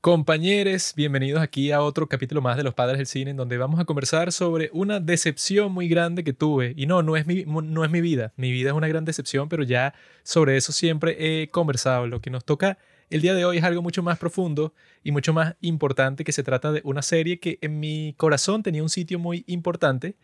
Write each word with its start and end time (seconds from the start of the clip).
Compañeros, 0.00 0.92
bienvenidos 0.94 1.42
aquí 1.42 1.72
a 1.72 1.82
otro 1.82 2.08
capítulo 2.08 2.40
más 2.40 2.56
de 2.56 2.62
Los 2.62 2.74
Padres 2.74 2.98
del 2.98 3.08
Cine, 3.08 3.32
en 3.32 3.36
donde 3.36 3.58
vamos 3.58 3.80
a 3.80 3.84
conversar 3.84 4.30
sobre 4.30 4.70
una 4.72 5.00
decepción 5.00 5.72
muy 5.72 5.88
grande 5.88 6.22
que 6.22 6.32
tuve. 6.32 6.72
Y 6.76 6.86
no, 6.86 7.02
no 7.02 7.16
es, 7.16 7.26
mi, 7.26 7.44
no 7.44 7.84
es 7.84 7.90
mi 7.90 8.00
vida. 8.00 8.32
Mi 8.36 8.52
vida 8.52 8.70
es 8.70 8.76
una 8.76 8.86
gran 8.86 9.04
decepción, 9.04 9.48
pero 9.48 9.64
ya 9.64 9.94
sobre 10.22 10.56
eso 10.56 10.70
siempre 10.70 11.42
he 11.42 11.48
conversado. 11.48 12.06
Lo 12.06 12.20
que 12.20 12.30
nos 12.30 12.44
toca 12.44 12.78
el 13.10 13.22
día 13.22 13.34
de 13.34 13.44
hoy 13.44 13.58
es 13.58 13.64
algo 13.64 13.82
mucho 13.82 14.04
más 14.04 14.18
profundo 14.18 14.72
y 15.02 15.10
mucho 15.10 15.32
más 15.32 15.56
importante, 15.62 16.22
que 16.22 16.30
se 16.32 16.44
trata 16.44 16.70
de 16.70 16.80
una 16.84 17.02
serie 17.02 17.40
que 17.40 17.58
en 17.60 17.80
mi 17.80 18.14
corazón 18.16 18.62
tenía 18.62 18.84
un 18.84 18.90
sitio 18.90 19.18
muy 19.18 19.42
importante 19.48 20.14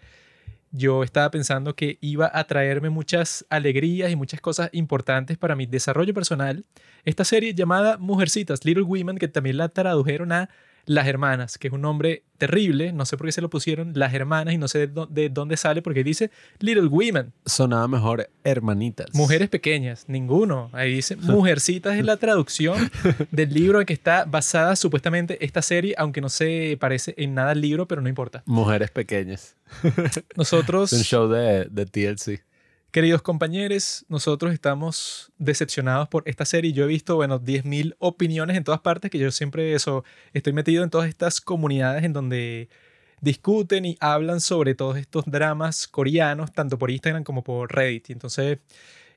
yo 0.77 1.05
estaba 1.05 1.31
pensando 1.31 1.77
que 1.77 1.99
iba 2.01 2.29
a 2.35 2.45
traerme 2.45 2.91
muchas 2.91 3.47
alegrías 3.49 4.11
y 4.11 4.17
muchas 4.17 4.41
cosas 4.41 4.71
importantes 4.73 5.39
para 5.39 5.55
mi 5.55 5.67
desarrollo 5.67 6.13
personal. 6.13 6.65
Esta 7.05 7.25
serie 7.25 7.55
llamada 7.55 7.97
Mujercitas, 7.97 8.65
Little 8.65 8.83
Women, 8.83 9.19
que 9.19 9.29
también 9.29 9.57
la 9.57 9.69
tradujeron 9.69 10.33
a 10.33 10.51
las 10.87 11.07
Hermanas, 11.07 11.59
que 11.59 11.69
es 11.69 11.75
un 11.75 11.83
nombre 11.83 12.25
terrible, 12.39 12.93
no 12.93 13.07
sé 13.07 13.17
por 13.17 13.27
qué 13.27 13.33
se 13.33 13.41
lo 13.41 13.49
pusieron 13.49 13.93
Las 13.95 14.13
Hermanas 14.13 14.55
y 14.55 14.59
no 14.59 14.69
sé 14.69 14.89
de, 14.89 15.29
dónde 15.29 15.57
sale 15.57 15.83
porque 15.83 16.05
dice 16.05 16.31
Little 16.59 16.87
Women. 16.87 17.33
Sonaba 17.47 17.89
mejor 17.89 18.29
Hermanitas. 18.43 19.07
Mujeres 19.15 19.49
pequeñas, 19.49 20.05
ninguno. 20.09 20.71
Ahí 20.73 20.95
dice 20.95 21.17
Mujercitas 21.21 21.97
es 21.97 22.05
la 22.05 22.17
traducción 22.17 22.91
del 23.31 23.53
libro 23.53 23.81
en 23.81 23.87
que 23.87 23.93
está 23.93 24.25
basada 24.25 24.77
supuestamente 24.77 25.45
esta 25.45 25.63
serie, 25.63 25.95
aunque 25.97 26.21
no 26.21 26.29
se 26.29 26.77
parece 26.81 27.15
en 27.17 27.35
nada 27.35 27.53
al 27.53 27.61
libro, 27.61 27.89
pero 27.89 28.03
no 28.03 28.09
importa. 28.09 28.43
Mujeres 28.47 28.91
pequeñas. 28.91 29.57
Nosotros... 30.37 30.93
es 30.93 30.99
un 30.99 31.05
show 31.05 31.29
de, 31.29 31.67
de 31.71 31.87
TLC. 31.87 32.43
Queridos 32.95 33.23
compañeros, 33.23 34.07
nosotros 34.09 34.53
estamos 34.53 35.33
decepcionados 35.37 36.07
por 36.07 36.23
esta 36.29 36.45
serie. 36.45 36.73
Yo 36.73 36.85
he 36.85 36.87
visto, 36.87 37.17
bueno, 37.17 37.41
10.000 37.41 37.97
opiniones 37.99 38.57
en 38.57 38.63
todas 38.63 38.83
partes, 38.83 39.11
que 39.11 39.19
yo 39.19 39.33
siempre 39.33 39.75
eso, 39.75 40.05
estoy 40.33 40.53
metido 40.53 40.85
en 40.85 40.91
todas 40.91 41.09
estas 41.09 41.41
comunidades 41.41 42.05
en 42.05 42.13
donde 42.13 42.69
discuten 43.21 43.85
y 43.85 43.97
hablan 43.99 44.41
sobre 44.41 44.77
todos 44.77 44.97
estos 44.97 45.25
dramas 45.27 45.89
coreanos, 45.89 46.53
tanto 46.53 46.79
por 46.79 46.93
Instagram 46.93 47.25
como 47.25 47.43
por 47.43 47.75
Reddit. 47.75 48.11
Y 48.11 48.13
entonces 48.13 48.61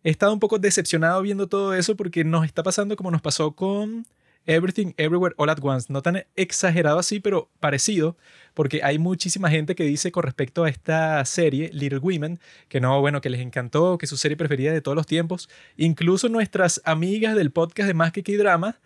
he 0.04 0.10
estado 0.10 0.34
un 0.34 0.40
poco 0.40 0.58
decepcionado 0.58 1.22
viendo 1.22 1.46
todo 1.46 1.76
eso 1.76 1.96
porque 1.96 2.24
nos 2.24 2.46
está 2.46 2.64
pasando 2.64 2.96
como 2.96 3.12
nos 3.12 3.22
pasó 3.22 3.52
con 3.52 4.08
Everything 4.48 4.94
Everywhere 4.98 5.36
All 5.38 5.50
at 5.50 5.60
Once. 5.62 5.92
No 5.92 6.02
tan 6.02 6.26
exagerado 6.36 6.98
así, 6.98 7.20
pero 7.20 7.52
parecido, 7.60 8.18
porque 8.54 8.82
hay 8.82 8.98
muchísima 8.98 9.50
gente 9.50 9.76
que 9.76 9.84
dice 9.84 10.12
con 10.12 10.24
respecto 10.24 10.64
a 10.64 10.70
esta 10.70 11.24
serie, 11.26 11.70
Little 11.74 12.00
Women, 12.00 12.40
que 12.70 12.80
no, 12.80 13.00
bueno, 13.02 13.22
que 13.22 13.30
les 13.30 13.42
encantó, 13.42 13.98
que 13.98 14.08
su 14.08 14.18
serie 14.18 14.38
preferida 14.38 14.72
de 14.72 14.82
todos 14.82 14.96
los 14.96 15.06
tiempos. 15.06 15.50
Incluso 15.76 16.30
nuestras 16.30 16.82
amigas 16.86 17.36
del 17.36 17.52
podcast 17.52 17.88
de 17.88 17.94
Más 17.94 18.12
que 18.12 18.24
K-Drama 18.24 18.80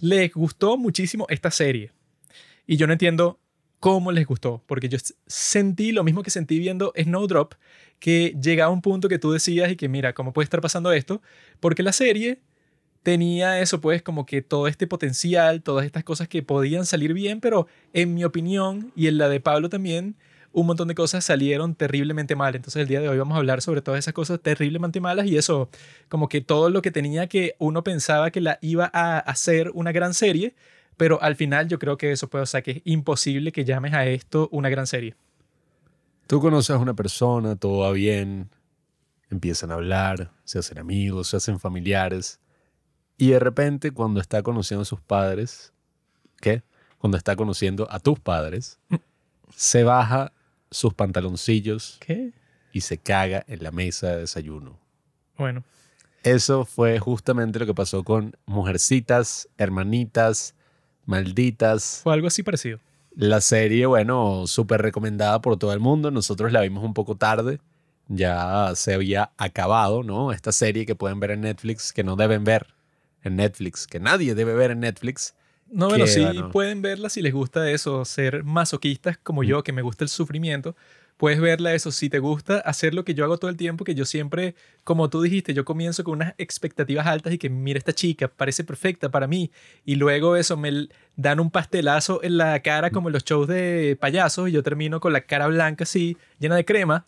les 0.00 0.32
gustó 0.32 0.76
muchísimo 0.76 1.26
esta 1.28 1.50
serie. 1.50 1.92
Y 2.66 2.76
yo 2.76 2.86
no 2.86 2.94
entiendo 2.94 3.38
cómo 3.80 4.12
les 4.12 4.26
gustó, 4.26 4.62
porque 4.66 4.88
yo 4.88 4.96
sentí 5.26 5.90
lo 5.90 6.04
mismo 6.04 6.22
que 6.22 6.30
sentí 6.30 6.58
viendo 6.58 6.92
Snowdrop, 6.96 7.54
que 7.98 8.34
llegaba 8.40 8.72
un 8.72 8.80
punto 8.80 9.08
que 9.08 9.18
tú 9.18 9.32
decías 9.32 9.70
y 9.72 9.76
que 9.76 9.88
mira, 9.88 10.12
¿cómo 10.12 10.32
puede 10.32 10.44
estar 10.44 10.60
pasando 10.60 10.92
esto? 10.92 11.20
Porque 11.58 11.82
la 11.82 11.92
serie 11.92 12.40
tenía 13.02 13.60
eso, 13.60 13.80
pues, 13.80 14.02
como 14.02 14.26
que 14.26 14.42
todo 14.42 14.68
este 14.68 14.86
potencial, 14.86 15.62
todas 15.62 15.84
estas 15.84 16.04
cosas 16.04 16.28
que 16.28 16.42
podían 16.42 16.86
salir 16.86 17.14
bien, 17.14 17.40
pero 17.40 17.66
en 17.92 18.14
mi 18.14 18.24
opinión 18.24 18.92
y 18.94 19.08
en 19.08 19.18
la 19.18 19.28
de 19.28 19.40
Pablo 19.40 19.68
también, 19.68 20.16
un 20.52 20.66
montón 20.66 20.88
de 20.88 20.94
cosas 20.94 21.24
salieron 21.24 21.74
terriblemente 21.74 22.36
mal. 22.36 22.54
Entonces 22.54 22.82
el 22.82 22.88
día 22.88 23.00
de 23.00 23.08
hoy 23.08 23.18
vamos 23.18 23.34
a 23.34 23.38
hablar 23.38 23.62
sobre 23.62 23.82
todas 23.82 23.98
esas 23.98 24.14
cosas 24.14 24.40
terriblemente 24.40 25.00
malas 25.00 25.26
y 25.26 25.36
eso, 25.36 25.68
como 26.08 26.28
que 26.28 26.40
todo 26.40 26.70
lo 26.70 26.82
que 26.82 26.90
tenía 26.90 27.26
que 27.26 27.56
uno 27.58 27.82
pensaba 27.82 28.30
que 28.30 28.40
la 28.40 28.58
iba 28.60 28.90
a 28.92 29.18
hacer 29.18 29.70
una 29.74 29.92
gran 29.92 30.14
serie, 30.14 30.54
pero 30.96 31.20
al 31.22 31.36
final 31.36 31.68
yo 31.68 31.78
creo 31.78 31.96
que 31.96 32.12
eso 32.12 32.28
puede, 32.28 32.42
o 32.42 32.46
sea, 32.46 32.62
que 32.62 32.70
es 32.72 32.82
imposible 32.84 33.50
que 33.50 33.64
llames 33.64 33.94
a 33.94 34.06
esto 34.06 34.48
una 34.52 34.68
gran 34.68 34.86
serie. 34.86 35.14
Tú 36.26 36.40
conoces 36.40 36.76
a 36.76 36.78
una 36.78 36.94
persona, 36.94 37.56
todo 37.56 37.80
va 37.80 37.92
bien, 37.92 38.50
empiezan 39.30 39.70
a 39.70 39.74
hablar, 39.74 40.30
se 40.44 40.58
hacen 40.58 40.78
amigos, 40.78 41.28
se 41.28 41.38
hacen 41.38 41.58
familiares 41.58 42.41
y 43.18 43.30
de 43.30 43.38
repente, 43.38 43.92
cuando 43.92 44.20
está 44.20 44.42
conociendo 44.42 44.82
a 44.82 44.86
sus 44.86 45.00
padres, 45.00 45.72
¿qué? 46.40 46.62
Cuando 46.98 47.16
está 47.16 47.36
conociendo 47.36 47.86
a 47.90 48.00
tus 48.00 48.18
padres, 48.18 48.78
se 49.54 49.84
baja 49.84 50.32
sus 50.70 50.94
pantaloncillos 50.94 51.98
¿Qué? 52.00 52.32
y 52.72 52.80
se 52.80 52.98
caga 52.98 53.44
en 53.46 53.62
la 53.62 53.70
mesa 53.70 54.08
de 54.08 54.18
desayuno. 54.18 54.78
Bueno. 55.36 55.62
Eso 56.22 56.64
fue 56.64 56.98
justamente 57.00 57.58
lo 57.58 57.66
que 57.66 57.74
pasó 57.74 58.04
con 58.04 58.36
Mujercitas, 58.46 59.48
Hermanitas, 59.58 60.54
Malditas. 61.04 62.00
Fue 62.04 62.14
algo 62.14 62.28
así 62.28 62.42
parecido. 62.42 62.78
La 63.14 63.40
serie, 63.40 63.86
bueno, 63.86 64.46
súper 64.46 64.80
recomendada 64.82 65.40
por 65.42 65.58
todo 65.58 65.72
el 65.72 65.80
mundo. 65.80 66.10
Nosotros 66.10 66.52
la 66.52 66.60
vimos 66.60 66.84
un 66.84 66.94
poco 66.94 67.16
tarde. 67.16 67.60
Ya 68.08 68.72
se 68.76 68.94
había 68.94 69.32
acabado, 69.36 70.02
¿no? 70.02 70.32
Esta 70.32 70.52
serie 70.52 70.86
que 70.86 70.94
pueden 70.94 71.18
ver 71.20 71.32
en 71.32 71.42
Netflix, 71.42 71.92
que 71.92 72.04
no 72.04 72.16
deben 72.16 72.44
ver 72.44 72.68
en 73.22 73.36
Netflix, 73.36 73.86
que 73.86 74.00
nadie 74.00 74.34
debe 74.34 74.54
ver 74.54 74.70
en 74.70 74.80
Netflix. 74.80 75.34
No, 75.70 75.88
bueno, 75.88 76.06
sí 76.06 76.24
pueden 76.52 76.82
verla 76.82 77.08
si 77.08 77.22
les 77.22 77.32
gusta 77.32 77.70
eso, 77.70 78.04
ser 78.04 78.44
masoquistas 78.44 79.16
como 79.16 79.42
yo, 79.42 79.62
que 79.62 79.72
me 79.72 79.80
gusta 79.80 80.04
el 80.04 80.10
sufrimiento. 80.10 80.76
Puedes 81.16 81.40
verla 81.40 81.72
eso, 81.72 81.92
si 81.92 82.10
te 82.10 82.18
gusta 82.18 82.58
hacer 82.58 82.94
lo 82.94 83.04
que 83.04 83.14
yo 83.14 83.24
hago 83.24 83.38
todo 83.38 83.48
el 83.48 83.56
tiempo, 83.56 83.84
que 83.84 83.94
yo 83.94 84.04
siempre, 84.04 84.54
como 84.82 85.08
tú 85.08 85.22
dijiste, 85.22 85.54
yo 85.54 85.64
comienzo 85.64 86.02
con 86.02 86.14
unas 86.14 86.34
expectativas 86.36 87.06
altas 87.06 87.32
y 87.32 87.38
que 87.38 87.48
mira 87.48 87.78
esta 87.78 87.92
chica, 87.92 88.28
parece 88.28 88.64
perfecta 88.64 89.08
para 89.10 89.28
mí, 89.28 89.52
y 89.84 89.94
luego 89.94 90.36
eso 90.36 90.56
me 90.56 90.88
dan 91.16 91.38
un 91.38 91.50
pastelazo 91.50 92.22
en 92.24 92.38
la 92.38 92.60
cara 92.60 92.90
como 92.90 93.08
en 93.08 93.12
los 93.12 93.24
shows 93.24 93.46
de 93.46 93.96
payasos 94.00 94.48
y 94.48 94.52
yo 94.52 94.62
termino 94.62 95.00
con 95.00 95.12
la 95.12 95.20
cara 95.20 95.46
blanca 95.46 95.84
así, 95.84 96.16
llena 96.40 96.56
de 96.56 96.64
crema, 96.64 97.06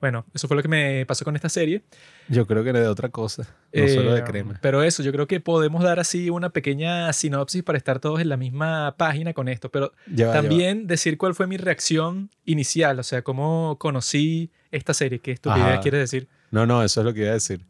bueno, 0.00 0.26
eso 0.34 0.48
fue 0.48 0.56
lo 0.56 0.62
que 0.62 0.68
me 0.68 1.06
pasó 1.06 1.24
con 1.24 1.34
esta 1.34 1.48
serie. 1.48 1.82
Yo 2.28 2.46
creo 2.46 2.62
que 2.62 2.70
era 2.70 2.80
de 2.80 2.88
otra 2.88 3.08
cosa, 3.08 3.46
no 3.72 3.88
solo 3.88 4.12
de 4.12 4.20
eh, 4.20 4.24
crema. 4.24 4.58
Pero 4.60 4.82
eso, 4.82 5.02
yo 5.02 5.12
creo 5.12 5.26
que 5.26 5.40
podemos 5.40 5.82
dar 5.82 5.98
así 5.98 6.30
una 6.30 6.50
pequeña 6.50 7.12
sinopsis 7.12 7.62
para 7.62 7.78
estar 7.78 8.00
todos 8.00 8.20
en 8.20 8.28
la 8.28 8.36
misma 8.36 8.96
página 8.98 9.32
con 9.32 9.48
esto. 9.48 9.70
Pero 9.70 9.92
también 10.16 10.86
decir 10.86 11.16
cuál 11.16 11.34
fue 11.34 11.46
mi 11.46 11.56
reacción 11.56 12.30
inicial, 12.44 12.98
o 12.98 13.02
sea, 13.02 13.22
cómo 13.22 13.78
conocí 13.78 14.50
esta 14.70 14.92
serie. 14.94 15.20
¿Qué 15.20 15.32
estupidez 15.32 15.80
quieres 15.80 16.00
decir? 16.00 16.28
No, 16.50 16.66
no, 16.66 16.82
eso 16.82 17.00
es 17.00 17.06
lo 17.06 17.14
que 17.14 17.20
iba 17.20 17.30
a 17.30 17.34
decir. 17.34 17.64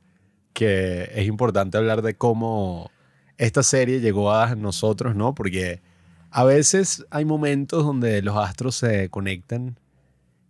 Que 0.53 1.11
es 1.15 1.27
importante 1.27 1.79
hablar 1.79 2.03
de 2.03 2.17
cómo 2.17 2.91
esta 3.39 3.63
serie 3.63 4.01
llegó 4.01 4.33
a 4.33 4.55
nosotros, 4.55 5.15
¿no? 5.15 5.35
Porque 5.35 5.83
a 6.31 6.45
veces 6.45 7.05
hay 7.11 7.25
momentos 7.25 7.85
donde 7.85 8.23
los 8.23 8.37
astros 8.37 8.75
se 8.77 9.09
conectan 9.09 9.79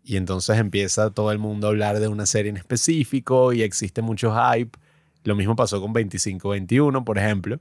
y 0.04 0.16
entonces 0.16 0.58
empieza 0.58 1.10
todo 1.10 1.32
el 1.32 1.38
mundo 1.38 1.66
a 1.66 1.70
hablar 1.70 1.98
de 1.98 2.08
una 2.08 2.26
serie 2.26 2.50
en 2.50 2.58
específico 2.58 3.52
y 3.52 3.62
existe 3.62 4.02
mucho 4.02 4.34
hype. 4.34 4.78
Lo 5.24 5.34
mismo 5.34 5.56
pasó 5.56 5.80
con 5.80 5.94
25-21, 5.94 7.04
por 7.04 7.18
ejemplo. 7.18 7.58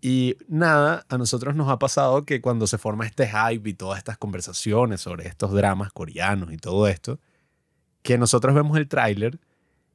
Y 0.00 0.36
nada, 0.48 1.06
a 1.08 1.16
nosotros 1.16 1.54
nos 1.54 1.68
ha 1.68 1.78
pasado 1.78 2.24
que 2.24 2.40
cuando 2.40 2.66
se 2.66 2.78
forma 2.78 3.06
este 3.06 3.28
hype 3.28 3.70
y 3.70 3.74
todas 3.74 3.98
estas 3.98 4.18
conversaciones 4.18 5.00
sobre 5.00 5.28
estos 5.28 5.52
dramas 5.52 5.92
coreanos 5.92 6.52
y 6.52 6.56
todo 6.56 6.88
esto, 6.88 7.20
que 8.02 8.18
nosotros 8.18 8.52
vemos 8.52 8.76
el 8.76 8.88
tráiler 8.88 9.38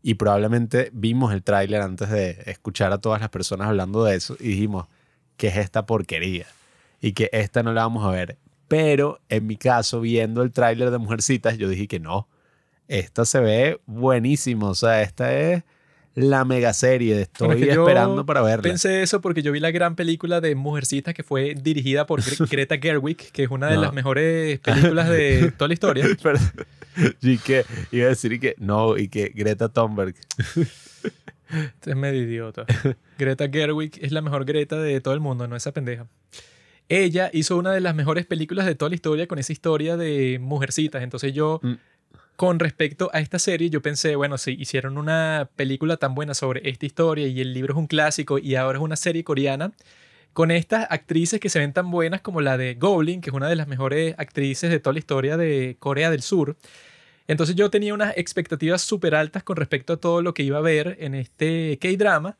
y 0.02 0.14
probablemente 0.14 0.90
vimos 0.94 1.34
el 1.34 1.44
tráiler 1.44 1.82
antes 1.82 2.10
de 2.10 2.42
escuchar 2.46 2.94
a 2.94 3.00
todas 3.00 3.20
las 3.20 3.30
personas 3.30 3.68
hablando 3.68 4.06
de 4.06 4.16
eso 4.16 4.38
y 4.40 4.48
dijimos, 4.48 4.88
¿qué 5.36 5.48
es 5.48 5.58
esta 5.58 5.86
porquería? 5.86 6.48
Y 7.02 7.12
que 7.12 7.30
esta 7.34 7.62
no 7.62 7.74
la 7.74 7.82
vamos 7.82 8.06
a 8.06 8.12
ver. 8.12 8.38
Pero 8.68 9.20
en 9.30 9.48
mi 9.48 9.58
caso, 9.58 10.02
viendo 10.02 10.42
el 10.42 10.52
tráiler 10.52 10.92
de 10.92 10.98
Mujercitas, 10.98 11.58
yo 11.58 11.70
dije 11.70 11.88
que 11.88 12.00
no. 12.00 12.28
Esta 12.88 13.26
se 13.26 13.40
ve 13.40 13.80
buenísimo. 13.86 14.70
O 14.70 14.76
sea, 14.76 15.02
esta 15.02 15.34
es 15.34 15.64
la 16.18 16.46
mega 16.46 16.74
serie. 16.74 17.22
Estoy 17.22 17.70
esperando 17.70 18.26
para 18.26 18.42
verla. 18.42 18.64
Pensé 18.64 19.04
eso 19.04 19.22
porque 19.22 19.44
yo 19.44 19.52
vi 19.52 19.60
la 19.60 19.72
gran 19.72 19.96
película 19.96 20.42
de 20.42 20.56
Mujercitas 20.56 21.14
que 21.14 21.24
fue 21.24 21.54
dirigida 21.54 22.08
por 22.08 22.22
Greta 22.50 22.78
Gerwig, 22.78 23.18
que 23.32 23.44
es 23.44 23.52
una 23.52 23.68
de 23.68 23.78
las 23.78 23.94
mejores 23.94 24.60
películas 24.60 25.10
de 25.10 25.52
toda 25.58 25.68
la 25.68 25.74
historia. 25.74 26.06
y 27.22 27.38
que 27.38 27.66
iba 27.92 28.08
a 28.08 28.10
decir 28.10 28.40
que 28.40 28.56
no, 28.58 28.98
y 28.98 29.10
que 29.10 29.32
Greta 29.36 29.70
Thunberg. 29.70 30.16
Este 31.50 31.92
es 31.92 31.96
medio 31.96 32.24
idiota. 32.24 32.66
Greta 33.20 33.48
Gerwig 33.48 34.00
es 34.02 34.12
la 34.12 34.22
mejor 34.22 34.46
Greta 34.46 34.78
de 34.78 35.00
todo 35.02 35.14
el 35.14 35.20
mundo, 35.20 35.48
no 35.48 35.56
esa 35.56 35.72
pendeja. 35.72 36.08
Ella 36.90 37.30
hizo 37.34 37.58
una 37.58 37.72
de 37.72 37.82
las 37.82 37.96
mejores 37.96 38.26
películas 38.26 38.66
de 38.66 38.76
toda 38.76 38.90
la 38.90 38.96
historia 38.96 39.28
con 39.28 39.40
esa 39.40 39.52
historia 39.52 39.98
de 39.98 40.40
mujercitas. 40.40 41.04
Entonces 41.04 41.34
yo, 41.34 41.60
mm. 41.62 41.74
con 42.36 42.60
respecto 42.60 43.10
a 43.14 43.20
esta 43.20 43.40
serie, 43.40 43.70
yo 43.70 43.82
pensé, 43.82 44.16
bueno, 44.16 44.38
si 44.38 44.52
hicieron 44.52 44.98
una 44.98 45.50
película 45.56 45.98
tan 45.98 46.16
buena 46.16 46.34
sobre 46.34 46.70
esta 46.70 46.86
historia 46.86 47.28
y 47.28 47.42
el 47.42 47.54
libro 47.54 47.74
es 47.74 47.78
un 47.78 47.88
clásico 47.88 48.40
y 48.40 48.56
ahora 48.56 48.78
es 48.78 48.84
una 48.84 48.96
serie 48.96 49.24
coreana, 49.24 49.74
con 50.32 50.52
estas 50.52 50.88
actrices 50.90 51.40
que 51.40 51.50
se 51.50 51.60
ven 51.60 51.74
tan 51.74 51.90
buenas 51.90 52.22
como 52.22 52.42
la 52.42 52.58
de 52.58 52.76
Goblin, 52.76 53.22
que 53.22 53.32
es 53.32 53.36
una 53.36 53.50
de 53.50 53.56
las 53.56 53.68
mejores 53.68 54.14
actrices 54.18 54.70
de 54.70 54.80
toda 54.80 54.94
la 54.94 55.00
historia 55.00 55.36
de 55.36 55.78
Corea 55.80 56.12
del 56.12 56.22
Sur. 56.22 56.56
Entonces 57.28 57.56
yo 57.56 57.70
tenía 57.70 57.94
unas 57.94 58.16
expectativas 58.18 58.82
súper 58.82 59.16
altas 59.16 59.44
con 59.44 59.58
respecto 59.58 59.94
a 59.94 59.98
todo 59.98 60.22
lo 60.22 60.34
que 60.34 60.44
iba 60.44 60.60
a 60.60 60.62
ver 60.62 60.96
en 61.00 61.16
este 61.16 61.78
K-drama 61.82 62.38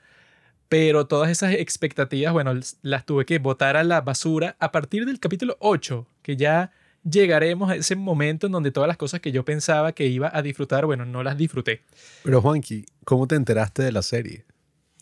pero 0.70 1.08
todas 1.08 1.30
esas 1.30 1.54
expectativas, 1.54 2.34
bueno, 2.34 2.54
las 2.82 3.06
tuve 3.06 3.26
que 3.26 3.40
botar 3.40 3.78
a 3.78 3.84
la 3.84 4.02
basura 4.02 4.56
a 4.60 4.72
partir 4.72 5.06
del 5.06 5.20
capítulo 5.20 5.58
8, 5.60 6.08
que 6.22 6.36
ya 6.36 6.72
llegaremos 7.10 7.70
a 7.70 7.76
ese 7.76 7.96
momento 7.96 8.48
en 8.48 8.54
donde 8.54 8.72
todas 8.72 8.88
las 8.88 8.98
cosas 8.98 9.22
que 9.22 9.32
yo 9.32 9.46
pensaba 9.46 9.94
que 9.94 10.08
iba 10.08 10.30
a 10.34 10.42
disfrutar, 10.42 10.86
bueno, 10.86 11.06
no 11.06 11.24
las 11.24 11.38
disfruté. 11.38 11.84
Pero 12.24 12.42
Juanqui, 12.42 12.86
¿cómo 13.06 13.28
te 13.28 13.36
enteraste 13.36 13.84
de 13.84 13.92
la 13.92 14.02
serie? 14.02 14.46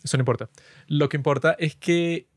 Eso 0.04 0.16
no 0.16 0.22
importa. 0.22 0.48
Lo 0.86 1.08
que 1.08 1.16
importa 1.16 1.56
es 1.58 1.74
que, 1.74 2.28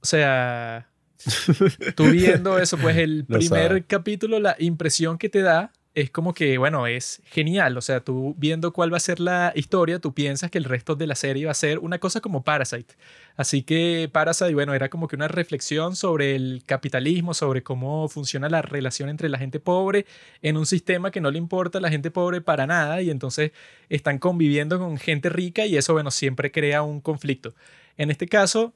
o 0.00 0.06
sea, 0.06 0.90
tú 1.94 2.10
viendo 2.10 2.58
eso, 2.58 2.78
pues 2.78 2.96
el 2.96 3.24
primer 3.26 3.86
capítulo, 3.86 4.40
la 4.40 4.56
impresión 4.58 5.18
que 5.18 5.28
te 5.28 5.42
da 5.42 5.72
es 5.94 6.10
como 6.10 6.34
que, 6.34 6.56
bueno, 6.58 6.86
es 6.86 7.20
genial. 7.26 7.76
O 7.76 7.80
sea, 7.80 8.00
tú 8.00 8.34
viendo 8.38 8.72
cuál 8.72 8.92
va 8.92 8.96
a 8.96 9.00
ser 9.00 9.18
la 9.18 9.52
historia, 9.56 9.98
tú 9.98 10.14
piensas 10.14 10.50
que 10.50 10.58
el 10.58 10.64
resto 10.64 10.94
de 10.94 11.06
la 11.06 11.14
serie 11.16 11.46
va 11.46 11.50
a 11.50 11.54
ser 11.54 11.80
una 11.80 11.98
cosa 11.98 12.20
como 12.20 12.44
Parasite. 12.44 12.94
Así 13.36 13.62
que 13.62 14.08
Parasite, 14.12 14.54
bueno, 14.54 14.74
era 14.74 14.88
como 14.88 15.08
que 15.08 15.16
una 15.16 15.28
reflexión 15.28 15.96
sobre 15.96 16.36
el 16.36 16.62
capitalismo, 16.64 17.34
sobre 17.34 17.62
cómo 17.62 18.08
funciona 18.08 18.48
la 18.48 18.62
relación 18.62 19.08
entre 19.08 19.28
la 19.28 19.38
gente 19.38 19.58
pobre 19.58 20.06
en 20.42 20.56
un 20.56 20.66
sistema 20.66 21.10
que 21.10 21.20
no 21.20 21.30
le 21.30 21.38
importa 21.38 21.78
a 21.78 21.80
la 21.80 21.90
gente 21.90 22.10
pobre 22.10 22.40
para 22.40 22.66
nada 22.66 23.02
y 23.02 23.10
entonces 23.10 23.52
están 23.88 24.18
conviviendo 24.18 24.78
con 24.78 24.96
gente 24.98 25.28
rica 25.28 25.66
y 25.66 25.76
eso, 25.76 25.92
bueno, 25.92 26.10
siempre 26.10 26.52
crea 26.52 26.82
un 26.82 27.00
conflicto. 27.00 27.54
En 27.96 28.10
este 28.10 28.28
caso, 28.28 28.74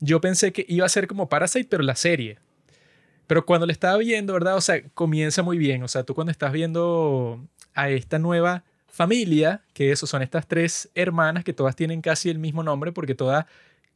yo 0.00 0.20
pensé 0.20 0.52
que 0.52 0.64
iba 0.68 0.86
a 0.86 0.88
ser 0.88 1.06
como 1.08 1.28
Parasite, 1.28 1.68
pero 1.68 1.82
la 1.82 1.96
serie. 1.96 2.38
Pero 3.26 3.46
cuando 3.46 3.66
le 3.66 3.72
estaba 3.72 3.96
viendo, 3.98 4.32
¿verdad? 4.32 4.56
O 4.56 4.60
sea, 4.60 4.82
comienza 4.94 5.42
muy 5.42 5.58
bien. 5.58 5.82
O 5.82 5.88
sea, 5.88 6.02
tú 6.02 6.14
cuando 6.14 6.30
estás 6.30 6.52
viendo 6.52 7.40
a 7.74 7.88
esta 7.88 8.18
nueva 8.18 8.64
familia, 8.86 9.62
que 9.72 9.90
eso 9.90 10.06
son 10.06 10.22
estas 10.22 10.46
tres 10.46 10.88
hermanas 10.94 11.42
que 11.42 11.52
todas 11.52 11.74
tienen 11.74 12.00
casi 12.00 12.30
el 12.30 12.38
mismo 12.38 12.62
nombre 12.62 12.92
porque 12.92 13.14
todas 13.14 13.46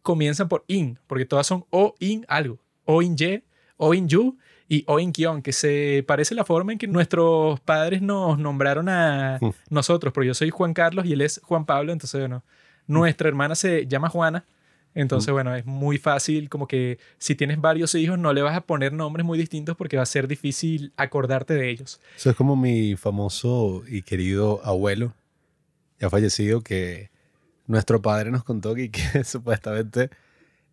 comienzan 0.02 0.48
por 0.48 0.64
in, 0.66 0.98
porque 1.06 1.24
todas 1.24 1.46
son 1.46 1.64
o 1.70 1.94
in 2.00 2.24
algo, 2.28 2.58
o 2.84 3.02
in 3.02 3.16
ye, 3.16 3.44
o 3.76 3.94
in 3.94 4.08
yu 4.08 4.36
y 4.68 4.84
o 4.86 4.98
in 4.98 5.12
kion, 5.12 5.40
que 5.40 5.52
se 5.52 6.04
parece 6.06 6.34
la 6.34 6.44
forma 6.44 6.72
en 6.72 6.78
que 6.78 6.86
nuestros 6.86 7.60
padres 7.60 8.02
nos 8.02 8.38
nombraron 8.38 8.88
a 8.88 9.38
mm. 9.40 9.50
nosotros, 9.70 10.12
porque 10.12 10.26
yo 10.28 10.34
soy 10.34 10.50
Juan 10.50 10.74
Carlos 10.74 11.06
y 11.06 11.12
él 11.12 11.20
es 11.20 11.40
Juan 11.44 11.64
Pablo, 11.64 11.92
entonces 11.92 12.20
bueno, 12.20 12.42
nuestra 12.86 13.28
hermana 13.28 13.54
se 13.54 13.86
llama 13.86 14.08
Juana 14.08 14.44
entonces, 15.00 15.32
bueno, 15.32 15.54
es 15.54 15.64
muy 15.64 15.96
fácil 15.96 16.48
como 16.48 16.66
que 16.66 16.98
si 17.18 17.36
tienes 17.36 17.60
varios 17.60 17.94
hijos 17.94 18.18
no 18.18 18.32
le 18.32 18.42
vas 18.42 18.56
a 18.56 18.62
poner 18.62 18.92
nombres 18.92 19.24
muy 19.24 19.38
distintos 19.38 19.76
porque 19.76 19.96
va 19.96 20.02
a 20.02 20.06
ser 20.06 20.26
difícil 20.26 20.92
acordarte 20.96 21.54
de 21.54 21.70
ellos. 21.70 22.00
Eso 22.16 22.30
es 22.30 22.36
como 22.36 22.56
mi 22.56 22.96
famoso 22.96 23.84
y 23.86 24.02
querido 24.02 24.60
abuelo, 24.64 25.14
ya 26.00 26.10
fallecido, 26.10 26.62
que 26.62 27.10
nuestro 27.68 28.02
padre 28.02 28.32
nos 28.32 28.42
contó 28.42 28.74
que, 28.74 28.90
que 28.90 29.22
supuestamente 29.24 30.10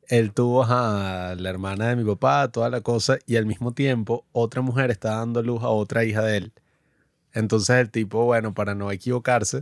él 0.07 0.33
tuvo 0.33 0.63
a 0.63 1.36
la 1.38 1.50
hermana 1.50 1.89
de 1.89 1.95
mi 1.95 2.04
papá, 2.04 2.51
toda 2.51 2.72
la 2.72 2.81
cosa, 2.81 3.19
y 3.27 3.36
al 3.36 3.45
mismo 3.45 3.74
tiempo 3.74 4.25
otra 4.31 4.63
mujer 4.63 4.89
está 4.89 5.18
dando 5.18 5.44
luz 5.44 5.62
a 5.62 5.69
otra 5.69 6.04
hija 6.04 6.24
de 6.24 6.38
él. 6.38 6.54
Entonces 7.31 7.75
el 7.75 7.92
tipo, 7.92 8.25
bueno, 8.25 8.56
para 8.56 8.74
no 8.74 8.92
equivocarse, 8.92 9.60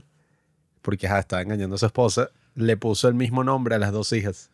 porque 0.81 1.07
ya 1.07 1.19
estaba 1.19 1.41
engañando 1.41 1.75
a 1.75 1.79
su 1.79 1.85
esposa, 1.85 2.29
le 2.55 2.77
puso 2.77 3.09
el 3.09 3.15
mismo 3.15 3.43
nombre 3.43 3.75
a 3.75 3.79
las 3.79 3.91
dos 3.91 4.13
hijas. 4.13 4.51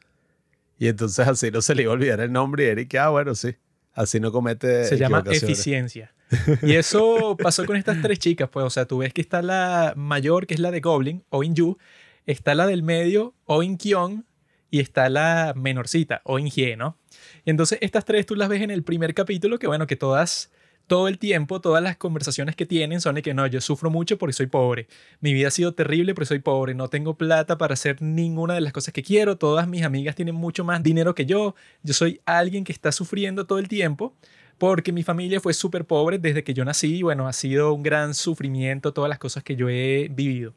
Y 0.79 0.87
entonces 0.87 1.27
así 1.27 1.51
no 1.51 1.61
se 1.61 1.75
le 1.75 1.83
iba 1.83 1.91
a 1.91 1.95
olvidar 1.95 2.21
el 2.21 2.31
nombre 2.31 2.63
y 2.63 2.67
Eric, 2.67 2.95
ah, 2.95 3.09
bueno, 3.09 3.35
sí. 3.35 3.55
Así 3.93 4.19
no 4.19 4.31
comete. 4.31 4.85
Se 4.85 4.97
llama 4.97 5.23
eficiencia. 5.29 6.13
Y 6.61 6.75
eso 6.75 7.35
pasó 7.43 7.65
con 7.65 7.75
estas 7.75 8.01
tres 8.01 8.17
chicas, 8.17 8.49
pues, 8.49 8.65
o 8.65 8.69
sea, 8.69 8.85
tú 8.85 8.99
ves 8.99 9.13
que 9.13 9.19
está 9.19 9.41
la 9.41 9.93
mayor, 9.97 10.47
que 10.47 10.53
es 10.53 10.59
la 10.59 10.71
de 10.71 10.79
Goblin, 10.79 11.23
o 11.29 11.43
Yu, 11.43 11.77
está 12.25 12.55
la 12.55 12.65
del 12.65 12.81
medio, 12.81 13.35
o 13.45 13.61
Kion, 13.77 14.25
y 14.71 14.79
está 14.79 15.09
la 15.09 15.53
menorcita, 15.55 16.21
o 16.23 16.39
Hye, 16.39 16.77
¿no? 16.77 16.97
Y 17.43 17.49
entonces 17.49 17.79
estas 17.81 18.05
tres 18.05 18.25
tú 18.25 18.35
las 18.35 18.49
ves 18.49 18.61
en 18.61 18.71
el 18.71 18.83
primer 18.83 19.13
capítulo, 19.13 19.59
que 19.59 19.67
bueno, 19.67 19.87
que 19.87 19.95
todas 19.95 20.51
todo 20.87 21.07
el 21.07 21.19
tiempo, 21.19 21.61
todas 21.61 21.83
las 21.83 21.97
conversaciones 21.97 22.55
que 22.55 22.65
tienen 22.65 22.99
son 22.99 23.15
de 23.15 23.21
que 23.21 23.33
no, 23.33 23.45
yo 23.47 23.61
sufro 23.61 23.89
mucho 23.89 24.17
porque 24.17 24.33
soy 24.33 24.47
pobre. 24.47 24.87
Mi 25.21 25.33
vida 25.33 25.49
ha 25.49 25.51
sido 25.51 25.73
terrible 25.73 26.15
porque 26.15 26.27
soy 26.27 26.39
pobre. 26.39 26.73
No 26.73 26.87
tengo 26.87 27.15
plata 27.15 27.57
para 27.57 27.73
hacer 27.73 28.01
ninguna 28.01 28.55
de 28.55 28.61
las 28.61 28.73
cosas 28.73 28.93
que 28.93 29.03
quiero. 29.03 29.37
Todas 29.37 29.67
mis 29.67 29.83
amigas 29.83 30.15
tienen 30.15 30.35
mucho 30.35 30.63
más 30.63 30.81
dinero 30.81 31.13
que 31.13 31.25
yo. 31.25 31.55
Yo 31.83 31.93
soy 31.93 32.21
alguien 32.25 32.63
que 32.63 32.71
está 32.71 32.91
sufriendo 32.91 33.45
todo 33.45 33.59
el 33.59 33.67
tiempo 33.67 34.15
porque 34.57 34.91
mi 34.91 35.03
familia 35.03 35.39
fue 35.39 35.53
súper 35.53 35.85
pobre 35.85 36.19
desde 36.19 36.43
que 36.43 36.53
yo 36.53 36.65
nací 36.65 36.97
y 36.97 37.01
bueno, 37.01 37.27
ha 37.27 37.33
sido 37.33 37.73
un 37.73 37.81
gran 37.81 38.13
sufrimiento 38.13 38.93
todas 38.93 39.09
las 39.09 39.17
cosas 39.17 39.43
que 39.43 39.55
yo 39.55 39.69
he 39.69 40.09
vivido. 40.11 40.53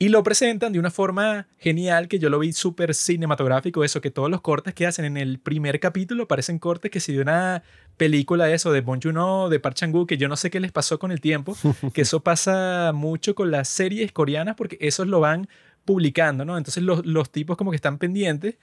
Y 0.00 0.10
lo 0.10 0.22
presentan 0.22 0.72
de 0.72 0.78
una 0.78 0.92
forma 0.92 1.48
genial 1.58 2.06
que 2.06 2.20
yo 2.20 2.30
lo 2.30 2.38
vi 2.38 2.52
súper 2.52 2.94
cinematográfico, 2.94 3.82
eso 3.82 4.00
que 4.00 4.12
todos 4.12 4.30
los 4.30 4.40
cortes 4.40 4.72
que 4.72 4.86
hacen 4.86 5.04
en 5.04 5.16
el 5.16 5.40
primer 5.40 5.80
capítulo 5.80 6.28
parecen 6.28 6.60
cortes 6.60 6.92
que 6.92 7.00
si 7.00 7.12
de 7.12 7.20
una 7.20 7.64
película 7.96 8.48
eso 8.48 8.70
de 8.70 8.80
Bon 8.80 9.00
Joon-ho, 9.02 9.48
de 9.48 9.58
Park 9.58 9.74
Chan-wook, 9.74 10.08
que 10.08 10.16
yo 10.16 10.28
no 10.28 10.36
sé 10.36 10.50
qué 10.50 10.60
les 10.60 10.70
pasó 10.70 11.00
con 11.00 11.10
el 11.10 11.20
tiempo, 11.20 11.56
que 11.92 12.02
eso 12.02 12.20
pasa 12.20 12.92
mucho 12.94 13.34
con 13.34 13.50
las 13.50 13.68
series 13.68 14.12
coreanas 14.12 14.54
porque 14.54 14.78
esos 14.80 15.08
lo 15.08 15.18
van 15.18 15.48
publicando, 15.84 16.44
¿no? 16.44 16.56
Entonces 16.56 16.84
los, 16.84 17.04
los 17.04 17.32
tipos 17.32 17.56
como 17.56 17.72
que 17.72 17.76
están 17.76 17.98
pendientes 17.98 18.54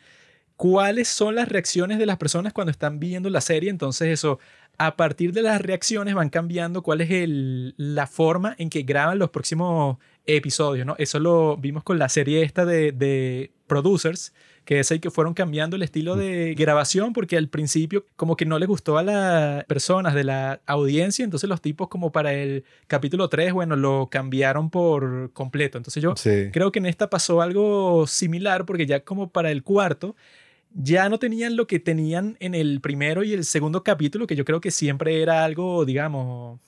cuáles 0.57 1.07
son 1.07 1.35
las 1.35 1.49
reacciones 1.49 1.99
de 1.99 2.05
las 2.05 2.17
personas 2.17 2.53
cuando 2.53 2.71
están 2.71 2.99
viendo 2.99 3.29
la 3.29 3.41
serie, 3.41 3.69
entonces 3.69 4.09
eso 4.09 4.39
a 4.77 4.95
partir 4.97 5.31
de 5.31 5.41
las 5.41 5.61
reacciones 5.61 6.15
van 6.15 6.29
cambiando 6.29 6.81
cuál 6.83 7.01
es 7.01 7.11
el, 7.11 7.73
la 7.77 8.07
forma 8.07 8.55
en 8.57 8.69
que 8.69 8.83
graban 8.83 9.19
los 9.19 9.29
próximos 9.29 9.97
episodios, 10.25 10.85
¿no? 10.85 10.95
Eso 10.97 11.19
lo 11.19 11.57
vimos 11.57 11.83
con 11.83 11.99
la 11.99 12.09
serie 12.09 12.43
esta 12.43 12.65
de, 12.65 12.91
de 12.91 13.51
Producers, 13.67 14.33
que 14.65 14.79
es 14.79 14.91
ahí 14.91 14.99
que 14.99 15.11
fueron 15.11 15.33
cambiando 15.33 15.75
el 15.75 15.83
estilo 15.83 16.15
de 16.15 16.55
grabación 16.55 17.13
porque 17.13 17.37
al 17.37 17.47
principio 17.47 18.05
como 18.15 18.35
que 18.35 18.45
no 18.45 18.57
les 18.59 18.67
gustó 18.67 18.97
a 18.97 19.03
las 19.03 19.63
personas 19.65 20.13
de 20.15 20.23
la 20.23 20.61
audiencia, 20.65 21.23
entonces 21.23 21.47
los 21.47 21.61
tipos 21.61 21.87
como 21.87 22.11
para 22.11 22.33
el 22.33 22.63
capítulo 22.87 23.29
3, 23.29 23.53
bueno, 23.53 23.75
lo 23.75 24.09
cambiaron 24.09 24.69
por 24.69 25.31
completo. 25.33 25.77
Entonces 25.77 26.01
yo 26.01 26.15
creo 26.51 26.71
que 26.71 26.79
en 26.79 26.87
esta 26.87 27.09
pasó 27.09 27.41
algo 27.41 28.07
similar 28.07 28.65
porque 28.65 28.87
ya 28.87 29.01
como 29.01 29.29
para 29.29 29.51
el 29.51 29.63
cuarto 29.63 30.15
ya 30.75 31.09
no 31.09 31.19
tenían 31.19 31.55
lo 31.55 31.67
que 31.67 31.79
tenían 31.79 32.37
en 32.39 32.53
el 32.53 32.81
primero 32.81 33.23
y 33.23 33.33
el 33.33 33.45
segundo 33.45 33.83
capítulo, 33.83 34.27
que 34.27 34.35
yo 34.35 34.45
creo 34.45 34.61
que 34.61 34.71
siempre 34.71 35.21
era 35.21 35.45
algo, 35.45 35.85
digamos, 35.85 36.59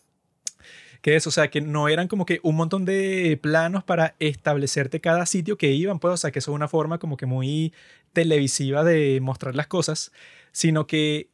que 1.02 1.16
es, 1.16 1.28
o 1.28 1.32
sea, 1.32 1.50
que 1.50 1.62
no 1.62 1.90
eran 1.90 2.08
como 2.08 2.26
que 2.26 2.40
un 2.44 2.56
montón 2.56 2.86
de 2.86 3.38
planos 3.42 3.84
para 3.84 4.16
establecerte 4.20 5.02
cada 5.02 5.26
sitio 5.26 5.58
que 5.58 5.72
iban, 5.72 6.00
pues, 6.00 6.14
o 6.14 6.18
sea, 6.18 6.32
que 6.32 6.40
eso 6.40 6.52
es 6.52 6.56
una 6.56 6.68
forma 6.68 7.00
como 7.00 7.18
que 7.18 7.26
muy 7.26 7.74
televisiva 8.14 8.84
de 8.84 9.20
mostrar 9.22 9.56
las 9.56 9.68
cosas, 9.68 10.12
sino 10.52 10.88
que 10.88 11.30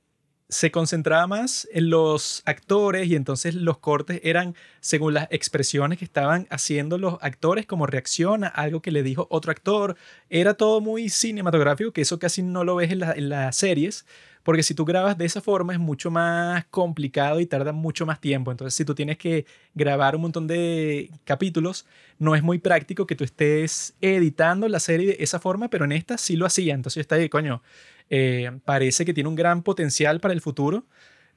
se 0.50 0.72
concentraba 0.72 1.26
más 1.26 1.68
en 1.71 1.90
los 1.90 2.44
actores 2.45 3.07
y 3.07 3.16
entonces 3.16 3.56
los 3.56 3.80
cortes 3.80 4.19
eran 4.23 4.56
según 4.81 5.14
las 5.16 5.28
expresiones 5.31 5.97
que 5.97 6.06
estaban 6.06 6.47
haciendo 6.50 6.97
los 6.97 7.18
actores 7.21 7.66
como 7.66 7.88
reacción 7.88 8.44
a 8.44 8.47
algo 8.47 8.81
que 8.81 8.92
le 8.92 9.04
dijo 9.04 9.28
otro 9.30 9.52
actor. 9.52 9.95
Era 10.30 10.54
todo 10.54 10.81
muy 10.81 11.09
cinematográfico, 11.09 11.92
que 11.92 12.02
eso 12.02 12.19
casi 12.19 12.44
no 12.44 12.64
lo 12.64 12.76
ves 12.76 12.92
en, 12.92 13.04
en 13.04 13.30
las 13.30 13.56
series, 13.56 14.06
porque 14.44 14.64
si 14.64 14.76
tú 14.76 14.85
grabas 14.85 15.18
de 15.18 15.26
esa 15.26 15.42
forma 15.42 15.73
es 15.73 15.80
mucho 15.80 16.12
más 16.12 16.66
complicado 16.66 17.40
y 17.40 17.45
tarda 17.45 17.71
mucho 17.71 18.06
más 18.06 18.19
tiempo. 18.19 18.52
Entonces 18.52 18.76
si 18.76 18.85
tú 18.85 18.94
tienes 18.94 19.18
que 19.18 19.45
grabar 19.73 20.16
un 20.16 20.23
montón 20.23 20.45
de 20.45 21.09
capítulos, 21.23 21.85
no 22.19 22.35
es 22.35 22.44
muy 22.44 22.59
práctico 22.59 23.07
que 23.07 23.16
tú 23.16 23.23
estés 23.23 23.95
editando 24.02 24.68
la 24.68 24.80
serie 24.80 25.07
de 25.07 25.23
esa 25.23 25.40
forma, 25.40 25.69
pero 25.69 25.85
en 25.85 25.94
esta 25.94 26.18
sí 26.18 26.35
lo 26.35 26.45
hacía. 26.45 26.76
Entonces 26.76 26.95
yo 26.95 27.02
estaba 27.02 27.21
ahí, 27.21 27.30
coño 27.30 27.64
eh, 28.10 28.60
parece 28.66 29.06
que 29.06 29.14
tiene 29.14 29.30
un 29.30 29.36
gran 29.36 29.64
potencial 29.64 30.19
para 30.19 30.33
el 30.33 30.42
futuro, 30.42 30.86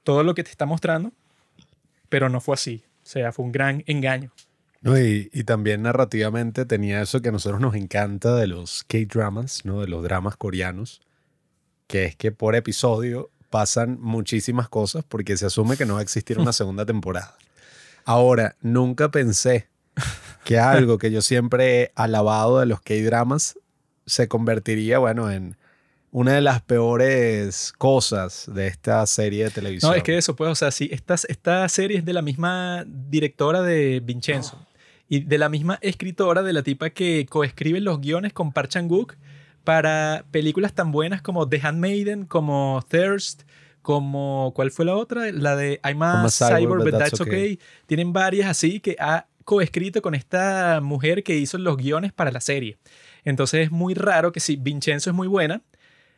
todo 0.03 0.23
lo 0.23 0.35
que 0.35 0.45
te 0.45 0.51
está 0.51 0.67
mostrando, 0.67 1.13
pero 2.09 2.29
no 2.29 2.41
fue 2.41 2.55
así. 2.55 2.85
O 3.03 3.09
sea, 3.09 3.33
fue 3.33 3.45
un 3.45 3.53
gran 3.53 3.85
engaño. 3.87 4.33
y, 4.83 5.31
y, 5.33 5.45
también 5.45 5.83
narrativamente 5.83 6.65
tenía 6.65 7.03
eso 7.03 7.23
que 7.23 7.29
a 7.29 7.33
nosotros 7.33 7.61
nos 7.61 7.75
encanta 7.75 8.35
de 8.35 8.47
los 8.47 8.85
K-dramas, 8.85 9.65
¿no? 9.65 9.81
de 9.81 9.89
los 9.89 10.03
dramas 10.03 10.37
coreanos, 10.37 11.01
que 11.87 12.05
es 12.05 12.17
que 12.17 12.33
por 12.33 12.55
episodio 12.55 13.31
pasan 13.51 13.99
muchísimas 14.01 14.69
cosas 14.69 15.05
porque 15.05 15.37
se 15.37 15.47
asume 15.47 15.77
que 15.77 15.87
no 15.87 15.95
va 15.95 16.01
a 16.01 16.03
existir 16.03 16.39
una 16.39 16.53
segunda 16.53 16.85
temporada. 16.87 17.37
Ahora, 18.05 18.57
nunca 18.61 19.11
pensé 19.11 19.69
que 20.45 20.59
algo 20.59 20.99
que 20.99 21.11
yo 21.11 21.23
siempre 21.23 21.83
he 21.83 21.93
alabado 21.95 22.61
de 22.61 22.67
los 22.67 22.81
K-dramas 22.81 23.59
se 24.07 24.29
convertiría, 24.29 24.99
bueno, 24.99 25.31
en 25.31 25.57
una 26.17 26.33
de 26.33 26.41
las 26.41 26.63
peores 26.63 27.75
cosas 27.77 28.51
de 28.51 28.69
esta 28.69 29.07
serie 29.07 29.45
de 29.45 29.51
televisión. 29.51 29.91
No, 29.91 29.95
es 29.95 30.03
que 30.03 30.17
eso, 30.17 30.35
pues, 30.35 30.51
o 30.51 30.55
sea, 30.55 30.71
sí, 30.71 30.89
esta, 30.91 31.15
esta 31.29 31.69
serie 31.69 31.99
es 31.99 32.07
de 32.07 32.15
la 32.15 32.23
misma 32.23 32.87
directora 32.87 33.61
de 33.61 34.01
Vincenzo 34.01 34.67
y 35.11 35.21
de 35.21 35.37
la 35.37 35.51
misma 35.51 35.79
escritora 35.83 36.43
de 36.43 36.55
la 36.55 36.63
tipa 36.63 36.89
que 36.89 37.27
coescribe 37.29 37.83
los 37.83 38.01
guiones 38.01 38.33
con 38.33 38.51
Park 38.51 38.71
Chan-wook 38.71 39.17
para 39.63 40.25
películas 40.31 40.73
tan 40.73 40.91
buenas 40.91 41.21
como 41.21 41.51
The 41.51 41.61
Handmaiden, 41.63 42.25
como 42.25 42.83
Thirst, 42.89 43.43
como 43.83 44.53
¿cuál 44.57 44.71
fue 44.71 44.87
la 44.87 44.97
otra? 44.97 45.31
La 45.33 45.55
de 45.55 45.83
I'm 45.85 46.03
a, 46.03 46.31
Cyber, 46.31 46.79
but, 46.79 46.99
that's, 46.99 47.21
okay. 47.21 47.61
Tienen 47.85 48.15
varias 48.15 48.49
así 48.49 48.81
que 48.81 48.97
ha 48.99 49.27
coescrito 49.45 50.01
con 50.01 50.15
esta 50.15 50.81
mujer 50.83 51.23
que 51.23 51.37
hizo 51.37 51.59
los 51.59 51.77
guiones 51.77 52.15
para 52.15 52.33
la 52.33 52.41
serie. 52.41 52.79
Entonces 53.23 53.67
es 53.67 53.71
muy 53.71 53.93
raro 53.93 54.33
que 54.33 54.41
si 54.41 54.57
Vincenzo 54.57 55.11
es 55.11 55.15
muy 55.15 55.29
buena, 55.29 55.61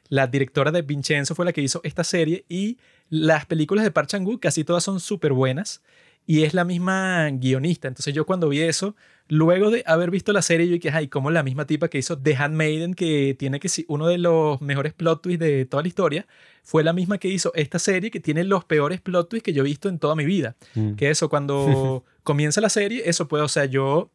la 0.09 0.27
directora 0.27 0.71
de 0.71 0.83
Vincenzo 0.83 1.35
fue 1.35 1.45
la 1.45 1.53
que 1.53 1.63
hizo 1.63 1.81
esta 1.85 2.05
serie 2.05 2.45
y 2.49 2.79
las 3.11 3.47
películas 3.47 3.85
de 3.85 3.91
Park 3.91 4.09
Chan-wook 4.09 4.41
casi 4.41 4.65
todas 4.65 4.85
son 4.85 5.01
súper 5.01 5.33
buenas 5.33 5.83
y 6.27 6.45
es 6.45 6.53
la 6.53 6.65
misma 6.65 7.31
guionista. 7.31 7.89
Entonces 7.89 8.15
yo 8.15 8.27
cuando 8.27 8.51
vi 8.51 8.61
eso, 8.61 8.95
luego 9.29 9.71
de 9.71 9.83
haber 9.87 10.11
visto 10.11 10.35
la 10.35 10.43
serie, 10.43 10.67
yo 10.67 10.75
dije, 10.75 10.91
ay, 10.93 11.09
como 11.09 11.31
la 11.31 11.43
misma 11.43 11.67
tipa 11.67 11.89
que 11.89 11.97
hizo 11.97 12.19
The 12.19 12.37
Handmaiden, 12.37 12.93
que 12.93 13.35
tiene 13.39 13.61
que 13.61 13.71
ser 13.71 13.87
uno 13.89 14.07
de 14.07 14.19
los 14.19 14.61
mejores 14.61 14.93
plot 14.93 15.23
twists 15.23 15.41
de 15.41 15.65
toda 15.65 15.83
la 15.83 15.89
historia, 15.89 16.27
fue 16.63 16.85
la 16.85 16.93
misma 16.93 17.17
que 17.17 17.29
hizo 17.29 17.51
esta 17.55 17.79
serie 17.79 18.11
que 18.11 18.21
tiene 18.21 18.45
los 18.45 18.67
peores 18.67 19.01
plot 19.01 19.31
twists 19.31 19.45
que 19.45 19.55
yo 19.55 19.63
he 19.63 19.67
visto 19.67 19.89
en 19.89 19.99
toda 19.99 20.15
mi 20.15 20.27
vida. 20.27 20.55
Mm. 20.75 20.97
Que 20.97 21.09
eso, 21.09 21.31
cuando 21.31 22.05
comienza 22.25 22.61
la 22.61 22.69
serie, 22.69 23.05
eso 23.07 23.27
puede, 23.27 23.45
o 23.45 23.49
sea, 23.49 23.65
yo 23.65 24.11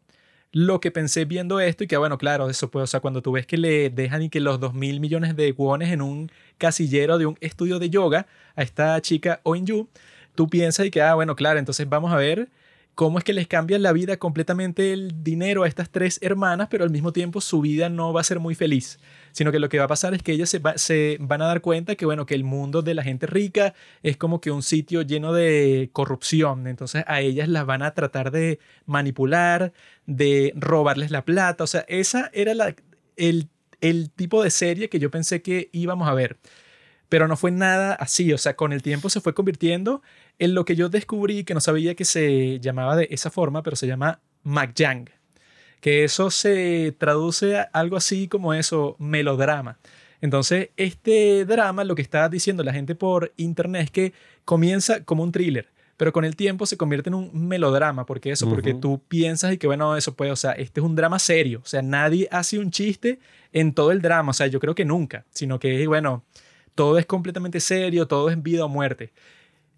lo 0.54 0.80
que 0.80 0.92
pensé 0.92 1.26
viendo 1.26 1.60
esto 1.60 1.84
y 1.84 1.88
que 1.88 1.98
bueno, 1.98 2.18
claro, 2.20 2.48
eso 2.48 2.70
puede, 2.70 2.84
o 2.84 2.88
sea, 2.88 3.00
cuando 3.00 3.24
tú 3.24 3.32
ves 3.32 3.48
que 3.48 3.58
le 3.58 3.90
dejan 3.90 4.22
y 4.22 4.30
que 4.30 4.40
los 4.40 4.60
2 4.60 4.76
mil 4.76 5.00
millones 5.00 5.36
de 5.36 5.52
wones 5.52 5.92
en 5.92 6.02
un 6.02 6.32
casillero 6.60 7.18
de 7.18 7.26
un 7.26 7.38
estudio 7.42 7.80
de 7.80 7.90
yoga 7.90 8.28
a 8.56 8.62
esta 8.62 9.02
chica 9.02 9.42
Oinju, 9.44 9.90
tú 10.36 10.48
piensas 10.48 10.86
y 10.86 10.92
que, 10.92 11.02
ah, 11.02 11.16
bueno, 11.16 11.36
claro, 11.36 11.58
entonces 11.58 11.90
vamos 11.90 12.14
a 12.14 12.18
ver 12.18 12.50
cómo 12.96 13.18
es 13.18 13.24
que 13.24 13.34
les 13.34 13.48
cambia 13.48 13.80
la 13.80 13.92
vida 13.92 14.18
completamente 14.18 14.94
el 14.94 15.24
dinero 15.24 15.64
a 15.64 15.68
estas 15.68 15.90
tres 15.90 16.20
hermanas, 16.22 16.68
pero 16.70 16.84
al 16.84 16.92
mismo 16.92 17.12
tiempo 17.12 17.42
su 17.42 17.62
vida 17.62 17.90
no 17.90 18.14
va 18.14 18.22
a 18.22 18.24
ser 18.24 18.40
muy 18.40 18.56
feliz, 18.56 19.00
sino 19.32 19.52
que 19.52 19.60
lo 19.60 19.70
que 19.70 19.80
va 19.80 19.86
a 19.86 19.88
pasar 19.88 20.14
es 20.14 20.22
que 20.22 20.32
ellas 20.32 20.50
se, 20.50 21.18
van 21.20 21.42
a 21.42 21.46
dar 21.46 21.62
cuenta 21.62 21.96
que, 21.96 22.06
bueno, 22.06 22.26
que 22.26 22.36
el 22.36 22.44
mundo 22.44 22.82
de 22.82 22.94
la 22.94 23.04
gente 23.04 23.26
rica 23.26 23.74
es 24.04 24.18
como 24.18 24.42
que 24.42 24.52
un 24.52 24.62
sitio 24.62 25.02
lleno 25.02 25.34
de 25.34 25.90
corrupción, 25.92 26.68
entonces 26.68 27.04
a 27.08 27.22
ellas 27.22 27.48
las 27.50 27.66
van 27.66 27.82
a 27.82 27.94
tratar 27.94 28.32
de 28.32 28.60
manipular, 28.86 29.74
de 30.06 30.54
robarles 30.56 31.10
la 31.10 31.26
plata, 31.26 31.64
o 31.64 31.68
sea, 31.68 31.86
esa 31.88 32.30
era 32.34 32.54
la, 32.54 32.76
el, 33.16 33.50
el 33.82 34.12
tipo 34.12 34.44
de 34.44 34.52
serie 34.52 34.90
que 34.90 35.00
yo 35.00 35.10
pensé 35.10 35.42
que 35.42 35.70
íbamos 35.72 36.08
a 36.08 36.14
ver. 36.14 36.38
Pero 37.10 37.28
no 37.28 37.38
fue 37.38 37.52
nada 37.52 37.94
así, 37.94 38.34
o 38.34 38.40
sea, 38.40 38.56
con 38.56 38.74
el 38.74 38.82
tiempo 38.82 39.08
se 39.08 39.22
fue 39.22 39.36
convirtiendo 39.36 40.02
en 40.40 40.54
lo 40.54 40.66
que 40.66 40.76
yo 40.76 40.90
descubrí 40.90 41.44
que 41.44 41.54
no 41.54 41.60
sabía 41.60 41.96
que 41.96 42.06
se 42.06 42.60
llamaba 42.60 42.96
de 42.96 43.08
esa 43.12 43.30
forma, 43.30 43.64
pero 43.64 43.76
se 43.76 43.88
llama 43.88 44.20
Macjang, 44.44 45.10
que 45.80 46.04
eso 46.04 46.32
se 46.32 46.96
traduce 46.98 47.58
a 47.58 47.64
algo 47.74 47.98
así 47.98 48.28
como 48.28 48.54
eso, 48.54 48.96
melodrama. 49.00 49.78
Entonces, 50.22 50.70
este 50.78 51.44
drama, 51.44 51.84
lo 51.84 51.96
que 51.96 52.02
está 52.02 52.30
diciendo 52.30 52.64
la 52.64 52.72
gente 52.72 52.96
por 52.96 53.34
internet 53.36 53.84
es 53.84 53.92
que 53.92 54.14
comienza 54.46 55.04
como 55.04 55.22
un 55.22 55.34
thriller, 55.34 55.68
pero 55.98 56.14
con 56.14 56.24
el 56.26 56.36
tiempo 56.36 56.66
se 56.66 56.78
convierte 56.78 57.10
en 57.10 57.16
un 57.16 57.48
melodrama. 57.48 58.06
¿Por 58.06 58.20
qué 58.20 58.32
eso? 58.32 58.50
Porque 58.50 58.74
tú 58.74 59.02
piensas 59.08 59.54
y 59.54 59.58
que, 59.58 59.68
bueno, 59.68 59.96
eso 59.96 60.16
puede, 60.16 60.32
o 60.32 60.36
sea, 60.36 60.54
este 60.54 60.80
es 60.80 60.86
un 60.86 60.96
drama 60.96 61.20
serio. 61.20 61.62
O 61.64 61.68
sea, 61.68 61.82
nadie 61.82 62.28
hace 62.32 62.58
un 62.58 62.72
chiste 62.72 63.20
en 63.52 63.74
todo 63.74 63.92
el 63.92 64.02
drama. 64.02 64.32
O 64.32 64.34
sea, 64.34 64.48
yo 64.48 64.60
creo 64.60 64.74
que 64.74 64.86
nunca, 64.86 65.26
sino 65.30 65.60
que, 65.60 65.86
bueno, 65.88 66.24
todo 66.74 66.98
es 66.98 67.06
completamente 67.06 67.60
serio, 67.60 68.08
todo 68.08 68.30
es 68.30 68.42
vida 68.42 68.66
o 68.66 68.70
muerte. 68.70 69.12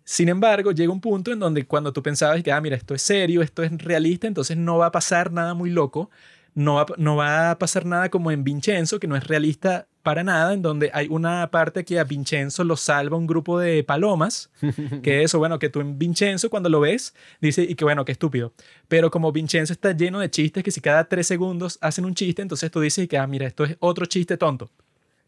Sin 0.06 0.30
embargo, 0.30 0.72
llega 0.72 0.94
un 0.94 1.02
punto 1.02 1.32
en 1.32 1.40
donde 1.40 1.66
cuando 1.66 1.92
tú 1.92 2.04
pensabas 2.04 2.42
que, 2.44 2.52
ah, 2.52 2.62
mira, 2.62 2.78
esto 2.78 2.94
es 2.94 3.02
serio, 3.02 3.42
esto 3.42 3.64
es 3.64 3.72
realista, 3.80 4.28
entonces 4.28 4.56
no 4.56 4.78
va 4.78 4.86
a 4.86 4.92
pasar 4.92 5.32
nada 5.32 5.56
muy 5.56 5.72
loco, 5.72 6.12
no 6.54 6.76
va, 6.76 6.86
no 6.98 7.16
va 7.16 7.50
a 7.52 7.58
pasar 7.58 7.88
nada 7.88 8.10
como 8.10 8.30
en 8.30 8.44
Vincenzo, 8.44 9.00
que 9.00 9.08
no 9.08 9.16
es 9.16 9.26
realista 9.26 9.88
para 10.04 10.24
nada, 10.24 10.54
en 10.54 10.62
donde 10.62 10.92
hay 10.94 11.08
una 11.10 11.50
parte 11.50 11.84
que 11.84 12.00
a 12.00 12.04
Vincenzo 12.04 12.64
lo 12.64 12.78
salva 12.78 13.18
un 13.18 13.26
grupo 13.26 13.58
de 13.58 13.84
palomas, 13.84 14.52
que 15.02 15.24
eso, 15.24 15.40
bueno, 15.40 15.58
que 15.58 15.70
tú 15.70 15.82
en 15.82 15.98
Vincenzo 15.98 16.52
cuando 16.52 16.70
lo 16.70 16.80
ves, 16.80 17.16
dices, 17.42 17.68
y 17.68 17.74
que 17.74 17.84
bueno, 17.84 18.06
qué 18.06 18.12
estúpido. 18.12 18.54
Pero 18.88 19.10
como 19.10 19.32
Vincenzo 19.32 19.74
está 19.74 19.92
lleno 19.94 20.20
de 20.20 20.30
chistes, 20.30 20.64
que 20.64 20.70
si 20.70 20.82
cada 20.82 21.06
tres 21.06 21.26
segundos 21.26 21.80
hacen 21.82 22.06
un 22.06 22.14
chiste, 22.14 22.44
entonces 22.44 22.70
tú 22.70 22.80
dices 22.80 23.08
que, 23.08 23.18
ah, 23.18 23.26
mira, 23.26 23.48
esto 23.48 23.64
es 23.64 23.76
otro 23.80 24.06
chiste 24.06 24.38
tonto. 24.38 24.70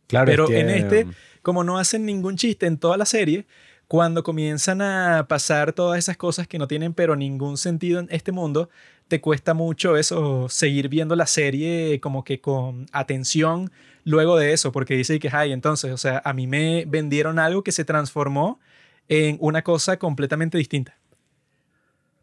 Claro, 0.05 0.27
Pero 0.27 0.47
que, 0.47 0.59
en 0.59 0.69
este, 0.69 1.07
como 1.41 1.63
no 1.63 1.79
hacen 1.79 2.05
ningún 2.05 2.37
chiste 2.37 2.67
en 2.67 2.77
toda 2.77 2.97
la 2.97 3.05
serie, 3.05 3.45
cuando 3.87 4.23
comienzan 4.23 4.81
a 4.81 5.27
pasar 5.27 5.73
todas 5.73 5.97
esas 5.97 6.17
cosas 6.17 6.47
que 6.47 6.59
no 6.59 6.67
tienen 6.67 6.93
pero 6.93 7.15
ningún 7.15 7.57
sentido 7.57 7.99
en 7.99 8.07
este 8.11 8.31
mundo, 8.31 8.69
te 9.07 9.21
cuesta 9.21 9.53
mucho 9.53 9.95
eso, 9.95 10.49
seguir 10.49 10.89
viendo 10.89 11.15
la 11.15 11.27
serie 11.27 11.99
como 12.01 12.23
que 12.23 12.41
con 12.41 12.87
atención 12.91 13.71
luego 14.03 14.37
de 14.37 14.53
eso, 14.53 14.71
porque 14.71 14.95
dice 14.95 15.19
que, 15.19 15.29
ay, 15.31 15.51
entonces, 15.51 15.91
o 15.91 15.97
sea, 15.97 16.21
a 16.25 16.33
mí 16.33 16.47
me 16.47 16.85
vendieron 16.85 17.39
algo 17.39 17.63
que 17.63 17.71
se 17.71 17.85
transformó 17.85 18.59
en 19.07 19.37
una 19.39 19.63
cosa 19.63 19.97
completamente 19.97 20.57
distinta. 20.57 20.97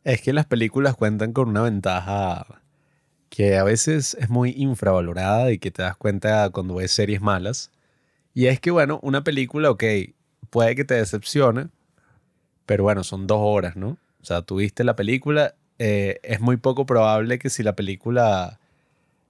Es 0.03 0.21
que 0.21 0.35
las 0.35 0.47
películas 0.47 0.95
cuentan 0.97 1.33
con 1.33 1.49
una 1.49 1.63
ventaja 1.63 2.63
que 3.31 3.57
a 3.57 3.65
veces 3.65 4.17
es 4.21 4.29
muy 4.29 4.51
infravalorada 4.57 5.51
y 5.51 5.59
que 5.59 5.71
te 5.71 5.83
das 5.83 5.97
cuenta 5.97 6.51
cuando 6.51 6.77
ves 6.77 6.93
series 6.93 7.23
malas. 7.23 7.71
Y 8.35 8.47
es 8.47 8.61
que, 8.61 8.71
bueno, 8.71 9.01
una 9.03 9.25
película, 9.25 9.71
ok, 9.71 9.85
puede 10.55 10.77
que 10.77 10.85
te 10.85 10.95
decepcione, 10.95 11.67
pero 12.65 12.85
bueno, 12.85 13.03
son 13.03 13.27
dos 13.27 13.41
horas, 13.41 13.75
¿no? 13.75 13.99
O 14.23 14.25
sea, 14.25 14.43
tú 14.43 14.59
viste 14.59 14.85
la 14.85 14.95
película, 14.95 15.57
eh, 15.81 16.21
es 16.23 16.41
muy 16.41 16.59
poco 16.59 16.87
probable 16.87 17.41
que 17.41 17.51
si 17.51 17.65
la 17.65 17.75
película 17.75 18.61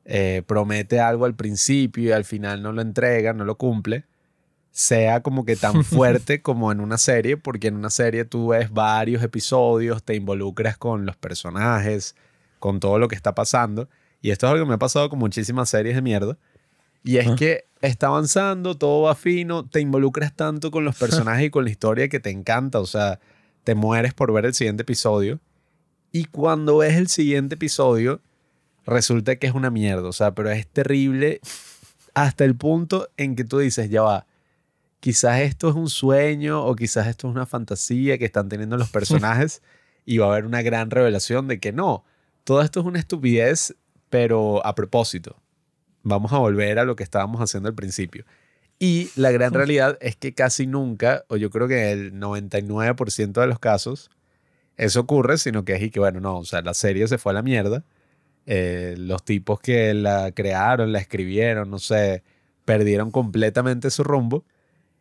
eh, 0.04 0.42
promete 0.46 1.00
algo 1.00 1.24
al 1.24 1.34
principio 1.34 2.10
y 2.10 2.12
al 2.12 2.26
final 2.26 2.62
no 2.62 2.72
lo 2.72 2.82
entrega, 2.82 3.32
no 3.32 3.46
lo 3.46 3.56
cumple, 3.56 4.04
sea 4.70 5.22
como 5.22 5.46
que 5.46 5.56
tan 5.56 5.82
fuerte 5.84 6.42
como 6.42 6.70
en 6.70 6.80
una 6.80 6.98
serie, 6.98 7.38
porque 7.38 7.68
en 7.68 7.76
una 7.76 7.88
serie 7.88 8.26
tú 8.26 8.48
ves 8.48 8.70
varios 8.70 9.22
episodios, 9.22 10.02
te 10.02 10.16
involucras 10.16 10.76
con 10.76 11.06
los 11.06 11.16
personajes, 11.16 12.16
con 12.58 12.80
todo 12.80 12.98
lo 12.98 13.08
que 13.08 13.16
está 13.16 13.34
pasando. 13.34 13.88
Y 14.20 14.30
esto 14.30 14.44
es 14.44 14.52
algo 14.52 14.66
que 14.66 14.68
me 14.68 14.74
ha 14.74 14.78
pasado 14.78 15.08
con 15.08 15.20
muchísimas 15.20 15.70
series 15.70 15.94
de 15.94 16.02
mierda. 16.02 16.36
Y 17.04 17.18
es 17.18 17.28
Ah. 17.28 17.36
que 17.36 17.64
está 17.82 18.06
avanzando, 18.08 18.76
todo 18.76 19.02
va 19.02 19.14
fino, 19.14 19.64
te 19.66 19.80
involucras 19.80 20.34
tanto 20.34 20.70
con 20.70 20.84
los 20.84 20.96
personajes 20.98 21.46
y 21.46 21.50
con 21.50 21.64
la 21.64 21.70
historia 21.70 22.08
que 22.08 22.18
te 22.18 22.30
encanta, 22.30 22.80
o 22.80 22.86
sea, 22.86 23.20
te 23.62 23.74
mueres 23.74 24.14
por 24.14 24.32
ver 24.32 24.46
el 24.46 24.54
siguiente 24.54 24.82
episodio. 24.82 25.38
Y 26.10 26.24
cuando 26.24 26.78
ves 26.78 26.94
el 26.96 27.08
siguiente 27.08 27.56
episodio, 27.56 28.20
resulta 28.86 29.36
que 29.36 29.46
es 29.46 29.54
una 29.54 29.70
mierda, 29.70 30.08
o 30.08 30.12
sea, 30.12 30.34
pero 30.34 30.50
es 30.50 30.66
terrible 30.66 31.40
hasta 32.14 32.44
el 32.44 32.56
punto 32.56 33.08
en 33.16 33.36
que 33.36 33.44
tú 33.44 33.58
dices, 33.58 33.90
ya 33.90 34.02
va, 34.02 34.26
quizás 35.00 35.40
esto 35.40 35.68
es 35.68 35.74
un 35.74 35.90
sueño 35.90 36.64
o 36.64 36.74
quizás 36.76 37.06
esto 37.08 37.28
es 37.28 37.34
una 37.34 37.46
fantasía 37.46 38.16
que 38.16 38.24
están 38.24 38.48
teniendo 38.48 38.76
los 38.76 38.88
personajes 38.90 39.60
y 40.06 40.18
va 40.18 40.26
a 40.26 40.32
haber 40.32 40.46
una 40.46 40.62
gran 40.62 40.90
revelación 40.90 41.48
de 41.48 41.58
que 41.60 41.72
no, 41.72 42.04
todo 42.44 42.62
esto 42.62 42.80
es 42.80 42.86
una 42.86 42.98
estupidez, 42.98 43.74
pero 44.08 44.64
a 44.64 44.74
propósito 44.74 45.36
vamos 46.04 46.32
a 46.32 46.38
volver 46.38 46.78
a 46.78 46.84
lo 46.84 46.94
que 46.94 47.02
estábamos 47.02 47.40
haciendo 47.40 47.68
al 47.68 47.74
principio. 47.74 48.24
Y 48.78 49.10
la 49.16 49.30
gran 49.30 49.52
realidad 49.52 49.98
es 50.00 50.16
que 50.16 50.34
casi 50.34 50.66
nunca, 50.66 51.24
o 51.28 51.36
yo 51.36 51.50
creo 51.50 51.66
que 51.66 51.92
el 51.92 52.12
99% 52.14 53.40
de 53.40 53.46
los 53.46 53.58
casos, 53.58 54.10
eso 54.76 55.00
ocurre, 55.00 55.38
sino 55.38 55.64
que 55.64 55.74
es 55.74 55.82
y 55.82 55.90
que, 55.90 56.00
bueno, 56.00 56.20
no, 56.20 56.38
o 56.38 56.44
sea, 56.44 56.60
la 56.62 56.74
serie 56.74 57.06
se 57.08 57.18
fue 57.18 57.32
a 57.32 57.34
la 57.34 57.42
mierda. 57.42 57.84
Eh, 58.46 58.94
los 58.98 59.24
tipos 59.24 59.60
que 59.60 59.94
la 59.94 60.32
crearon, 60.32 60.92
la 60.92 60.98
escribieron, 60.98 61.70
no 61.70 61.78
sé, 61.78 62.22
perdieron 62.64 63.10
completamente 63.10 63.90
su 63.90 64.04
rumbo. 64.04 64.44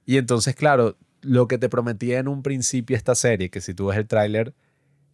Y 0.05 0.17
entonces, 0.17 0.55
claro, 0.55 0.97
lo 1.21 1.47
que 1.47 1.57
te 1.57 1.67
prometía 1.69 2.19
en 2.19 2.27
un 2.27 2.43
principio 2.43 2.95
esta 2.95 3.15
serie, 3.15 3.49
que 3.49 3.61
si 3.61 3.73
tú 3.73 3.87
ves 3.87 3.97
el 3.97 4.07
tráiler, 4.07 4.53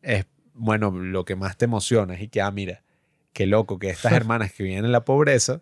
es, 0.02 0.26
bueno, 0.54 0.92
lo 0.92 1.26
que 1.26 1.36
más 1.36 1.58
te 1.58 1.66
emociona 1.66 2.16
es 2.16 2.22
y 2.22 2.28
que, 2.28 2.42
ah, 2.42 2.52
mira, 2.52 2.84
qué 3.34 3.48
loco 3.48 3.80
que 3.80 3.90
estas 3.90 4.12
hermanas 4.14 4.52
que 4.52 4.64
viven 4.64 4.86
en 4.86 4.92
la 4.92 5.06
pobreza 5.06 5.62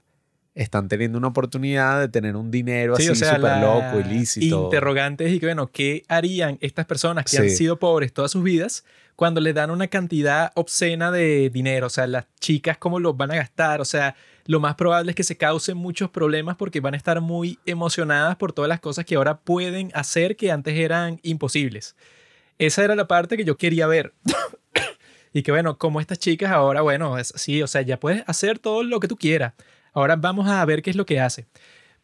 están 0.58 0.88
teniendo 0.90 1.18
una 1.18 1.28
oportunidad 1.28 2.00
de 2.00 2.10
tener 2.10 2.36
un 2.36 2.50
dinero 2.52 2.96
Sí, 2.96 3.04
así 3.04 3.12
o 3.12 3.16
sea, 3.16 3.36
súper 3.36 3.58
loco, 3.62 4.00
ilícito. 4.00 4.64
Interrogantes 4.66 5.32
y 5.32 5.40
que, 5.40 5.46
bueno, 5.46 5.68
¿qué 5.72 6.04
harían 6.08 6.58
estas 6.62 6.86
personas 6.86 7.26
que 7.26 7.38
han 7.38 7.50
Sí. 7.50 7.56
sido 7.58 7.78
pobres 7.78 8.12
todas 8.12 8.32
sus 8.32 8.44
vidas 8.44 8.84
cuando 9.16 9.40
les 9.40 9.54
dan 9.56 9.70
una 9.70 9.88
cantidad 9.88 10.52
obscena 10.56 11.12
de 11.12 11.50
dinero? 11.52 11.88
O 11.88 11.90
sea, 11.90 12.08
las 12.08 12.26
chicas, 12.40 12.78
¿cómo 12.78 13.00
lo 13.00 13.14
van 13.14 13.32
a 13.32 13.36
gastar? 13.36 13.82
O 13.82 13.86
sea, 13.86 14.16
lo 14.46 14.60
más 14.60 14.76
probable 14.76 15.12
es 15.12 15.16
que 15.16 15.24
se 15.24 15.38
causen 15.38 15.78
muchos 15.78 16.10
problemas 16.10 16.56
porque 16.56 16.80
van 16.80 16.96
a 16.96 16.98
estar 16.98 17.22
muy 17.22 17.60
emocionadas 17.66 18.36
por 18.38 18.52
todas 18.52 18.70
las 18.70 18.80
cosas 18.80 19.06
que 19.06 19.16
ahora 19.16 19.38
pueden 19.40 19.92
hacer 19.94 20.36
que 20.36 20.52
antes 20.52 20.76
eran 20.76 21.20
imposibles. 21.22 21.96
Esa 22.58 22.84
era 22.84 22.96
la 22.96 23.08
parte 23.08 23.38
que 23.38 23.46
yo 23.46 23.58
quería 23.58 23.86
ver. 23.86 24.14
y 25.34 25.44
que, 25.44 25.52
bueno, 25.52 25.78
como 25.78 26.02
estas 26.02 26.18
chicas 26.18 26.52
ahora, 26.52 26.82
bueno, 26.82 27.18
es 27.20 27.34
así, 27.36 27.62
o 27.62 27.68
sea, 27.68 27.82
ya 27.84 28.00
puedes 28.00 28.24
hacer 28.26 28.58
todo 28.58 28.82
lo 28.84 29.00
que 29.00 29.08
tú 29.08 29.16
quieras. 29.18 29.54
Ahora 29.98 30.16
vamos 30.16 30.48
a 30.48 30.64
ver 30.64 30.84
qué 30.84 30.92
es 30.92 30.96
lo 30.96 31.08
que 31.08 31.20
hace. 31.20 31.48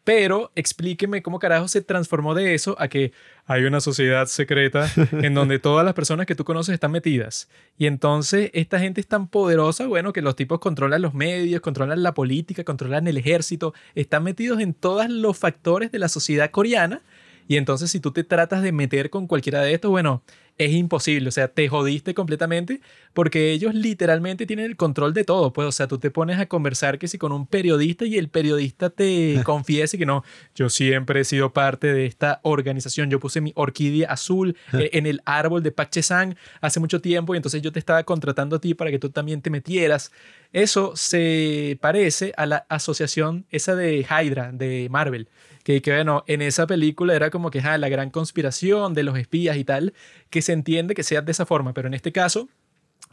Pero 0.02 0.50
explíqueme 0.56 1.22
cómo 1.22 1.38
carajo 1.38 1.68
se 1.68 1.80
transformó 1.80 2.34
de 2.34 2.54
eso 2.54 2.74
a 2.80 2.88
que 2.88 3.12
hay 3.46 3.62
una 3.62 3.80
sociedad 3.80 4.26
secreta 4.26 4.90
en 5.12 5.32
donde 5.34 5.60
todas 5.60 5.84
las 5.84 5.94
personas 5.94 6.26
que 6.26 6.34
tú 6.34 6.44
conoces 6.44 6.74
están 6.74 6.90
metidas. 6.90 7.48
Y 7.78 7.86
entonces 7.86 8.50
esta 8.52 8.80
gente 8.80 9.00
es 9.00 9.06
tan 9.06 9.28
poderosa, 9.28 9.86
bueno, 9.86 10.12
que 10.12 10.22
los 10.22 10.34
tipos 10.34 10.58
controlan 10.58 11.02
los 11.02 11.14
medios, 11.14 11.60
controlan 11.60 12.02
la 12.02 12.14
política, 12.14 12.64
controlan 12.64 13.06
el 13.06 13.16
ejército, 13.16 13.74
están 13.94 14.24
metidos 14.24 14.58
en 14.58 14.74
todos 14.74 15.08
los 15.08 15.38
factores 15.38 15.92
de 15.92 16.00
la 16.00 16.08
sociedad 16.08 16.50
coreana. 16.50 17.00
Y 17.46 17.58
entonces 17.58 17.92
si 17.92 18.00
tú 18.00 18.10
te 18.10 18.24
tratas 18.24 18.62
de 18.62 18.72
meter 18.72 19.08
con 19.08 19.28
cualquiera 19.28 19.62
de 19.62 19.72
estos, 19.72 19.92
bueno, 19.92 20.24
es 20.56 20.72
imposible, 20.72 21.28
o 21.28 21.32
sea, 21.32 21.48
te 21.48 21.68
jodiste 21.68 22.14
completamente 22.14 22.80
porque 23.12 23.52
ellos 23.52 23.74
literalmente 23.74 24.46
tienen 24.46 24.66
el 24.66 24.76
control 24.76 25.12
de 25.12 25.24
todo, 25.24 25.52
pues, 25.52 25.66
o 25.66 25.72
sea, 25.72 25.88
tú 25.88 25.98
te 25.98 26.10
pones 26.10 26.38
a 26.38 26.46
conversar 26.46 26.98
que 26.98 27.08
si 27.08 27.18
con 27.18 27.32
un 27.32 27.46
periodista 27.46 28.04
y 28.04 28.18
el 28.18 28.28
periodista 28.28 28.90
te 28.90 29.40
confiese 29.44 29.98
que 29.98 30.06
no, 30.06 30.24
yo 30.54 30.68
siempre 30.68 31.20
he 31.20 31.24
sido 31.24 31.52
parte 31.52 31.92
de 31.92 32.06
esta 32.06 32.40
organización, 32.42 33.10
yo 33.10 33.18
puse 33.18 33.40
mi 33.40 33.52
orquídea 33.56 34.10
azul 34.10 34.56
eh, 34.72 34.90
en 34.92 35.06
el 35.06 35.22
árbol 35.24 35.62
de 35.62 35.72
Pache 35.72 36.02
Sang 36.02 36.36
hace 36.60 36.80
mucho 36.80 37.00
tiempo 37.00 37.34
y 37.34 37.36
entonces 37.36 37.62
yo 37.62 37.72
te 37.72 37.78
estaba 37.78 38.04
contratando 38.04 38.56
a 38.56 38.60
ti 38.60 38.74
para 38.74 38.90
que 38.90 38.98
tú 38.98 39.10
también 39.10 39.42
te 39.42 39.50
metieras. 39.50 40.12
Eso 40.52 40.92
se 40.94 41.78
parece 41.80 42.32
a 42.36 42.46
la 42.46 42.64
asociación 42.68 43.44
esa 43.50 43.74
de 43.74 44.06
Hydra, 44.08 44.52
de 44.52 44.86
Marvel, 44.88 45.28
que, 45.64 45.82
que 45.82 45.92
bueno, 45.92 46.22
en 46.28 46.42
esa 46.42 46.68
película 46.68 47.16
era 47.16 47.30
como 47.30 47.50
que 47.50 47.60
la 47.60 47.88
gran 47.88 48.10
conspiración 48.10 48.94
de 48.94 49.02
los 49.02 49.18
espías 49.18 49.56
y 49.56 49.64
tal, 49.64 49.94
que 50.34 50.42
se 50.42 50.52
entiende 50.52 50.96
que 50.96 51.04
sea 51.04 51.22
de 51.22 51.30
esa 51.30 51.46
forma, 51.46 51.72
pero 51.74 51.86
en 51.86 51.94
este 51.94 52.10
caso 52.10 52.48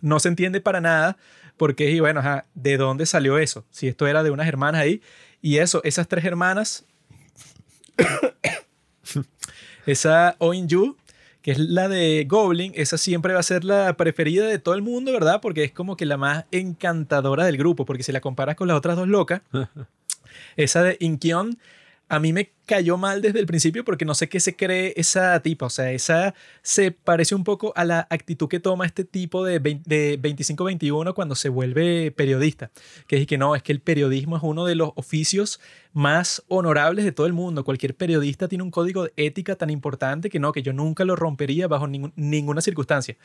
no 0.02 0.20
se 0.20 0.28
entiende 0.28 0.60
para 0.60 0.82
nada 0.82 1.18
porque, 1.56 1.92
y 1.92 2.00
bueno, 2.00 2.24
¿de 2.56 2.78
dónde 2.78 3.06
salió 3.06 3.38
eso? 3.38 3.64
Si 3.70 3.88
esto 3.88 4.08
era 4.08 4.24
de 4.24 4.32
unas 4.32 4.48
hermanas 4.48 4.82
ahí, 4.82 5.04
y 5.40 5.60
eso, 5.60 5.82
esas 5.84 6.08
tres 6.08 6.26
hermanas, 6.26 6.84
esa 9.86 10.36
Oin 10.40 10.68
Yu, 10.68 10.98
que 11.44 11.52
es 11.52 11.60
la 11.60 11.88
de 11.90 12.26
Goblin, 12.28 12.72
esa 12.76 12.98
siempre 12.98 13.36
va 13.36 13.42
a 13.42 13.44
ser 13.44 13.66
la 13.66 13.96
preferida 13.98 14.48
de 14.48 14.58
todo 14.58 14.74
el 14.74 14.82
mundo, 14.82 15.12
¿verdad? 15.12 15.42
Porque 15.42 15.64
es 15.64 15.72
como 15.72 15.98
que 15.98 16.08
la 16.08 16.18
más 16.18 16.46
encantadora 16.50 17.46
del 17.46 17.58
grupo, 17.58 17.86
porque 17.86 18.02
si 18.02 18.12
la 18.12 18.22
comparas 18.22 18.56
con 18.56 18.68
las 18.68 18.78
otras 18.78 18.96
dos 18.96 19.08
locas, 19.08 19.44
esa 20.56 20.82
de 20.82 20.98
Inkion 21.00 21.60
a 22.12 22.20
mí 22.20 22.34
me 22.34 22.52
cayó 22.66 22.98
mal 22.98 23.22
desde 23.22 23.40
el 23.40 23.46
principio 23.46 23.86
porque 23.86 24.04
no 24.04 24.14
sé 24.16 24.28
qué 24.28 24.42
se 24.42 24.58
cree 24.58 24.94
esa 24.98 25.40
tipa. 25.42 25.68
O 25.68 25.70
sea, 25.70 25.94
esa 25.94 26.36
se 26.62 26.92
parece 26.92 27.36
un 27.36 27.46
poco 27.46 27.72
a 27.78 27.86
la 27.86 28.06
actitud 28.10 28.50
que 28.50 28.60
toma 28.60 28.86
este 28.86 29.06
tipo 29.06 29.46
de, 29.46 29.60
de 29.60 30.22
25-21 30.22 31.14
cuando 31.14 31.36
se 31.36 31.48
vuelve 31.48 32.12
periodista. 32.12 32.70
Que 33.08 33.16
es 33.16 33.28
que 33.28 33.38
no, 33.38 33.56
es 33.56 33.64
que 33.64 33.72
el 33.72 33.80
periodismo 33.80 34.36
es 34.36 34.44
uno 34.44 34.66
de 34.66 34.76
los 34.76 34.92
oficios 34.96 35.62
más 35.94 36.44
honorables 36.50 37.06
de 37.06 37.14
todo 37.14 37.28
el 37.28 37.34
mundo. 37.34 37.64
Cualquier 37.64 37.96
periodista 37.96 38.50
tiene 38.50 38.66
un 38.66 38.72
código 38.72 39.06
de 39.06 39.14
ética 39.16 39.56
tan 39.56 39.70
importante 39.70 40.30
que 40.30 40.40
no, 40.40 40.52
que 40.52 40.64
yo 40.64 40.74
nunca 40.74 41.06
lo 41.06 41.16
rompería 41.16 41.70
bajo 41.70 41.88
ninguna 41.88 42.60
circunstancia. 42.60 43.16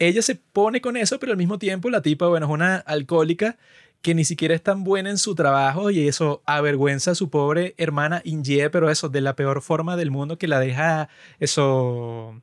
Ella 0.00 0.22
se 0.22 0.34
pone 0.34 0.80
con 0.80 0.96
eso, 0.96 1.20
pero 1.20 1.32
al 1.32 1.38
mismo 1.38 1.58
tiempo 1.58 1.90
la 1.90 2.00
tipa, 2.00 2.26
bueno, 2.26 2.46
es 2.46 2.52
una 2.52 2.76
alcohólica 2.76 3.58
que 4.02 4.14
ni 4.14 4.24
siquiera 4.24 4.54
es 4.54 4.62
tan 4.62 4.82
buena 4.82 5.10
en 5.10 5.18
su 5.18 5.34
trabajo 5.34 5.90
y 5.90 6.08
eso 6.08 6.42
avergüenza 6.46 7.10
a 7.10 7.14
su 7.14 7.28
pobre 7.28 7.74
hermana 7.76 8.22
Ingie, 8.24 8.70
pero 8.70 8.90
eso 8.90 9.10
de 9.10 9.20
la 9.20 9.36
peor 9.36 9.60
forma 9.60 9.96
del 9.96 10.10
mundo 10.10 10.38
que 10.38 10.48
la 10.48 10.58
deja 10.58 11.10
eso 11.38 12.40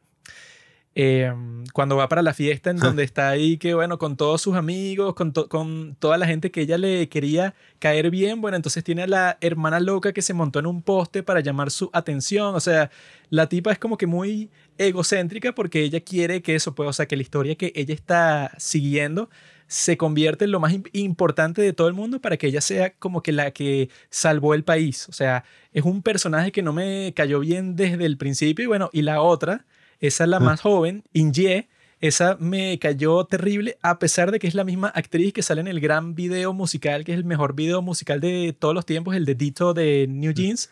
em, 0.93 1.65
cuando 1.73 1.95
va 1.97 2.09
para 2.09 2.21
la 2.21 2.35
fiesta 2.35 2.69
en 2.69 2.77
donde 2.77 3.03
está 3.03 3.29
ahí, 3.29 3.57
que 3.57 3.73
bueno, 3.73 3.97
con 3.97 4.17
todos 4.17 4.39
sus 4.39 4.55
amigos, 4.55 5.15
con, 5.15 5.31
con 5.31 5.95
toda 5.95 6.19
la 6.19 6.27
gente 6.27 6.51
que 6.51 6.61
ella 6.61 6.77
le 6.77 7.09
quería 7.09 7.55
caer 7.79 8.11
bien, 8.11 8.39
bueno, 8.39 8.55
entonces 8.55 8.83
tiene 8.83 9.03
a 9.03 9.07
la 9.07 9.37
hermana 9.41 9.79
loca 9.79 10.13
que 10.13 10.21
se 10.21 10.35
montó 10.35 10.59
en 10.59 10.67
un 10.67 10.83
poste 10.83 11.23
para 11.23 11.39
llamar 11.39 11.71
su 11.71 11.89
atención, 11.91 12.53
o 12.53 12.59
sea, 12.59 12.91
la 13.31 13.49
tipa 13.49 13.71
es 13.71 13.79
como 13.79 13.97
que 13.97 14.05
muy 14.05 14.51
egocéntrica 14.77 15.53
porque 15.53 15.81
ella 15.81 16.01
quiere 16.01 16.41
que 16.41 16.55
eso, 16.55 16.75
pues, 16.75 16.89
o 16.89 16.93
sea, 16.93 17.05
que 17.05 17.15
la 17.15 17.21
historia 17.21 17.55
que 17.55 17.71
ella 17.75 17.93
está 17.93 18.51
siguiendo 18.57 19.29
se 19.67 19.97
convierte 19.97 20.45
en 20.45 20.51
lo 20.51 20.59
más 20.59 20.73
importante 20.93 21.61
de 21.61 21.73
todo 21.73 21.87
el 21.87 21.93
mundo 21.93 22.21
para 22.21 22.37
que 22.37 22.47
ella 22.47 22.61
sea 22.61 22.91
como 22.91 23.21
que 23.21 23.33
la 23.33 23.51
que 23.51 23.89
salvó 24.09 24.53
el 24.53 24.63
país. 24.63 25.07
O 25.09 25.11
sea, 25.11 25.43
es 25.73 25.83
un 25.83 26.01
personaje 26.01 26.51
que 26.51 26.61
no 26.61 26.73
me 26.73 27.13
cayó 27.15 27.39
bien 27.41 27.75
desde 27.75 28.05
el 28.05 28.17
principio. 28.17 28.63
Y 28.63 28.67
bueno, 28.67 28.89
y 28.93 29.01
la 29.01 29.21
otra, 29.21 29.65
esa 29.99 30.23
es 30.23 30.29
la 30.29 30.39
más 30.39 30.61
joven, 30.61 31.03
Inje, 31.11 31.67
esa 31.99 32.37
me 32.39 32.77
cayó 32.79 33.25
terrible, 33.25 33.77
a 33.81 33.97
pesar 33.97 34.31
de 34.31 34.39
que 34.39 34.47
es 34.47 34.53
la 34.53 34.63
misma 34.63 34.89
actriz 34.89 35.33
que 35.33 35.41
sale 35.41 35.61
en 35.61 35.67
el 35.67 35.79
gran 35.79 36.13
video 36.13 36.53
musical, 36.53 37.03
que 37.03 37.13
es 37.13 37.17
el 37.17 37.25
mejor 37.25 37.55
video 37.55 37.81
musical 37.81 38.21
de 38.21 38.55
todos 38.57 38.75
los 38.75 38.85
tiempos, 38.85 39.15
el 39.15 39.25
de 39.25 39.35
Dito 39.35 39.73
de 39.73 40.05
New 40.07 40.31
Jeans. 40.31 40.69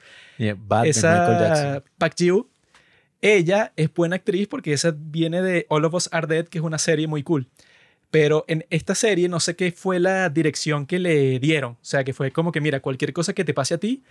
esa 0.86 1.84
Pak 1.98 2.16
Jiu. 2.16 2.48
Ella 3.22 3.74
es 3.76 3.94
buena 3.94 4.18
actriz 4.18 4.48
porque 4.48 4.74
esa 4.74 4.94
viene 4.96 5.42
de 5.42 5.66
All 5.70 5.86
of 5.86 5.94
Us 5.94 6.10
Are 6.12 6.28
Dead, 6.28 6.48
que 6.48 6.60
es 6.60 6.64
una 6.64 6.78
serie 6.78 7.08
muy 7.08 7.24
cool. 7.24 7.48
Pero 8.12 8.46
en 8.48 8.66
esta 8.70 8.96
serie 8.96 9.28
no 9.28 9.40
sé 9.40 9.56
qué 9.56 9.72
fue 9.72 10.00
la 10.00 10.30
dirección 10.30 10.86
que 10.86 11.00
le 11.00 11.40
dieron. 11.40 11.74
O 11.74 11.78
sea, 11.82 12.04
que 12.04 12.14
fue 12.14 12.32
como 12.32 12.52
que, 12.52 12.62
mira, 12.62 12.80
cualquier 12.80 13.14
cosa 13.14 13.34
que 13.34 13.44
te 13.44 13.54
pase 13.54 13.74
a 13.74 13.78
ti, 13.78 14.04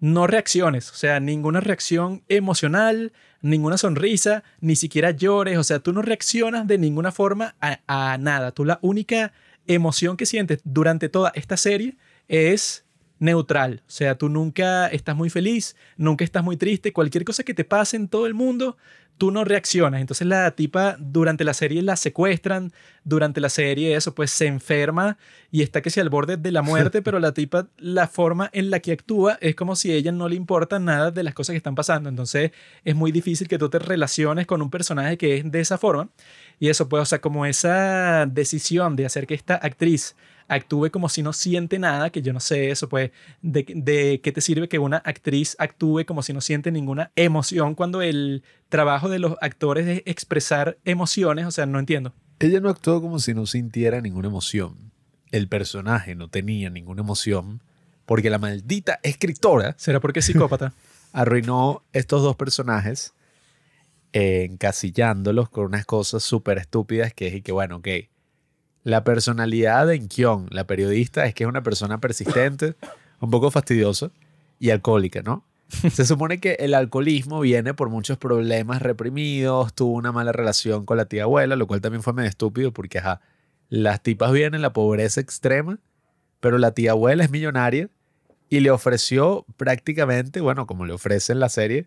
no 0.00 0.26
reacciones. 0.26 0.90
O 0.90 0.94
sea, 0.94 1.20
ninguna 1.20 1.60
reacción 1.60 2.22
emocional, 2.28 3.12
ninguna 3.42 3.76
sonrisa, 3.76 4.44
ni 4.60 4.76
siquiera 4.76 5.10
llores. 5.10 5.58
O 5.58 5.64
sea, 5.64 5.80
tú 5.80 5.92
no 5.92 6.02
reaccionas 6.02 6.66
de 6.66 6.78
ninguna 6.78 7.12
forma 7.12 7.56
a, 7.60 7.80
a 7.86 8.18
nada. 8.18 8.52
Tú 8.52 8.64
la 8.64 8.78
única 8.82 9.32
emoción 9.66 10.16
que 10.16 10.26
sientes 10.26 10.60
durante 10.64 11.08
toda 11.08 11.32
esta 11.34 11.56
serie 11.56 11.96
es 12.28 12.84
neutral. 13.20 13.82
O 13.86 13.90
sea, 13.90 14.18
tú 14.18 14.28
nunca 14.28 14.88
estás 14.88 15.14
muy 15.14 15.30
feliz, 15.30 15.76
nunca 15.96 16.24
estás 16.24 16.42
muy 16.42 16.56
triste. 16.56 16.92
Cualquier 16.92 17.24
cosa 17.24 17.44
que 17.44 17.54
te 17.54 17.64
pase 17.64 17.96
en 17.96 18.08
todo 18.08 18.26
el 18.26 18.34
mundo, 18.34 18.76
tú 19.20 19.30
no 19.30 19.44
reaccionas. 19.44 20.00
Entonces 20.00 20.26
la 20.26 20.50
tipa 20.52 20.96
durante 20.98 21.44
la 21.44 21.52
serie 21.52 21.82
la 21.82 21.96
secuestran, 21.96 22.72
durante 23.04 23.42
la 23.42 23.50
serie 23.50 23.94
eso 23.94 24.14
pues 24.14 24.30
se 24.30 24.46
enferma 24.46 25.18
y 25.50 25.60
está 25.60 25.82
que 25.82 25.90
se 25.90 26.00
al 26.00 26.08
borde 26.08 26.38
de 26.38 26.50
la 26.50 26.62
muerte, 26.62 27.02
pero 27.02 27.18
la 27.18 27.34
tipa 27.34 27.68
la 27.76 28.08
forma 28.08 28.48
en 28.54 28.70
la 28.70 28.80
que 28.80 28.92
actúa 28.92 29.36
es 29.42 29.54
como 29.54 29.76
si 29.76 29.92
a 29.92 29.94
ella 29.94 30.10
no 30.10 30.26
le 30.26 30.36
importa 30.36 30.78
nada 30.78 31.10
de 31.10 31.22
las 31.22 31.34
cosas 31.34 31.52
que 31.52 31.58
están 31.58 31.74
pasando. 31.74 32.08
Entonces 32.08 32.52
es 32.82 32.96
muy 32.96 33.12
difícil 33.12 33.46
que 33.46 33.58
tú 33.58 33.68
te 33.68 33.78
relaciones 33.78 34.46
con 34.46 34.62
un 34.62 34.70
personaje 34.70 35.18
que 35.18 35.36
es 35.36 35.52
de 35.52 35.60
esa 35.60 35.76
forma. 35.76 36.08
Y 36.58 36.70
eso 36.70 36.88
pues, 36.88 37.02
o 37.02 37.04
sea, 37.04 37.20
como 37.20 37.44
esa 37.44 38.24
decisión 38.24 38.96
de 38.96 39.04
hacer 39.04 39.26
que 39.26 39.34
esta 39.34 39.56
actriz 39.56 40.16
actúe 40.50 40.90
como 40.90 41.08
si 41.08 41.22
no 41.22 41.32
siente 41.32 41.78
nada, 41.78 42.10
que 42.10 42.22
yo 42.22 42.32
no 42.32 42.40
sé 42.40 42.70
eso, 42.70 42.88
pues, 42.88 43.12
de, 43.40 43.64
de 43.68 44.20
qué 44.20 44.32
te 44.32 44.40
sirve 44.40 44.68
que 44.68 44.80
una 44.80 44.96
actriz 44.96 45.54
actúe 45.58 46.04
como 46.04 46.22
si 46.22 46.32
no 46.32 46.40
siente 46.40 46.72
ninguna 46.72 47.12
emoción 47.14 47.74
cuando 47.76 48.02
el 48.02 48.42
trabajo 48.68 49.08
de 49.10 49.18
los 49.18 49.36
actores 49.40 49.86
es 49.86 50.02
expresar 50.06 50.78
emociones, 50.84 51.46
o 51.46 51.50
sea, 51.50 51.66
no 51.66 51.78
entiendo. 51.78 52.14
Ella 52.38 52.60
no 52.60 52.70
actuó 52.70 53.02
como 53.02 53.18
si 53.18 53.34
no 53.34 53.46
sintiera 53.46 54.00
ninguna 54.00 54.28
emoción. 54.28 54.92
El 55.30 55.48
personaje 55.48 56.14
no 56.14 56.28
tenía 56.28 56.70
ninguna 56.70 57.02
emoción 57.02 57.60
porque 58.06 58.30
la 58.30 58.38
maldita 58.38 58.98
escritora... 59.02 59.74
¿Será 59.78 60.00
porque 60.00 60.20
es 60.20 60.24
psicópata? 60.24 60.72
arruinó 61.12 61.82
estos 61.92 62.22
dos 62.22 62.36
personajes 62.36 63.14
encasillándolos 64.12 65.48
con 65.50 65.66
unas 65.66 65.86
cosas 65.86 66.22
súper 66.22 66.58
estúpidas 66.58 67.14
que 67.14 67.28
es 67.28 67.34
y 67.34 67.42
que, 67.42 67.52
bueno, 67.52 67.76
ok, 67.76 67.88
la 68.82 69.04
personalidad 69.04 69.86
de 69.86 69.96
Inkyong, 69.96 70.48
la 70.50 70.66
periodista, 70.66 71.26
es 71.26 71.34
que 71.34 71.44
es 71.44 71.48
una 71.48 71.62
persona 71.62 72.00
persistente, 72.00 72.74
un 73.20 73.30
poco 73.30 73.50
fastidiosa 73.50 74.10
y 74.58 74.70
alcohólica, 74.70 75.22
¿no? 75.22 75.44
Se 75.70 76.04
supone 76.04 76.38
que 76.40 76.54
el 76.60 76.74
alcoholismo 76.74 77.40
viene 77.40 77.74
por 77.74 77.90
muchos 77.90 78.18
problemas 78.18 78.82
reprimidos, 78.82 79.74
tuvo 79.74 79.94
una 79.96 80.12
mala 80.12 80.32
relación 80.32 80.84
con 80.84 80.96
la 80.96 81.06
tía 81.06 81.24
abuela, 81.24 81.56
lo 81.56 81.66
cual 81.66 81.80
también 81.80 82.02
fue 82.02 82.12
medio 82.12 82.28
estúpido 82.28 82.72
porque, 82.72 82.98
ajá, 82.98 83.20
las 83.68 84.02
tipas 84.02 84.32
vienen 84.32 84.56
en 84.56 84.62
la 84.62 84.72
pobreza 84.72 85.20
extrema, 85.20 85.78
pero 86.40 86.58
la 86.58 86.72
tía 86.72 86.92
abuela 86.92 87.24
es 87.24 87.30
millonaria 87.30 87.88
y 88.48 88.60
le 88.60 88.70
ofreció 88.70 89.46
prácticamente, 89.56 90.40
bueno, 90.40 90.66
como 90.66 90.84
le 90.84 90.92
ofrece 90.92 91.32
en 91.32 91.40
la 91.40 91.48
serie, 91.48 91.86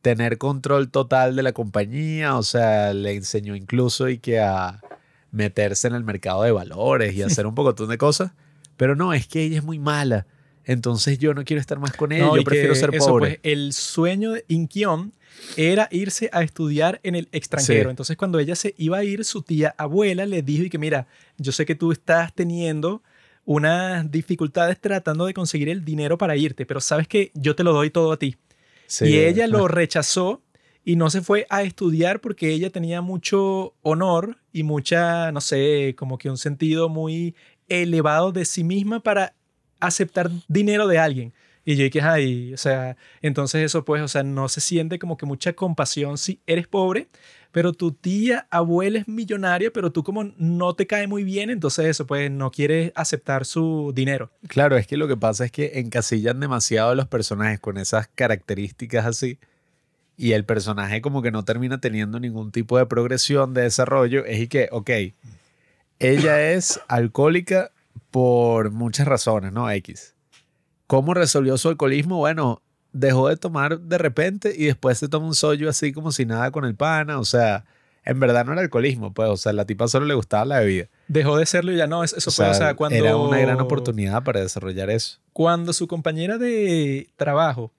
tener 0.00 0.38
control 0.38 0.90
total 0.90 1.34
de 1.34 1.42
la 1.42 1.52
compañía, 1.52 2.36
o 2.36 2.42
sea, 2.42 2.94
le 2.94 3.14
enseñó 3.14 3.56
incluso 3.56 4.08
y 4.08 4.18
que 4.18 4.38
a 4.38 4.80
meterse 5.32 5.88
en 5.88 5.94
el 5.94 6.04
mercado 6.04 6.44
de 6.44 6.52
valores 6.52 7.14
y 7.14 7.22
hacer 7.22 7.46
un 7.46 7.54
poco 7.54 7.72
de 7.72 7.98
cosas, 7.98 8.32
pero 8.76 8.94
no, 8.94 9.12
es 9.12 9.26
que 9.26 9.42
ella 9.42 9.58
es 9.58 9.64
muy 9.64 9.78
mala. 9.78 10.26
Entonces 10.64 11.18
yo 11.18 11.34
no 11.34 11.44
quiero 11.44 11.60
estar 11.60 11.78
más 11.78 11.92
con 11.92 12.12
ella, 12.12 12.30
yo 12.34 12.42
prefiero 12.42 12.74
ser 12.74 12.90
pobre. 12.96 13.40
Pues, 13.42 13.52
el 13.52 13.72
sueño 13.72 14.32
de 14.32 14.44
Inkion 14.48 15.12
era 15.56 15.88
irse 15.90 16.30
a 16.32 16.42
estudiar 16.42 17.00
en 17.02 17.14
el 17.14 17.28
extranjero. 17.32 17.90
Entonces 17.90 18.16
cuando 18.16 18.38
ella 18.38 18.54
se 18.54 18.74
iba 18.78 18.98
a 18.98 19.04
ir, 19.04 19.24
su 19.24 19.42
tía 19.42 19.74
abuela 19.76 20.26
le 20.26 20.42
dijo 20.42 20.64
y 20.64 20.70
que 20.70 20.78
mira, 20.78 21.06
yo 21.38 21.52
sé 21.52 21.66
que 21.66 21.74
tú 21.74 21.92
estás 21.92 22.34
teniendo 22.34 23.02
unas 23.44 24.10
dificultades 24.10 24.80
tratando 24.80 25.26
de 25.26 25.34
conseguir 25.34 25.68
el 25.68 25.84
dinero 25.84 26.16
para 26.16 26.36
irte, 26.36 26.64
pero 26.64 26.80
sabes 26.80 27.06
que 27.08 27.30
yo 27.34 27.54
te 27.54 27.62
lo 27.62 27.72
doy 27.72 27.90
todo 27.90 28.12
a 28.12 28.18
ti. 28.18 28.36
y 29.00 29.18
ella 29.18 29.46
lo 29.46 29.68
rechazó 29.68 30.42
y 30.84 30.96
no 30.96 31.10
se 31.10 31.22
fue 31.22 31.46
a 31.50 31.62
estudiar 31.62 32.20
porque 32.20 32.50
ella 32.50 32.70
tenía 32.70 33.00
mucho 33.00 33.74
honor 33.82 34.38
y 34.52 34.62
mucha, 34.62 35.32
no 35.32 35.40
sé, 35.40 35.94
como 35.96 36.18
que 36.18 36.30
un 36.30 36.38
sentido 36.38 36.88
muy 36.88 37.34
elevado 37.68 38.32
de 38.32 38.44
sí 38.44 38.64
misma 38.64 39.00
para 39.00 39.34
aceptar 39.86 40.30
dinero 40.48 40.86
de 40.86 40.98
alguien. 40.98 41.32
Y 41.64 41.76
yo 41.76 41.84
dije, 41.84 42.02
ay, 42.02 42.52
o 42.52 42.58
sea, 42.58 42.96
entonces 43.22 43.64
eso 43.64 43.84
pues, 43.84 44.02
o 44.02 44.08
sea, 44.08 44.22
no 44.22 44.48
se 44.48 44.60
siente 44.60 44.98
como 44.98 45.16
que 45.16 45.24
mucha 45.24 45.54
compasión 45.54 46.18
si 46.18 46.40
eres 46.46 46.66
pobre, 46.68 47.08
pero 47.52 47.72
tu 47.72 47.92
tía, 47.92 48.46
abuela 48.50 48.98
es 48.98 49.08
millonaria, 49.08 49.70
pero 49.72 49.90
tú 49.90 50.02
como 50.02 50.24
no 50.36 50.74
te 50.74 50.86
cae 50.86 51.06
muy 51.06 51.24
bien, 51.24 51.48
entonces 51.50 51.86
eso 51.86 52.06
pues 52.06 52.30
no 52.30 52.50
quieres 52.50 52.92
aceptar 52.94 53.46
su 53.46 53.92
dinero. 53.94 54.30
Claro, 54.48 54.76
es 54.76 54.86
que 54.86 54.96
lo 54.96 55.08
que 55.08 55.16
pasa 55.16 55.46
es 55.46 55.52
que 55.52 55.78
encasillan 55.78 56.40
demasiado 56.40 56.94
los 56.94 57.06
personajes 57.06 57.60
con 57.60 57.78
esas 57.78 58.08
características 58.08 59.06
así 59.06 59.38
y 60.16 60.32
el 60.32 60.44
personaje 60.44 61.00
como 61.00 61.22
que 61.22 61.30
no 61.30 61.44
termina 61.44 61.80
teniendo 61.80 62.20
ningún 62.20 62.52
tipo 62.52 62.76
de 62.76 62.86
progresión 62.86 63.54
de 63.54 63.62
desarrollo, 63.62 64.24
es 64.26 64.40
y 64.40 64.48
que, 64.48 64.68
ok, 64.70 64.90
ella 65.98 66.52
es 66.52 66.80
alcohólica 66.88 67.70
por 68.14 68.70
muchas 68.70 69.08
razones, 69.08 69.52
¿no? 69.52 69.68
X. 69.68 70.14
¿Cómo 70.86 71.14
resolvió 71.14 71.58
su 71.58 71.68
alcoholismo? 71.68 72.18
Bueno, 72.18 72.62
dejó 72.92 73.28
de 73.28 73.36
tomar 73.36 73.80
de 73.80 73.98
repente 73.98 74.54
y 74.56 74.66
después 74.66 74.98
se 74.98 75.08
toma 75.08 75.26
un 75.26 75.34
sollo 75.34 75.68
así 75.68 75.92
como 75.92 76.12
si 76.12 76.24
nada 76.24 76.52
con 76.52 76.64
el 76.64 76.76
pana, 76.76 77.18
o 77.18 77.24
sea, 77.24 77.64
en 78.04 78.20
verdad 78.20 78.44
no 78.44 78.52
era 78.52 78.60
alcoholismo, 78.60 79.12
pues, 79.12 79.28
o 79.28 79.36
sea, 79.36 79.52
la 79.52 79.64
tipa 79.64 79.88
solo 79.88 80.06
le 80.06 80.14
gustaba 80.14 80.44
la 80.44 80.60
bebida. 80.60 80.86
Dejó 81.08 81.36
de 81.36 81.44
serlo 81.44 81.72
y 81.72 81.76
ya 81.76 81.88
no, 81.88 82.04
eso, 82.04 82.30
fue, 82.30 82.48
o 82.48 82.54
sea, 82.54 82.76
cuando... 82.76 82.96
Era 82.96 83.16
una 83.16 83.40
gran 83.40 83.60
oportunidad 83.60 84.22
para 84.22 84.38
desarrollar 84.38 84.90
eso. 84.90 85.18
Cuando 85.32 85.72
su 85.72 85.88
compañera 85.88 86.38
de 86.38 87.08
trabajo 87.16 87.72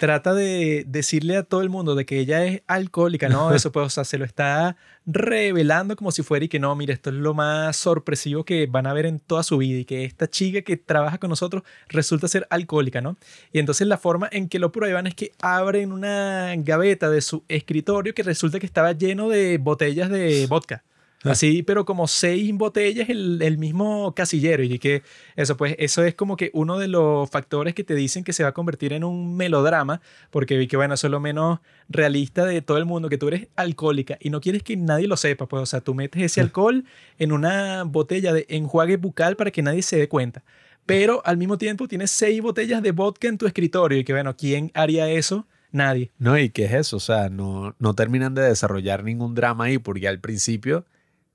trata 0.00 0.32
de 0.32 0.84
decirle 0.88 1.36
a 1.36 1.42
todo 1.42 1.60
el 1.60 1.68
mundo 1.68 1.94
de 1.94 2.06
que 2.06 2.18
ella 2.18 2.42
es 2.46 2.62
alcohólica, 2.66 3.28
¿no? 3.28 3.54
Eso 3.54 3.70
pues, 3.72 3.86
o 3.86 3.90
sea, 3.90 4.04
se 4.04 4.16
lo 4.16 4.24
está 4.24 4.76
revelando 5.04 5.94
como 5.94 6.10
si 6.10 6.22
fuera 6.22 6.46
y 6.46 6.48
que 6.48 6.58
no, 6.58 6.74
mire, 6.74 6.94
esto 6.94 7.10
es 7.10 7.16
lo 7.16 7.34
más 7.34 7.76
sorpresivo 7.76 8.42
que 8.44 8.66
van 8.66 8.86
a 8.86 8.94
ver 8.94 9.04
en 9.04 9.20
toda 9.20 9.42
su 9.42 9.58
vida 9.58 9.78
y 9.78 9.84
que 9.84 10.04
esta 10.06 10.26
chica 10.26 10.62
que 10.62 10.78
trabaja 10.78 11.18
con 11.18 11.28
nosotros 11.28 11.64
resulta 11.88 12.28
ser 12.28 12.46
alcohólica, 12.48 13.02
¿no? 13.02 13.18
Y 13.52 13.58
entonces 13.58 13.86
la 13.86 13.98
forma 13.98 14.26
en 14.32 14.48
que 14.48 14.58
lo 14.58 14.72
prueban 14.72 15.06
es 15.06 15.14
que 15.14 15.32
abren 15.42 15.92
una 15.92 16.54
gaveta 16.56 17.10
de 17.10 17.20
su 17.20 17.44
escritorio 17.48 18.14
que 18.14 18.22
resulta 18.22 18.58
que 18.58 18.66
estaba 18.66 18.92
lleno 18.92 19.28
de 19.28 19.58
botellas 19.58 20.08
de 20.08 20.46
vodka. 20.48 20.82
Así, 21.22 21.62
pero 21.62 21.84
como 21.84 22.08
seis 22.08 22.50
botellas 22.54 23.10
el, 23.10 23.42
el, 23.42 23.58
mismo 23.58 24.14
casillero. 24.14 24.62
Y 24.62 24.78
que 24.78 25.02
eso, 25.36 25.54
pues, 25.56 25.76
eso 25.78 26.02
es 26.02 26.14
como 26.14 26.36
que 26.36 26.50
uno 26.54 26.78
de 26.78 26.88
los 26.88 27.28
factores 27.28 27.74
que 27.74 27.84
te 27.84 27.94
dicen 27.94 28.24
que 28.24 28.32
se 28.32 28.42
va 28.42 28.50
a 28.50 28.52
convertir 28.52 28.94
en 28.94 29.04
un 29.04 29.36
melodrama, 29.36 30.00
porque 30.30 30.56
vi 30.56 30.66
que, 30.66 30.78
bueno, 30.78 30.94
eso 30.94 31.08
es 31.08 31.10
lo 31.10 31.20
menos 31.20 31.60
realista 31.90 32.46
de 32.46 32.62
todo 32.62 32.78
el 32.78 32.86
mundo, 32.86 33.10
que 33.10 33.18
tú 33.18 33.28
eres 33.28 33.48
alcohólica 33.56 34.16
y 34.18 34.30
no 34.30 34.40
quieres 34.40 34.62
que 34.62 34.76
nadie 34.76 35.08
lo 35.08 35.18
sepa, 35.18 35.46
pues, 35.46 35.62
o 35.62 35.66
sea, 35.66 35.82
tú 35.82 35.94
metes 35.94 36.22
ese 36.22 36.40
alcohol 36.40 36.84
en 37.18 37.32
una 37.32 37.84
botella 37.84 38.32
de 38.32 38.46
enjuague 38.48 38.96
bucal 38.96 39.36
para 39.36 39.50
que 39.50 39.62
nadie 39.62 39.82
se 39.82 39.96
dé 39.96 40.08
cuenta. 40.08 40.42
Pero 40.86 41.20
al 41.26 41.36
mismo 41.36 41.58
tiempo 41.58 41.86
tienes 41.86 42.10
seis 42.10 42.40
botellas 42.40 42.82
de 42.82 42.92
vodka 42.92 43.28
en 43.28 43.36
tu 43.36 43.46
escritorio 43.46 43.98
y 43.98 44.04
que, 44.04 44.14
bueno, 44.14 44.34
¿quién 44.36 44.70
haría 44.74 45.08
eso? 45.10 45.46
Nadie. 45.70 46.10
No, 46.18 46.36
¿y 46.38 46.48
qué 46.48 46.64
es 46.64 46.72
eso? 46.72 46.96
O 46.96 47.00
sea, 47.00 47.28
no, 47.28 47.76
no 47.78 47.94
terminan 47.94 48.34
de 48.34 48.42
desarrollar 48.42 49.04
ningún 49.04 49.34
drama 49.34 49.64
ahí, 49.64 49.78
porque 49.78 50.08
al 50.08 50.18
principio 50.18 50.84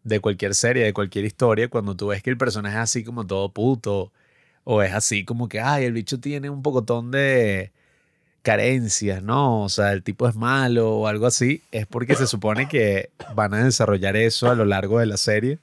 de 0.05 0.19
cualquier 0.21 0.55
serie, 0.55 0.85
de 0.85 0.93
cualquier 0.93 1.25
historia, 1.25 1.67
cuando 1.67 1.95
tú 1.95 2.07
ves 2.07 2.23
que 2.23 2.29
el 2.29 2.37
personaje 2.37 2.75
es 2.75 2.81
así 2.81 3.03
como 3.03 3.25
todo 3.25 3.49
puto, 3.49 4.13
o 4.63 4.81
es 4.81 4.93
así 4.93 5.25
como 5.25 5.49
que, 5.49 5.59
ay, 5.59 5.83
el 5.83 5.93
bicho 5.93 6.19
tiene 6.19 6.49
un 6.49 6.61
pocotón 6.61 7.11
de 7.11 7.71
carencias, 8.43 9.23
¿no? 9.23 9.63
O 9.63 9.69
sea, 9.69 9.91
el 9.91 10.03
tipo 10.03 10.29
es 10.29 10.35
malo 10.35 10.91
o 10.91 11.07
algo 11.07 11.25
así, 11.25 11.63
es 11.71 11.87
porque 11.87 12.15
se 12.15 12.27
supone 12.27 12.67
que 12.67 13.09
van 13.33 13.55
a 13.55 13.63
desarrollar 13.63 14.15
eso 14.15 14.49
a 14.49 14.55
lo 14.55 14.65
largo 14.65 14.99
de 14.99 15.07
la 15.07 15.17
serie. 15.17 15.57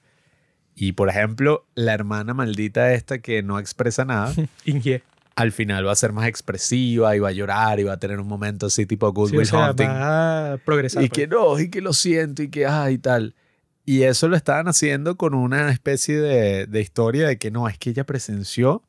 Y 0.75 0.93
por 0.93 1.09
ejemplo, 1.09 1.65
la 1.75 1.95
hermana 1.95 2.35
maldita 2.35 2.93
esta 2.93 3.19
que 3.19 3.43
no 3.45 3.61
expresa 3.61 4.05
nada, 4.05 4.35
al 5.37 5.53
final 5.53 5.87
va 5.87 5.93
a 5.93 5.97
ser 5.97 6.13
más 6.13 6.27
expresiva 6.27 7.15
y 7.15 7.21
va 7.21 7.29
a 7.29 7.33
llorar 7.33 7.79
y 7.79 7.85
va 7.85 7.93
a 7.93 7.99
tener 7.99 8.19
un 8.19 8.27
momento 8.27 8.67
así 8.67 8.87
tipo 8.87 9.13
Good 9.13 9.35
Will 9.35 9.55
Hunting. 9.55 9.87
Va 9.87 10.55
a 10.55 10.57
progresar. 10.57 11.05
Y 11.05 11.09
que 11.09 11.29
pues. 11.29 11.41
no, 11.41 11.61
y 11.61 11.71
que 11.71 11.81
lo 11.81 11.93
siento 11.93 12.43
y 12.43 12.49
que, 12.49 12.67
ay, 12.67 12.95
y 12.95 12.99
tal. 12.99 13.35
Y 13.85 14.03
eso 14.03 14.29
lo 14.29 14.37
estaban 14.37 14.69
haciendo 14.69 15.17
con 15.17 15.35
una 15.35 15.71
especie 15.71 16.19
de, 16.21 16.67
de, 16.67 16.81
historia 16.81 17.27
de 17.27 17.39
que 17.39 17.51
no, 17.51 17.69
es 17.69 17.79
que 17.79 17.91
ella 17.91 18.05
presenció 18.05 18.83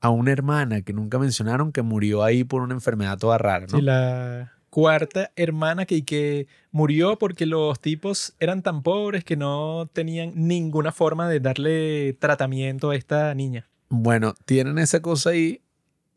a 0.00 0.10
una 0.10 0.32
hermana 0.32 0.82
que 0.82 0.92
nunca 0.92 1.18
mencionaron 1.18 1.72
que 1.72 1.82
murió 1.82 2.22
ahí 2.22 2.44
por 2.44 2.62
una 2.62 2.74
enfermedad 2.74 3.18
toda 3.18 3.38
rara, 3.38 3.66
¿no? 3.70 3.78
Sí, 3.78 3.82
la 3.82 4.52
cuarta 4.70 5.30
hermana 5.36 5.86
que, 5.86 6.04
que 6.04 6.46
murió 6.72 7.18
porque 7.18 7.46
los 7.46 7.78
tipos 7.80 8.34
eran 8.40 8.62
tan 8.62 8.82
pobres 8.82 9.24
que 9.24 9.36
no 9.36 9.88
tenían 9.92 10.32
ninguna 10.34 10.90
forma 10.90 11.28
de 11.28 11.40
darle 11.40 12.16
tratamiento 12.18 12.90
a 12.90 12.96
esta 12.96 13.34
niña. 13.34 13.68
Bueno, 13.88 14.34
tienen 14.46 14.78
esa 14.78 15.00
cosa 15.00 15.30
ahí 15.30 15.62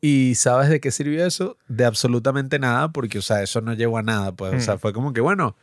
y 0.00 0.34
¿sabes 0.34 0.70
de 0.70 0.80
qué 0.80 0.90
sirvió 0.90 1.24
eso? 1.24 1.56
De 1.68 1.84
absolutamente 1.84 2.58
nada 2.58 2.90
porque, 2.90 3.18
o 3.18 3.22
sea, 3.22 3.42
eso 3.42 3.60
no 3.60 3.74
llegó 3.74 3.98
a 3.98 4.02
nada, 4.02 4.32
pues, 4.32 4.54
o 4.54 4.60
sea, 4.60 4.74
mm. 4.76 4.78
fue 4.78 4.92
como 4.92 5.12
que, 5.12 5.20
bueno 5.20 5.56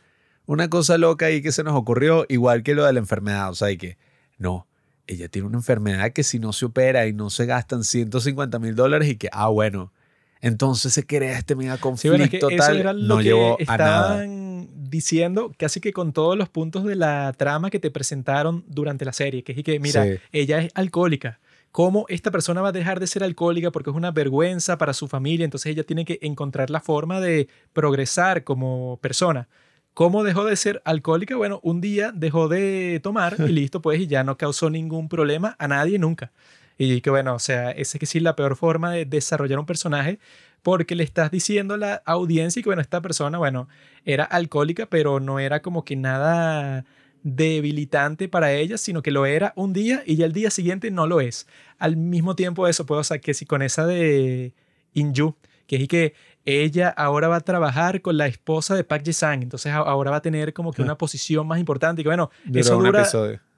una 0.46 0.70
cosa 0.70 0.98
loca 0.98 1.26
ahí 1.26 1.42
que 1.42 1.52
se 1.52 1.62
nos 1.62 1.74
ocurrió, 1.74 2.24
igual 2.28 2.62
que 2.62 2.74
lo 2.74 2.84
de 2.84 2.92
la 2.92 2.98
enfermedad. 2.98 3.50
O 3.50 3.54
sea, 3.54 3.70
y 3.70 3.76
que 3.76 3.98
no, 4.38 4.66
ella 5.06 5.28
tiene 5.28 5.48
una 5.48 5.58
enfermedad 5.58 6.12
que 6.12 6.22
si 6.22 6.38
no 6.38 6.52
se 6.52 6.66
opera 6.66 7.06
y 7.06 7.12
no 7.12 7.30
se 7.30 7.46
gastan 7.46 7.84
150 7.84 8.58
mil 8.58 8.74
dólares 8.74 9.08
y 9.08 9.16
que, 9.16 9.28
ah, 9.32 9.48
bueno, 9.48 9.92
entonces 10.40 10.92
se 10.92 11.06
crea 11.06 11.38
este 11.38 11.56
mega 11.56 11.78
conflicto 11.78 12.48
sí, 12.48 12.54
Eso 12.54 12.72
era 12.72 12.92
lo 12.92 13.18
que 13.18 13.56
estaban 13.58 14.68
diciendo 14.90 15.52
casi 15.56 15.80
que 15.80 15.92
con 15.92 16.12
todos 16.12 16.36
los 16.36 16.48
puntos 16.48 16.84
de 16.84 16.94
la 16.94 17.32
trama 17.36 17.70
que 17.70 17.80
te 17.80 17.90
presentaron 17.90 18.64
durante 18.68 19.04
la 19.04 19.12
serie, 19.12 19.42
que 19.42 19.52
es 19.52 19.62
que, 19.62 19.80
mira, 19.80 20.06
ella 20.32 20.60
es 20.60 20.70
alcohólica. 20.74 21.40
¿Cómo 21.72 22.06
esta 22.08 22.30
persona 22.30 22.62
va 22.62 22.68
a 22.68 22.72
dejar 22.72 23.00
de 23.00 23.06
ser 23.06 23.22
alcohólica 23.22 23.70
porque 23.70 23.90
es 23.90 23.96
una 23.96 24.10
vergüenza 24.10 24.78
para 24.78 24.94
su 24.94 25.08
familia? 25.08 25.44
Entonces 25.44 25.72
ella 25.72 25.84
tiene 25.84 26.06
que 26.06 26.18
encontrar 26.22 26.70
la 26.70 26.80
forma 26.80 27.20
de 27.20 27.48
progresar 27.74 28.44
como 28.44 28.98
persona. 29.02 29.48
¿Cómo 29.96 30.24
dejó 30.24 30.44
de 30.44 30.56
ser 30.56 30.82
alcohólica? 30.84 31.36
Bueno, 31.36 31.58
un 31.62 31.80
día 31.80 32.12
dejó 32.14 32.48
de 32.48 33.00
tomar 33.02 33.36
y 33.38 33.48
listo, 33.52 33.80
pues, 33.80 33.98
y 33.98 34.06
ya 34.06 34.24
no 34.24 34.36
causó 34.36 34.68
ningún 34.68 35.08
problema 35.08 35.56
a 35.58 35.68
nadie 35.68 35.98
nunca. 35.98 36.32
Y 36.76 37.00
que 37.00 37.08
bueno, 37.08 37.34
o 37.34 37.38
sea, 37.38 37.70
esa 37.70 37.96
es 37.96 38.00
que 38.00 38.04
sí 38.04 38.20
la 38.20 38.36
peor 38.36 38.56
forma 38.56 38.92
de 38.92 39.06
desarrollar 39.06 39.58
un 39.58 39.64
personaje 39.64 40.18
porque 40.62 40.96
le 40.96 41.02
estás 41.02 41.30
diciendo 41.30 41.72
a 41.72 41.78
la 41.78 42.02
audiencia 42.04 42.60
que, 42.62 42.68
bueno, 42.68 42.82
esta 42.82 43.00
persona, 43.00 43.38
bueno, 43.38 43.68
era 44.04 44.24
alcohólica, 44.24 44.84
pero 44.84 45.18
no 45.18 45.38
era 45.40 45.62
como 45.62 45.86
que 45.86 45.96
nada 45.96 46.84
debilitante 47.22 48.28
para 48.28 48.52
ella, 48.52 48.76
sino 48.76 49.00
que 49.00 49.10
lo 49.10 49.24
era 49.24 49.54
un 49.56 49.72
día 49.72 50.02
y 50.04 50.16
ya 50.16 50.26
el 50.26 50.34
día 50.34 50.50
siguiente 50.50 50.90
no 50.90 51.06
lo 51.06 51.22
es. 51.22 51.46
Al 51.78 51.96
mismo 51.96 52.36
tiempo 52.36 52.68
eso, 52.68 52.84
puedo, 52.84 53.00
o 53.00 53.04
sea, 53.04 53.18
que 53.18 53.32
si 53.32 53.46
con 53.46 53.62
esa 53.62 53.86
de 53.86 54.52
Inju, 54.92 55.36
que 55.66 55.76
es 55.76 55.88
que 55.88 56.14
ella 56.46 56.88
ahora 56.88 57.26
va 57.26 57.36
a 57.36 57.40
trabajar 57.40 58.00
con 58.00 58.16
la 58.16 58.28
esposa 58.28 58.76
de 58.76 58.84
Park 58.84 59.04
Ji-sang, 59.04 59.42
entonces 59.42 59.72
ahora 59.72 60.12
va 60.12 60.18
a 60.18 60.22
tener 60.22 60.52
como 60.52 60.72
que 60.72 60.80
una 60.80 60.96
posición 60.96 61.46
más 61.46 61.58
importante 61.58 62.00
y 62.00 62.04
que 62.04 62.08
bueno, 62.08 62.30
eso 62.54 62.78
dura 62.78 63.04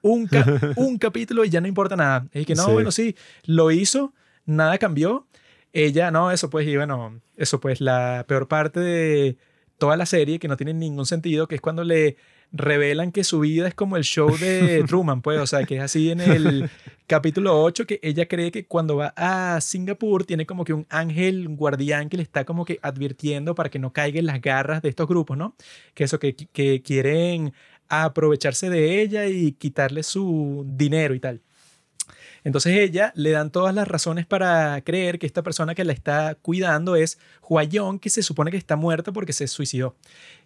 un, 0.01 0.27
un, 0.75 0.97
capítulo 0.97 1.45
y 1.45 1.49
ya 1.51 1.61
no 1.61 1.67
importa 1.67 1.95
nada. 1.95 2.27
Es 2.31 2.47
que 2.47 2.55
no, 2.55 2.67
bueno, 2.71 2.91
sí, 2.91 3.15
lo 3.45 3.69
hizo, 3.69 4.13
nada 4.45 4.79
cambió. 4.79 5.27
Ella, 5.71 6.09
no, 6.09 6.31
eso 6.31 6.49
pues, 6.49 6.67
y 6.67 6.75
bueno, 6.75 7.21
eso 7.37 7.59
pues 7.59 7.79
la 7.79 8.25
peor 8.27 8.47
parte 8.47 8.79
de 8.79 9.37
toda 9.77 9.95
la 9.95 10.07
serie 10.07 10.39
que 10.39 10.47
no 10.47 10.57
tiene 10.57 10.73
ningún 10.73 11.05
sentido, 11.05 11.47
que 11.47 11.55
es 11.55 11.61
cuando 11.61 11.83
le 11.83 12.17
revelan 12.51 13.11
que 13.11 13.23
su 13.23 13.39
vida 13.39 13.67
es 13.67 13.73
como 13.73 13.97
el 13.97 14.03
show 14.03 14.35
de 14.37 14.83
Truman, 14.87 15.21
pues, 15.21 15.39
o 15.39 15.47
sea, 15.47 15.63
que 15.65 15.77
es 15.77 15.81
así 15.81 16.11
en 16.11 16.21
el 16.21 16.69
capítulo 17.07 17.61
8, 17.61 17.85
que 17.85 17.99
ella 18.03 18.27
cree 18.27 18.51
que 18.51 18.65
cuando 18.65 18.97
va 18.97 19.13
a 19.15 19.59
Singapur 19.61 20.25
tiene 20.25 20.45
como 20.45 20.63
que 20.63 20.73
un 20.73 20.85
ángel, 20.89 21.47
un 21.47 21.55
guardián 21.55 22.09
que 22.09 22.17
le 22.17 22.23
está 22.23 22.45
como 22.45 22.65
que 22.65 22.79
advirtiendo 22.81 23.55
para 23.55 23.69
que 23.69 23.79
no 23.79 23.93
caiga 23.93 24.19
en 24.19 24.25
las 24.25 24.41
garras 24.41 24.81
de 24.81 24.89
estos 24.89 25.07
grupos, 25.07 25.37
¿no? 25.37 25.55
Que 25.93 26.03
eso, 26.05 26.19
que, 26.19 26.35
que 26.35 26.81
quieren 26.81 27.53
aprovecharse 27.87 28.69
de 28.69 29.01
ella 29.01 29.25
y 29.25 29.53
quitarle 29.53 30.03
su 30.03 30.65
dinero 30.67 31.15
y 31.15 31.19
tal. 31.19 31.41
Entonces 32.43 32.75
ella 32.77 33.11
le 33.15 33.31
dan 33.31 33.51
todas 33.51 33.73
las 33.73 33.87
razones 33.87 34.25
para 34.25 34.81
creer 34.81 35.19
que 35.19 35.25
esta 35.25 35.43
persona 35.43 35.75
que 35.75 35.83
la 35.83 35.93
está 35.93 36.35
cuidando 36.35 36.95
es 36.95 37.19
Huayón, 37.47 37.99
que 37.99 38.09
se 38.09 38.23
supone 38.23 38.51
que 38.51 38.57
está 38.57 38.75
muerta 38.75 39.11
porque 39.11 39.33
se 39.33 39.47
suicidó. 39.47 39.95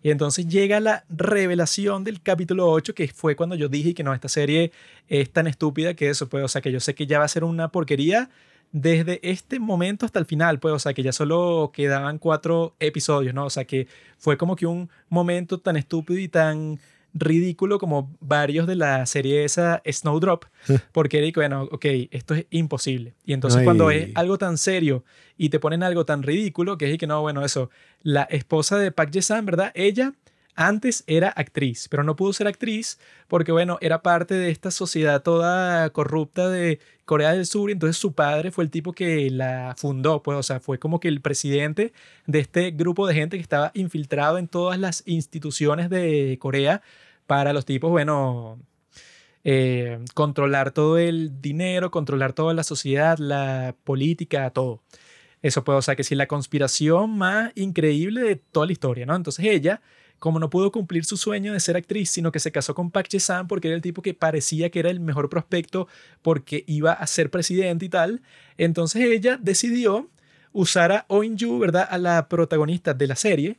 Y 0.02 0.12
entonces 0.12 0.48
llega 0.48 0.80
la 0.80 1.06
revelación 1.10 2.04
del 2.04 2.22
capítulo 2.22 2.70
8, 2.70 2.96
que 2.96 3.08
fue 3.08 3.36
cuando 3.36 3.56
yo 3.56 3.70
dije 3.70 3.94
que 3.94 4.04
no, 4.04 4.14
esta 4.14 4.30
serie 4.30 4.72
es 5.08 5.30
tan 5.32 5.48
estúpida 5.48 5.94
que 5.94 6.10
eso, 6.10 6.28
pues, 6.30 6.44
o 6.44 6.48
sea, 6.48 6.62
que 6.62 6.72
yo 6.72 6.80
sé 6.80 6.96
que 6.96 7.08
ya 7.08 7.20
va 7.20 7.26
a 7.26 7.30
ser 7.30 7.44
una 7.44 7.70
porquería 7.70 8.30
desde 8.74 9.20
este 9.30 9.60
momento 9.60 10.06
hasta 10.06 10.18
el 10.18 10.26
final, 10.26 10.60
pues, 10.60 10.74
o 10.74 10.80
sea, 10.80 10.94
que 10.94 11.04
ya 11.04 11.12
solo 11.12 11.72
quedaban 11.74 12.18
cuatro 12.18 12.76
episodios, 12.80 13.34
¿no? 13.34 13.46
O 13.46 13.50
sea, 13.50 13.66
que 13.66 13.88
fue 14.18 14.36
como 14.36 14.56
que 14.56 14.66
un 14.66 14.90
momento 15.10 15.60
tan 15.60 15.78
estúpido 15.78 16.20
y 16.20 16.28
tan 16.28 16.80
ridículo 17.14 17.80
como 17.80 18.16
varios 18.20 18.68
de 18.68 18.76
la 18.76 19.06
serie 19.06 19.44
esa 19.44 19.82
Snowdrop, 19.86 20.46
porque 20.92 21.22
digo, 21.22 21.42
bueno, 21.42 21.68
ok, 21.72 21.86
esto 22.12 22.34
es 22.34 22.46
imposible. 22.50 23.14
Y 23.26 23.34
entonces 23.34 23.64
cuando 23.64 23.92
es 23.92 24.10
algo 24.16 24.38
tan 24.38 24.58
serio 24.58 25.04
y 25.38 25.50
te 25.50 25.60
ponen 25.60 25.84
algo 25.84 26.06
tan 26.06 26.24
ridículo, 26.24 26.78
que 26.78 26.92
es 26.92 26.98
que 26.98 27.08
no, 27.08 27.22
bueno, 27.22 27.44
eso, 27.46 27.70
la 28.02 28.24
esposa 28.24 28.78
de 28.78 28.92
Park 28.92 29.12
Jae-san, 29.14 29.46
¿verdad? 29.46 29.72
Ella 29.76 30.14
antes 30.56 31.04
era 31.08 31.30
actriz, 31.30 31.88
pero 31.90 32.04
no 32.04 32.16
pudo 32.16 32.34
ser 32.34 32.48
actriz 32.48 33.00
porque, 33.28 33.52
bueno, 33.52 33.78
era 33.82 34.04
parte 34.04 34.36
de 34.36 34.52
esta 34.52 34.72
sociedad 34.72 35.24
toda 35.24 35.90
corrupta 35.90 36.50
de 36.50 36.80
Corea 37.06 37.34
del 37.34 37.46
Sur 37.46 37.70
y 37.70 37.74
entonces 37.74 37.98
su 37.98 38.14
padre 38.14 38.52
fue 38.52 38.64
el 38.64 38.70
tipo 38.70 38.94
que 38.94 39.30
la 39.30 39.74
fundó, 39.78 40.22
pues, 40.22 40.38
o 40.38 40.44
sea, 40.44 40.60
fue 40.60 40.78
como 40.78 41.00
que 41.00 41.08
el 41.08 41.22
presidente 41.22 41.92
de 42.28 42.40
este 42.40 42.72
grupo 42.72 43.08
de 43.08 43.16
gente 43.16 43.38
que 43.38 43.44
estaba 43.44 43.72
infiltrado 43.74 44.38
en 44.38 44.48
todas 44.48 44.80
las 44.80 45.04
instituciones 45.06 45.90
de 45.90 46.38
Corea 46.40 46.82
para 47.26 47.54
los 47.54 47.66
tipos, 47.66 47.90
bueno, 47.92 48.60
eh, 49.44 50.00
controlar 50.14 50.72
todo 50.72 50.98
el 50.98 51.42
dinero, 51.42 51.92
controlar 51.92 52.34
toda 52.34 52.54
la 52.54 52.64
sociedad, 52.64 53.18
la 53.18 53.76
política, 53.84 54.50
todo. 54.52 54.82
Eso 55.42 55.64
puede, 55.66 55.80
o 55.80 55.82
sea, 55.82 55.96
que 55.96 56.06
si 56.06 56.16
la 56.16 56.28
conspiración 56.28 57.18
más 57.18 57.52
increíble 57.56 58.22
de 58.22 58.36
toda 58.38 58.66
la 58.66 58.72
historia, 58.72 59.06
¿no? 59.06 59.16
Entonces 59.16 59.46
ella, 59.46 59.82
como 60.20 60.40
no 60.40 60.50
pudo 60.50 60.72
cumplir 60.72 61.04
su 61.04 61.18
sueño 61.18 61.52
de 61.52 61.60
ser 61.60 61.76
actriz, 61.76 62.10
sino 62.10 62.32
que 62.32 62.40
se 62.40 62.54
casó 62.54 62.74
con 62.74 62.92
Park 62.92 63.10
Jae-san 63.12 63.48
porque 63.48 63.68
era 63.68 63.76
el 63.76 63.82
tipo 63.82 64.02
que 64.02 64.14
parecía 64.14 64.70
que 64.70 64.80
era 64.80 64.90
el 64.90 65.02
mejor 65.02 65.30
prospecto 65.30 65.90
porque 66.22 66.64
iba 66.66 66.94
a 66.94 67.06
ser 67.08 67.30
presidente 67.30 67.86
y 67.86 67.90
tal, 67.90 68.22
entonces 68.58 69.04
ella 69.04 69.38
decidió 69.42 70.10
usar 70.54 70.92
a 70.94 71.06
Oh 71.10 71.24
In-ju, 71.24 71.60
¿verdad? 71.60 71.88
A 71.90 71.98
la 71.98 72.30
protagonista 72.30 72.94
de 72.94 73.08
la 73.08 73.16
serie 73.18 73.58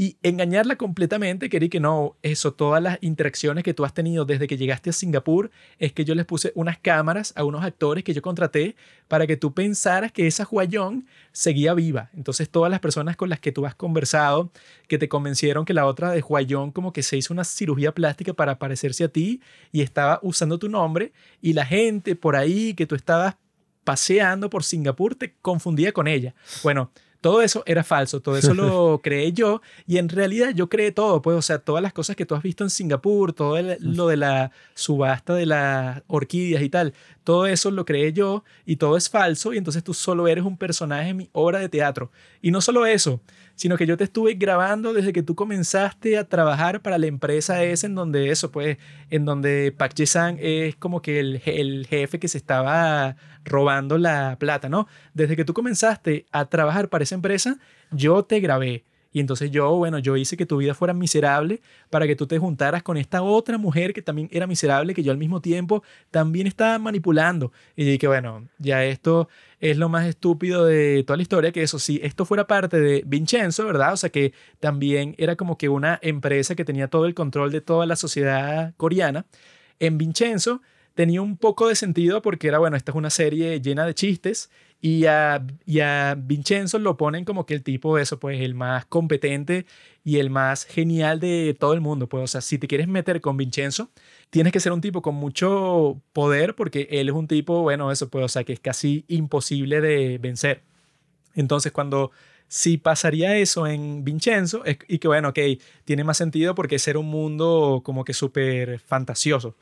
y 0.00 0.16
engañarla 0.22 0.76
completamente, 0.76 1.50
quería 1.50 1.68
que 1.68 1.78
no, 1.78 2.16
eso, 2.22 2.54
todas 2.54 2.82
las 2.82 2.96
interacciones 3.02 3.62
que 3.62 3.74
tú 3.74 3.84
has 3.84 3.92
tenido 3.92 4.24
desde 4.24 4.46
que 4.46 4.56
llegaste 4.56 4.88
a 4.88 4.94
Singapur, 4.94 5.50
es 5.78 5.92
que 5.92 6.06
yo 6.06 6.14
les 6.14 6.24
puse 6.24 6.52
unas 6.54 6.78
cámaras 6.78 7.34
a 7.36 7.44
unos 7.44 7.62
actores 7.62 8.02
que 8.02 8.14
yo 8.14 8.22
contraté 8.22 8.76
para 9.08 9.26
que 9.26 9.36
tú 9.36 9.52
pensaras 9.52 10.10
que 10.10 10.26
esa 10.26 10.48
Huayón 10.50 11.06
seguía 11.32 11.74
viva. 11.74 12.08
Entonces 12.14 12.48
todas 12.48 12.70
las 12.70 12.80
personas 12.80 13.14
con 13.14 13.28
las 13.28 13.40
que 13.40 13.52
tú 13.52 13.66
has 13.66 13.74
conversado, 13.74 14.50
que 14.88 14.96
te 14.96 15.06
convencieron 15.06 15.66
que 15.66 15.74
la 15.74 15.84
otra 15.84 16.12
de 16.12 16.22
Huayón 16.22 16.72
como 16.72 16.94
que 16.94 17.02
se 17.02 17.18
hizo 17.18 17.34
una 17.34 17.44
cirugía 17.44 17.92
plástica 17.92 18.32
para 18.32 18.58
parecerse 18.58 19.04
a 19.04 19.08
ti 19.08 19.42
y 19.70 19.82
estaba 19.82 20.18
usando 20.22 20.58
tu 20.58 20.70
nombre, 20.70 21.12
y 21.42 21.52
la 21.52 21.66
gente 21.66 22.16
por 22.16 22.36
ahí 22.36 22.72
que 22.72 22.86
tú 22.86 22.94
estabas 22.94 23.36
paseando 23.84 24.48
por 24.48 24.64
Singapur 24.64 25.14
te 25.14 25.34
confundía 25.42 25.92
con 25.92 26.08
ella. 26.08 26.34
Bueno, 26.62 26.90
todo 27.20 27.42
eso 27.42 27.62
era 27.66 27.84
falso, 27.84 28.20
todo 28.20 28.36
eso 28.36 28.54
lo 28.54 29.00
creé 29.02 29.32
yo 29.32 29.60
y 29.86 29.98
en 29.98 30.08
realidad 30.08 30.50
yo 30.54 30.68
creé 30.68 30.92
todo, 30.92 31.20
pues, 31.22 31.36
o 31.36 31.42
sea, 31.42 31.58
todas 31.58 31.82
las 31.82 31.92
cosas 31.92 32.16
que 32.16 32.26
tú 32.26 32.34
has 32.34 32.42
visto 32.42 32.64
en 32.64 32.70
Singapur, 32.70 33.32
todo 33.32 33.58
lo 33.80 34.08
de 34.08 34.16
la 34.16 34.52
subasta 34.74 35.34
de 35.34 35.46
las 35.46 36.02
orquídeas 36.06 36.62
y 36.62 36.70
tal, 36.70 36.94
todo 37.24 37.46
eso 37.46 37.70
lo 37.70 37.84
creé 37.84 38.12
yo 38.12 38.44
y 38.64 38.76
todo 38.76 38.96
es 38.96 39.10
falso 39.10 39.52
y 39.52 39.58
entonces 39.58 39.84
tú 39.84 39.94
solo 39.94 40.28
eres 40.28 40.44
un 40.44 40.56
personaje 40.56 41.10
en 41.10 41.16
mi 41.18 41.30
obra 41.32 41.58
de 41.58 41.68
teatro. 41.68 42.10
Y 42.40 42.50
no 42.50 42.60
solo 42.60 42.86
eso, 42.86 43.20
sino 43.60 43.76
que 43.76 43.84
yo 43.84 43.98
te 43.98 44.04
estuve 44.04 44.32
grabando 44.36 44.94
desde 44.94 45.12
que 45.12 45.22
tú 45.22 45.34
comenzaste 45.34 46.16
a 46.16 46.24
trabajar 46.24 46.80
para 46.80 46.96
la 46.96 47.08
empresa 47.08 47.62
esa 47.62 47.86
en 47.86 47.94
donde 47.94 48.30
eso, 48.30 48.50
pues, 48.50 48.78
en 49.10 49.26
donde 49.26 49.70
Park 49.76 49.92
Ji-sang 49.94 50.38
es 50.40 50.76
como 50.76 51.02
que 51.02 51.20
el, 51.20 51.42
el 51.44 51.86
jefe 51.86 52.18
que 52.18 52.28
se 52.28 52.38
estaba 52.38 53.16
robando 53.44 53.98
la 53.98 54.38
plata, 54.40 54.70
¿no? 54.70 54.88
Desde 55.12 55.36
que 55.36 55.44
tú 55.44 55.52
comenzaste 55.52 56.24
a 56.32 56.46
trabajar 56.46 56.88
para 56.88 57.04
esa 57.04 57.16
empresa, 57.16 57.58
yo 57.90 58.22
te 58.22 58.40
grabé. 58.40 58.86
Y 59.12 59.20
entonces 59.20 59.50
yo, 59.50 59.74
bueno, 59.76 59.98
yo 59.98 60.16
hice 60.16 60.36
que 60.36 60.46
tu 60.46 60.58
vida 60.58 60.74
fuera 60.74 60.94
miserable 60.94 61.60
para 61.90 62.06
que 62.06 62.14
tú 62.14 62.26
te 62.26 62.38
juntaras 62.38 62.82
con 62.82 62.96
esta 62.96 63.22
otra 63.22 63.58
mujer 63.58 63.92
que 63.92 64.02
también 64.02 64.28
era 64.30 64.46
miserable, 64.46 64.94
que 64.94 65.02
yo 65.02 65.10
al 65.10 65.18
mismo 65.18 65.40
tiempo 65.40 65.82
también 66.10 66.46
estaba 66.46 66.78
manipulando. 66.78 67.52
Y 67.74 67.84
dije, 67.84 68.06
bueno, 68.06 68.48
ya 68.58 68.84
esto 68.84 69.28
es 69.58 69.76
lo 69.76 69.88
más 69.88 70.06
estúpido 70.06 70.64
de 70.64 71.02
toda 71.04 71.16
la 71.16 71.22
historia, 71.22 71.52
que 71.52 71.62
eso, 71.62 71.78
si 71.78 72.00
esto 72.02 72.24
fuera 72.24 72.46
parte 72.46 72.80
de 72.80 73.02
Vincenzo, 73.04 73.66
¿verdad? 73.66 73.92
O 73.92 73.96
sea, 73.96 74.10
que 74.10 74.32
también 74.60 75.14
era 75.18 75.36
como 75.36 75.58
que 75.58 75.68
una 75.68 75.98
empresa 76.02 76.54
que 76.54 76.64
tenía 76.64 76.88
todo 76.88 77.06
el 77.06 77.14
control 77.14 77.50
de 77.50 77.60
toda 77.60 77.86
la 77.86 77.96
sociedad 77.96 78.74
coreana. 78.76 79.26
En 79.80 79.98
Vincenzo 79.98 80.62
tenía 80.94 81.22
un 81.22 81.36
poco 81.36 81.68
de 81.68 81.74
sentido 81.74 82.22
porque 82.22 82.48
era, 82.48 82.58
bueno, 82.58 82.76
esta 82.76 82.92
es 82.92 82.96
una 82.96 83.10
serie 83.10 83.60
llena 83.60 83.86
de 83.86 83.94
chistes 83.94 84.50
y 84.80 85.06
a, 85.06 85.46
y 85.66 85.80
a 85.80 86.16
Vincenzo 86.18 86.78
lo 86.78 86.96
ponen 86.96 87.24
como 87.24 87.44
que 87.46 87.54
el 87.54 87.62
tipo, 87.62 87.98
eso, 87.98 88.18
pues 88.18 88.40
el 88.40 88.54
más 88.54 88.86
competente 88.86 89.66
y 90.04 90.18
el 90.18 90.30
más 90.30 90.64
genial 90.64 91.20
de 91.20 91.54
todo 91.58 91.74
el 91.74 91.80
mundo. 91.80 92.08
Pues, 92.08 92.24
o 92.24 92.26
sea, 92.26 92.40
si 92.40 92.58
te 92.58 92.66
quieres 92.66 92.88
meter 92.88 93.20
con 93.20 93.36
Vincenzo, 93.36 93.90
tienes 94.30 94.52
que 94.52 94.60
ser 94.60 94.72
un 94.72 94.80
tipo 94.80 95.02
con 95.02 95.14
mucho 95.14 96.00
poder 96.12 96.54
porque 96.54 96.88
él 96.90 97.08
es 97.08 97.14
un 97.14 97.28
tipo, 97.28 97.62
bueno, 97.62 97.92
eso, 97.92 98.08
pues, 98.08 98.24
o 98.24 98.28
sea, 98.28 98.44
que 98.44 98.54
es 98.54 98.60
casi 98.60 99.04
imposible 99.08 99.80
de 99.80 100.18
vencer. 100.18 100.62
Entonces, 101.34 101.72
cuando 101.72 102.10
si 102.48 102.78
pasaría 102.78 103.36
eso 103.36 103.66
en 103.66 104.04
Vincenzo, 104.04 104.64
y 104.88 104.98
que 104.98 105.08
bueno, 105.08 105.28
ok, 105.28 105.38
tiene 105.84 106.04
más 106.04 106.16
sentido 106.16 106.54
porque 106.54 106.78
ser 106.80 106.96
un 106.96 107.06
mundo 107.06 107.82
como 107.84 108.04
que 108.04 108.12
súper 108.14 108.80
fantasioso. 108.80 109.56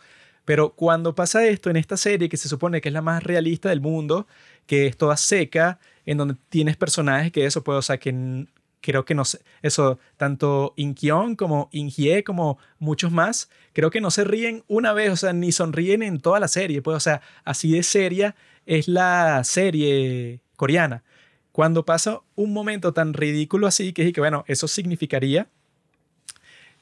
Pero 0.49 0.71
cuando 0.71 1.15
pasa 1.15 1.47
esto 1.47 1.69
en 1.69 1.77
esta 1.77 1.99
serie, 1.99 2.31
que 2.31 2.39
se 2.39 2.49
supone 2.49 2.81
que 2.81 2.89
es 2.89 2.93
la 2.95 3.03
más 3.03 3.23
realista 3.23 3.69
del 3.69 3.83
mundo, 3.83 4.27
que 4.65 4.87
es 4.87 4.97
toda 4.97 5.19
seca, 5.19 5.79
en 6.07 6.17
donde 6.17 6.37
tienes 6.49 6.79
personajes 6.79 7.31
que 7.33 7.45
eso 7.45 7.63
puede, 7.63 7.81
o 7.81 7.83
sea, 7.83 7.99
que 7.99 8.47
creo 8.81 9.05
que 9.05 9.15
no 9.15 9.27
sé, 9.27 9.41
eso, 9.61 9.99
tanto 10.17 10.73
Inkion 10.77 11.37
como 11.37 11.69
Inhye, 11.71 12.25
como 12.25 12.57
muchos 12.79 13.13
más, 13.13 13.51
creo 13.75 13.91
que 13.91 14.01
no 14.01 14.11
se 14.11 14.25
ríen 14.25 14.65
una 14.69 14.95
vez, 14.95 15.11
o 15.11 15.17
sea, 15.17 15.35
ni 15.35 15.53
sonríen 15.53 16.03
en 16.03 16.19
toda 16.19 16.41
la 16.41 16.49
serie, 16.49 16.81
pues, 16.81 16.97
o 16.97 17.01
sea, 17.01 17.21
así 17.45 17.73
de 17.73 17.83
seria 17.83 18.35
es 18.65 18.89
la 18.89 19.45
serie 19.45 20.41
coreana. 20.57 21.05
Cuando 21.53 21.85
pasa 21.85 22.21
un 22.37 22.55
momento 22.55 22.95
tan 22.95 23.13
ridículo 23.13 23.67
así, 23.67 23.93
que 23.93 24.09
es 24.09 24.15
que, 24.15 24.21
bueno, 24.23 24.45
eso 24.49 24.67
significaría 24.67 25.51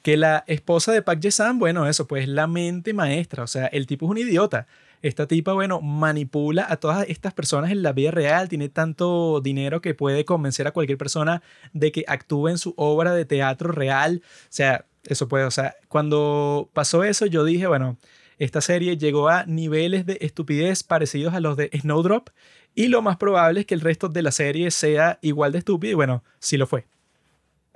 que 0.07 0.16
la 0.16 0.45
esposa 0.47 0.92
de 0.92 1.03
Park 1.03 1.19
Jae-san, 1.21 1.59
bueno, 1.59 1.88
eso, 1.88 2.07
pues 2.07 2.29
la 2.29 2.47
mente 2.47 2.95
maestra, 2.95 3.42
o 3.42 3.49
sea, 3.49 3.66
el 3.66 3.88
tipo 3.88 4.07
es 4.07 4.11
un 4.12 4.19
idiota. 4.19 4.69
Esta 5.03 5.27
tipa, 5.27 5.53
bueno, 5.53 5.81
manipula 5.81 6.64
a 6.69 6.77
todas 6.77 7.09
estas 7.09 7.35
personas 7.35 7.73
en 7.73 7.83
la 7.83 7.92
vida 7.92 8.12
real, 8.12 8.49
tiene 8.49 8.69
tanto 8.69 9.40
dinero 9.40 9.81
que 9.81 9.95
puede 9.95 10.25
convencer 10.25 10.69
a 10.69 10.71
cualquier 10.71 10.97
persona 10.97 11.42
de 11.73 11.90
que 11.90 12.05
actúe 12.07 12.51
en 12.51 12.59
su 12.59 12.73
obra 12.77 13.14
de 13.14 13.25
teatro 13.25 13.73
real. 13.73 14.23
O 14.25 14.47
sea, 14.49 14.85
eso 15.03 15.27
puede, 15.27 15.45
o 15.45 15.51
sea, 15.51 15.75
cuando 15.88 16.71
pasó 16.73 17.03
eso 17.03 17.27
yo 17.27 17.42
dije, 17.45 17.66
bueno, 17.66 17.97
esta 18.38 18.61
serie 18.61 18.97
llegó 18.97 19.29
a 19.29 19.45
niveles 19.47 20.07
de 20.07 20.19
estupidez 20.21 20.85
parecidos 20.85 21.35
a 21.35 21.40
los 21.40 21.57
de 21.57 21.69
Snowdrop 21.81 22.29
y 22.77 22.87
lo 22.87 23.03
más 23.03 23.16
probable 23.16 23.59
es 23.59 23.66
que 23.66 23.75
el 23.75 23.81
resto 23.81 24.09
de 24.09 24.23
la 24.23 24.31
serie 24.31 24.71
sea 24.71 25.19
igual 25.21 25.51
de 25.51 25.59
estúpido 25.59 25.90
y 25.90 25.97
bueno, 25.97 26.23
sí 26.38 26.57
lo 26.57 26.69
fue. 26.69 26.87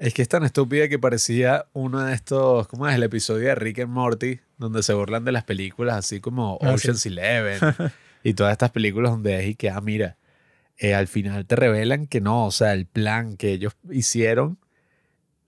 Es 0.00 0.14
que 0.14 0.22
es 0.22 0.28
tan 0.28 0.44
estúpida 0.44 0.88
que 0.88 0.98
parecía 0.98 1.66
uno 1.74 2.00
de 2.00 2.14
estos, 2.14 2.66
¿cómo 2.68 2.88
es 2.88 2.94
el 2.94 3.02
episodio 3.02 3.48
de 3.48 3.54
Rick 3.54 3.80
and 3.80 3.92
Morty? 3.92 4.40
Donde 4.56 4.82
se 4.82 4.94
burlan 4.94 5.26
de 5.26 5.32
las 5.32 5.44
películas 5.44 5.94
así 5.94 6.20
como 6.20 6.58
Ah, 6.62 6.72
Ocean's 6.72 7.04
Eleven 7.04 7.58
y 8.24 8.32
todas 8.32 8.52
estas 8.52 8.70
películas 8.70 9.12
donde 9.12 9.38
es 9.38 9.48
y 9.48 9.54
que, 9.56 9.68
ah, 9.68 9.78
mira, 9.82 10.16
eh, 10.78 10.94
al 10.94 11.06
final 11.06 11.44
te 11.44 11.54
revelan 11.54 12.06
que 12.06 12.22
no, 12.22 12.46
o 12.46 12.50
sea, 12.50 12.72
el 12.72 12.86
plan 12.86 13.36
que 13.36 13.52
ellos 13.52 13.76
hicieron, 13.90 14.56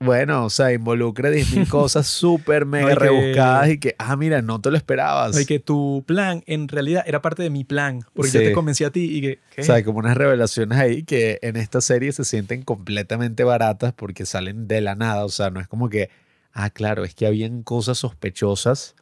bueno, 0.02 0.44
o 0.44 0.50
sea, 0.50 0.72
involucra 0.72 1.30
10.000 1.32 1.68
cosas 1.68 2.06
súper 2.06 2.66
mega 2.66 2.88
que- 2.88 2.94
rebuscadas 2.96 3.68
y 3.70 3.78
que, 3.78 3.94
ah, 3.98 4.16
mira, 4.16 4.42
no 4.42 4.60
te 4.60 4.70
lo 4.70 4.76
esperabas. 4.76 5.40
Y 5.40 5.46
que 5.46 5.58
tu 5.58 6.04
plan 6.06 6.42
en 6.46 6.68
realidad 6.68 7.04
era 7.06 7.22
parte 7.22 7.42
de 7.42 7.50
mi 7.50 7.64
plan, 7.64 8.00
porque 8.14 8.30
yo 8.30 8.40
Sí. 8.40 8.46
te 8.46 8.52
convencí 8.52 8.84
a 8.84 8.90
ti 8.90 9.04
y 9.16 9.20
que... 9.20 9.38
¿qué? 9.54 9.60
O 9.62 9.64
sea, 9.64 9.76
hay 9.76 9.84
como 9.84 9.98
unas 9.98 10.16
revelaciones 10.16 10.78
ahí 10.78 11.02
que 11.04 11.38
en 11.42 11.56
esta 11.56 11.80
serie 11.80 12.12
se 12.12 12.24
sienten 12.24 12.62
completamente 12.62 13.44
baratas 13.44 13.92
porque 13.92 14.26
salen 14.26 14.68
de 14.68 14.80
la 14.80 14.94
nada. 14.94 15.24
O 15.24 15.28
sea, 15.30 15.50
no 15.50 15.60
es 15.60 15.68
como 15.68 15.88
que, 15.88 16.10
ah, 16.52 16.70
claro, 16.70 17.04
es 17.04 17.14
que 17.14 17.26
habían 17.26 17.62
cosas 17.62 17.98
sospechosas 17.98 18.94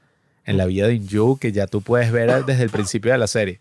en 0.44 0.56
la 0.56 0.66
vida 0.66 0.86
de 0.86 0.94
Inju 0.94 1.38
que 1.38 1.52
ya 1.52 1.66
tú 1.66 1.82
puedes 1.82 2.10
ver 2.12 2.44
desde 2.44 2.62
el 2.62 2.70
principio 2.70 3.12
de 3.12 3.18
la 3.18 3.26
serie. 3.26 3.60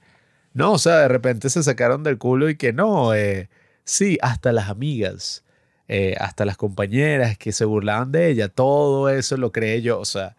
No, 0.54 0.72
o 0.74 0.78
sea, 0.80 0.96
de 1.00 1.08
repente 1.08 1.50
se 1.50 1.62
sacaron 1.62 2.04
del 2.04 2.18
culo 2.18 2.50
y 2.50 2.56
que 2.56 2.74
no, 2.74 3.14
eh, 3.14 3.50
sí, 3.84 4.18
hasta 4.22 4.52
las 4.52 4.70
amigas, 4.70 5.44
eh, 5.90 6.16
hasta 6.20 6.46
las 6.46 6.58
compañeras 6.58 7.38
que 7.38 7.52
se 7.52 7.66
burlaban 7.66 8.12
de 8.12 8.30
ella, 8.30 8.48
todo 8.50 9.10
eso 9.10 9.38
lo 9.38 9.52
creé 9.52 9.82
yo. 9.82 10.00
O 10.00 10.06
sea, 10.06 10.38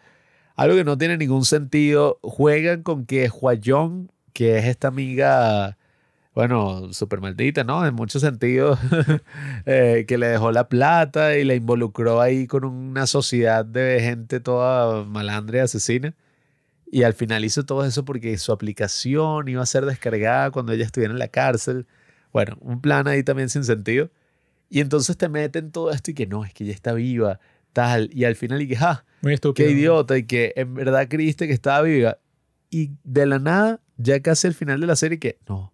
algo 0.57 0.77
que 0.77 0.85
no 0.85 0.97
tiene 0.99 1.19
ningún 1.19 1.45
sentido. 1.45 2.19
Juegan 2.23 2.83
con 2.83 3.07
que 3.07 3.29
Huayong, 3.29 4.11
que 4.33 4.59
es 4.59 4.67
esta 4.67 4.89
amiga 4.89 5.77
bueno, 6.35 6.93
súper 6.93 7.21
maldita, 7.21 7.65
¿no? 7.65 7.85
En 7.87 7.95
muchos 7.95 8.23
sentidos, 8.23 8.79
eh, 9.67 10.05
que 10.07 10.17
le 10.19 10.29
dejó 10.29 10.53
la 10.53 10.69
plata 10.69 11.37
y 11.37 11.45
la 11.45 11.55
involucró 11.55 12.21
ahí 12.21 12.47
con 12.47 12.65
una 12.65 13.07
sociedad 13.07 13.65
de 13.65 14.01
gente 14.01 14.41
toda 14.41 15.05
malandra 15.05 15.59
y 15.59 15.61
asesina. 15.63 16.15
Y 16.91 17.05
al 17.05 17.15
final 17.15 17.45
hizo 17.45 17.65
todo 17.65 17.85
eso 17.85 18.05
porque 18.05 18.37
su 18.39 18.53
aplicación 18.53 19.49
iba 19.49 19.63
a 19.63 19.67
ser 19.67 19.87
descargada 19.87 20.51
cuando 20.51 20.73
ella 20.73 20.85
estuviera 20.85 21.13
en 21.13 21.19
la 21.19 21.29
cárcel. 21.29 21.87
Bueno, 22.33 22.57
un 22.61 22.81
plan 22.81 23.09
ahí 23.09 23.23
también 23.23 23.49
sin 23.49 23.65
sentido. 23.65 24.11
Y 24.71 24.81
entonces 24.81 25.17
te 25.17 25.29
meten 25.29 25.73
todo 25.73 25.91
esto 25.91 26.13
y 26.13 26.15
que 26.15 26.27
no, 26.27 26.45
es 26.45 26.55
que 26.55 26.65
ella 26.65 26.73
está 26.73 26.93
viva, 26.93 27.41
tal. 27.73 28.09
Y 28.13 28.25
al 28.25 28.37
final 28.37 28.63
y 28.63 28.69
que, 28.69 28.77
ah, 28.79 29.05
Muy 29.21 29.35
estúpido. 29.35 29.67
qué 29.67 29.73
idiota 29.73 30.17
y 30.17 30.25
que 30.25 30.53
en 30.57 30.75
verdad 30.75 31.09
creíste 31.09 31.49
que 31.49 31.53
estaba 31.53 31.83
viva. 31.83 32.19
Y 32.71 32.93
de 33.03 33.27
la 33.27 33.41
nada, 33.41 33.81
ya 33.97 34.21
casi 34.21 34.47
al 34.47 34.55
final 34.55 34.81
de 34.81 34.87
la 34.87 34.95
serie, 34.95 35.19
que 35.19 35.39
no, 35.49 35.73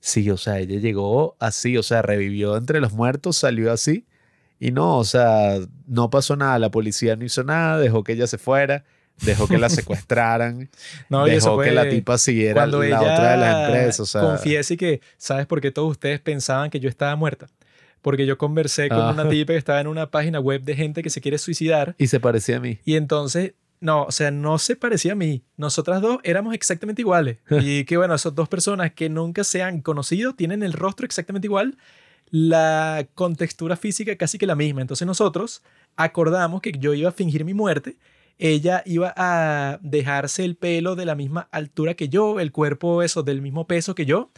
sí, 0.00 0.28
o 0.28 0.36
sea, 0.36 0.58
ella 0.58 0.80
llegó 0.80 1.36
así, 1.38 1.78
o 1.78 1.84
sea, 1.84 2.02
revivió 2.02 2.56
entre 2.56 2.80
los 2.80 2.92
muertos, 2.92 3.36
salió 3.36 3.72
así. 3.72 4.06
Y 4.58 4.72
no, 4.72 4.98
o 4.98 5.04
sea, 5.04 5.58
no 5.86 6.10
pasó 6.10 6.36
nada, 6.36 6.58
la 6.58 6.70
policía 6.70 7.16
no 7.16 7.24
hizo 7.24 7.44
nada, 7.44 7.78
dejó 7.78 8.04
que 8.04 8.12
ella 8.12 8.26
se 8.26 8.38
fuera, 8.38 8.84
dejó 9.24 9.46
que 9.48 9.58
la 9.58 9.68
secuestraran, 9.68 10.68
No, 11.08 11.24
dejó 11.24 11.60
que 11.60 11.70
la 11.72 11.88
tipa 11.88 12.18
siguiera 12.18 12.66
la 12.66 13.00
otra 13.00 13.32
de 13.32 13.36
las 13.38 13.68
empresas, 13.68 14.00
o 14.00 14.06
sea, 14.06 14.20
confiese 14.20 14.76
que, 14.76 15.00
¿sabes 15.16 15.46
por 15.46 15.60
qué 15.60 15.70
todos 15.70 15.90
ustedes 15.92 16.20
pensaban 16.20 16.70
que 16.70 16.78
yo 16.80 16.88
estaba 16.88 17.14
muerta? 17.16 17.46
Porque 18.02 18.26
yo 18.26 18.36
conversé 18.36 18.88
con 18.88 18.98
Ah. 18.98 19.10
una 19.12 19.28
tipa 19.28 19.52
que 19.54 19.58
estaba 19.58 19.80
en 19.80 19.86
una 19.86 20.10
página 20.10 20.38
web 20.40 20.62
de 20.62 20.74
gente 20.76 21.02
que 21.02 21.08
se 21.10 21.20
quiere 21.20 21.38
suicidar 21.38 21.94
y 21.98 22.08
se 22.08 22.20
parecía 22.20 22.58
a 22.58 22.60
mí. 22.60 22.78
y 22.84 22.96
entonces, 22.96 23.54
no, 23.80 24.04
o 24.04 24.12
sea, 24.12 24.30
no 24.30 24.58
se 24.58 24.76
parecía 24.76 25.12
a 25.12 25.16
mí. 25.16 25.42
Nosotras 25.56 26.00
dos 26.00 26.18
éramos 26.22 26.54
exactamente 26.54 27.02
iguales. 27.02 27.38
Y 27.62 27.84
que 27.84 27.96
bueno, 27.96 28.14
esas 28.14 28.34
dos 28.34 28.48
personas 28.48 28.92
que 28.92 29.08
nunca 29.08 29.42
se 29.44 29.62
han 29.62 29.80
conocido 29.80 30.34
tienen 30.34 30.62
el 30.62 30.72
rostro 30.72 31.06
exactamente 31.06 31.46
igual. 31.46 31.76
la 32.30 33.06
contextura 33.14 33.76
física 33.76 34.16
casi 34.16 34.38
que 34.38 34.46
la 34.46 34.54
misma. 34.54 34.80
Entonces 34.80 35.06
nosotros 35.06 35.62
acordamos 35.96 36.62
que 36.62 36.72
yo 36.72 36.94
iba 36.94 37.08
a 37.10 37.12
fingir 37.12 37.44
mi 37.44 37.52
muerte, 37.54 37.96
ella 38.38 38.82
iba 38.86 39.12
a 39.16 39.78
dejarse 39.82 40.44
el 40.44 40.56
pelo 40.56 40.96
de 40.96 41.04
la 41.04 41.14
misma 41.14 41.48
altura 41.50 41.92
que 41.94 42.08
yo, 42.08 42.40
el 42.40 42.50
cuerpo 42.50 43.02
eso 43.02 43.22
del 43.22 43.42
mismo 43.42 43.66
peso 43.66 43.94
que 43.94 44.06
yo, 44.06 44.30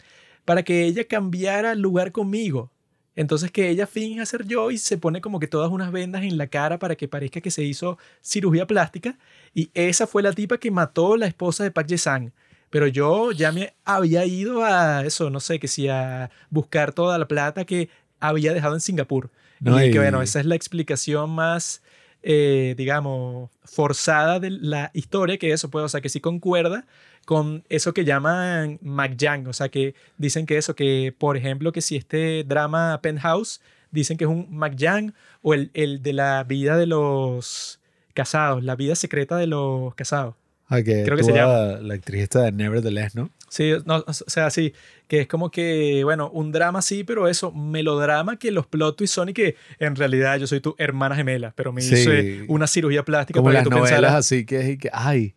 para 0.43 0.63
que 0.63 0.83
ella 0.85 1.05
cambiara 1.07 1.73
lugar 1.73 2.11
conmigo. 2.11 2.69
Entonces 3.15 3.51
que 3.51 3.69
ella 3.69 3.87
finja 3.87 4.25
ser 4.25 4.45
yo 4.45 4.71
y 4.71 4.77
se 4.77 4.97
pone 4.97 5.21
como 5.21 5.39
que 5.39 5.47
todas 5.47 5.71
unas 5.71 5.91
vendas 5.91 6.23
en 6.23 6.37
la 6.37 6.47
cara 6.47 6.79
para 6.79 6.95
que 6.95 7.07
parezca 7.07 7.41
que 7.41 7.51
se 7.51 7.63
hizo 7.63 7.97
cirugía 8.21 8.67
plástica. 8.67 9.17
Y 9.53 9.69
esa 9.73 10.05
fue 10.05 10.21
la 10.21 10.33
tipa 10.33 10.57
que 10.57 10.71
mató 10.71 11.15
la 11.15 11.27
esposa 11.27 11.63
de 11.63 11.71
Park 11.71 11.87
Jae-sang. 11.89 12.31
Pero 12.69 12.87
yo 12.87 13.31
ya 13.31 13.51
me 13.51 13.73
había 13.85 14.25
ido 14.25 14.65
a 14.65 15.05
eso, 15.05 15.29
no 15.29 15.39
sé, 15.39 15.59
que 15.59 15.67
si 15.67 15.87
a 15.87 16.29
buscar 16.49 16.91
toda 16.91 17.17
la 17.17 17.27
plata 17.27 17.63
que 17.63 17.89
había 18.19 18.53
dejado 18.53 18.73
en 18.73 18.81
Singapur. 18.81 19.29
y, 19.61 19.91
que 19.91 19.99
bueno, 19.99 20.21
esa 20.21 20.41
es 20.41 20.45
la 20.45 20.55
explicación 20.55 21.29
más, 21.29 21.81
eh, 22.27 22.73
digamos, 22.75 23.51
forzada 23.63 24.39
de 24.39 24.49
la 24.49 24.89
historia, 24.95 25.37
que 25.37 25.51
eso 25.51 25.69
puede, 25.69 25.85
o 25.85 25.89
sea, 25.89 26.01
que 26.01 26.09
sí 26.09 26.19
concuerda 26.19 26.87
con 27.23 27.63
eso 27.69 27.93
que 27.93 28.03
llaman 28.03 28.79
McJang, 28.81 29.45
o 29.47 29.53
sea, 29.53 29.69
que 29.69 29.93
dicen 30.17 30.47
que 30.47 30.57
eso, 30.57 30.75
que 30.75 31.13
por 31.15 31.37
ejemplo, 31.37 31.71
que 31.71 31.81
si 31.81 31.95
este 31.95 32.43
drama 32.43 32.99
Penthouse, 33.03 33.61
dicen 33.91 34.17
que 34.17 34.23
es 34.23 34.29
un 34.29 34.47
McJang 34.49 35.13
o 35.43 35.53
el, 35.53 35.69
el 35.75 36.01
de 36.01 36.13
la 36.13 36.43
vida 36.43 36.77
de 36.77 36.87
los 36.87 37.79
casados, 38.15 38.63
la 38.63 38.75
vida 38.75 38.95
secreta 38.95 39.37
de 39.37 39.45
los 39.45 39.93
casados. 39.93 40.33
Ah, 40.67 40.81
Creo 40.81 41.15
que 41.15 41.23
se 41.23 41.31
llama. 41.31 41.77
La 41.79 41.93
actriz 41.93 42.23
esta 42.23 42.41
de 42.41 42.51
Nevertheless, 42.51 43.13
¿no? 43.13 43.29
Sí, 43.55 43.71
no, 43.85 44.03
o 44.05 44.13
sea, 44.13 44.49
sí, 44.49 44.73
que 45.07 45.21
es 45.21 45.27
como 45.27 45.49
que, 45.49 46.03
bueno, 46.03 46.29
un 46.29 46.51
drama 46.51 46.81
sí, 46.81 47.05
pero 47.05 47.29
eso, 47.29 47.53
melodrama 47.53 48.37
que 48.37 48.51
los 48.51 48.67
plot 48.67 48.97
twists 48.97 49.15
son 49.15 49.29
y 49.29 49.33
que 49.33 49.55
en 49.79 49.95
realidad 49.95 50.37
yo 50.39 50.45
soy 50.45 50.59
tu 50.59 50.75
hermana 50.77 51.15
gemela, 51.15 51.53
pero 51.55 51.71
me 51.71 51.81
hice 51.81 52.43
una 52.49 52.67
cirugía 52.67 53.05
plástica 53.05 53.39
como 53.39 53.45
para 53.45 53.59
las 53.59 53.63
que 53.63 53.69
tú 53.69 53.77
novelas 53.77 54.13
así 54.13 54.45
que 54.45 54.71
es 54.71 54.77
que, 54.77 54.89
ay, 54.91 55.35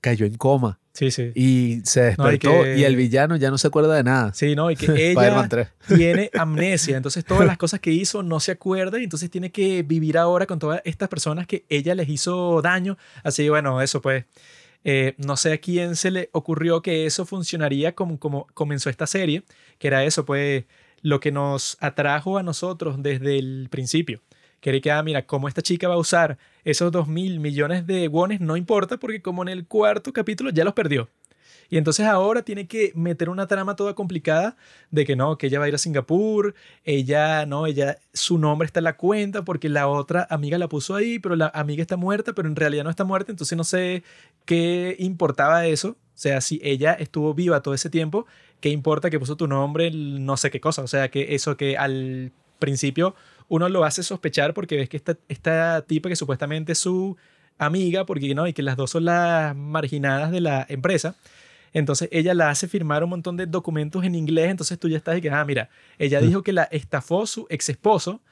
cayó 0.00 0.26
en 0.26 0.36
coma. 0.36 0.78
Sí, 0.92 1.10
sí. 1.10 1.32
Y 1.34 1.80
se 1.82 2.02
despertó 2.02 2.64
y, 2.64 2.84
el 2.84 2.94
villano 2.94 3.34
ya 3.34 3.50
no 3.50 3.58
se 3.58 3.66
acuerda 3.66 3.96
de 3.96 4.04
nada. 4.04 4.32
Sí, 4.32 4.54
no, 4.54 4.70
y 4.70 4.76
que 4.76 4.86
ella 5.10 5.48
tiene 5.88 6.30
amnesia, 6.38 6.96
entonces 6.96 7.24
todas 7.24 7.48
las 7.48 7.58
cosas 7.58 7.80
que 7.80 7.90
hizo 7.90 8.22
no 8.22 8.38
se 8.38 8.52
acuerda 8.52 9.00
y 9.00 9.02
entonces 9.02 9.28
tiene 9.28 9.50
que 9.50 9.82
vivir 9.82 10.18
ahora 10.18 10.46
con 10.46 10.60
todas 10.60 10.82
estas 10.84 11.08
personas 11.08 11.48
que 11.48 11.64
ella 11.68 11.96
les 11.96 12.08
hizo 12.08 12.62
daño. 12.62 12.96
Así, 13.24 13.48
bueno, 13.48 13.82
eso 13.82 14.00
pues 14.00 14.24
eh, 14.88 15.14
no 15.18 15.36
sé 15.36 15.52
a 15.52 15.58
quién 15.58 15.96
se 15.96 16.12
le 16.12 16.30
ocurrió 16.30 16.80
que 16.80 17.06
eso 17.06 17.26
funcionaría 17.26 17.96
como, 17.96 18.20
como 18.20 18.46
comenzó 18.54 18.88
esta 18.88 19.08
serie, 19.08 19.42
que 19.80 19.88
era 19.88 20.04
eso, 20.04 20.24
pues 20.24 20.64
lo 21.02 21.18
que 21.18 21.32
nos 21.32 21.76
atrajo 21.80 22.38
a 22.38 22.44
nosotros 22.44 23.02
desde 23.02 23.36
el 23.36 23.66
principio. 23.68 24.22
Que 24.60 24.80
que, 24.80 24.92
ah, 24.92 25.02
mira, 25.02 25.26
cómo 25.26 25.48
esta 25.48 25.60
chica 25.60 25.88
va 25.88 25.94
a 25.94 25.98
usar 25.98 26.38
esos 26.62 26.92
dos 26.92 27.08
mil 27.08 27.40
millones 27.40 27.84
de 27.88 28.06
wones, 28.06 28.40
no 28.40 28.56
importa, 28.56 28.96
porque 28.96 29.20
como 29.20 29.42
en 29.42 29.48
el 29.48 29.66
cuarto 29.66 30.12
capítulo 30.12 30.50
ya 30.50 30.62
los 30.62 30.74
perdió. 30.74 31.08
Y 31.68 31.78
entonces 31.78 32.06
ahora 32.06 32.42
tiene 32.42 32.66
que 32.66 32.92
meter 32.94 33.28
una 33.28 33.46
trama 33.46 33.76
toda 33.76 33.94
complicada 33.94 34.56
de 34.90 35.04
que 35.04 35.16
no, 35.16 35.38
que 35.38 35.48
ella 35.48 35.58
va 35.58 35.66
a 35.66 35.68
ir 35.68 35.74
a 35.74 35.78
Singapur, 35.78 36.54
ella, 36.84 37.46
no, 37.46 37.66
ella, 37.66 37.98
su 38.12 38.38
nombre 38.38 38.66
está 38.66 38.80
en 38.80 38.84
la 38.84 38.96
cuenta 38.96 39.44
porque 39.44 39.68
la 39.68 39.88
otra 39.88 40.26
amiga 40.30 40.58
la 40.58 40.68
puso 40.68 40.94
ahí, 40.94 41.18
pero 41.18 41.36
la 41.36 41.50
amiga 41.54 41.82
está 41.82 41.96
muerta, 41.96 42.32
pero 42.32 42.48
en 42.48 42.56
realidad 42.56 42.84
no 42.84 42.90
está 42.90 43.04
muerta, 43.04 43.32
entonces 43.32 43.56
no 43.56 43.64
sé 43.64 44.02
qué 44.44 44.96
importaba 44.98 45.66
eso. 45.66 45.90
O 45.90 46.18
sea, 46.18 46.40
si 46.40 46.60
ella 46.62 46.94
estuvo 46.94 47.34
viva 47.34 47.60
todo 47.62 47.74
ese 47.74 47.90
tiempo, 47.90 48.26
¿qué 48.60 48.70
importa 48.70 49.10
que 49.10 49.18
puso 49.18 49.36
tu 49.36 49.46
nombre? 49.46 49.90
No 49.90 50.36
sé 50.36 50.50
qué 50.50 50.60
cosa. 50.60 50.82
O 50.82 50.86
sea, 50.86 51.10
que 51.10 51.34
eso 51.34 51.56
que 51.58 51.76
al 51.76 52.32
principio 52.58 53.14
uno 53.48 53.68
lo 53.68 53.84
hace 53.84 54.02
sospechar 54.02 54.54
porque 54.54 54.76
ves 54.76 54.88
que 54.88 54.96
esta, 54.96 55.16
esta 55.28 55.82
tipa 55.82 56.08
que 56.08 56.16
supuestamente 56.16 56.72
es 56.72 56.78
su 56.78 57.16
amiga, 57.58 58.04
porque 58.06 58.34
no, 58.34 58.46
y 58.46 58.52
que 58.52 58.62
las 58.62 58.76
dos 58.76 58.90
son 58.90 59.04
las 59.04 59.54
marginadas 59.56 60.30
de 60.30 60.40
la 60.40 60.66
empresa, 60.68 61.14
entonces 61.78 62.08
ella 62.10 62.32
la 62.32 62.48
hace 62.48 62.68
firmar 62.68 63.04
un 63.04 63.10
montón 63.10 63.36
de 63.36 63.44
documentos 63.44 64.02
en 64.02 64.14
inglés, 64.14 64.50
entonces 64.50 64.78
tú 64.78 64.88
ya 64.88 64.96
estás 64.96 65.18
y 65.18 65.20
que, 65.20 65.28
ah, 65.28 65.44
mira, 65.44 65.68
ella 65.98 66.22
dijo 66.22 66.42
que 66.42 66.54
la 66.54 66.62
estafó 66.64 67.26
su 67.26 67.46
ex 67.50 67.68
esposo, 67.68 68.22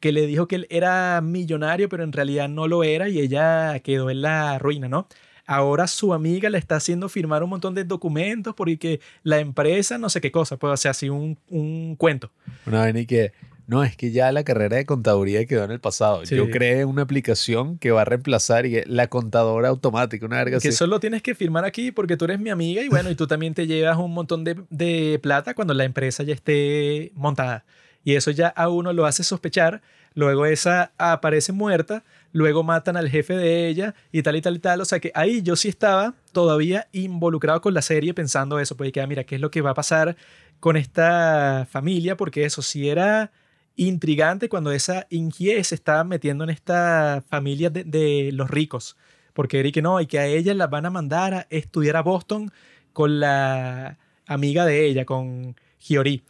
que 0.00 0.10
le 0.10 0.26
dijo 0.26 0.48
que 0.48 0.56
él 0.56 0.66
era 0.70 1.20
millonario, 1.20 1.90
pero 1.90 2.02
en 2.02 2.12
realidad 2.12 2.48
no 2.48 2.66
lo 2.66 2.82
era 2.82 3.10
y 3.10 3.20
ella 3.20 3.78
quedó 3.80 4.08
en 4.08 4.22
la 4.22 4.58
ruina, 4.58 4.88
¿no? 4.88 5.06
Ahora 5.46 5.86
su 5.86 6.14
amiga 6.14 6.48
le 6.48 6.56
está 6.56 6.76
haciendo 6.76 7.10
firmar 7.10 7.42
un 7.42 7.50
montón 7.50 7.74
de 7.74 7.84
documentos 7.84 8.54
porque 8.54 9.00
la 9.22 9.38
empresa, 9.38 9.98
no 9.98 10.08
sé 10.08 10.22
qué 10.22 10.32
cosa, 10.32 10.56
puede 10.56 10.74
ser 10.78 10.92
así 10.92 11.10
un, 11.10 11.38
un 11.50 11.96
cuento. 11.96 12.30
Una 12.64 12.90
vez 12.90 13.06
que 13.06 13.32
no, 13.66 13.82
es 13.82 13.96
que 13.96 14.10
ya 14.10 14.30
la 14.30 14.44
carrera 14.44 14.76
de 14.76 14.84
contaduría 14.84 15.46
quedó 15.46 15.64
en 15.64 15.70
el 15.70 15.80
pasado. 15.80 16.22
Yo 16.24 16.50
creé 16.50 16.84
una 16.84 17.02
aplicación 17.02 17.78
que 17.78 17.90
va 17.90 18.02
a 18.02 18.04
reemplazar 18.04 18.66
la 18.86 19.06
contadora 19.06 19.68
automática, 19.68 20.26
una 20.26 20.36
verga 20.36 20.60
Que 20.60 20.72
solo 20.72 21.00
tienes 21.00 21.22
que 21.22 21.34
firmar 21.34 21.64
aquí 21.64 21.90
porque 21.90 22.16
tú 22.16 22.26
eres 22.26 22.38
mi 22.40 22.50
amiga 22.50 22.82
y 22.82 22.88
bueno, 22.88 23.10
y 23.10 23.14
tú 23.14 23.26
también 23.26 23.54
te 23.54 23.66
llevas 23.66 23.96
un 23.96 24.12
montón 24.12 24.44
de, 24.44 24.62
de 24.68 25.18
plata 25.22 25.54
cuando 25.54 25.72
la 25.72 25.84
empresa 25.84 26.22
ya 26.22 26.34
esté 26.34 27.12
montada. 27.14 27.64
Y 28.04 28.16
eso 28.16 28.30
ya 28.30 28.48
a 28.48 28.68
uno 28.68 28.92
lo 28.92 29.06
hace 29.06 29.24
sospechar. 29.24 29.80
Luego 30.14 30.46
esa 30.46 30.92
aparece 30.98 31.52
muerta, 31.52 32.04
luego 32.32 32.62
matan 32.62 32.96
al 32.96 33.08
jefe 33.08 33.34
de 33.34 33.66
ella 33.66 33.94
y 34.12 34.22
tal 34.22 34.36
y 34.36 34.42
tal 34.42 34.56
y 34.56 34.58
tal. 34.58 34.80
O 34.82 34.84
sea 34.84 35.00
que 35.00 35.10
ahí 35.14 35.42
yo 35.42 35.56
sí 35.56 35.68
estaba 35.68 36.14
todavía 36.32 36.86
involucrado 36.92 37.62
con 37.62 37.72
la 37.72 37.82
serie 37.82 38.12
pensando 38.12 38.60
eso, 38.60 38.76
pues 38.76 38.92
que, 38.92 39.00
ah, 39.00 39.06
mira, 39.06 39.24
¿qué 39.24 39.36
es 39.36 39.40
lo 39.40 39.50
que 39.50 39.62
va 39.62 39.70
a 39.70 39.74
pasar 39.74 40.16
con 40.60 40.76
esta 40.76 41.66
familia? 41.70 42.16
Porque 42.16 42.44
eso 42.44 42.60
sí 42.62 42.88
era 42.88 43.32
intrigante 43.76 44.48
cuando 44.48 44.72
esa 44.72 45.06
Ingie 45.10 45.62
se 45.64 45.74
estaba 45.74 46.04
metiendo 46.04 46.44
en 46.44 46.50
esta 46.50 47.24
familia 47.28 47.70
de, 47.70 48.30
los 48.32 48.50
ricos. 48.50 48.96
Porque 49.32 49.60
Eric 49.60 49.78
no, 49.82 50.00
y 50.00 50.06
que 50.06 50.18
a 50.18 50.26
ella 50.26 50.54
la 50.54 50.68
van 50.68 50.86
a 50.86 50.90
mandar 50.90 51.34
a 51.34 51.46
estudiar 51.50 51.96
a 51.96 52.02
Boston 52.02 52.52
con 52.92 53.18
la 53.20 53.98
amiga 54.26 54.64
de 54.64 54.86
ella, 54.86 55.04
con 55.04 55.56
Giori. 55.78 56.24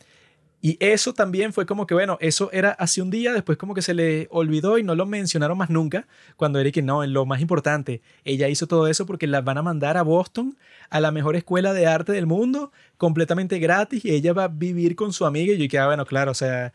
Y 0.65 0.79
eso 0.81 1.13
también 1.13 1.53
fue 1.53 1.67
como 1.67 1.87
que, 1.87 1.93
bueno, 1.93 2.17
eso 2.23 2.49
era 2.51 2.71
hace 2.71 3.03
un 3.03 3.11
día, 3.11 3.35
después 3.35 3.59
como 3.59 3.75
que 3.75 3.83
se 3.83 3.93
le 3.93 4.29
olvidó 4.31 4.79
y 4.79 4.83
no 4.83 4.95
lo 4.95 5.05
mencionaron 5.05 5.59
más 5.59 5.69
nunca, 5.69 6.07
cuando 6.37 6.59
Eric, 6.59 6.79
no, 6.83 7.05
en 7.05 7.13
lo 7.13 7.27
más 7.27 7.43
importante, 7.43 8.01
ella 8.25 8.49
hizo 8.49 8.67
todo 8.67 8.87
eso 8.87 9.05
porque 9.05 9.27
la 9.27 9.43
van 9.43 9.59
a 9.59 9.63
mandar 9.63 9.99
a 9.99 10.03
Boston, 10.03 10.57
a 10.89 11.01
la 11.01 11.11
mejor 11.11 11.37
escuela 11.37 11.75
de 11.75 11.87
arte 11.87 12.13
del 12.13 12.25
mundo, 12.25 12.73
completamente 12.97 13.59
gratis, 13.59 14.07
y 14.07 14.13
ella 14.13 14.33
va 14.33 14.45
a 14.45 14.49
vivir 14.49 14.97
con 14.97 15.13
su 15.13 15.27
amiga. 15.27 15.53
Y 15.53 15.59
yo 15.59 15.69
quedaba, 15.69 15.89
bueno, 15.89 16.07
claro, 16.07 16.31
o 16.31 16.35
sea, 16.35 16.73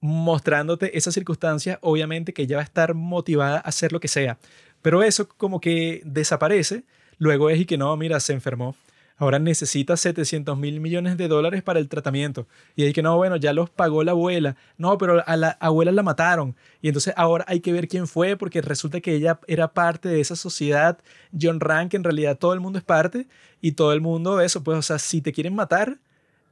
mostrándote 0.00 0.96
esa 0.96 1.12
circunstancia, 1.12 1.78
obviamente 1.82 2.32
que 2.32 2.42
ella 2.42 2.56
va 2.56 2.62
a 2.62 2.64
estar 2.64 2.94
motivada 2.94 3.56
a 3.58 3.60
hacer 3.60 3.92
lo 3.92 4.00
que 4.00 4.08
sea. 4.08 4.38
Pero 4.82 5.02
eso 5.02 5.28
como 5.28 5.60
que 5.60 6.02
desaparece, 6.04 6.84
luego 7.18 7.50
es 7.50 7.60
y 7.60 7.66
que 7.66 7.78
no, 7.78 7.96
mira, 7.96 8.20
se 8.20 8.32
enfermó. 8.32 8.76
Ahora 9.20 9.40
necesita 9.40 9.96
700 9.96 10.56
mil 10.56 10.78
millones 10.78 11.16
de 11.16 11.26
dólares 11.26 11.64
para 11.64 11.80
el 11.80 11.88
tratamiento. 11.88 12.46
Y 12.76 12.84
es 12.84 12.94
que 12.94 13.02
no, 13.02 13.16
bueno, 13.16 13.34
ya 13.34 13.52
los 13.52 13.68
pagó 13.68 14.04
la 14.04 14.12
abuela. 14.12 14.54
No, 14.76 14.96
pero 14.96 15.24
a 15.26 15.36
la 15.36 15.50
abuela 15.58 15.90
la 15.90 16.04
mataron. 16.04 16.54
Y 16.80 16.86
entonces 16.86 17.14
ahora 17.16 17.44
hay 17.48 17.58
que 17.58 17.72
ver 17.72 17.88
quién 17.88 18.06
fue, 18.06 18.36
porque 18.36 18.62
resulta 18.62 19.00
que 19.00 19.14
ella 19.14 19.40
era 19.48 19.72
parte 19.72 20.08
de 20.08 20.20
esa 20.20 20.36
sociedad 20.36 20.98
John 21.38 21.58
Rank, 21.58 21.94
en 21.94 22.04
realidad 22.04 22.38
todo 22.38 22.54
el 22.54 22.60
mundo 22.60 22.78
es 22.78 22.84
parte. 22.84 23.26
Y 23.60 23.72
todo 23.72 23.92
el 23.92 24.00
mundo, 24.00 24.40
eso, 24.40 24.62
pues, 24.62 24.78
o 24.78 24.82
sea, 24.82 25.00
si 25.00 25.20
te 25.20 25.32
quieren 25.32 25.56
matar, 25.56 25.98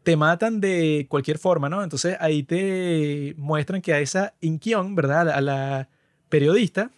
te 0.06 0.16
matan 0.16 0.60
de 0.60 1.06
cualquier 1.08 1.36
forma, 1.36 1.68
¿no? 1.68 1.82
Entonces 1.82 2.16
ahí 2.20 2.44
te 2.44 3.34
muestran 3.36 3.82
que 3.82 3.92
a 3.92 3.98
esa 3.98 4.34
Inkion, 4.40 4.94
¿verdad? 4.94 5.28
A 5.30 5.40
la 5.40 5.88
periodista, 6.28 6.92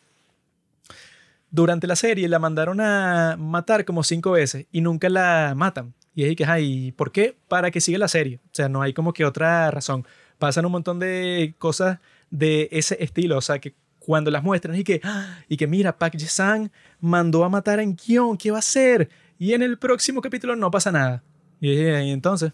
durante 1.51 1.87
la 1.87 1.97
serie 1.97 2.29
la 2.29 2.39
mandaron 2.39 2.83
a 2.83 3.37
matar 3.39 3.87
como 3.87 4.05
cinco 4.05 4.33
veces 4.33 4.67
y 4.73 4.83
nunca 4.83 5.09
la 5.09 5.55
matan. 5.57 5.95
Y 6.15 6.25
es 6.25 6.37
que, 6.37 6.45
ay, 6.45 6.93
¿por 6.93 7.11
qué? 7.11 7.35
Para 7.49 7.71
que 7.71 7.81
siga 7.81 7.99
la 7.99 8.09
serie. 8.09 8.41
O 8.45 8.51
sea, 8.53 8.69
no 8.69 8.83
hay 8.83 8.93
como 8.93 9.15
que 9.15 9.25
otra 9.25 9.71
razón. 9.71 10.07
Pasan 10.39 10.67
un 10.67 10.73
montón 10.73 10.99
de 10.99 11.55
cosas 11.57 12.01
de 12.29 12.69
ese 12.73 13.03
estilo. 13.03 13.39
O 13.39 13.41
sea, 13.41 13.59
que 13.59 13.75
cuando 14.01 14.31
las 14.31 14.43
muestran 14.43 14.77
y 14.77 14.85
que, 14.85 15.01
¡ah! 15.03 15.39
y 15.49 15.57
que 15.57 15.67
mira, 15.67 15.97
Pak 15.97 16.15
Ji-sang 16.15 16.71
mandó 17.01 17.43
a 17.45 17.49
matar 17.49 17.79
a 17.79 17.83
Inkion, 17.83 18.37
¿qué 18.37 18.51
va 18.51 18.59
a 18.59 18.61
hacer? 18.61 19.09
Y 19.39 19.55
en 19.55 19.63
el 19.63 19.79
próximo 19.79 20.21
capítulo 20.21 20.57
no 20.57 20.71
pasa 20.71 20.93
nada. 20.93 21.23
Y 21.59 22.11
entonces, 22.11 22.53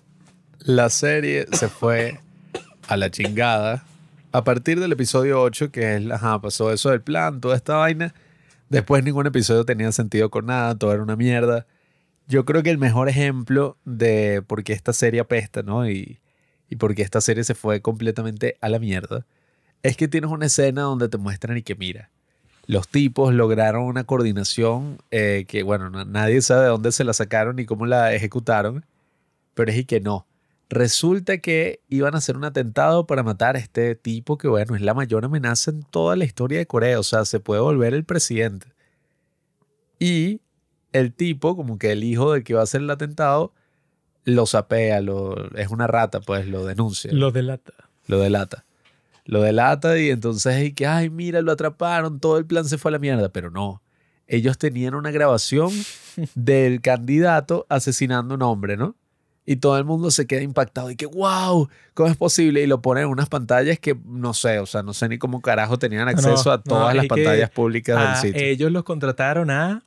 la 0.61 0.91
serie 0.91 1.47
se 1.53 1.69
fue 1.69 2.21
a 2.89 2.97
la 2.97 3.11
chingada. 3.11 3.85
A 4.33 4.45
partir 4.45 4.81
del 4.81 4.93
episodio 4.93 5.41
8, 5.41 5.71
que 5.71 5.97
es, 5.97 6.11
ajá, 6.11 6.41
pasó 6.41 6.73
eso 6.73 6.91
del 6.91 7.03
plan, 7.03 7.41
toda 7.41 7.57
esta 7.57 7.77
vaina. 7.77 8.15
Después 8.69 9.05
ningún 9.05 9.27
episodio 9.27 9.65
tenía 9.65 9.93
sentido 9.93 10.31
con 10.31 10.47
nada, 10.47 10.77
todo 10.77 10.93
era 10.93 11.03
una 11.03 11.17
mierda. 11.17 11.67
Yo 12.27 12.45
creo 12.45 12.63
que 12.63 12.71
el 12.71 12.79
mejor 12.79 13.09
ejemplo 13.09 13.77
de 13.85 14.43
por 14.47 14.65
qué 14.65 14.73
esta 14.73 14.93
serie 14.93 15.21
apesta, 15.21 15.63
¿no? 15.63 15.89
Y, 15.89 16.21
y 16.69 16.77
por 16.77 16.95
qué 16.95 17.03
esta 17.03 17.21
serie 17.21 17.45
se 17.45 17.55
fue 17.55 17.81
completamente 17.81 18.57
a 18.61 18.69
la 18.69 18.79
mierda, 18.79 19.27
es 19.83 19.97
que 19.97 20.09
tienes 20.09 20.31
una 20.31 20.47
escena 20.47 20.83
donde 20.83 21.09
te 21.09 21.19
muestran 21.19 21.57
y 21.59 21.63
que 21.63 21.75
mira, 21.75 22.11
los 22.67 22.89
tipos 22.89 23.35
lograron 23.35 23.85
una 23.85 24.05
coordinación 24.05 24.99
eh, 25.11 25.45
que, 25.47 25.63
bueno, 25.63 25.91
nadie 25.91 26.41
sabe 26.41 26.63
de 26.63 26.69
dónde 26.69 26.93
se 26.93 27.05
la 27.05 27.13
sacaron 27.13 27.57
ni 27.57 27.67
cómo 27.67 27.85
la 27.87 28.15
ejecutaron, 28.15 28.87
pero 29.55 29.71
es 29.71 29.77
y 29.79 29.85
que 29.85 30.01
no 30.01 30.27
Resulta 30.71 31.39
que 31.39 31.81
iban 31.89 32.15
a 32.15 32.19
hacer 32.19 32.37
un 32.37 32.45
atentado 32.45 33.07
para 33.07 33.23
matar 33.23 33.57
a 33.57 33.59
este 33.59 33.95
tipo 33.95 34.39
que, 34.39 34.49
bueno, 34.49 34.75
es 34.75 34.83
la 34.83 34.95
mayor 34.95 35.25
amenaza 35.25 35.71
en 35.71 35.83
toda 35.83 36.17
la 36.17 36.25
historia 36.25 36.59
de 36.59 36.67
Corea. 36.67 36.99
O 36.99 37.03
sea, 37.03 37.25
se 37.25 37.41
puede 37.41 37.61
volver 37.61 37.95
el 37.95 38.05
presidente. 38.05 38.69
Y 39.99 40.41
el 40.93 41.13
tipo, 41.13 41.57
como 41.57 41.79
que 41.79 41.93
el 41.93 42.05
hijo 42.05 42.33
del 42.33 42.45
que 42.45 42.55
va 42.55 42.61
a 42.61 42.65
hacer 42.65 42.81
el 42.81 42.91
atentado, 42.91 43.53
lo 44.25 44.47
sapea, 44.47 45.01
lo, 45.01 45.53
es 45.55 45.69
una 45.69 45.87
rata, 45.87 46.21
pues 46.21 46.47
lo 46.47 46.65
denuncia. 46.65 47.13
Lo 47.13 47.31
delata. 47.31 47.73
Lo 48.07 48.19
delata. 48.19 48.65
Lo 49.27 49.41
delata 49.41 49.99
y 49.99 50.11
entonces 50.11 50.63
y 50.65 50.73
que, 50.73 50.87
ay, 50.87 51.09
mira, 51.11 51.41
lo 51.41 51.53
atraparon, 51.53 52.21
todo 52.21 52.37
el 52.39 52.47
plan 52.47 52.65
se 52.67 52.79
fue 52.79 52.91
a 52.91 52.93
la 52.93 52.99
mierda, 52.99 53.31
pero 53.31 53.51
no. 53.51 53.83
Ellos 54.27 54.59
tenían 54.59 54.95
una 54.95 55.11
grabación 55.11 55.71
del 56.35 56.81
candidato 56.81 57.67
asesinando 57.69 58.35
a 58.35 58.37
un 58.37 58.43
hombre, 58.43 58.77
¿no? 58.77 58.97
Y 59.47 59.57
todo 59.57 59.77
el 59.77 59.85
mundo 59.85 60.11
se 60.11 60.27
queda 60.27 60.41
impactado 60.41 60.91
y 60.91 60.97
que, 60.97 61.07
wow, 61.07 61.69
¿cómo 61.93 62.09
es 62.09 62.17
posible? 62.17 62.63
Y 62.63 62.67
lo 62.67 62.81
ponen 62.81 63.05
en 63.05 63.11
unas 63.11 63.29
pantallas 63.29 63.79
que 63.79 63.95
no 64.07 64.33
sé, 64.33 64.59
o 64.59 64.67
sea, 64.67 64.83
no 64.83 64.95
sé 64.95 65.09
ni 65.09 65.19
cómo 65.19 65.43
carajo 65.43 65.79
tenían 65.79 66.09
acceso 66.09 66.51
a 66.51 66.63
todas 66.63 66.95
las 66.95 67.07
pantallas 67.07 67.51
públicas 67.51 68.23
del 68.23 68.33
sitio. 68.33 68.47
Ellos 68.47 68.73
los 68.73 68.85
contrataron 68.85 69.51
a 69.51 69.85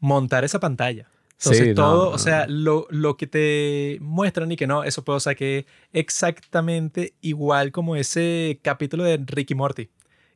montar 0.00 0.44
esa 0.44 0.60
pantalla. 0.60 1.08
Entonces 1.42 1.74
todo, 1.74 2.10
o 2.10 2.18
sea, 2.18 2.46
lo, 2.46 2.86
lo, 2.90 3.16
que 3.16 3.26
te 3.26 3.96
muestran 4.02 4.52
y 4.52 4.56
que 4.56 4.66
no, 4.66 4.84
eso 4.84 5.02
puedo, 5.02 5.16
o 5.16 5.20
sea, 5.20 5.34
que 5.34 5.64
exactamente 5.94 7.14
igual 7.22 7.72
como 7.72 7.96
ese 7.96 8.60
capítulo 8.62 9.04
de 9.04 9.16
Ricky 9.24 9.54
Morty. 9.54 9.88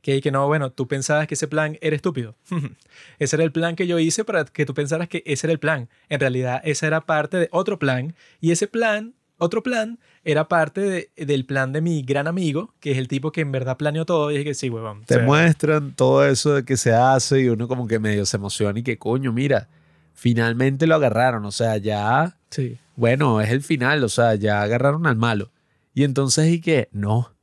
Que, 0.04 0.20
que 0.20 0.30
no, 0.30 0.46
bueno, 0.46 0.70
tú 0.70 0.86
pensabas 0.86 1.26
que 1.26 1.34
ese 1.34 1.48
plan 1.48 1.78
era 1.80 1.96
estúpido. 1.96 2.36
ese 3.18 3.36
era 3.36 3.44
el 3.44 3.50
plan 3.50 3.74
que 3.74 3.86
yo 3.86 3.98
hice 3.98 4.22
para 4.24 4.44
que 4.44 4.66
tú 4.66 4.74
pensaras 4.74 5.08
que 5.08 5.22
ese 5.26 5.46
era 5.46 5.52
el 5.52 5.58
plan. 5.58 5.88
En 6.08 6.20
realidad, 6.20 6.60
esa 6.62 6.86
era 6.86 7.00
parte 7.00 7.38
de 7.38 7.48
otro 7.50 7.78
plan. 7.78 8.14
Y 8.40 8.52
ese 8.52 8.68
plan, 8.68 9.14
otro 9.38 9.62
plan, 9.62 9.98
era 10.22 10.46
parte 10.46 11.10
del 11.16 11.46
plan 11.46 11.72
de 11.72 11.80
mi 11.80 12.02
gran 12.02 12.26
amigo, 12.26 12.74
que 12.80 12.92
es 12.92 12.98
el 12.98 13.08
tipo 13.08 13.32
que 13.32 13.40
en 13.40 13.50
verdad 13.50 13.78
planeó 13.78 14.04
todo. 14.04 14.30
Y 14.30 14.34
dije 14.34 14.44
que 14.44 14.54
sí, 14.54 14.68
huevón. 14.68 15.04
Te 15.06 15.20
muestran 15.20 15.94
todo 15.94 16.24
eso 16.24 16.54
de 16.54 16.64
que 16.64 16.76
se 16.76 16.92
hace 16.92 17.40
y 17.40 17.48
uno 17.48 17.66
como 17.66 17.88
que 17.88 17.98
medio 17.98 18.26
se 18.26 18.36
emociona 18.36 18.78
y 18.78 18.82
que 18.82 18.98
coño, 18.98 19.32
mira 19.32 19.68
finalmente 20.14 20.86
lo 20.86 20.94
agarraron, 20.94 21.44
o 21.44 21.52
sea, 21.52 21.76
ya, 21.76 22.38
sí. 22.48 22.78
bueno, 22.96 23.40
es 23.40 23.50
el 23.50 23.62
final, 23.62 24.02
o 24.04 24.08
sea, 24.08 24.34
ya 24.36 24.62
agarraron 24.62 25.06
al 25.06 25.16
malo. 25.16 25.50
Y 25.92 26.04
entonces, 26.04 26.48
¿y 26.48 26.60
qué? 26.60 26.88
No, 26.92 27.34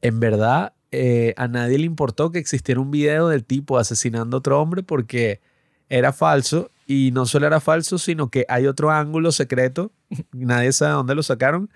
en 0.00 0.18
verdad, 0.18 0.72
eh, 0.92 1.34
a 1.36 1.48
nadie 1.48 1.78
le 1.78 1.86
importó 1.86 2.30
que 2.30 2.38
existiera 2.38 2.80
un 2.80 2.90
video 2.90 3.28
del 3.28 3.44
tipo 3.44 3.78
asesinando 3.78 4.36
a 4.36 4.38
otro 4.38 4.60
hombre 4.60 4.82
porque 4.82 5.40
era 5.88 6.12
falso 6.12 6.70
y 6.86 7.10
no 7.12 7.26
solo 7.26 7.46
era 7.46 7.60
falso, 7.60 7.98
sino 7.98 8.30
que 8.30 8.44
hay 8.48 8.66
otro 8.66 8.90
ángulo 8.90 9.32
secreto, 9.32 9.92
nadie 10.32 10.72
sabe 10.72 10.92
dónde 10.92 11.14
lo 11.14 11.22
sacaron, 11.22 11.70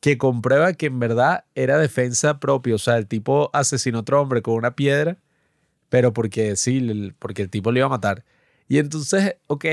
que 0.00 0.18
comprueba 0.18 0.74
que 0.74 0.86
en 0.86 1.00
verdad 1.00 1.44
era 1.54 1.78
defensa 1.78 2.38
propia, 2.38 2.74
o 2.74 2.78
sea, 2.78 2.98
el 2.98 3.06
tipo 3.06 3.50
asesinó 3.52 3.98
a 3.98 4.00
otro 4.02 4.20
hombre 4.20 4.42
con 4.42 4.54
una 4.54 4.76
piedra, 4.76 5.18
pero 5.88 6.12
porque 6.12 6.56
sí, 6.56 7.12
porque 7.18 7.42
el 7.42 7.50
tipo 7.50 7.72
le 7.72 7.80
iba 7.80 7.86
a 7.86 7.90
matar. 7.90 8.24
Y 8.68 8.78
entonces, 8.78 9.36
ok, 9.46 9.64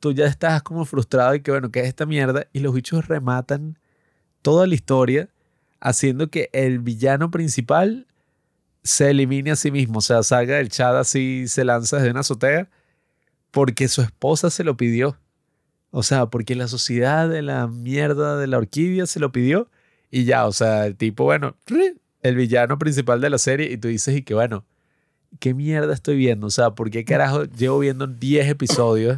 tú 0.00 0.12
ya 0.12 0.26
estás 0.26 0.62
como 0.62 0.84
frustrado 0.84 1.34
y 1.34 1.42
que 1.42 1.50
bueno, 1.50 1.70
¿qué 1.70 1.80
es 1.80 1.88
esta 1.88 2.06
mierda? 2.06 2.46
Y 2.52 2.60
los 2.60 2.74
bichos 2.74 3.06
rematan 3.06 3.78
toda 4.42 4.66
la 4.66 4.74
historia 4.74 5.28
haciendo 5.80 6.30
que 6.30 6.50
el 6.52 6.78
villano 6.78 7.30
principal 7.30 8.06
se 8.82 9.10
elimine 9.10 9.50
a 9.50 9.56
sí 9.56 9.70
mismo, 9.70 9.98
o 9.98 10.02
sea, 10.02 10.22
salga 10.22 10.56
del 10.56 10.70
chat 10.70 10.94
así, 10.94 11.48
se 11.48 11.64
lanza 11.64 11.96
desde 11.96 12.10
una 12.10 12.20
azotea 12.20 12.68
porque 13.50 13.88
su 13.88 14.02
esposa 14.02 14.50
se 14.50 14.64
lo 14.64 14.76
pidió. 14.76 15.18
O 15.90 16.02
sea, 16.02 16.26
porque 16.26 16.54
la 16.54 16.68
sociedad 16.68 17.28
de 17.28 17.42
la 17.42 17.66
mierda 17.66 18.36
de 18.36 18.46
la 18.46 18.58
orquídea 18.58 19.06
se 19.06 19.18
lo 19.18 19.32
pidió 19.32 19.68
y 20.10 20.24
ya, 20.24 20.46
o 20.46 20.52
sea, 20.52 20.86
el 20.86 20.96
tipo, 20.96 21.24
bueno, 21.24 21.56
el 22.22 22.36
villano 22.36 22.78
principal 22.78 23.20
de 23.20 23.30
la 23.30 23.38
serie 23.38 23.72
y 23.72 23.76
tú 23.76 23.88
dices 23.88 24.16
y 24.16 24.22
que 24.22 24.34
bueno, 24.34 24.64
¿qué 25.40 25.52
mierda 25.52 25.92
estoy 25.92 26.16
viendo? 26.16 26.46
O 26.46 26.50
sea, 26.50 26.70
¿por 26.70 26.90
qué 26.90 27.04
carajo 27.04 27.44
llevo 27.44 27.80
viendo 27.80 28.06
10 28.06 28.48
episodios 28.48 29.16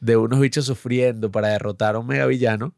de 0.00 0.16
unos 0.16 0.40
bichos 0.40 0.66
sufriendo 0.66 1.30
para 1.30 1.48
derrotar 1.48 1.94
a 1.94 2.00
un 2.00 2.06
mega 2.06 2.26
villano? 2.26 2.74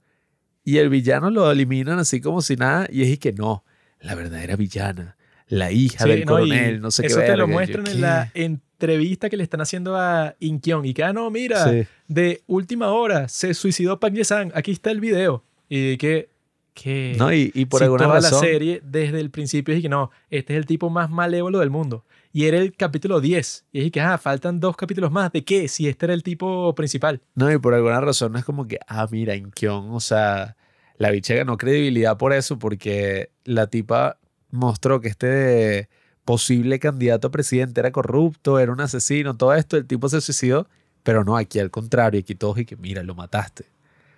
Y 0.65 0.79
el 0.79 0.91
villano 0.91 1.31
lo 1.31 1.51
eliminan 1.51 1.99
así 1.99 2.21
como 2.21 2.41
si 2.43 2.57
nada. 2.57 2.87
Y 2.91 3.03
es 3.03 3.19
que 3.19 3.33
no, 3.33 3.65
la 4.01 4.15
verdadera 4.15 4.57
villana, 4.57 5.17
la 5.53 5.71
hija 5.71 6.07
del 6.07 6.25
coronel, 6.25 6.81
no 6.81 6.91
sé 6.91 7.03
qué. 7.03 7.09
Eso 7.09 7.21
te 7.21 7.37
lo 7.37 7.47
muestran 7.47 7.87
en 7.87 8.01
la 8.01 8.31
entrevista 8.33 9.29
que 9.29 9.37
le 9.37 9.43
están 9.43 9.61
haciendo 9.61 9.97
a 9.97 10.35
Inkyong. 10.41 10.87
Y 10.87 10.95
que, 10.95 11.05
ah, 11.05 11.13
no, 11.13 11.31
mira, 11.31 11.87
de 12.09 12.43
última 12.47 12.89
hora 12.89 13.29
se 13.29 13.53
suicidó 13.53 14.01
Park 14.01 14.15
Ye-san. 14.15 14.51
Aquí 14.55 14.71
está 14.71 14.91
el 14.91 15.01
video. 15.01 15.45
Y 15.69 15.99
que, 15.99 16.31
que 16.73 17.15
no, 17.19 17.31
y, 17.35 17.51
por 17.67 17.83
alguna 17.83 18.05
toda 18.05 18.15
razón, 18.17 18.41
la 18.41 18.47
serie 18.47 18.81
desde 18.83 19.21
el 19.21 19.31
principio 19.31 19.75
es 19.75 19.83
que 19.83 19.91
no, 19.91 20.11
este 20.31 20.55
es 20.55 20.59
el 20.59 20.65
tipo 20.65 20.89
más 20.89 21.11
malévolo 21.11 21.59
del 21.59 21.69
mundo 21.69 22.05
y 22.33 22.47
era 22.47 22.57
el 22.57 22.75
capítulo 22.75 23.21
10. 23.21 23.67
Y 23.73 23.79
dije 23.81 23.91
que, 23.91 24.01
ah, 24.01 24.17
faltan 24.17 24.59
dos 24.59 24.75
capítulos 24.75 25.13
más. 25.13 25.33
¿De 25.33 25.45
qué? 25.45 25.69
Si 25.69 25.87
este 25.87 26.07
era 26.07 26.15
el 26.15 26.23
tipo 26.23 26.75
principal. 26.75 27.21
No, 27.35 27.53
y 27.53 27.59
por 27.59 27.75
alguna 27.75 28.01
razón 28.01 28.33
no 28.33 28.39
es 28.39 28.45
como 28.47 28.67
que, 28.67 28.79
ah, 28.89 29.07
mira, 29.11 29.37
Inkyong, 29.37 29.91
o 29.93 30.01
sea, 30.01 30.57
la 30.97 31.11
bicha 31.11 31.35
ganó 31.35 31.59
credibilidad 31.59 32.17
por 32.17 32.33
eso, 32.33 32.59
porque 32.59 33.31
la 33.45 33.67
tipa 33.67 34.19
mostró 34.53 35.01
que 35.01 35.09
este 35.09 35.89
posible 36.25 36.79
candidato 36.79 37.29
a 37.29 37.31
presidente 37.33 37.81
era 37.81 37.91
corrupto, 37.93 38.61
era 38.61 38.73
un 38.73 38.81
asesino, 38.81 39.37
todo 39.37 39.55
esto, 39.55 39.77
el 39.77 39.87
tipo 39.87 40.09
se 40.09 40.21
suicidó, 40.21 40.69
pero 41.03 41.25
no, 41.25 41.37
aquí 41.37 41.59
al 41.59 41.71
contrario, 41.71 42.21
aquí 42.21 42.35
todos 42.37 42.59
y 42.59 42.65
que, 42.65 42.77
mira, 42.77 43.03
lo 43.03 43.15
mataste. 43.15 43.65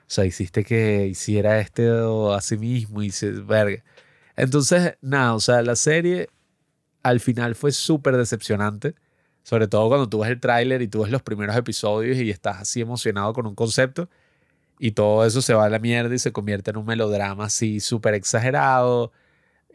O 0.06 0.10
sea, 0.14 0.26
hiciste 0.26 0.64
que 0.64 1.06
hiciera 1.06 1.60
este 1.60 1.88
a 1.88 2.40
sí 2.42 2.58
mismo 2.58 3.02
y 3.02 3.10
se, 3.10 3.30
verga. 3.30 3.82
Entonces, 4.36 4.96
nada, 5.00 5.34
o 5.34 5.40
sea, 5.40 5.62
la 5.62 5.76
serie 5.76 6.28
al 7.02 7.20
final 7.20 7.54
fue 7.54 7.72
súper 7.72 8.16
decepcionante. 8.16 8.94
Sobre 9.44 9.68
todo 9.68 9.88
cuando 9.88 10.08
tú 10.08 10.20
ves 10.20 10.30
el 10.30 10.40
tráiler 10.40 10.82
y 10.82 10.88
tú 10.88 11.02
ves 11.02 11.12
los 11.12 11.22
primeros 11.22 11.56
episodios 11.56 12.18
y 12.18 12.30
estás 12.30 12.62
así 12.62 12.80
emocionado 12.80 13.32
con 13.34 13.46
un 13.46 13.54
concepto 13.54 14.08
y 14.78 14.92
todo 14.92 15.24
eso 15.24 15.42
se 15.42 15.54
va 15.54 15.66
a 15.66 15.68
la 15.70 15.78
mierda 15.78 16.14
y 16.14 16.18
se 16.18 16.32
convierte 16.32 16.70
en 16.70 16.78
un 16.78 16.86
melodrama 16.86 17.46
así 17.46 17.80
súper 17.80 18.14
exagerado, 18.14 19.12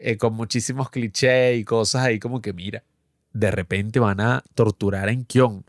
eh, 0.02 0.16
con 0.16 0.34
muchísimos 0.34 0.88
clichés 0.90 1.58
y 1.58 1.64
cosas 1.64 2.04
ahí 2.04 2.18
como 2.18 2.40
que 2.40 2.52
mira, 2.52 2.84
de 3.32 3.50
repente 3.50 4.00
van 4.00 4.20
a 4.20 4.42
torturar 4.54 5.08
a 5.08 5.14
Kion, 5.14 5.64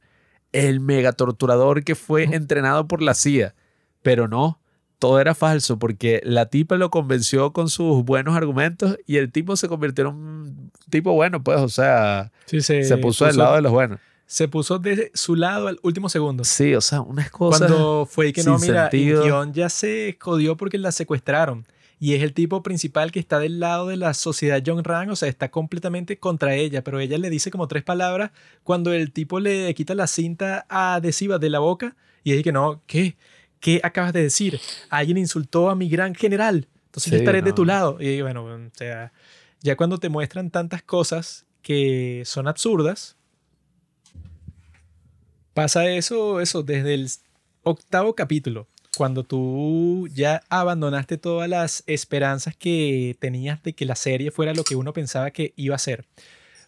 el 0.54 0.80
mega 0.80 1.12
torturador 1.12 1.84
que 1.84 1.96
fue 1.96 2.24
entrenado 2.24 2.88
por 2.88 3.02
la 3.02 3.14
CIA, 3.14 3.54
pero 4.02 4.28
no, 4.28 4.60
todo 5.00 5.20
era 5.20 5.36
falso 5.36 5.80
porque 5.80 6.22
la 6.24 6.46
tipa 6.46 6.76
lo 6.78 6.90
convenció 6.92 7.54
con 7.54 7.70
sus 7.70 8.06
buenos 8.06 8.36
argumentos 8.36 8.98
y 9.06 9.18
el 9.18 9.32
tipo 9.32 9.56
se 9.56 9.68
convirtió 9.68 10.04
en 10.04 10.16
un 10.16 10.72
tipo 10.90 11.14
bueno, 11.14 11.44
pues, 11.44 11.60
o 11.60 11.70
sea, 11.70 12.32
se, 12.46 12.98
puso, 12.98 13.26
del 13.26 13.38
lado 13.38 13.56
de 13.56 13.62
los 13.62 13.72
buenos. 13.72 14.00
Se 14.28 14.48
puso 14.48 14.80
de 14.80 15.12
su 15.14 15.36
lado 15.36 15.68
al 15.68 15.80
último 15.82 16.08
segundo. 16.08 16.46
Sí, 16.46 16.74
o 16.74 16.82
sea, 16.82 17.02
unas 17.02 17.30
cosas. 17.32 17.68
Cuando 17.68 18.06
fue 18.06 18.32
que 18.32 18.44
no, 18.44 18.58
mira, 18.60 18.90
Kion 18.90 19.54
ya 19.54 19.70
se 19.70 20.18
jodió 20.22 20.56
porque 20.56 20.78
la 20.78 20.92
secuestraron. 20.94 21.66
Y 22.02 22.16
es 22.16 22.24
el 22.24 22.34
tipo 22.34 22.64
principal 22.64 23.12
que 23.12 23.20
está 23.20 23.38
del 23.38 23.60
lado 23.60 23.88
de 23.88 23.96
la 23.96 24.16
sociedad 24.16 24.64
John 24.66 24.84
Rang, 24.84 25.12
o 25.12 25.16
sea, 25.16 25.30
está 25.30 25.52
completamente 25.52 26.18
contra 26.18 26.56
ella, 26.56 26.84
pero 26.84 27.00
ella 27.00 27.20
le 27.20 27.30
dice 27.30 27.52
como 27.52 27.68
tres 27.68 27.84
palabras 27.84 28.32
cuando 28.64 28.92
el 28.92 29.12
tipo 29.12 29.40
le 29.40 29.72
quita 29.76 29.94
la 29.94 30.08
cinta 30.08 30.66
adhesiva 30.68 31.38
de 31.38 31.52
la 31.52 31.60
boca 31.60 31.96
y 32.24 32.32
dice 32.32 32.44
que 32.44 32.52
no, 32.52 32.82
¿qué? 32.88 33.16
¿qué 33.60 33.80
acabas 33.84 34.12
de 34.14 34.24
decir? 34.24 34.60
Alguien 34.90 35.18
insultó 35.18 35.70
a 35.70 35.76
mi 35.76 35.88
gran 35.88 36.14
general, 36.16 36.68
entonces 36.88 37.14
yo 37.14 37.20
estaré 37.20 37.44
de 37.44 37.54
tu 37.54 37.64
lado. 37.64 37.98
Y 38.02 38.22
bueno, 38.22 38.46
o 38.46 38.60
sea, 38.74 39.14
ya 39.62 39.78
cuando 39.78 40.00
te 40.00 40.10
muestran 40.10 40.50
tantas 40.50 40.82
cosas 40.82 41.46
que 41.62 42.24
son 42.26 42.48
absurdas, 42.48 43.16
pasa 45.54 45.88
eso, 45.88 46.42
eso, 46.42 46.64
desde 46.64 46.96
el 46.96 47.10
octavo 47.64 48.16
capítulo, 48.16 48.68
cuando 49.02 49.24
tú 49.24 50.08
ya 50.14 50.44
abandonaste 50.48 51.18
todas 51.18 51.50
las 51.50 51.84
esperanzas 51.88 52.56
que 52.56 53.18
tenías 53.20 53.64
de 53.64 53.74
que 53.74 53.84
la 53.84 53.96
serie 53.96 54.30
fuera 54.30 54.54
lo 54.54 54.64
que 54.64 54.76
uno 54.76 54.94
pensaba 54.94 55.32
que 55.32 55.54
iba 55.56 55.74
a 55.74 55.80
ser. 55.80 56.06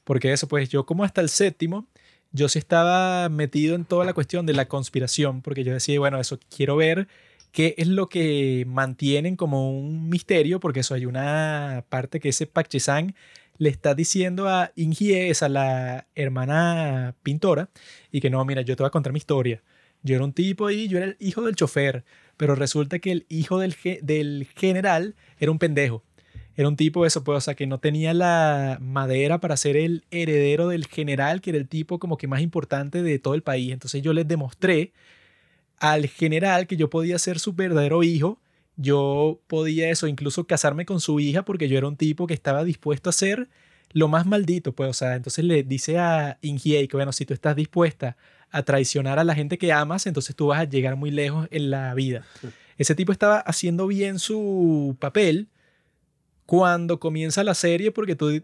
Porque 0.03 0.33
eso, 0.33 0.47
pues 0.47 0.67
yo 0.67 0.83
como 0.83 1.03
hasta 1.03 1.21
el 1.21 1.29
séptimo, 1.29 1.85
yo 2.31 2.49
sí 2.49 2.57
estaba 2.57 3.29
metido 3.29 3.75
en 3.75 3.85
toda 3.85 4.03
la 4.03 4.13
cuestión 4.13 4.47
de 4.47 4.53
la 4.53 4.67
conspiración, 4.67 5.43
porque 5.43 5.63
yo 5.63 5.73
decía, 5.73 5.99
bueno, 5.99 6.19
eso 6.19 6.39
quiero 6.49 6.75
ver 6.75 7.07
qué 7.51 7.75
es 7.77 7.87
lo 7.87 8.09
que 8.09 8.65
mantienen 8.67 9.35
como 9.35 9.69
un 9.69 10.09
misterio, 10.09 10.59
porque 10.59 10.79
eso 10.79 10.95
hay 10.95 11.05
una 11.05 11.85
parte 11.89 12.19
que 12.19 12.29
ese 12.29 12.47
Pak 12.47 12.67
le 13.59 13.69
está 13.69 13.93
diciendo 13.93 14.49
a 14.49 14.71
Ingie, 14.75 15.29
esa 15.29 15.49
la 15.49 16.07
hermana 16.15 17.13
pintora, 17.21 17.69
y 18.11 18.21
que 18.21 18.31
no, 18.31 18.43
mira, 18.43 18.63
yo 18.63 18.75
te 18.75 18.81
voy 18.81 18.87
a 18.87 18.89
contar 18.89 19.13
mi 19.13 19.19
historia. 19.19 19.61
Yo 20.01 20.15
era 20.15 20.25
un 20.25 20.33
tipo 20.33 20.71
y 20.71 20.87
yo 20.87 20.97
era 20.97 21.07
el 21.07 21.17
hijo 21.19 21.43
del 21.43 21.55
chofer, 21.55 22.03
pero 22.37 22.55
resulta 22.55 22.99
que 22.99 23.11
el 23.11 23.25
hijo 23.29 23.59
del, 23.59 23.75
del 24.01 24.47
general 24.55 25.15
era 25.39 25.51
un 25.51 25.59
pendejo. 25.59 26.03
Era 26.55 26.67
un 26.67 26.75
tipo, 26.75 27.05
eso, 27.05 27.23
pues, 27.23 27.37
o 27.37 27.41
sea, 27.41 27.55
que 27.55 27.65
no 27.65 27.79
tenía 27.79 28.13
la 28.13 28.77
madera 28.79 29.39
para 29.39 29.57
ser 29.57 29.75
el 29.75 30.05
heredero 30.11 30.67
del 30.67 30.85
general, 30.85 31.41
que 31.41 31.49
era 31.49 31.59
el 31.59 31.67
tipo 31.67 31.97
como 31.99 32.17
que 32.17 32.27
más 32.27 32.41
importante 32.41 33.01
de 33.01 33.17
todo 33.17 33.33
el 33.33 33.41
país. 33.41 33.71
Entonces 33.71 34.03
yo 34.03 34.13
les 34.13 34.27
demostré 34.27 34.93
al 35.79 36.07
general 36.07 36.67
que 36.67 36.77
yo 36.77 36.89
podía 36.89 37.17
ser 37.17 37.39
su 37.39 37.53
verdadero 37.53 38.03
hijo 38.03 38.39
yo 38.75 39.39
podía 39.47 39.89
eso, 39.89 40.07
incluso 40.07 40.47
casarme 40.47 40.85
con 40.85 40.99
su 40.99 41.19
hija 41.19 41.45
porque 41.45 41.67
yo 41.69 41.77
era 41.77 41.87
un 41.87 41.97
tipo 41.97 42.27
que 42.27 42.33
estaba 42.33 42.63
dispuesto 42.63 43.09
a 43.09 43.11
hacer 43.11 43.49
lo 43.91 44.07
más 44.07 44.25
maldito, 44.25 44.73
pues, 44.73 44.89
o 44.89 44.93
sea, 44.93 45.15
entonces 45.15 45.45
le 45.45 45.61
dice 45.61 45.99
a 45.99 46.39
Ingie 46.41 46.87
que, 46.87 46.97
bueno, 46.97 47.11
si 47.11 47.25
tú 47.27 47.33
estás 47.35 47.55
dispuesta 47.55 48.17
a 48.53 48.63
traicionar 48.63 49.17
a 49.19 49.23
la 49.23 49.35
gente 49.35 49.57
que 49.57 49.73
amas, 49.73 50.05
entonces 50.05 50.35
tú 50.35 50.47
vas 50.47 50.59
a 50.59 50.63
llegar 50.65 50.95
muy 50.95 51.11
lejos 51.11 51.47
en 51.51 51.71
la 51.71 51.93
vida. 51.95 52.23
Ese 52.77 52.93
tipo 52.93 53.11
estaba 53.11 53.39
haciendo 53.39 53.87
bien 53.87 54.19
su 54.19 54.95
papel 54.99 55.49
cuando 56.45 56.99
comienza 56.99 57.43
la 57.43 57.55
serie 57.55 57.91
porque 57.91 58.15
tú 58.15 58.41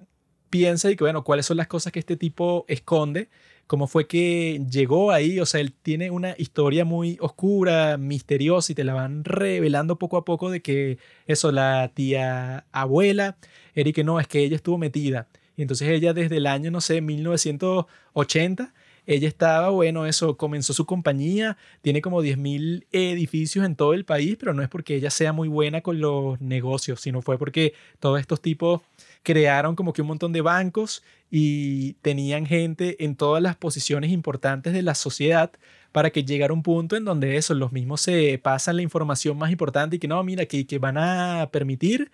piensas 0.50 0.92
y 0.92 0.96
que, 0.96 1.04
bueno, 1.04 1.24
cuáles 1.24 1.46
son 1.46 1.58
las 1.58 1.68
cosas 1.68 1.94
que 1.94 2.00
este 2.00 2.18
tipo 2.18 2.66
esconde, 2.68 3.30
cómo 3.68 3.86
fue 3.86 4.08
que 4.08 4.66
llegó 4.68 5.12
ahí, 5.12 5.40
o 5.40 5.46
sea, 5.46 5.62
él 5.62 5.74
tiene 5.74 6.10
una 6.10 6.34
historia 6.40 6.86
muy 6.86 7.18
oscura, 7.22 7.98
misteriosa 7.98 8.72
y 8.72 8.76
te 8.76 8.84
la 8.84 8.96
van 8.96 9.24
revelando 9.24 10.00
poco 10.00 10.18
a 10.18 10.26
poco 10.26 10.50
de 10.50 10.64
que 10.64 10.98
eso, 11.28 11.52
la 11.52 11.92
tía 11.94 12.66
abuela, 12.72 13.38
Eric, 13.76 14.04
no, 14.04 14.20
es 14.20 14.28
que 14.28 14.40
ella 14.40 14.56
estuvo 14.56 14.80
metida. 14.80 15.28
Y 15.56 15.62
entonces 15.62 15.88
ella 15.90 16.14
desde 16.14 16.38
el 16.38 16.48
año, 16.48 16.72
no 16.72 16.82
sé, 16.82 17.02
1980, 17.02 18.74
ella 19.10 19.28
estaba, 19.28 19.70
bueno, 19.70 20.06
eso, 20.06 20.38
comenzó 20.38 20.72
su 20.72 20.86
compañía, 20.86 21.58
tiene 21.82 22.00
como 22.00 22.22
10.000 22.22 22.86
edificios 22.92 23.66
en 23.66 23.76
todo 23.76 23.96
el 23.96 24.06
país, 24.06 24.38
pero 24.40 24.54
no 24.54 24.62
es 24.62 24.70
porque 24.70 24.96
ella 24.96 25.10
sea 25.10 25.34
muy 25.34 25.48
buena 25.48 25.82
con 25.82 26.00
los 26.00 26.40
negocios, 26.40 27.02
sino 27.02 27.24
fue 27.24 27.40
porque 27.40 27.74
todos 28.00 28.20
estos 28.20 28.40
tipos 28.40 28.82
crearon 29.24 29.76
como 29.76 29.94
que 29.94 30.04
un 30.04 30.10
montón 30.10 30.32
de 30.32 30.42
bancos 30.42 31.02
y 31.32 31.94
tenían 32.04 32.46
gente 32.46 33.04
en 33.04 33.16
todas 33.16 33.42
las 33.42 33.56
posiciones 33.56 34.12
importantes 34.12 34.74
de 34.74 34.84
la 34.84 34.94
sociedad 34.94 35.52
para 35.92 36.12
que 36.12 36.24
llegara 36.24 36.54
un 36.54 36.62
punto 36.62 36.96
en 36.96 37.04
donde 37.04 37.38
eso, 37.38 37.56
los 37.56 37.72
mismos 37.72 38.02
se 38.02 38.38
pasan 38.38 38.76
la 38.76 38.84
información 38.84 39.40
más 39.40 39.50
importante 39.50 39.96
y 39.96 40.00
que 40.00 40.08
no, 40.08 40.24
mira, 40.24 40.46
que, 40.46 40.68
que 40.68 40.78
van 40.78 41.00
a 41.00 41.50
permitir 41.52 42.12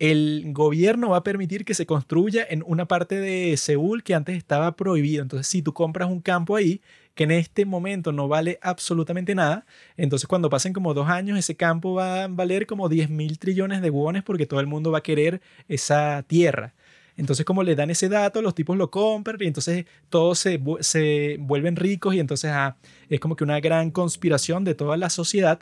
el 0.00 0.44
gobierno 0.46 1.10
va 1.10 1.18
a 1.18 1.22
permitir 1.22 1.66
que 1.66 1.74
se 1.74 1.84
construya 1.84 2.44
en 2.48 2.64
una 2.66 2.86
parte 2.86 3.20
de 3.20 3.54
Seúl 3.58 4.02
que 4.02 4.14
antes 4.14 4.34
estaba 4.34 4.74
prohibido. 4.74 5.22
Entonces, 5.22 5.46
si 5.46 5.60
tú 5.60 5.74
compras 5.74 6.08
un 6.08 6.22
campo 6.22 6.56
ahí 6.56 6.80
que 7.14 7.24
en 7.24 7.32
este 7.32 7.66
momento 7.66 8.10
no 8.10 8.26
vale 8.26 8.58
absolutamente 8.62 9.34
nada, 9.34 9.66
entonces 9.98 10.26
cuando 10.26 10.48
pasen 10.48 10.72
como 10.72 10.94
dos 10.94 11.08
años, 11.10 11.38
ese 11.38 11.54
campo 11.54 11.92
va 11.92 12.24
a 12.24 12.28
valer 12.28 12.66
como 12.66 12.88
10 12.88 13.10
mil 13.10 13.38
trillones 13.38 13.82
de 13.82 13.90
wones 13.90 14.22
porque 14.22 14.46
todo 14.46 14.60
el 14.60 14.66
mundo 14.66 14.90
va 14.90 14.98
a 14.98 15.02
querer 15.02 15.42
esa 15.68 16.24
tierra. 16.26 16.74
Entonces, 17.18 17.44
como 17.44 17.62
le 17.62 17.74
dan 17.74 17.90
ese 17.90 18.08
dato, 18.08 18.40
los 18.40 18.54
tipos 18.54 18.78
lo 18.78 18.90
compran 18.90 19.36
y 19.42 19.48
entonces 19.48 19.84
todos 20.08 20.38
se, 20.38 20.58
se 20.80 21.36
vuelven 21.40 21.76
ricos 21.76 22.14
y 22.14 22.20
entonces 22.20 22.52
ah, 22.54 22.78
es 23.10 23.20
como 23.20 23.36
que 23.36 23.44
una 23.44 23.60
gran 23.60 23.90
conspiración 23.90 24.64
de 24.64 24.74
toda 24.74 24.96
la 24.96 25.10
sociedad. 25.10 25.60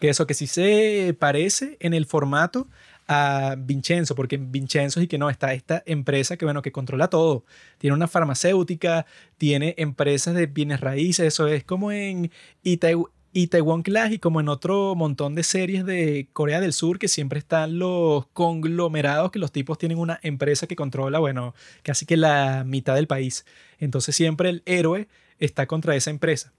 Que 0.00 0.08
eso 0.08 0.26
que 0.26 0.34
sí 0.34 0.48
se 0.48 1.14
parece 1.16 1.76
en 1.78 1.94
el 1.94 2.06
formato 2.06 2.66
a 3.08 3.56
Vincenzo, 3.58 4.14
porque 4.14 4.36
Vincenzo 4.36 5.00
y 5.00 5.06
que 5.06 5.18
no, 5.18 5.30
está 5.30 5.52
esta 5.54 5.82
empresa 5.86 6.36
que, 6.36 6.44
bueno, 6.44 6.62
que 6.62 6.72
controla 6.72 7.08
todo. 7.08 7.44
Tiene 7.78 7.94
una 7.94 8.08
farmacéutica, 8.08 9.06
tiene 9.38 9.74
empresas 9.78 10.34
de 10.34 10.46
bienes 10.46 10.80
raíces, 10.80 11.26
eso 11.26 11.46
es 11.48 11.64
como 11.64 11.92
en 11.92 12.30
Itaewon 12.62 13.82
Class 13.82 14.12
y 14.12 14.18
como 14.18 14.40
en 14.40 14.48
otro 14.48 14.94
montón 14.94 15.34
de 15.34 15.42
series 15.42 15.84
de 15.84 16.28
Corea 16.32 16.60
del 16.60 16.72
Sur 16.72 16.98
que 16.98 17.08
siempre 17.08 17.38
están 17.38 17.78
los 17.78 18.26
conglomerados 18.28 19.30
que 19.32 19.38
los 19.38 19.52
tipos 19.52 19.78
tienen 19.78 19.98
una 19.98 20.20
empresa 20.22 20.66
que 20.66 20.76
controla, 20.76 21.18
bueno, 21.18 21.54
casi 21.82 22.06
que 22.06 22.16
la 22.16 22.64
mitad 22.66 22.94
del 22.94 23.06
país. 23.06 23.44
Entonces 23.78 24.14
siempre 24.14 24.48
el 24.50 24.62
héroe 24.66 25.08
está 25.38 25.66
contra 25.66 25.96
esa 25.96 26.10
empresa. 26.10 26.52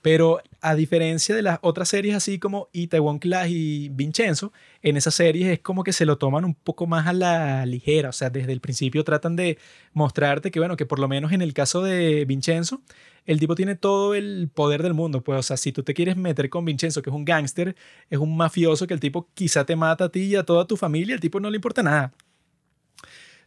Pero 0.00 0.40
a 0.60 0.74
diferencia 0.74 1.34
de 1.34 1.42
las 1.42 1.58
otras 1.62 1.88
series 1.88 2.14
así 2.14 2.38
como 2.38 2.68
Itaewon 2.72 3.18
Class 3.18 3.48
y 3.50 3.88
Vincenzo, 3.90 4.52
en 4.82 4.96
esas 4.96 5.14
series 5.14 5.48
es 5.48 5.60
como 5.60 5.84
que 5.84 5.92
se 5.92 6.06
lo 6.06 6.18
toman 6.18 6.44
un 6.44 6.54
poco 6.54 6.86
más 6.86 7.06
a 7.06 7.12
la 7.12 7.66
ligera, 7.66 8.10
o 8.10 8.12
sea, 8.12 8.30
desde 8.30 8.52
el 8.52 8.60
principio 8.60 9.04
tratan 9.04 9.36
de 9.36 9.58
mostrarte 9.92 10.50
que 10.50 10.60
bueno, 10.60 10.76
que 10.76 10.86
por 10.86 10.98
lo 10.98 11.08
menos 11.08 11.32
en 11.32 11.42
el 11.42 11.52
caso 11.52 11.82
de 11.82 12.24
Vincenzo, 12.24 12.80
el 13.26 13.40
tipo 13.40 13.54
tiene 13.54 13.74
todo 13.74 14.14
el 14.14 14.48
poder 14.52 14.82
del 14.82 14.94
mundo, 14.94 15.22
pues 15.22 15.38
o 15.38 15.42
sea, 15.42 15.56
si 15.56 15.72
tú 15.72 15.82
te 15.82 15.94
quieres 15.94 16.16
meter 16.16 16.48
con 16.48 16.64
Vincenzo, 16.64 17.02
que 17.02 17.10
es 17.10 17.16
un 17.16 17.24
gángster, 17.24 17.76
es 18.08 18.18
un 18.18 18.36
mafioso 18.36 18.86
que 18.86 18.94
el 18.94 19.00
tipo 19.00 19.28
quizá 19.34 19.64
te 19.66 19.76
mata 19.76 20.04
a 20.04 20.08
ti 20.10 20.20
y 20.20 20.36
a 20.36 20.44
toda 20.44 20.66
tu 20.66 20.76
familia, 20.76 21.14
el 21.14 21.20
tipo 21.20 21.40
no 21.40 21.50
le 21.50 21.56
importa 21.56 21.82
nada. 21.82 22.12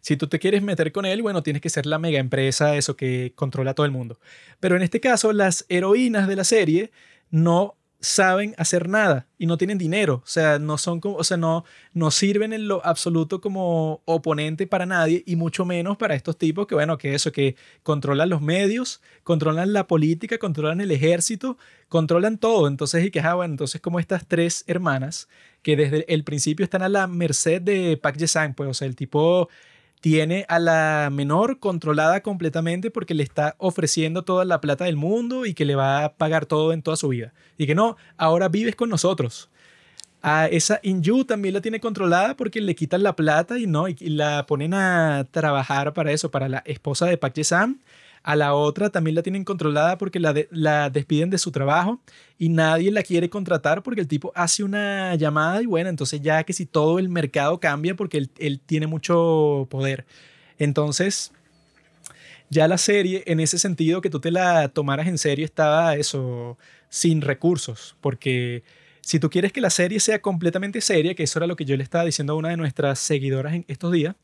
Si 0.02 0.18
tú 0.18 0.28
te 0.28 0.40
quieres 0.40 0.62
meter 0.62 0.92
con 0.92 1.06
él, 1.06 1.22
bueno, 1.22 1.44
tienes 1.44 1.62
que 1.62 1.70
ser 1.70 1.86
la 1.86 2.00
mega 2.00 2.20
empresa, 2.20 2.76
eso 2.76 2.96
que 2.96 3.34
controla 3.36 3.74
todo 3.74 3.86
el 3.86 3.92
mundo. 3.92 4.20
Pero 4.60 4.76
en 4.76 4.82
este 4.82 5.00
caso, 5.00 5.32
las 5.32 5.66
heroínas 5.70 6.28
de 6.28 6.36
la 6.36 6.44
serie 6.44 6.92
no 7.30 7.78
saben 8.02 8.56
hacer 8.58 8.90
nada 8.90 9.28
y 9.38 9.46
no 9.46 9.58
tienen 9.58 9.78
dinero, 9.78 10.22
o 10.26 10.28
sea, 10.28 10.58
no 10.58 10.80
son 10.80 11.00
o 11.04 11.24
sea, 11.24 11.38
no, 11.38 11.64
no 11.94 12.10
sirven 12.10 12.52
en 12.52 12.68
lo 12.68 12.84
absoluto 12.84 13.40
como 13.42 14.02
oponente 14.06 14.66
para 14.66 14.88
nadie 14.88 15.24
y 15.26 15.36
mucho 15.36 15.66
menos 15.66 15.98
para 15.98 16.16
estos 16.16 16.36
tipos 16.38 16.66
que, 16.66 16.74
bueno, 16.74 16.98
que 16.98 17.14
eso, 17.14 17.32
que 17.32 17.56
controlan 17.84 18.30
los 18.30 18.42
medios, 18.42 19.02
controlan 19.24 19.72
la 19.72 19.86
política, 19.88 20.40
controlan 20.40 20.82
el 20.82 20.90
ejército, 20.90 21.58
controlan 21.90 22.40
todo. 22.40 22.68
Entonces, 22.68 23.06
y 23.06 23.12
que, 23.12 23.20
ah, 23.20 23.36
bueno, 23.36 23.54
entonces 23.54 23.80
como 23.82 24.00
estas 24.00 24.28
tres 24.28 24.64
hermanas 24.66 25.30
que 25.62 25.76
desde 25.76 26.12
el 26.12 26.24
principio 26.24 26.64
están 26.64 26.82
a 26.82 26.90
la 26.90 27.06
merced 27.06 27.62
de 27.62 27.98
Park 27.98 28.18
Jae-sang, 28.18 28.56
pues, 28.56 28.68
o 28.68 28.74
sea, 28.74 28.88
el 28.88 28.96
tipo 28.96 29.48
tiene 30.02 30.46
a 30.50 30.60
la 30.60 31.10
menor 31.12 31.60
controlada 31.60 32.22
completamente 32.22 32.90
porque 32.90 33.14
le 33.14 33.24
está 33.24 33.56
ofreciendo 33.60 34.24
toda 34.24 34.46
la 34.46 34.60
plata 34.60 34.86
del 34.86 34.98
mundo 34.98 35.46
y 35.46 35.54
que 35.54 35.64
le 35.64 35.76
va 35.76 36.04
a 36.04 36.14
pagar 36.14 36.48
todo 36.48 36.74
en 36.74 36.82
toda 36.82 36.98
su 36.98 37.08
vida. 37.08 37.34
Y 37.58 37.68
que 37.68 37.76
no, 37.76 37.98
ahora 38.18 38.50
vives 38.50 38.76
con 38.76 38.90
nosotros. 38.90 39.50
A 40.24 40.48
esa 40.48 40.80
Inju 40.84 41.26
también 41.26 41.54
la 41.54 41.62
tiene 41.62 41.80
controlada 41.80 42.36
porque 42.36 42.62
le 42.62 42.76
quitan 42.76 43.04
la 43.04 43.16
plata 43.16 43.60
y 43.60 43.68
no, 43.68 43.88
y 43.88 43.96
la 44.10 44.46
ponen 44.48 44.74
a 44.74 45.28
trabajar 45.32 45.94
para 45.94 46.12
eso, 46.12 46.32
para 46.32 46.50
la 46.50 46.64
esposa 46.66 47.06
de 47.06 47.18
Park 47.18 47.36
Jae-sam 47.36 47.80
a 48.24 48.36
la 48.36 48.54
otra 48.54 48.90
también 48.90 49.16
la 49.16 49.24
tienen 49.24 49.44
controlada 49.44 49.98
porque 49.98 50.20
la, 50.20 50.34
la 50.52 50.90
despiden 50.90 51.30
de 51.30 51.38
su 51.38 51.52
trabajo 51.52 52.02
y 52.38 52.50
nadie 52.50 52.92
la 52.92 53.04
quiere 53.04 53.30
contratar 53.30 53.84
porque 53.84 54.02
el 54.02 54.08
tipo 54.08 54.32
hace 54.36 54.64
una 54.64 55.16
llamada 55.16 55.62
y 55.62 55.66
bueno, 55.66 55.90
entonces 55.90 56.22
ya 56.22 56.44
que 56.44 56.54
si 56.54 56.66
todo 56.66 57.00
el 57.00 57.10
mercado 57.10 57.60
cambia 57.60 57.96
porque 57.96 58.18
él, 58.18 58.32
él 58.38 58.60
tiene 58.60 58.88
mucho 58.88 59.68
poder. 59.70 60.06
Entonces, 60.60 61.32
ya 62.52 62.68
la 62.68 62.78
serie, 62.78 63.24
en 63.28 63.40
ese 63.40 63.58
sentido, 63.58 64.02
que 64.02 64.10
tú 64.10 64.20
te 64.20 64.30
la 64.30 64.68
tomaras 64.68 65.08
en 65.08 65.18
serio, 65.18 65.46
estaba 65.46 65.96
eso, 65.96 66.58
sin 66.90 67.22
recursos, 67.22 67.96
porque 68.02 68.64
si 69.02 69.20
tú 69.20 69.30
quieres 69.30 69.54
que 69.54 69.62
la 69.62 69.70
serie 69.70 70.00
sea 70.00 70.22
completamente 70.22 70.82
seria, 70.82 71.16
que 71.16 71.24
eso 71.24 71.40
era 71.40 71.48
lo 71.48 71.56
que 71.56 71.66
yo 71.66 71.78
le 71.78 71.84
estaba 71.84 72.06
diciendo 72.06 72.34
a 72.34 72.36
una 72.36 72.50
de 72.50 72.58
nuestras 72.58 73.00
seguidoras 73.00 73.54
en 73.54 73.66
estos 73.70 73.92
días, 73.92 74.16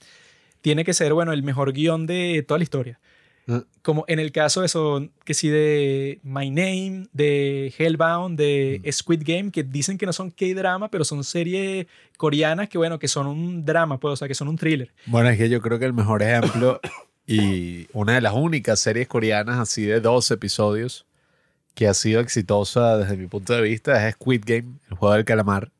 tiene 0.61 0.83
que 0.83 0.93
ser, 0.93 1.13
bueno, 1.13 1.31
el 1.31 1.41
mejor 1.41 1.71
guion 1.73 2.05
de 2.05 2.43
toda 2.45 2.57
la 2.57 2.63
historia. 2.63 2.99
Como 3.81 4.03
en 4.09 4.19
el 4.19 4.33
caso 4.33 4.59
de 4.59 4.65
eso, 4.65 5.07
que 5.23 5.33
sí, 5.33 5.47
de 5.47 6.19
My 6.23 6.49
Name, 6.49 7.07
de 7.13 7.73
Hellbound, 7.77 8.37
de 8.37 8.81
mm. 8.83 8.91
Squid 8.91 9.21
Game, 9.25 9.51
que 9.51 9.63
dicen 9.63 9.97
que 9.97 10.05
no 10.05 10.11
son 10.11 10.31
K-drama, 10.31 10.91
pero 10.91 11.05
son 11.05 11.23
series 11.23 11.87
coreanas 12.17 12.67
que, 12.67 12.77
bueno, 12.77 12.99
que 12.99 13.07
son 13.07 13.25
un 13.25 13.63
drama, 13.63 13.99
pues, 13.99 14.13
o 14.13 14.15
sea, 14.17 14.27
que 14.27 14.35
son 14.35 14.49
un 14.49 14.57
thriller. 14.57 14.91
Bueno, 15.05 15.29
es 15.29 15.37
que 15.37 15.47
yo 15.47 15.61
creo 15.61 15.79
que 15.79 15.85
el 15.85 15.93
mejor 15.93 16.23
ejemplo 16.23 16.81
y 17.25 17.87
una 17.93 18.15
de 18.15 18.21
las 18.21 18.33
únicas 18.33 18.81
series 18.81 19.07
coreanas 19.07 19.59
así 19.59 19.85
de 19.85 20.01
dos 20.01 20.29
episodios 20.31 21.05
que 21.73 21.87
ha 21.87 21.93
sido 21.93 22.19
exitosa 22.19 22.97
desde 22.97 23.15
mi 23.15 23.27
punto 23.27 23.53
de 23.53 23.61
vista 23.61 24.07
es 24.07 24.15
Squid 24.15 24.43
Game, 24.45 24.79
el 24.89 24.97
juego 24.97 25.15
del 25.15 25.23
calamar. 25.23 25.71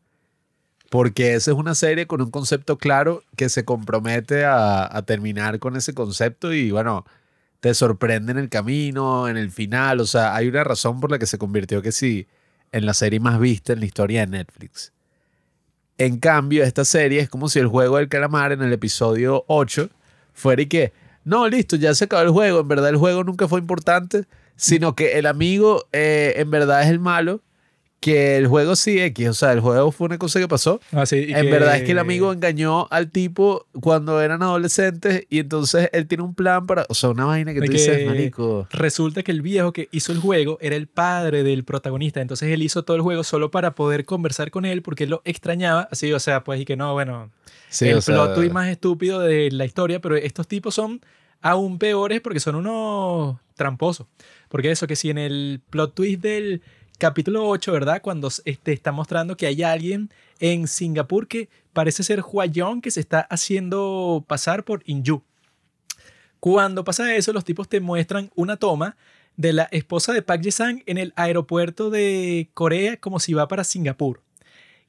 Porque 0.90 1.34
esa 1.34 1.52
es 1.52 1.58
una 1.58 1.76
serie 1.76 2.08
con 2.08 2.22
un 2.22 2.32
concepto 2.32 2.78
claro 2.78 3.24
que 3.36 3.50
se 3.50 3.66
compromete 3.66 4.46
a, 4.46 4.96
a 4.96 5.02
terminar 5.02 5.60
con 5.60 5.76
ese 5.76 5.94
concepto 5.94 6.54
y 6.54 6.72
bueno, 6.72 7.04
te 7.68 7.74
sorprende 7.74 8.32
en 8.32 8.38
el 8.38 8.48
camino, 8.48 9.28
en 9.28 9.36
el 9.36 9.52
final. 9.52 10.00
O 10.00 10.06
sea, 10.06 10.34
hay 10.36 10.48
una 10.48 10.64
razón 10.64 11.02
por 11.02 11.12
la 11.12 11.20
que 11.20 11.26
se 11.26 11.38
convirtió 11.38 11.82
que 11.82 11.92
sí 11.92 12.26
en 12.72 12.86
la 12.86 12.94
serie 12.94 13.20
más 13.20 13.40
vista 13.42 13.74
en 13.74 13.82
la 13.82 13.86
historia 13.86 14.22
de 14.22 14.28
Netflix. 14.28 14.94
En 15.98 16.18
cambio, 16.18 16.64
esta 16.64 16.86
serie 16.86 17.20
es 17.20 17.28
como 17.28 17.50
si 17.50 17.60
el 17.60 17.68
juego 17.68 17.98
del 17.98 18.08
calamar 18.08 18.54
en 18.54 18.62
el 18.62 18.72
episodio 18.72 19.44
8 19.48 19.90
fuera 20.34 20.62
y 20.62 20.68
que, 20.68 20.94
no, 21.26 21.50
listo, 21.50 21.76
ya 21.76 21.94
se 21.94 22.06
acabó 22.06 22.22
el 22.22 22.30
juego. 22.30 22.62
En 22.62 22.70
verdad 22.70 22.90
el 22.90 22.96
juego 22.96 23.26
nunca 23.26 23.50
fue 23.50 23.60
importante, 23.60 24.24
sino 24.56 24.96
que 24.96 25.20
el 25.20 25.26
amigo 25.26 25.88
eh, 25.92 26.36
en 26.38 26.50
verdad 26.50 26.84
es 26.84 26.90
el 26.90 27.00
malo 27.00 27.42
que 28.00 28.38
el 28.38 28.48
juego 28.48 28.76
sí 28.76 29.00
X, 29.02 29.30
o 29.30 29.34
sea, 29.34 29.52
el 29.54 29.60
juego 29.60 29.92
fue 29.92 30.06
una 30.06 30.18
cosa 30.18 30.40
que 30.40 30.48
pasó. 30.48 30.80
Ah, 30.92 31.04
en 31.12 31.50
verdad 31.50 31.78
es 31.78 31.84
que 31.84 31.92
el 31.92 32.00
amigo 32.00 32.32
engañó 32.32 32.88
al 32.92 33.10
tipo 33.10 33.66
cuando 33.82 34.22
eran 34.22 34.44
adolescentes 34.44 35.26
y 35.30 35.40
entonces 35.40 35.90
él 35.94 36.08
tiene 36.08 36.24
un 36.24 36.36
plan 36.36 36.68
para, 36.68 36.86
o 36.90 36.94
sea, 36.94 37.10
una 37.10 37.26
vaina 37.26 37.54
que 37.54 37.62
tú 37.62 37.72
dices, 37.72 38.06
marico. 38.06 38.68
Resulta 38.72 39.24
que 39.24 39.32
el 39.32 39.42
viejo 39.42 39.74
que 39.74 39.90
hizo 39.92 40.12
el 40.12 40.20
juego 40.20 40.58
era 40.62 40.76
el 40.76 40.88
padre 40.88 41.44
del 41.44 41.64
protagonista, 41.64 42.22
entonces 42.22 42.50
él 42.52 42.62
hizo 42.62 42.84
todo 42.84 42.96
el 42.96 43.04
juego 43.04 43.24
solo 43.24 43.50
para 43.50 43.74
poder 43.74 44.06
conversar 44.06 44.52
con 44.52 44.66
él 44.66 44.82
porque 44.84 45.06
él 45.06 45.10
lo 45.10 45.22
extrañaba, 45.26 45.88
así, 45.92 46.14
o 46.14 46.20
sea, 46.20 46.44
pues 46.44 46.62
y 46.62 46.66
que 46.66 46.76
no, 46.76 46.94
bueno, 46.94 47.32
sí, 47.70 47.90
el 47.90 48.02
plot 48.02 48.36
twist 48.36 48.54
más 48.54 48.70
estúpido 48.70 49.20
de 49.20 49.50
la 49.52 49.66
historia, 49.66 50.00
pero 50.00 50.16
estos 50.16 50.48
tipos 50.48 50.76
son 50.76 51.02
aún 51.42 51.80
peores 51.80 52.22
porque 52.22 52.40
son 52.40 52.56
unos 52.56 53.38
tramposos. 53.56 54.08
Porque 54.50 54.72
eso 54.72 54.88
que 54.88 54.96
si 54.96 55.10
en 55.10 55.18
el 55.18 55.62
plot 55.70 55.94
twist 55.94 56.22
del 56.22 56.62
capítulo 56.98 57.48
8, 57.48 57.72
¿verdad? 57.72 58.02
Cuando 58.02 58.30
este, 58.46 58.74
está 58.74 58.92
mostrando 58.92 59.38
que 59.38 59.48
hay 59.48 59.64
alguien 59.64 60.10
en 60.40 60.68
Singapur 60.68 61.28
que 61.28 61.50
parece 61.74 62.04
ser 62.04 62.22
Huayong 62.22 62.82
que 62.82 62.92
se 62.92 63.00
está 63.00 63.22
haciendo 63.22 64.24
pasar 64.28 64.64
por 64.64 64.82
Inju. 64.86 65.22
Cuando 66.40 66.84
pasa 66.84 67.16
eso, 67.16 67.34
los 67.34 67.46
tipos 67.46 67.68
te 67.68 67.80
muestran 67.80 68.32
una 68.36 68.58
toma 68.58 68.96
de 69.36 69.54
la 69.54 69.64
esposa 69.72 70.14
de 70.14 70.22
Park 70.22 70.44
Ji-sang 70.44 70.84
en 70.86 70.98
el 70.98 71.14
aeropuerto 71.16 71.90
de 71.90 72.50
Corea 72.54 72.98
como 72.98 73.20
si 73.20 73.34
va 73.34 73.48
para 73.48 73.64
Singapur. 73.64 74.22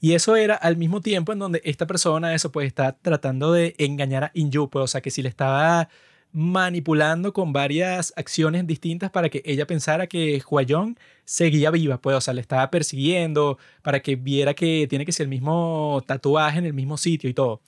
Y 0.01 0.15
eso 0.15 0.37
era 0.37 0.55
al 0.55 0.77
mismo 0.77 1.01
tiempo 1.01 1.33
en 1.33 1.41
donde 1.41 1.61
esta 1.65 1.87
persona, 1.87 2.35
eso 2.35 2.53
pues 2.53 2.67
está 2.67 2.93
tratando 2.93 3.53
de 3.53 3.75
engañar 3.79 4.25
a 4.25 4.31
Inju, 4.35 4.71
pues, 4.71 4.85
o 4.85 4.87
sea 4.87 5.01
que 5.01 5.11
si 5.11 5.23
le 5.23 5.29
estaba 5.29 5.89
manipulando 6.33 7.33
con 7.33 7.53
varias 7.53 8.13
acciones 8.17 8.67
distintas 8.67 9.11
para 9.11 9.29
que 9.29 9.43
ella 9.45 9.67
pensara 9.67 10.07
que 10.07 10.43
Huayong 10.49 10.97
seguía 11.25 11.71
viva, 11.71 12.01
pues, 12.01 12.17
o 12.17 12.21
sea, 12.21 12.35
le 12.35 12.41
estaba 12.41 12.71
persiguiendo 12.71 13.59
para 13.83 14.01
que 14.01 14.17
viera 14.17 14.55
que 14.55 14.87
tiene 14.89 15.05
que 15.07 15.13
ser 15.13 15.25
el 15.25 15.31
mismo 15.31 16.03
tatuaje 16.07 16.59
en 16.59 16.67
el 16.67 16.75
mismo 16.75 16.97
sitio 16.97 17.29
y 17.31 17.35
todo. 17.35 17.61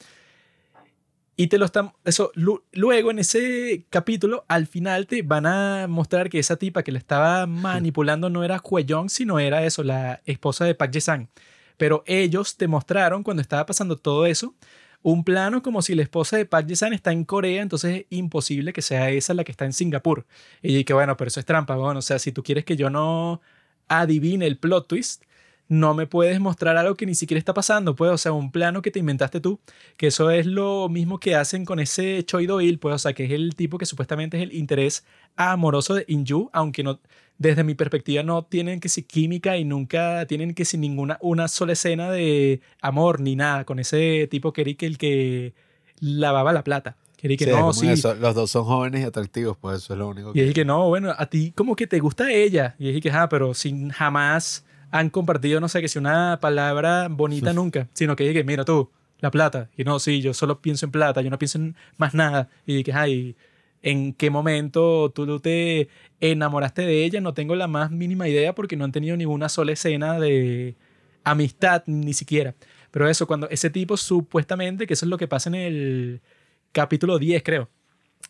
Y 1.36 1.46
te 1.46 1.56
lo 1.56 1.64
están, 1.64 1.92
eso, 2.04 2.32
luego 2.34 3.10
en 3.10 3.18
ese 3.18 3.86
capítulo, 3.88 4.44
al 4.46 4.66
final 4.66 5.06
te 5.06 5.22
van 5.22 5.46
a 5.46 5.86
mostrar 5.88 6.28
que 6.28 6.38
esa 6.38 6.56
tipa 6.56 6.82
que 6.82 6.92
le 6.92 6.98
estaba 6.98 7.46
manipulando 7.46 8.28
no 8.28 8.44
era 8.44 8.60
Huayong, 8.62 9.08
sino 9.08 9.38
era 9.38 9.64
eso, 9.64 9.82
la 9.82 10.20
esposa 10.26 10.66
de 10.66 10.74
Park 10.74 10.92
Ji-sang. 10.92 11.30
Pero 11.78 12.02
ellos 12.06 12.58
te 12.58 12.68
mostraron 12.68 13.22
cuando 13.22 13.40
estaba 13.40 13.64
pasando 13.64 13.96
todo 13.96 14.26
eso, 14.26 14.54
un 15.02 15.24
plano 15.24 15.62
como 15.62 15.82
si 15.82 15.94
la 15.94 16.02
esposa 16.02 16.36
de 16.36 16.46
Park 16.46 16.68
Ji-san 16.68 16.92
está 16.92 17.12
en 17.12 17.24
Corea, 17.24 17.62
entonces 17.62 18.00
es 18.00 18.06
imposible 18.10 18.72
que 18.72 18.82
sea 18.82 19.10
esa 19.10 19.34
la 19.34 19.44
que 19.44 19.52
está 19.52 19.64
en 19.64 19.72
Singapur. 19.72 20.26
Y 20.62 20.84
que 20.84 20.92
bueno, 20.92 21.16
pero 21.16 21.28
eso 21.28 21.40
es 21.40 21.46
trampa, 21.46 21.76
bueno, 21.76 22.00
o 22.00 22.02
sea, 22.02 22.18
si 22.18 22.32
tú 22.32 22.42
quieres 22.42 22.64
que 22.64 22.76
yo 22.76 22.90
no 22.90 23.40
adivine 23.88 24.46
el 24.46 24.58
plot 24.58 24.88
twist, 24.88 25.24
no 25.70 25.94
me 25.94 26.08
puedes 26.08 26.40
mostrar 26.40 26.76
algo 26.76 26.96
que 26.96 27.06
ni 27.06 27.14
siquiera 27.14 27.38
está 27.38 27.54
pasando, 27.54 27.94
pues, 27.94 28.10
o 28.10 28.18
sea, 28.18 28.32
un 28.32 28.50
plano 28.50 28.82
que 28.82 28.90
te 28.90 28.98
inventaste 28.98 29.40
tú, 29.40 29.60
que 29.96 30.08
eso 30.08 30.28
es 30.32 30.44
lo 30.44 30.88
mismo 30.88 31.20
que 31.20 31.36
hacen 31.36 31.64
con 31.64 31.78
ese 31.78 32.24
Choi 32.24 32.46
Do-il, 32.46 32.80
pues, 32.80 32.96
o 32.96 32.98
sea, 32.98 33.12
que 33.12 33.24
es 33.24 33.30
el 33.30 33.54
tipo 33.54 33.78
que 33.78 33.86
supuestamente 33.86 34.36
es 34.36 34.42
el 34.42 34.52
interés 34.52 35.06
amoroso 35.36 35.94
de 35.94 36.04
Inju, 36.08 36.50
aunque 36.52 36.82
no, 36.82 36.98
desde 37.38 37.62
mi 37.62 37.76
perspectiva 37.76 38.24
no 38.24 38.42
tienen 38.42 38.80
que 38.80 38.88
ser 38.88 39.04
química 39.04 39.58
y 39.58 39.64
nunca 39.64 40.26
tienen 40.26 40.54
que 40.54 40.64
ser 40.64 40.80
ninguna 40.80 41.18
una 41.20 41.46
sola 41.46 41.74
escena 41.74 42.10
de 42.10 42.60
amor 42.82 43.20
ni 43.20 43.36
nada 43.36 43.64
con 43.64 43.78
ese 43.78 44.26
tipo 44.28 44.52
que 44.52 44.62
era 44.62 44.70
el 44.80 44.98
que 44.98 45.54
lavaba 46.00 46.52
la 46.52 46.64
plata. 46.64 46.96
Que 47.16 47.36
que 47.36 47.46
no, 47.46 47.72
sí. 47.72 47.86
Los 47.86 48.34
dos 48.34 48.50
son 48.50 48.64
jóvenes 48.64 49.02
y 49.02 49.04
atractivos, 49.04 49.56
pues 49.56 49.84
eso 49.84 49.92
es 49.92 49.98
lo 49.98 50.08
único. 50.08 50.32
Que... 50.32 50.38
Y 50.40 50.42
dije 50.42 50.54
que 50.54 50.64
no, 50.64 50.88
bueno, 50.88 51.14
a 51.16 51.26
ti 51.26 51.52
como 51.52 51.76
que 51.76 51.86
te 51.86 52.00
gusta 52.00 52.32
ella. 52.32 52.74
Y 52.78 52.88
dije 52.88 53.00
que, 53.02 53.10
ah, 53.10 53.28
pero 53.28 53.54
sin 53.54 53.90
jamás 53.90 54.64
han 54.90 55.10
compartido, 55.10 55.60
no 55.60 55.68
sé, 55.68 55.80
que 55.80 55.88
si 55.88 55.98
una 55.98 56.38
palabra 56.40 57.08
bonita 57.08 57.52
nunca, 57.52 57.88
sino 57.92 58.16
que 58.16 58.24
dije, 58.24 58.44
mira 58.44 58.64
tú, 58.64 58.90
la 59.20 59.30
plata. 59.30 59.70
Y 59.76 59.84
no, 59.84 59.98
sí, 59.98 60.20
yo 60.20 60.34
solo 60.34 60.60
pienso 60.60 60.86
en 60.86 60.92
plata, 60.92 61.20
yo 61.20 61.30
no 61.30 61.38
pienso 61.38 61.58
en 61.58 61.76
más 61.96 62.14
nada. 62.14 62.48
Y 62.66 62.74
dije, 62.74 62.92
ay, 62.92 63.36
en 63.82 64.12
qué 64.12 64.30
momento 64.30 65.10
tú 65.10 65.40
te 65.40 65.88
enamoraste 66.20 66.82
de 66.82 67.04
ella, 67.04 67.20
no 67.20 67.34
tengo 67.34 67.54
la 67.54 67.66
más 67.66 67.90
mínima 67.90 68.28
idea 68.28 68.54
porque 68.54 68.76
no 68.76 68.84
han 68.84 68.92
tenido 68.92 69.16
ninguna 69.16 69.48
sola 69.48 69.72
escena 69.72 70.18
de 70.18 70.76
amistad 71.24 71.82
ni 71.86 72.12
siquiera. 72.12 72.54
Pero 72.90 73.08
eso, 73.08 73.26
cuando 73.26 73.48
ese 73.48 73.70
tipo 73.70 73.96
supuestamente, 73.96 74.86
que 74.86 74.94
eso 74.94 75.06
es 75.06 75.10
lo 75.10 75.18
que 75.18 75.28
pasa 75.28 75.48
en 75.48 75.54
el 75.54 76.20
capítulo 76.72 77.18
10 77.18 77.42
creo, 77.42 77.68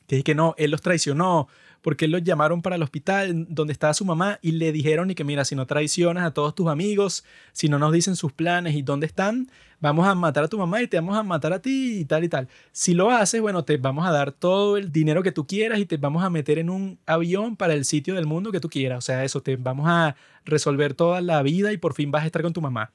que 0.06 0.18
es 0.18 0.24
que 0.24 0.34
no, 0.34 0.54
él 0.58 0.70
los 0.70 0.82
traicionó, 0.82 1.48
porque 1.82 2.08
los 2.08 2.22
llamaron 2.22 2.62
para 2.62 2.76
el 2.76 2.82
hospital 2.82 3.46
donde 3.48 3.72
estaba 3.72 3.94
su 3.94 4.04
mamá 4.04 4.38
y 4.42 4.52
le 4.52 4.72
dijeron 4.72 5.10
y 5.10 5.14
que 5.14 5.24
mira, 5.24 5.44
si 5.44 5.54
no 5.54 5.66
traicionas 5.66 6.24
a 6.24 6.32
todos 6.32 6.54
tus 6.54 6.68
amigos, 6.68 7.24
si 7.52 7.68
no 7.68 7.78
nos 7.78 7.92
dicen 7.92 8.16
sus 8.16 8.32
planes 8.32 8.74
y 8.74 8.82
dónde 8.82 9.06
están, 9.06 9.50
vamos 9.80 10.06
a 10.06 10.14
matar 10.14 10.44
a 10.44 10.48
tu 10.48 10.58
mamá 10.58 10.82
y 10.82 10.86
te 10.86 10.96
vamos 10.98 11.16
a 11.16 11.22
matar 11.22 11.52
a 11.52 11.60
ti 11.60 12.00
y 12.00 12.04
tal 12.04 12.24
y 12.24 12.28
tal. 12.28 12.48
Si 12.72 12.94
lo 12.94 13.10
haces, 13.10 13.40
bueno, 13.40 13.64
te 13.64 13.76
vamos 13.76 14.06
a 14.06 14.12
dar 14.12 14.32
todo 14.32 14.76
el 14.76 14.92
dinero 14.92 15.22
que 15.22 15.32
tú 15.32 15.46
quieras 15.46 15.78
y 15.78 15.86
te 15.86 15.96
vamos 15.96 16.22
a 16.22 16.30
meter 16.30 16.58
en 16.58 16.70
un 16.70 16.98
avión 17.06 17.56
para 17.56 17.74
el 17.74 17.84
sitio 17.84 18.14
del 18.14 18.26
mundo 18.26 18.52
que 18.52 18.60
tú 18.60 18.68
quieras. 18.68 18.98
O 18.98 19.02
sea, 19.02 19.24
eso, 19.24 19.40
te 19.40 19.56
vamos 19.56 19.86
a 19.88 20.16
resolver 20.44 20.94
toda 20.94 21.20
la 21.20 21.42
vida 21.42 21.72
y 21.72 21.78
por 21.78 21.94
fin 21.94 22.10
vas 22.10 22.24
a 22.24 22.26
estar 22.26 22.42
con 22.42 22.52
tu 22.52 22.60
mamá. 22.60 22.90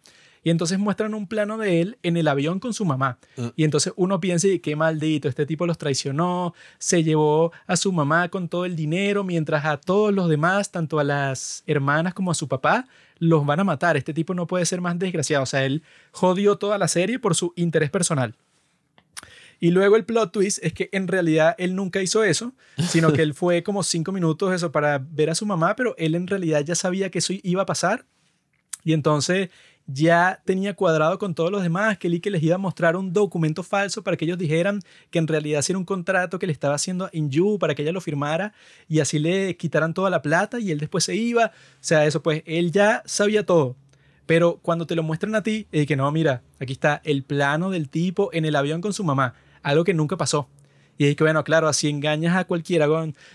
Y 0.46 0.52
entonces 0.52 0.78
muestran 0.78 1.16
un 1.16 1.26
plano 1.26 1.58
de 1.58 1.82
él 1.82 1.98
en 2.04 2.18
el 2.18 2.28
avión 2.28 2.60
con 2.60 2.72
su 2.72 2.86
mamá. 2.86 3.18
Mm. 3.36 3.48
Y 3.56 3.64
entonces 3.64 3.94
uno 3.96 4.20
piensa, 4.20 4.48
qué 4.62 4.76
maldito, 4.76 5.28
este 5.28 5.48
tipo 5.48 5.66
los 5.66 5.80
traicionó, 5.80 6.54
se 6.78 7.04
llevó 7.04 7.52
a 7.66 7.76
su 7.76 7.92
mamá 7.92 8.30
con 8.30 8.48
todo 8.48 8.66
el 8.66 8.76
dinero, 8.76 9.24
mientras 9.24 9.66
a 9.66 9.78
todos 9.78 10.14
los 10.14 10.30
demás, 10.30 10.72
tanto 10.72 11.00
a 11.00 11.04
las 11.04 11.64
hermanas 11.66 12.14
como 12.14 12.30
a 12.30 12.36
su 12.36 12.48
papá, 12.48 12.88
los 13.18 13.44
van 13.44 13.62
a 13.62 13.64
matar. 13.64 13.98
Este 13.98 14.14
tipo 14.14 14.36
no 14.36 14.46
puede 14.46 14.68
ser 14.68 14.82
más 14.82 15.00
desgraciado. 15.00 15.42
O 15.42 15.48
sea, 15.48 15.66
él 15.66 15.82
jodió 16.12 16.58
toda 16.58 16.78
la 16.78 16.88
serie 16.88 17.18
por 17.18 17.34
su 17.34 17.52
interés 17.56 17.90
personal. 17.90 18.36
Y 19.60 19.72
luego 19.72 19.96
el 19.96 20.06
plot 20.06 20.32
twist 20.32 20.60
es 20.62 20.74
que 20.74 20.90
en 20.92 21.08
realidad 21.08 21.56
él 21.58 21.74
nunca 21.74 22.04
hizo 22.04 22.24
eso, 22.24 22.54
sino 22.78 23.12
que 23.14 23.24
él 23.24 23.34
fue 23.34 23.64
como 23.64 23.82
cinco 23.82 24.12
minutos 24.12 24.54
eso 24.54 24.72
para 24.72 25.00
ver 25.00 25.32
a 25.32 25.36
su 25.36 25.48
mamá, 25.48 25.76
pero 25.76 25.96
él 25.98 26.14
en 26.14 26.28
realidad 26.28 26.64
ya 26.64 26.76
sabía 26.76 27.10
que 27.10 27.18
eso 27.18 27.34
iba 27.42 27.64
a 27.64 27.66
pasar. 27.66 28.06
Y 28.84 28.94
entonces 28.94 29.50
ya 29.88 30.42
tenía 30.46 30.74
cuadrado 30.74 31.20
con 31.20 31.36
todos 31.36 31.52
los 31.52 31.62
demás 31.62 31.98
que 31.98 32.20
que 32.20 32.32
les 32.32 32.42
iba 32.42 32.56
a 32.56 32.58
mostrar 32.58 32.96
un 32.96 33.14
documento 33.14 33.62
falso 33.62 34.04
para 34.04 34.18
que 34.18 34.26
ellos 34.26 34.38
dijeran 34.38 34.82
que 35.12 35.20
en 35.20 35.28
realidad 35.28 35.64
era 35.68 35.78
un 35.78 35.86
contrato 35.86 36.40
que 36.40 36.48
le 36.48 36.54
estaba 36.54 36.76
haciendo 36.76 37.06
a 37.06 37.10
Inju 37.14 37.60
para 37.60 37.76
que 37.76 37.84
ella 37.84 37.92
lo 37.92 38.02
firmara 38.02 38.54
y 38.88 39.00
así 39.00 39.20
le 39.20 39.58
quitaran 39.58 39.94
toda 39.94 40.10
la 40.10 40.22
plata 40.22 40.60
y 40.60 40.72
él 40.72 40.80
después 40.80 41.04
se 41.04 41.16
iba. 41.16 41.48
O 41.48 41.52
sea, 41.82 42.06
eso 42.06 42.24
pues 42.24 42.42
él 42.46 42.72
ya 42.72 43.04
sabía 43.06 43.46
todo. 43.46 43.76
Pero 44.26 44.60
cuando 44.62 44.88
te 44.88 44.96
lo 44.96 45.04
muestran 45.04 45.36
a 45.36 45.44
ti, 45.44 45.68
es 45.72 45.86
que 45.86 45.96
no, 45.96 46.12
mira, 46.12 46.42
aquí 46.60 46.74
está 46.74 47.02
el 47.04 47.24
plano 47.24 47.70
del 47.70 47.90
tipo 47.90 48.30
en 48.34 48.46
el 48.46 48.56
avión 48.56 48.82
con 48.82 48.94
su 48.94 49.04
mamá, 49.04 49.36
algo 49.62 49.84
que 49.84 49.94
nunca 49.94 50.18
pasó. 50.18 50.50
Y 50.98 51.06
es 51.06 51.16
que, 51.16 51.24
bueno, 51.24 51.44
claro, 51.44 51.68
así 51.68 51.90
engañas 51.90 52.36
a 52.36 52.46
cualquiera. 52.46 52.88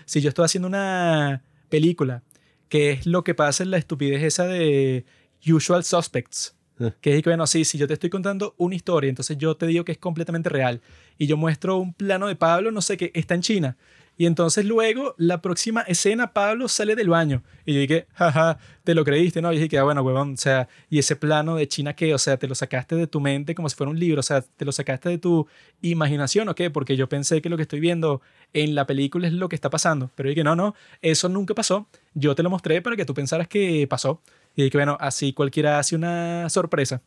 Si 0.05 0.21
yo 0.21 0.29
estoy 0.29 0.45
haciendo 0.45 0.67
una 0.67 1.43
película, 1.69 2.23
que 2.69 2.91
es 2.91 3.05
lo 3.05 3.23
que 3.23 3.35
pasa 3.35 3.63
en 3.63 3.71
la 3.71 3.77
estupidez 3.77 4.23
esa 4.23 4.45
de 4.47 5.05
Usual 5.47 5.83
Suspects. 5.83 6.55
Eh. 6.79 6.91
Que 7.01 7.17
es 7.17 7.23
que, 7.23 7.29
bueno, 7.29 7.45
sí, 7.47 7.65
si 7.65 7.77
yo 7.77 7.87
te 7.87 7.93
estoy 7.93 8.09
contando 8.09 8.55
una 8.57 8.75
historia, 8.75 9.09
entonces 9.09 9.37
yo 9.37 9.55
te 9.55 9.67
digo 9.67 9.85
que 9.85 9.93
es 9.93 9.97
completamente 9.97 10.49
real. 10.49 10.81
Y 11.17 11.27
yo 11.27 11.37
muestro 11.37 11.77
un 11.77 11.93
plano 11.93 12.27
de 12.27 12.35
Pablo, 12.35 12.71
no 12.71 12.81
sé, 12.81 12.97
que 12.97 13.11
está 13.13 13.35
en 13.35 13.41
China. 13.41 13.77
Y 14.17 14.27
entonces 14.27 14.65
luego, 14.65 15.15
la 15.17 15.41
próxima 15.41 15.81
escena, 15.81 16.31
Pablo 16.33 16.67
sale 16.67 16.95
del 16.95 17.09
baño. 17.09 17.41
Y 17.65 17.73
yo 17.73 17.79
dije, 17.79 18.05
jaja, 18.13 18.59
te 18.83 18.93
lo 18.93 19.03
creíste, 19.03 19.41
¿no? 19.41 19.51
Y 19.51 19.57
dije, 19.57 19.79
ah, 19.79 19.83
bueno, 19.83 20.03
huevón, 20.03 20.33
o 20.33 20.37
sea, 20.37 20.67
y 20.89 20.99
ese 20.99 21.15
plano 21.15 21.55
de 21.55 21.67
China, 21.67 21.95
¿qué? 21.95 22.13
O 22.13 22.19
sea, 22.19 22.37
te 22.37 22.47
lo 22.47 22.53
sacaste 22.53 22.95
de 22.95 23.07
tu 23.07 23.19
mente 23.19 23.55
como 23.55 23.67
si 23.67 23.75
fuera 23.75 23.89
un 23.89 23.97
libro, 23.97 24.19
o 24.19 24.23
sea, 24.23 24.41
te 24.41 24.63
lo 24.63 24.71
sacaste 24.71 25.09
de 25.09 25.17
tu 25.17 25.47
imaginación, 25.81 26.49
¿o 26.49 26.55
qué? 26.55 26.69
Porque 26.69 26.95
yo 26.95 27.09
pensé 27.09 27.41
que 27.41 27.49
lo 27.49 27.55
que 27.57 27.63
estoy 27.63 27.79
viendo 27.79 28.21
en 28.53 28.75
la 28.75 28.85
película 28.85 29.27
es 29.27 29.33
lo 29.33 29.49
que 29.49 29.55
está 29.55 29.71
pasando. 29.71 30.11
Pero 30.13 30.29
dije, 30.29 30.43
no, 30.43 30.55
no, 30.55 30.75
eso 31.01 31.27
nunca 31.29 31.55
pasó. 31.55 31.87
Yo 32.13 32.35
te 32.35 32.43
lo 32.43 32.49
mostré 32.49 32.81
para 32.81 32.95
que 32.95 33.05
tú 33.05 33.13
pensaras 33.13 33.47
que 33.47 33.87
pasó. 33.87 34.21
Y 34.55 34.69
que 34.69 34.77
bueno, 34.77 34.97
así 34.99 35.33
cualquiera 35.33 35.79
hace 35.79 35.95
una 35.95 36.49
sorpresa. 36.49 37.01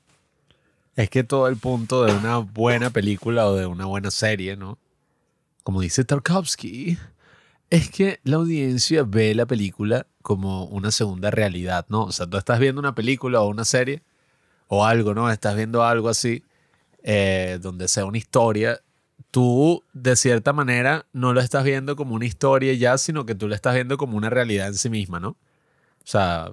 Es 0.97 1.11
que 1.11 1.25
todo 1.25 1.49
el 1.49 1.57
punto 1.57 2.05
de 2.05 2.13
una 2.13 2.39
buena 2.39 2.91
película 2.91 3.47
o 3.47 3.55
de 3.55 3.67
una 3.67 3.87
buena 3.87 4.11
serie, 4.11 4.57
¿no? 4.57 4.79
Como 5.63 5.81
dice 5.81 6.05
Tarkovsky, 6.05 6.99
es 7.71 7.91
que 7.91 8.21
la 8.23 8.37
audiencia 8.37 9.03
ve 9.03 9.35
la 9.35 9.47
película 9.47 10.07
como 10.23 10.65
una 10.67 10.91
segunda 10.91 11.31
realidad, 11.31 11.87
¿no? 11.89 12.05
O 12.05 12.13
sea, 12.13 12.27
tú 12.27 12.37
estás 12.37 12.61
viendo 12.61 12.81
una 12.81 12.95
película 12.95 13.41
o 13.41 13.49
una 13.49 13.65
serie 13.65 14.03
o 14.69 14.85
algo, 14.85 15.15
¿no? 15.15 15.31
Estás 15.31 15.57
viendo 15.57 15.83
algo 15.83 16.09
así, 16.09 16.45
eh, 17.03 17.59
donde 17.61 17.89
sea 17.89 18.05
una 18.05 18.19
historia, 18.19 18.81
tú 19.31 19.83
de 19.93 20.17
cierta 20.17 20.53
manera 20.53 21.07
no 21.13 21.33
lo 21.33 21.41
estás 21.41 21.65
viendo 21.65 21.97
como 21.97 22.15
una 22.15 22.25
historia 22.25 22.73
ya, 22.75 22.97
sino 22.99 23.27
que 23.27 23.35
tú 23.35 23.49
lo 23.49 23.55
estás 23.55 23.75
viendo 23.75 23.97
como 23.99 24.17
una 24.17 24.31
realidad 24.31 24.69
en 24.69 24.75
sí 24.75 24.89
misma, 24.89 25.19
¿no? 25.19 25.31
O 25.31 26.07
sea, 26.07 26.53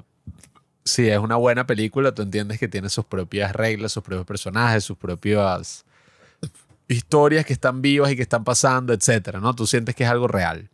si 0.83 1.09
es 1.09 1.19
una 1.19 1.35
buena 1.35 1.67
película, 1.67 2.13
tú 2.13 2.21
entiendes 2.21 2.59
que 2.59 2.67
tiene 2.67 2.89
sus 2.89 3.05
propias 3.05 3.53
reglas, 3.53 3.91
sus 3.91 4.03
propios 4.03 4.25
personajes, 4.25 4.83
sus 4.83 4.97
propias 4.97 5.85
historias 6.87 7.45
que 7.45 7.53
están 7.53 7.81
vivas 7.81 8.11
y 8.11 8.15
que 8.15 8.21
están 8.21 8.43
pasando, 8.43 8.93
etcétera, 8.93 9.39
¿no? 9.39 9.55
Tú 9.55 9.65
sientes 9.65 9.95
que 9.95 10.03
es 10.03 10.09
algo 10.09 10.27
real. 10.27 10.69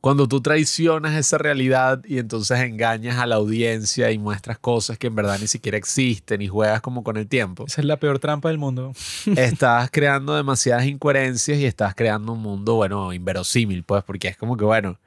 Cuando 0.00 0.26
tú 0.26 0.40
traicionas 0.40 1.14
esa 1.14 1.36
realidad 1.36 2.02
y 2.06 2.18
entonces 2.18 2.58
engañas 2.60 3.18
a 3.18 3.26
la 3.26 3.36
audiencia 3.36 4.10
y 4.10 4.18
muestras 4.18 4.58
cosas 4.58 4.96
que 4.96 5.08
en 5.08 5.14
verdad 5.14 5.38
ni 5.38 5.46
siquiera 5.46 5.76
existen 5.76 6.40
y 6.40 6.48
juegas 6.48 6.80
como 6.80 7.04
con 7.04 7.18
el 7.18 7.28
tiempo. 7.28 7.66
Esa 7.66 7.82
es 7.82 7.84
la 7.84 7.98
peor 7.98 8.18
trampa 8.18 8.48
del 8.48 8.56
mundo. 8.56 8.92
estás 9.36 9.90
creando 9.90 10.34
demasiadas 10.34 10.86
incoherencias 10.86 11.58
y 11.58 11.66
estás 11.66 11.94
creando 11.94 12.32
un 12.32 12.40
mundo, 12.40 12.76
bueno, 12.76 13.12
inverosímil, 13.12 13.84
pues, 13.84 14.02
porque 14.02 14.28
es 14.28 14.38
como 14.38 14.56
que, 14.56 14.64
bueno, 14.64 14.98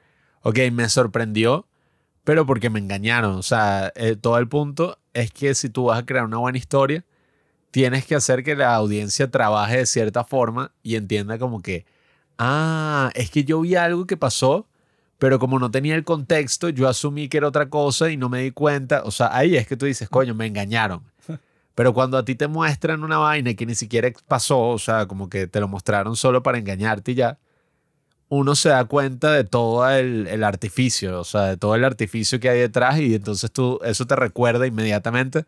ok, 0.42 0.58
me 0.70 0.88
sorprendió, 0.88 1.66
pero 2.24 2.46
porque 2.46 2.70
me 2.70 2.80
engañaron. 2.80 3.36
O 3.36 3.42
sea, 3.42 3.92
eh, 3.94 4.16
todo 4.16 4.38
el 4.38 4.48
punto 4.48 4.98
es 5.12 5.30
que 5.30 5.54
si 5.54 5.68
tú 5.68 5.86
vas 5.86 6.00
a 6.00 6.06
crear 6.06 6.24
una 6.24 6.38
buena 6.38 6.58
historia, 6.58 7.04
tienes 7.70 8.06
que 8.06 8.14
hacer 8.14 8.42
que 8.42 8.56
la 8.56 8.74
audiencia 8.74 9.30
trabaje 9.30 9.78
de 9.78 9.86
cierta 9.86 10.24
forma 10.24 10.72
y 10.82 10.96
entienda 10.96 11.38
como 11.38 11.62
que, 11.62 11.86
ah, 12.38 13.10
es 13.14 13.30
que 13.30 13.44
yo 13.44 13.60
vi 13.60 13.76
algo 13.76 14.06
que 14.06 14.16
pasó, 14.16 14.66
pero 15.18 15.38
como 15.38 15.58
no 15.58 15.70
tenía 15.70 15.94
el 15.94 16.04
contexto, 16.04 16.68
yo 16.68 16.88
asumí 16.88 17.28
que 17.28 17.38
era 17.38 17.48
otra 17.48 17.68
cosa 17.70 18.10
y 18.10 18.16
no 18.16 18.28
me 18.28 18.40
di 18.42 18.50
cuenta. 18.52 19.02
O 19.04 19.10
sea, 19.10 19.36
ahí 19.36 19.56
es 19.56 19.66
que 19.66 19.76
tú 19.76 19.86
dices, 19.86 20.08
coño, 20.08 20.34
me 20.34 20.46
engañaron. 20.46 21.02
Pero 21.74 21.94
cuando 21.94 22.18
a 22.18 22.24
ti 22.24 22.34
te 22.34 22.46
muestran 22.46 23.02
una 23.02 23.18
vaina 23.18 23.54
que 23.54 23.66
ni 23.66 23.74
siquiera 23.74 24.10
pasó, 24.28 24.68
o 24.68 24.78
sea, 24.78 25.06
como 25.06 25.28
que 25.28 25.46
te 25.46 25.60
lo 25.60 25.68
mostraron 25.68 26.16
solo 26.16 26.42
para 26.42 26.58
engañarte 26.58 27.12
y 27.12 27.14
ya, 27.16 27.38
uno 28.34 28.54
se 28.54 28.70
da 28.70 28.84
cuenta 28.84 29.32
de 29.32 29.44
todo 29.44 29.88
el, 29.88 30.26
el 30.26 30.44
artificio, 30.44 31.20
o 31.20 31.24
sea, 31.24 31.42
de 31.42 31.56
todo 31.56 31.74
el 31.74 31.84
artificio 31.84 32.40
que 32.40 32.48
hay 32.48 32.60
detrás 32.60 32.98
y 32.98 33.14
entonces 33.14 33.50
tú, 33.50 33.80
eso 33.84 34.06
te 34.06 34.16
recuerda 34.16 34.66
inmediatamente 34.66 35.44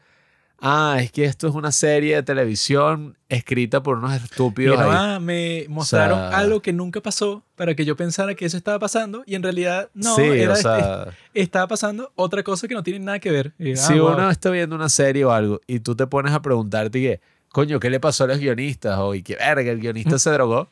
ah, 0.60 0.98
es 1.00 1.12
que 1.12 1.24
esto 1.24 1.48
es 1.48 1.54
una 1.54 1.72
serie 1.72 2.16
de 2.16 2.22
televisión 2.22 3.16
escrita 3.28 3.82
por 3.82 3.98
unos 3.98 4.14
estúpidos. 4.14 4.78
Ahí. 4.78 4.88
ah, 4.90 5.18
me 5.20 5.66
mostraron 5.68 6.18
sea- 6.18 6.38
algo 6.38 6.60
que 6.62 6.72
nunca 6.72 7.00
pasó 7.00 7.42
para 7.54 7.74
que 7.74 7.84
yo 7.84 7.96
pensara 7.96 8.34
que 8.34 8.44
eso 8.44 8.56
estaba 8.56 8.78
pasando 8.78 9.22
y 9.26 9.34
en 9.34 9.42
realidad 9.42 9.90
no, 9.94 10.14
sí, 10.14 10.22
era, 10.22 10.52
o 10.54 10.56
sea, 10.56 11.08
estaba 11.34 11.66
pasando 11.68 12.12
otra 12.14 12.42
cosa 12.42 12.68
que 12.68 12.74
no 12.74 12.82
tiene 12.82 13.00
nada 13.00 13.18
que 13.18 13.30
ver. 13.30 13.52
Y, 13.58 13.72
ah, 13.72 13.76
si 13.76 13.98
wow. 13.98 14.12
uno 14.12 14.30
está 14.30 14.50
viendo 14.50 14.76
una 14.76 14.88
serie 14.88 15.24
o 15.24 15.32
algo 15.32 15.60
y 15.66 15.80
tú 15.80 15.94
te 15.94 16.06
pones 16.06 16.32
a 16.32 16.42
preguntarte 16.42 17.00
que, 17.00 17.20
coño, 17.50 17.80
¿qué 17.80 17.90
le 17.90 18.00
pasó 18.00 18.24
a 18.24 18.26
los 18.28 18.38
guionistas? 18.38 18.98
O 18.98 19.14
y 19.14 19.22
que, 19.22 19.36
verga, 19.36 19.70
el 19.70 19.80
guionista 19.80 20.18
se 20.18 20.30
drogó. 20.30 20.70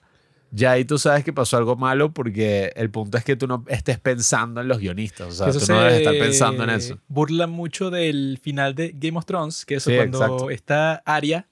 Ya 0.57 0.72
ahí 0.72 0.84
tú 0.84 0.98
sabes 0.98 1.24
que 1.24 1.32
pasó 1.32 1.57
algo 1.57 1.74
malo 1.74 2.12
porque 2.12 2.72
el 2.76 2.88
punto 2.90 3.18
es 3.18 3.24
que 3.24 3.34
tú 3.34 3.48
no 3.48 3.64
estés 3.66 3.98
pensando 3.98 4.61
en 4.61 4.68
los 4.68 4.78
guionistas. 4.78 5.26
O 5.28 5.32
sea, 5.32 5.48
Eso 5.48 5.59
tú 5.59 5.72
no 5.72 5.80
debes 5.80 5.98
estar 5.98 6.14
pensando 6.14 6.62
en 6.62 6.70
eso. 6.70 6.98
Burla 7.09 7.46
mucho 7.48 7.90
del 7.90 8.38
final 8.40 8.74
de 8.74 8.92
Game 8.94 9.18
of 9.18 9.26
Thrones, 9.26 9.64
que 9.64 9.74
eso 9.76 9.90
Sí, 9.90 9.96
cuando 9.96 10.18
exacto. 10.22 10.50
está 10.50 11.02
Arya 11.05 11.48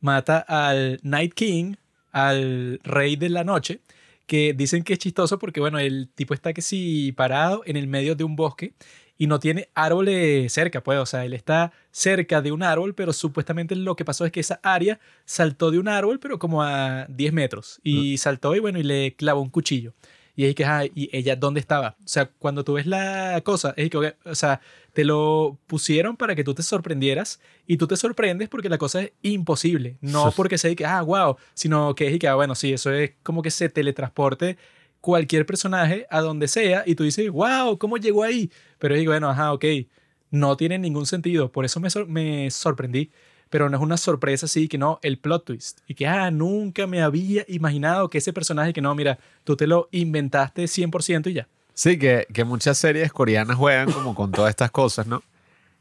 mata 0.00 0.38
al 0.38 1.00
Night 1.02 1.34
King, 1.34 1.74
al 2.12 2.78
rey 2.84 3.16
de 3.16 3.28
la 3.30 3.42
noche, 3.42 3.80
que 4.26 4.54
dicen 4.54 4.84
que 4.84 4.92
es 4.92 4.98
chistoso 5.00 5.38
porque, 5.38 5.60
bueno, 5.60 5.78
el 5.78 6.08
tipo 6.14 6.32
está 6.32 6.52
que 6.52 6.62
sí 6.62 7.12
parado 7.12 7.62
en 7.66 7.76
el 7.76 7.88
medio 7.88 8.14
de 8.14 8.22
un 8.24 8.36
bosque 8.36 8.72
y 9.24 9.26
no 9.26 9.40
tiene 9.40 9.70
árboles 9.74 10.52
cerca, 10.52 10.82
pues, 10.82 10.98
o 10.98 11.06
sea, 11.06 11.24
él 11.24 11.32
está 11.32 11.72
cerca 11.90 12.42
de 12.42 12.52
un 12.52 12.62
árbol, 12.62 12.94
pero 12.94 13.14
supuestamente 13.14 13.74
lo 13.74 13.96
que 13.96 14.04
pasó 14.04 14.26
es 14.26 14.32
que 14.32 14.40
esa 14.40 14.60
Arya 14.62 15.00
saltó 15.24 15.70
de 15.70 15.78
un 15.78 15.88
árbol, 15.88 16.20
pero 16.20 16.38
como 16.38 16.62
a 16.62 17.06
10 17.08 17.32
metros, 17.32 17.80
y 17.82 18.18
saltó 18.18 18.54
y, 18.54 18.58
bueno, 18.58 18.78
y 18.78 18.82
le 18.82 19.14
clavó 19.16 19.40
un 19.40 19.48
cuchillo. 19.48 19.94
Y 20.36 20.44
es 20.44 20.54
que, 20.54 20.66
ah, 20.66 20.84
¿y 20.84 21.08
ella 21.16 21.36
dónde 21.36 21.60
estaba? 21.60 21.96
O 22.00 22.08
sea, 22.08 22.26
cuando 22.26 22.64
tú 22.64 22.74
ves 22.74 22.84
la 22.84 23.40
cosa, 23.44 23.72
es 23.78 23.88
que, 23.88 24.14
o 24.24 24.34
sea, 24.34 24.60
te 24.92 25.04
lo 25.04 25.58
pusieron 25.66 26.18
para 26.18 26.34
que 26.34 26.44
tú 26.44 26.52
te 26.52 26.62
sorprendieras 26.62 27.40
y 27.66 27.78
tú 27.78 27.86
te 27.86 27.96
sorprendes 27.96 28.50
porque 28.50 28.68
la 28.68 28.76
cosa 28.76 29.00
es 29.04 29.12
imposible. 29.22 29.96
No 30.02 30.32
porque 30.36 30.58
sea 30.58 30.74
que, 30.74 30.84
ah, 30.84 31.00
wow, 31.00 31.36
sino 31.54 31.94
que 31.94 32.08
es 32.08 32.18
que, 32.18 32.28
ah, 32.28 32.34
bueno, 32.34 32.54
sí, 32.54 32.74
eso 32.74 32.90
es 32.90 33.12
como 33.22 33.40
que 33.40 33.50
se 33.50 33.70
teletransporte 33.70 34.58
cualquier 35.04 35.44
personaje 35.44 36.06
a 36.08 36.22
donde 36.22 36.48
sea 36.48 36.82
y 36.86 36.94
tú 36.94 37.04
dices, 37.04 37.30
wow, 37.30 37.76
¿cómo 37.76 37.98
llegó 37.98 38.22
ahí? 38.24 38.50
Pero 38.78 38.94
que, 38.94 39.06
bueno, 39.06 39.28
ajá, 39.28 39.52
ok, 39.52 39.62
no 40.30 40.56
tiene 40.56 40.78
ningún 40.78 41.04
sentido. 41.04 41.52
Por 41.52 41.66
eso 41.66 41.78
me 41.78 42.50
sorprendí. 42.50 43.10
Pero 43.50 43.68
no 43.68 43.76
es 43.76 43.82
una 43.82 43.98
sorpresa 43.98 44.46
así 44.46 44.66
que 44.66 44.78
no, 44.78 44.98
el 45.02 45.18
plot 45.18 45.44
twist. 45.44 45.80
Y 45.86 45.94
que, 45.94 46.06
ah, 46.06 46.30
nunca 46.30 46.86
me 46.86 47.02
había 47.02 47.44
imaginado 47.48 48.08
que 48.08 48.16
ese 48.16 48.32
personaje 48.32 48.72
que 48.72 48.80
no, 48.80 48.94
mira, 48.94 49.18
tú 49.44 49.56
te 49.56 49.66
lo 49.66 49.90
inventaste 49.92 50.64
100% 50.64 51.30
y 51.30 51.34
ya. 51.34 51.48
Sí, 51.74 51.98
que, 51.98 52.26
que 52.32 52.44
muchas 52.44 52.78
series 52.78 53.12
coreanas 53.12 53.56
juegan 53.56 53.92
como 53.92 54.14
con 54.14 54.32
todas 54.32 54.48
estas 54.48 54.70
cosas, 54.70 55.06
¿no? 55.06 55.22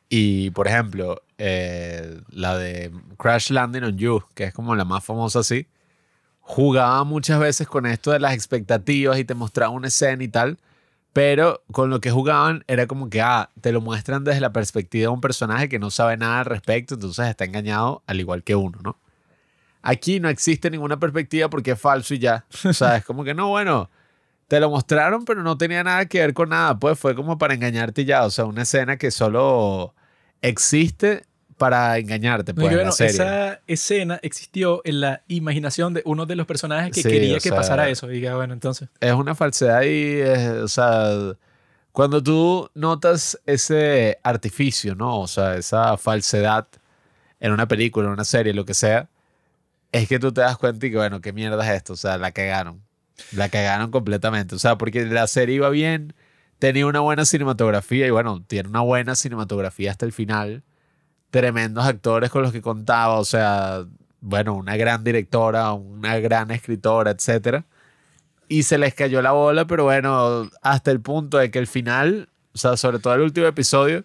Y, 0.10 0.52
por 0.52 0.68
ejemplo, 0.68 1.24
eh, 1.38 2.20
la 2.30 2.58
de 2.58 2.92
Crash 3.18 3.52
Landing 3.52 3.84
on 3.86 3.98
You, 3.98 4.22
que 4.36 4.44
es 4.44 4.54
como 4.54 4.76
la 4.76 4.84
más 4.84 5.04
famosa 5.04 5.40
así, 5.40 5.66
jugaba 6.44 7.04
muchas 7.04 7.40
veces 7.40 7.68
con 7.68 7.86
esto 7.86 8.12
de 8.12 8.20
las 8.20 8.34
expectativas 8.34 9.18
y 9.18 9.26
te 9.26 9.34
mostraba 9.34 9.72
una 9.72 9.88
escena 9.88 10.24
y 10.24 10.28
tal, 10.28 10.60
pero 11.14 11.64
con 11.72 11.90
lo 11.90 12.02
que 12.02 12.12
jugaban 12.12 12.64
era 12.68 12.86
como 12.86 13.10
que, 13.10 13.22
ah, 13.22 13.50
te 13.62 13.72
lo 13.72 13.82
muestran 13.82 14.24
desde 14.24 14.42
la 14.42 14.54
perspectiva 14.54 15.04
de 15.04 15.08
un 15.08 15.22
personaje 15.22 15.70
que 15.70 15.80
no 15.80 15.90
sabe 15.90 16.18
nada 16.18 16.40
al 16.40 16.46
respecto, 16.46 16.96
entonces 16.96 17.28
está 17.28 17.46
engañado 17.46 18.04
al 18.08 18.20
igual 18.20 18.44
que 18.44 18.56
uno, 18.56 18.80
¿no? 18.84 19.00
Aquí 19.82 20.20
no 20.20 20.30
existe 20.30 20.70
ninguna 20.70 20.98
perspectiva 20.98 21.50
porque 21.50 21.72
es 21.72 21.80
falso 21.80 22.14
y 22.14 22.20
ya. 22.20 22.46
O 22.64 22.74
sea, 22.74 22.98
es 22.98 23.06
como 23.06 23.24
que 23.24 23.34
no, 23.34 23.50
bueno, 23.50 23.90
te 24.48 24.60
lo 24.60 24.70
mostraron, 24.70 25.26
pero 25.26 25.44
no 25.44 25.58
tenía 25.58 25.84
nada 25.84 26.06
que 26.06 26.20
ver 26.20 26.34
con 26.34 26.50
nada. 26.50 26.80
Pues 26.80 26.98
fue 26.98 27.16
como 27.16 27.38
para 27.38 27.54
engañarte 27.54 28.06
ya. 28.06 28.24
O 28.24 28.30
sea, 28.30 28.46
una 28.46 28.62
escena 28.62 28.98
que 28.98 29.12
solo 29.12 29.94
existe 30.42 31.26
para 31.64 31.98
engañarte. 31.98 32.54
Pues, 32.54 32.66
y 32.66 32.70
que, 32.70 32.74
en 32.74 32.78
bueno, 32.80 32.90
la 32.90 32.96
serie. 32.96 33.14
esa 33.14 33.60
escena 33.68 34.20
existió 34.22 34.82
en 34.86 35.00
la 35.02 35.22
imaginación 35.28 35.94
de 35.94 36.02
uno 36.06 36.26
de 36.26 36.36
los 36.36 36.46
personajes 36.46 36.92
que 36.94 37.02
Sí, 37.04 37.10
quería 37.10 37.36
que 37.36 37.40
sea- 37.50 37.56
pasara 37.56 37.88
eso. 37.90 38.12
Y 38.12 38.20
que, 38.22 38.34
bueno, 38.34 38.54
entonces. 38.54 38.90
Es 39.00 39.14
una 39.14 39.36
falsedad 39.36 39.82
y, 39.84 40.20
es- 40.22 40.50
o 40.50 40.68
sea, 40.68 41.34
cuando 41.92 42.22
tú 42.22 42.70
notas 42.74 43.40
ese 43.46 44.20
artificio, 44.24 44.96
¿no? 44.96 45.20
O 45.22 45.28
sea, 45.28 45.56
esa 45.56 45.96
falsedad 45.98 46.68
en 47.40 47.52
una 47.52 47.68
película, 47.68 48.08
en 48.08 48.14
una 48.14 48.26
serie, 48.26 48.54
lo 48.54 48.66
que 48.66 48.74
sea, 48.74 49.10
es 49.92 50.08
que 50.08 50.18
tú 50.20 50.32
te 50.34 50.42
das 50.42 50.58
cuenta 50.58 50.86
y 50.88 50.92
que, 50.92 50.98
bueno, 50.98 51.22
¿qué 51.22 51.32
mierda 51.34 51.64
es 51.70 51.76
esto? 51.78 51.94
O 51.94 51.98
sea, 51.98 52.18
la 52.18 52.32
cagaron. 52.32 52.82
La 53.32 53.50
cagaron 53.50 53.92
completamente. 53.92 54.56
O 54.56 54.60
sea, 54.60 54.78
porque 54.78 55.06
la 55.06 55.28
serie 55.28 55.56
iba 55.56 55.70
bien, 55.70 56.14
tenía 56.60 56.86
una 56.88 57.00
buena 57.02 57.26
cinematografía 57.26 58.08
y, 58.08 58.10
bueno, 58.10 58.44
tiene 58.48 58.70
una 58.70 58.82
buena 58.82 59.14
cinematografía 59.16 59.92
hasta 59.92 60.06
el 60.06 60.12
final. 60.14 60.64
Tremendos 61.34 61.84
actores 61.86 62.30
con 62.30 62.44
los 62.44 62.52
que 62.52 62.62
contaba, 62.62 63.18
o 63.20 63.26
sea, 63.26 63.86
bueno, 64.22 64.54
una 64.54 64.78
gran 64.78 65.04
directora, 65.04 65.74
una 65.74 66.20
gran 66.20 66.52
escritora, 66.52 67.10
etcétera 67.12 67.66
y 68.48 68.64
se 68.64 68.78
les 68.78 68.94
cayó 68.94 69.22
la 69.24 69.32
bola, 69.32 69.66
pero 69.66 69.86
bueno, 69.86 70.48
hasta 70.62 70.92
el 70.92 71.00
punto 71.00 71.38
de 71.40 71.50
que 71.50 71.58
el 71.58 71.66
final, 71.66 72.30
o 72.54 72.58
sea, 72.58 72.78
sobre 72.78 73.00
todo 73.00 73.16
el 73.16 73.22
último 73.22 73.48
episodio, 73.48 74.04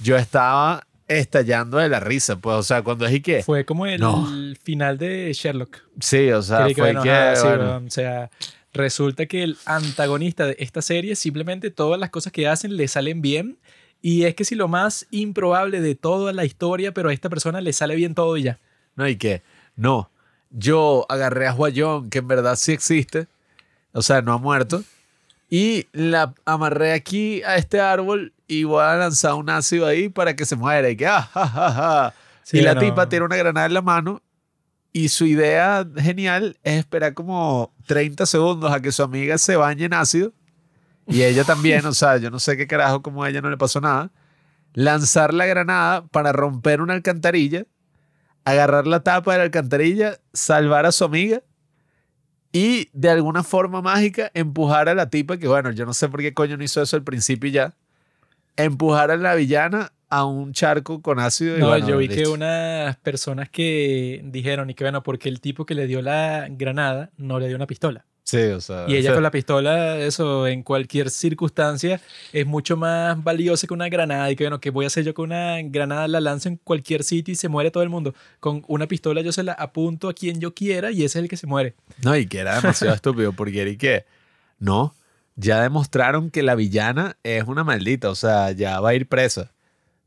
yo 0.00 0.16
estaba 0.16 0.86
estallando 1.06 1.78
de 1.78 1.88
la 1.88 2.00
risa, 2.00 2.36
pues, 2.36 2.56
o 2.56 2.62
sea, 2.64 2.82
cuando 2.82 3.06
es 3.06 3.12
y 3.14 3.20
que, 3.20 3.44
Fue 3.44 3.64
como 3.64 3.86
el 3.86 4.00
No. 4.00 4.26
final 4.60 4.98
de 4.98 5.32
Sherlock. 5.32 5.78
sí, 6.00 6.30
o 6.32 6.42
sea, 6.42 6.66
que, 6.66 6.74
fue 6.74 6.94
que, 6.94 7.34
bueno, 7.38 7.82
o 7.86 7.90
sea, 7.90 8.28
resulta 8.72 9.26
que 9.26 9.44
el 9.44 9.56
antagonista 9.66 10.46
de 10.46 10.56
esta 10.58 10.82
serie 10.82 11.14
simplemente 11.14 11.70
todas 11.70 12.00
las 12.00 12.10
cosas 12.10 12.32
que 12.32 12.48
hacen 12.48 12.76
le 12.76 12.88
salen 12.88 13.22
bien. 13.22 13.56
Y 14.02 14.24
es 14.24 14.34
que 14.34 14.44
si 14.44 14.54
lo 14.54 14.68
más 14.68 15.06
improbable 15.10 15.80
de 15.80 15.94
toda 15.94 16.32
la 16.32 16.44
historia, 16.44 16.92
pero 16.92 17.08
a 17.08 17.12
esta 17.12 17.28
persona 17.28 17.60
le 17.60 17.72
sale 17.72 17.96
bien 17.96 18.14
todo 18.14 18.36
y 18.36 18.44
ya. 18.44 18.58
no, 18.94 19.08
y 19.08 19.16
que, 19.16 19.42
no, 19.74 20.10
yo 20.50 21.06
agarré 21.08 21.46
a 21.46 21.52
Juayón, 21.52 22.08
que 22.10 22.18
en 22.18 22.28
verdad 22.28 22.56
sí 22.56 22.72
existe, 22.72 23.26
o 23.92 24.02
sea, 24.02 24.22
no 24.22 24.32
ha 24.32 24.38
muerto, 24.38 24.84
y 25.50 25.86
la 25.92 26.34
amarré 26.44 26.92
aquí 26.92 27.42
a 27.42 27.56
este 27.56 27.80
árbol 27.80 28.32
y 28.48 28.64
voy 28.64 28.82
a 28.82 28.96
lanzar 28.96 29.34
un 29.34 29.50
ácido 29.50 29.86
ahí 29.86 30.08
para 30.08 30.34
que 30.34 30.44
se 30.44 30.56
muera, 30.56 30.88
y 30.88 30.96
que, 30.96 31.06
ah, 31.06 31.22
ja, 31.22 31.46
ja, 31.46 31.72
ja. 31.72 32.14
Sí, 32.42 32.58
y 32.58 32.60
la 32.60 32.74
bueno, 32.74 32.88
tipa 32.88 33.08
tiene 33.08 33.24
una 33.24 33.36
granada 33.36 33.66
en 33.66 33.74
la 33.74 33.82
mano 33.82 34.22
y 34.92 35.10
su 35.10 35.26
idea 35.26 35.86
genial 35.96 36.56
es 36.62 36.78
esperar 36.78 37.12
como 37.12 37.74
30 37.86 38.24
segundos 38.24 38.72
a 38.72 38.80
que 38.80 38.92
su 38.92 39.02
amiga 39.02 39.36
se 39.36 39.56
bañe 39.56 39.84
en 39.84 39.92
ácido 39.92 40.32
y 41.06 41.22
ella 41.22 41.44
también, 41.44 41.86
o 41.86 41.92
sea, 41.92 42.16
yo 42.16 42.30
no 42.30 42.38
sé 42.38 42.56
qué 42.56 42.66
carajo, 42.66 43.02
como 43.02 43.22
a 43.22 43.30
ella 43.30 43.40
no 43.40 43.50
le 43.50 43.56
pasó 43.56 43.80
nada, 43.80 44.10
lanzar 44.74 45.32
la 45.32 45.46
granada 45.46 46.06
para 46.06 46.32
romper 46.32 46.80
una 46.80 46.94
alcantarilla, 46.94 47.64
agarrar 48.44 48.86
la 48.86 49.00
tapa 49.00 49.32
de 49.32 49.38
la 49.38 49.44
alcantarilla, 49.44 50.18
salvar 50.32 50.86
a 50.86 50.92
su 50.92 51.04
amiga 51.04 51.42
y 52.52 52.88
de 52.92 53.10
alguna 53.10 53.42
forma 53.42 53.82
mágica 53.82 54.30
empujar 54.34 54.88
a 54.88 54.94
la 54.94 55.10
tipa, 55.10 55.36
que 55.36 55.48
bueno, 55.48 55.70
yo 55.72 55.86
no 55.86 55.94
sé 55.94 56.08
por 56.08 56.20
qué 56.20 56.34
coño 56.34 56.56
no 56.56 56.64
hizo 56.64 56.82
eso 56.82 56.96
al 56.96 57.02
principio 57.02 57.48
y 57.48 57.52
ya, 57.52 57.74
empujar 58.56 59.10
a 59.10 59.16
la 59.16 59.34
villana 59.34 59.92
a 60.08 60.24
un 60.24 60.52
charco 60.52 61.02
con 61.02 61.18
ácido. 61.18 61.56
y 61.56 61.60
No, 61.60 61.68
bueno, 61.68 61.86
yo 61.86 61.98
vi 61.98 62.08
que 62.08 62.26
unas 62.26 62.96
personas 62.98 63.48
que 63.50 64.20
dijeron 64.24 64.70
y 64.70 64.74
que 64.74 64.84
bueno, 64.84 65.02
porque 65.02 65.28
el 65.28 65.40
tipo 65.40 65.66
que 65.66 65.74
le 65.74 65.86
dio 65.86 66.02
la 66.02 66.46
granada 66.50 67.10
no 67.16 67.38
le 67.38 67.48
dio 67.48 67.56
una 67.56 67.66
pistola. 67.66 68.04
Sí, 68.26 68.38
o 68.38 68.60
sea. 68.60 68.86
Y 68.88 68.96
ella 68.96 68.98
o 68.98 69.02
sea, 69.02 69.14
con 69.14 69.22
la 69.22 69.30
pistola, 69.30 69.98
eso 69.98 70.48
en 70.48 70.64
cualquier 70.64 71.10
circunstancia 71.10 72.00
es 72.32 72.44
mucho 72.44 72.76
más 72.76 73.22
valiosa 73.22 73.68
que 73.68 73.72
una 73.72 73.88
granada. 73.88 74.30
Y 74.30 74.36
que 74.36 74.44
bueno, 74.44 74.60
que 74.60 74.70
voy 74.70 74.84
a 74.84 74.88
hacer 74.88 75.04
yo 75.04 75.14
con 75.14 75.26
una 75.26 75.62
granada? 75.62 76.08
La 76.08 76.20
lanzo 76.20 76.48
en 76.48 76.56
cualquier 76.56 77.04
sitio 77.04 77.32
y 77.32 77.36
se 77.36 77.48
muere 77.48 77.70
todo 77.70 77.84
el 77.84 77.88
mundo. 77.88 78.14
Con 78.40 78.64
una 78.66 78.88
pistola 78.88 79.20
yo 79.20 79.30
se 79.30 79.44
la 79.44 79.52
apunto 79.52 80.08
a 80.08 80.12
quien 80.12 80.40
yo 80.40 80.54
quiera 80.54 80.90
y 80.90 81.04
ese 81.04 81.18
es 81.18 81.22
el 81.22 81.28
que 81.28 81.36
se 81.36 81.46
muere. 81.46 81.76
No, 82.02 82.16
y 82.16 82.26
que 82.26 82.38
era 82.40 82.56
demasiado 82.56 82.94
estúpido 82.96 83.32
porque 83.32 83.62
era 83.62 83.70
y 83.70 83.76
que. 83.76 84.04
No, 84.58 84.94
ya 85.36 85.62
demostraron 85.62 86.30
que 86.30 86.42
la 86.42 86.56
villana 86.56 87.16
es 87.22 87.44
una 87.44 87.62
maldita, 87.62 88.10
o 88.10 88.14
sea, 88.16 88.50
ya 88.50 88.80
va 88.80 88.90
a 88.90 88.94
ir 88.94 89.06
presa. 89.06 89.52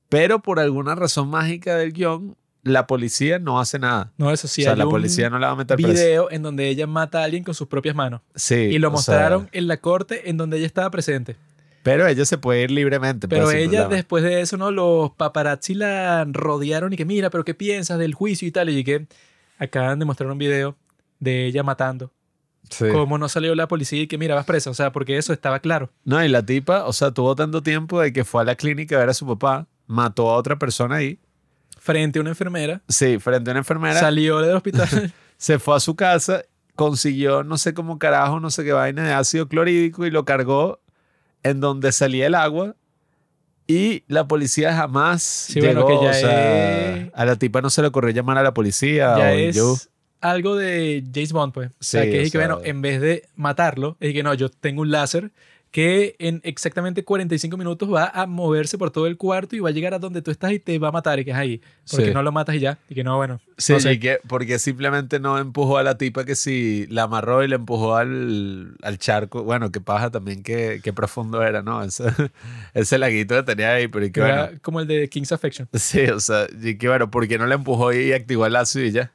Pero 0.10 0.40
por 0.40 0.60
alguna 0.60 0.96
razón 0.96 1.30
mágica 1.30 1.78
del 1.78 1.94
guion, 1.94 2.36
la 2.64 2.88
policía 2.88 3.40
no 3.40 3.60
hace 3.60 3.80
nada. 3.80 4.12
No, 4.18 4.32
eso 4.32 4.48
sí, 4.48 4.62
o 4.62 4.66
sea, 4.66 4.76
la 4.76 4.86
policía 4.86 5.30
no 5.30 5.40
la 5.40 5.48
va 5.48 5.54
a 5.54 5.56
meter 5.56 5.78
presa. 5.78 5.92
video 5.94 6.30
en 6.32 6.42
donde 6.44 6.68
ella 6.70 6.88
mata 6.88 7.22
a 7.22 7.24
alguien 7.24 7.44
con 7.44 7.54
sus 7.54 7.68
propias 7.68 7.96
manos. 7.96 8.22
Sí. 8.36 8.56
Y 8.56 8.80
lo 8.80 8.90
sea, 8.90 8.94
mostraron 8.94 9.50
en 9.52 9.68
la 9.68 9.78
corte 9.78 10.30
en 10.30 10.38
donde 10.38 10.58
ella 10.58 10.66
estaba 10.68 10.90
presente. 10.92 11.36
pero 11.84 12.06
ella 12.08 12.26
se 12.26 12.38
puede 12.38 12.64
ir 12.64 12.72
libremente. 12.72 13.28
pues, 13.28 13.40
Pero 13.40 13.52
ella, 13.52 13.88
después 13.88 14.24
de 14.24 14.42
eso, 14.42 14.58
¿no? 14.58 14.72
Los 14.72 15.12
paparazzi 15.12 15.74
la 15.74 16.26
rodearon 16.30 16.92
y 16.94 16.98
que, 16.98 17.06
mira, 17.06 17.30
pero 17.30 17.46
¿qué 17.46 17.54
piensas 17.54 17.98
del 17.98 18.14
juicio 18.14 18.48
y 18.48 18.52
tal? 18.52 18.70
Y 18.70 18.84
que 18.84 19.08
acaban 19.58 19.98
de 20.00 20.06
mostrar 20.06 20.30
un 20.30 20.38
video 20.38 20.76
de 21.20 21.46
ella 21.46 21.64
matando 21.64 22.12
Sí. 22.70 22.86
cómo 22.92 23.18
no 23.18 23.28
salió 23.30 23.56
la 23.56 23.68
policía 23.68 24.02
y 24.04 24.08
que 24.08 24.18
mira, 24.20 24.36
vas 24.36 24.46
presa. 24.46 24.70
O 24.70 24.74
sea, 24.76 24.92
porque 24.92 25.18
eso 25.18 25.34
estaba 25.34 25.60
claro. 25.60 25.90
No, 26.04 26.24
y 26.24 26.28
la 26.28 26.46
tipa, 26.46 26.86
o 26.86 26.94
sea, 26.94 27.12
tuvo 27.12 27.36
tanto 27.36 27.64
tiempo 27.64 28.00
de 28.00 28.14
que 28.14 28.24
fue 28.26 28.42
a 28.42 28.46
la 28.46 28.56
clínica 28.56 28.96
a 28.98 29.00
ver 29.00 29.10
a 29.10 29.14
su 29.16 29.26
papá, 29.26 29.66
mató 29.88 30.30
a 30.30 30.36
otra 30.36 30.60
persona 30.60 30.98
ahí. 30.98 31.18
Frente 31.80 32.20
a 32.20 32.22
una 32.22 32.32
enfermera, 32.32 32.82
Sí, 32.88 33.18
frente 33.20 33.50
a 33.50 33.54
una 33.54 33.60
enfermera. 33.60 34.00
salió 34.00 34.40
del 34.40 34.56
hospital. 34.58 35.14
se 35.38 35.60
fue 35.60 35.76
a 35.76 35.80
su 35.80 35.96
casa, 35.96 36.44
consiguió 36.76 37.44
no 37.44 37.58
sé 37.58 37.74
cómo 37.74 37.98
carajo, 38.00 38.40
no 38.40 38.50
sé 38.52 38.64
qué 38.64 38.72
vaina 38.74 39.04
de 39.04 39.14
ácido 39.14 39.48
clorhídrico 39.48 40.06
y 40.06 40.12
lo 40.12 40.26
cargó 40.26 40.80
en 41.44 41.60
donde 41.62 41.92
salía 41.92 42.28
el 42.28 42.36
agua. 42.36 42.76
Y 43.68 44.04
la 44.08 44.28
policía 44.28 44.76
jamás 44.76 45.52
bueno, 45.56 45.86
llegó. 45.86 45.88
que 45.88 46.06
ya 46.06 46.12
o 46.12 46.14
sea, 46.14 46.96
es- 46.98 47.12
a 47.14 47.26
la 47.26 47.36
tipa 47.36 47.62
no 47.62 47.70
se 47.70 47.82
le 47.82 47.88
ocurrió 47.90 48.10
llamar 48.12 48.38
a 48.40 48.44
la 48.44 48.54
policía. 48.54 49.16
ya 49.18 49.26
o 49.26 49.28
es 49.30 49.56
yo. 49.56 49.76
algo 50.22 50.56
de 50.56 51.04
James 51.14 51.32
Bond, 51.32 51.54
pues. 51.54 51.70
o 51.70 51.74
sea, 51.80 52.04
Sí, 52.04 52.10
que 52.12 52.20
o 52.20 52.22
es 52.24 52.32
que, 52.32 52.38
bueno, 52.40 52.60
sea- 52.60 52.70
en 52.70 52.82
vez 52.82 53.00
de 53.00 53.30
matarlo, 53.36 53.96
es 54.00 54.12
que 54.14 54.24
no, 54.24 54.34
yo 54.34 54.50
tengo 54.50 54.82
un 54.82 54.90
láser 54.92 55.32
que 55.72 56.16
en 56.18 56.42
exactamente 56.44 57.04
45 57.04 57.56
minutos 57.56 57.94
va 57.94 58.06
a 58.14 58.26
moverse 58.26 58.78
por 58.78 58.90
todo 58.90 59.06
el 59.06 59.18
cuarto 59.18 59.56
y 59.56 59.60
va 59.60 59.70
a 59.70 59.72
llegar 59.72 59.94
a 59.94 60.00
donde 60.00 60.22
tú 60.24 60.32
estás 60.32 60.52
y 60.52 60.60
te 60.60 60.80
va 60.80 60.88
a 60.88 60.92
matar 60.92 61.20
y 61.20 61.26
que 61.26 61.32
es 61.32 61.38
ahí. 61.38 61.62
Porque 61.90 62.08
Sí. 62.08 62.12
no 62.14 62.24
lo 62.24 62.32
matas 62.32 62.56
y 62.56 62.60
ya. 62.60 62.80
Y 62.90 62.96
que 62.96 63.04
no, 63.04 63.18
bueno. 63.18 63.40
Sí, 63.58 63.74
no 63.74 63.80
sé. 63.80 63.94
y 63.94 64.00
que, 64.00 64.18
porque 64.28 64.58
simplemente 64.58 65.20
no 65.20 65.38
empujó 65.38 65.78
a 65.78 65.84
la 65.84 65.98
tipa 65.98 66.26
que 66.26 66.36
si 66.36 66.88
la 66.88 67.04
amarró 67.04 67.44
y 67.44 67.48
la 67.48 67.56
empujó 67.56 67.96
al, 67.98 68.76
al 68.82 68.98
charco. 68.98 69.44
Bueno, 69.44 69.72
qué 69.72 69.80
paja 69.82 70.10
también, 70.10 70.42
qué, 70.44 70.80
qué 70.84 70.92
profundo 70.94 71.44
era, 71.44 71.62
¿no? 71.62 71.84
Ese, 71.84 72.06
ese 72.74 72.98
laguito 72.98 73.36
que 73.36 73.44
tenía 73.44 73.74
ahí, 73.74 73.88
pero 73.88 74.06
y 74.06 74.12
que 74.12 74.22
Era 74.22 74.46
bueno. 74.46 74.60
como 74.64 74.80
el 74.80 74.88
de 74.88 75.08
King's 75.08 75.32
Affection. 75.32 75.68
Sí, 75.74 76.02
o 76.08 76.20
sea, 76.20 76.48
y 76.62 76.78
que 76.78 76.88
bueno, 76.88 77.12
¿por 77.12 77.28
qué 77.28 77.38
no 77.38 77.46
la 77.46 77.56
empujó 77.56 77.94
y 77.94 78.12
activó 78.14 78.46
el 78.48 78.54
lazo 78.54 78.80
y 78.80 78.92
ya? 78.92 79.12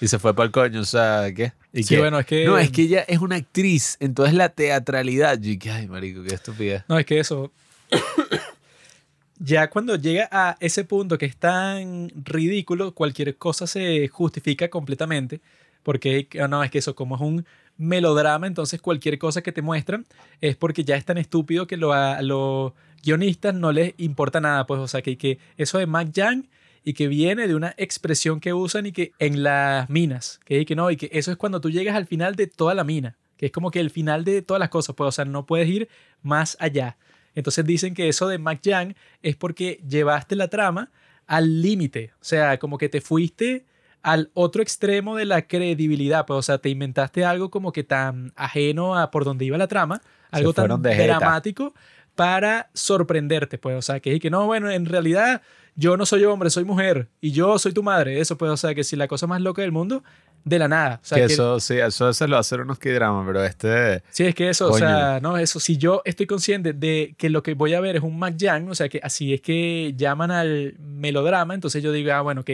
Y 0.00 0.08
se 0.08 0.18
fue 0.18 0.34
para 0.34 0.46
el 0.46 0.52
coño, 0.52 0.80
o 0.80 0.84
sea, 0.84 1.32
¿qué? 1.34 1.52
Y 1.72 1.82
Sí, 1.82 1.94
que- 1.94 2.00
bueno, 2.00 2.18
es 2.18 2.26
que. 2.26 2.44
No, 2.44 2.58
es 2.58 2.70
que 2.70 2.82
ella 2.82 3.04
es 3.06 3.18
una 3.18 3.36
actriz, 3.36 3.96
entonces 4.00 4.34
la 4.34 4.48
teatralidad. 4.48 5.40
Y 5.42 5.58
que, 5.58 5.70
ay, 5.70 5.88
marico, 5.88 6.22
qué 6.22 6.34
estupidez. 6.34 6.84
No, 6.88 6.98
es 6.98 7.04
que 7.06 7.20
eso. 7.20 7.52
ya 9.38 9.70
cuando 9.70 9.96
llega 9.96 10.28
a 10.30 10.56
ese 10.60 10.84
punto 10.84 11.16
que 11.18 11.26
es 11.26 11.36
tan 11.36 12.10
ridículo, 12.24 12.92
cualquier 12.94 13.36
cosa 13.36 13.66
se 13.66 14.08
justifica 14.08 14.68
completamente. 14.68 15.40
Porque 15.82 16.28
ah, 16.40 16.46
no, 16.48 16.62
es 16.62 16.70
que 16.70 16.78
eso, 16.78 16.94
como 16.94 17.14
es 17.16 17.22
un 17.22 17.46
melodrama, 17.78 18.46
entonces 18.46 18.80
cualquier 18.82 19.18
cosa 19.18 19.40
que 19.42 19.52
te 19.52 19.62
muestran 19.62 20.04
es 20.42 20.56
porque 20.56 20.84
ya 20.84 20.96
es 20.96 21.04
tan 21.06 21.16
estúpido 21.16 21.66
que 21.66 21.78
lo, 21.78 21.94
a 21.94 22.20
los 22.20 22.72
guionistas 23.02 23.54
no 23.54 23.72
les 23.72 23.94
importa 23.96 24.40
nada. 24.40 24.66
Pues, 24.66 24.80
o 24.80 24.88
sea, 24.88 25.00
que, 25.00 25.16
que 25.16 25.38
eso 25.56 25.78
de 25.78 25.86
Mac 25.86 26.10
Yang 26.12 26.48
y 26.84 26.94
que 26.94 27.08
viene 27.08 27.46
de 27.46 27.54
una 27.54 27.74
expresión 27.76 28.40
que 28.40 28.52
usan 28.52 28.86
y 28.86 28.92
que 28.92 29.12
en 29.18 29.42
las 29.42 29.88
minas, 29.90 30.40
que, 30.44 30.64
que 30.64 30.76
no, 30.76 30.90
y 30.90 30.96
que 30.96 31.10
eso 31.12 31.30
es 31.30 31.36
cuando 31.36 31.60
tú 31.60 31.70
llegas 31.70 31.94
al 31.94 32.06
final 32.06 32.36
de 32.36 32.46
toda 32.46 32.74
la 32.74 32.84
mina, 32.84 33.16
que 33.36 33.46
es 33.46 33.52
como 33.52 33.70
que 33.70 33.80
el 33.80 33.90
final 33.90 34.24
de 34.24 34.42
todas 34.42 34.60
las 34.60 34.70
cosas, 34.70 34.94
pues, 34.94 35.08
o 35.08 35.12
sea, 35.12 35.24
no 35.24 35.46
puedes 35.46 35.68
ir 35.68 35.88
más 36.22 36.56
allá. 36.60 36.96
Entonces 37.34 37.64
dicen 37.64 37.94
que 37.94 38.08
eso 38.08 38.28
de 38.28 38.38
Mac 38.38 38.60
Yang 38.62 38.96
es 39.22 39.36
porque 39.36 39.80
llevaste 39.88 40.36
la 40.36 40.48
trama 40.48 40.90
al 41.26 41.62
límite, 41.62 42.12
o 42.20 42.24
sea, 42.24 42.58
como 42.58 42.76
que 42.76 42.88
te 42.88 43.00
fuiste 43.00 43.64
al 44.02 44.30
otro 44.34 44.62
extremo 44.62 45.16
de 45.16 45.26
la 45.26 45.42
credibilidad, 45.42 46.26
pues, 46.26 46.38
o 46.38 46.42
sea, 46.42 46.58
te 46.58 46.70
inventaste 46.70 47.24
algo 47.24 47.50
como 47.50 47.72
que 47.72 47.84
tan 47.84 48.32
ajeno 48.34 48.98
a 48.98 49.10
por 49.10 49.24
donde 49.24 49.44
iba 49.44 49.58
la 49.58 49.68
trama, 49.68 50.00
algo 50.30 50.52
tan 50.52 50.82
dramático 50.82 51.74
para 52.14 52.70
sorprenderte, 52.74 53.58
pues, 53.58 53.76
o 53.76 53.82
sea, 53.82 54.00
que, 54.00 54.18
que 54.18 54.30
no, 54.30 54.46
bueno, 54.46 54.70
en 54.70 54.86
realidad 54.86 55.42
yo 55.76 55.96
no 55.96 56.06
soy 56.06 56.24
hombre, 56.24 56.50
soy 56.50 56.64
mujer 56.64 57.08
y 57.20 57.32
yo 57.32 57.58
soy 57.58 57.72
tu 57.72 57.82
madre, 57.82 58.20
eso 58.20 58.36
pues, 58.38 58.50
o 58.50 58.56
sea, 58.56 58.74
que 58.74 58.84
si 58.84 58.96
la 58.96 59.08
cosa 59.08 59.26
más 59.26 59.40
loca 59.40 59.62
del 59.62 59.72
mundo, 59.72 60.02
de 60.44 60.58
la 60.58 60.68
nada, 60.68 61.00
o 61.02 61.06
sea, 61.06 61.18
que 61.18 61.26
que- 61.26 61.32
eso, 61.34 61.60
sí, 61.60 61.74
eso 61.78 62.12
se 62.12 62.26
lo 62.26 62.38
hacen 62.38 62.60
unos 62.60 62.78
K-drama, 62.78 63.24
pero 63.26 63.44
este... 63.44 64.02
Sí, 64.10 64.24
es 64.24 64.34
que 64.34 64.48
eso, 64.48 64.70
o 64.70 64.78
sea, 64.78 65.20
no, 65.20 65.36
eso, 65.36 65.60
si 65.60 65.76
yo 65.76 66.00
estoy 66.04 66.26
consciente 66.26 66.72
de 66.72 67.14
que 67.18 67.28
lo 67.28 67.42
que 67.42 67.54
voy 67.54 67.74
a 67.74 67.80
ver 67.80 67.96
es 67.96 68.02
un 68.02 68.18
Mac 68.18 68.36
Yang, 68.36 68.70
o 68.70 68.74
sea, 68.74 68.88
que 68.88 69.00
así 69.02 69.34
es 69.34 69.40
que 69.42 69.92
llaman 69.96 70.30
al 70.30 70.74
melodrama, 70.78 71.54
entonces 71.54 71.82
yo 71.82 71.92
digo, 71.92 72.12
ah, 72.12 72.22
bueno, 72.22 72.40
ok, 72.40 72.50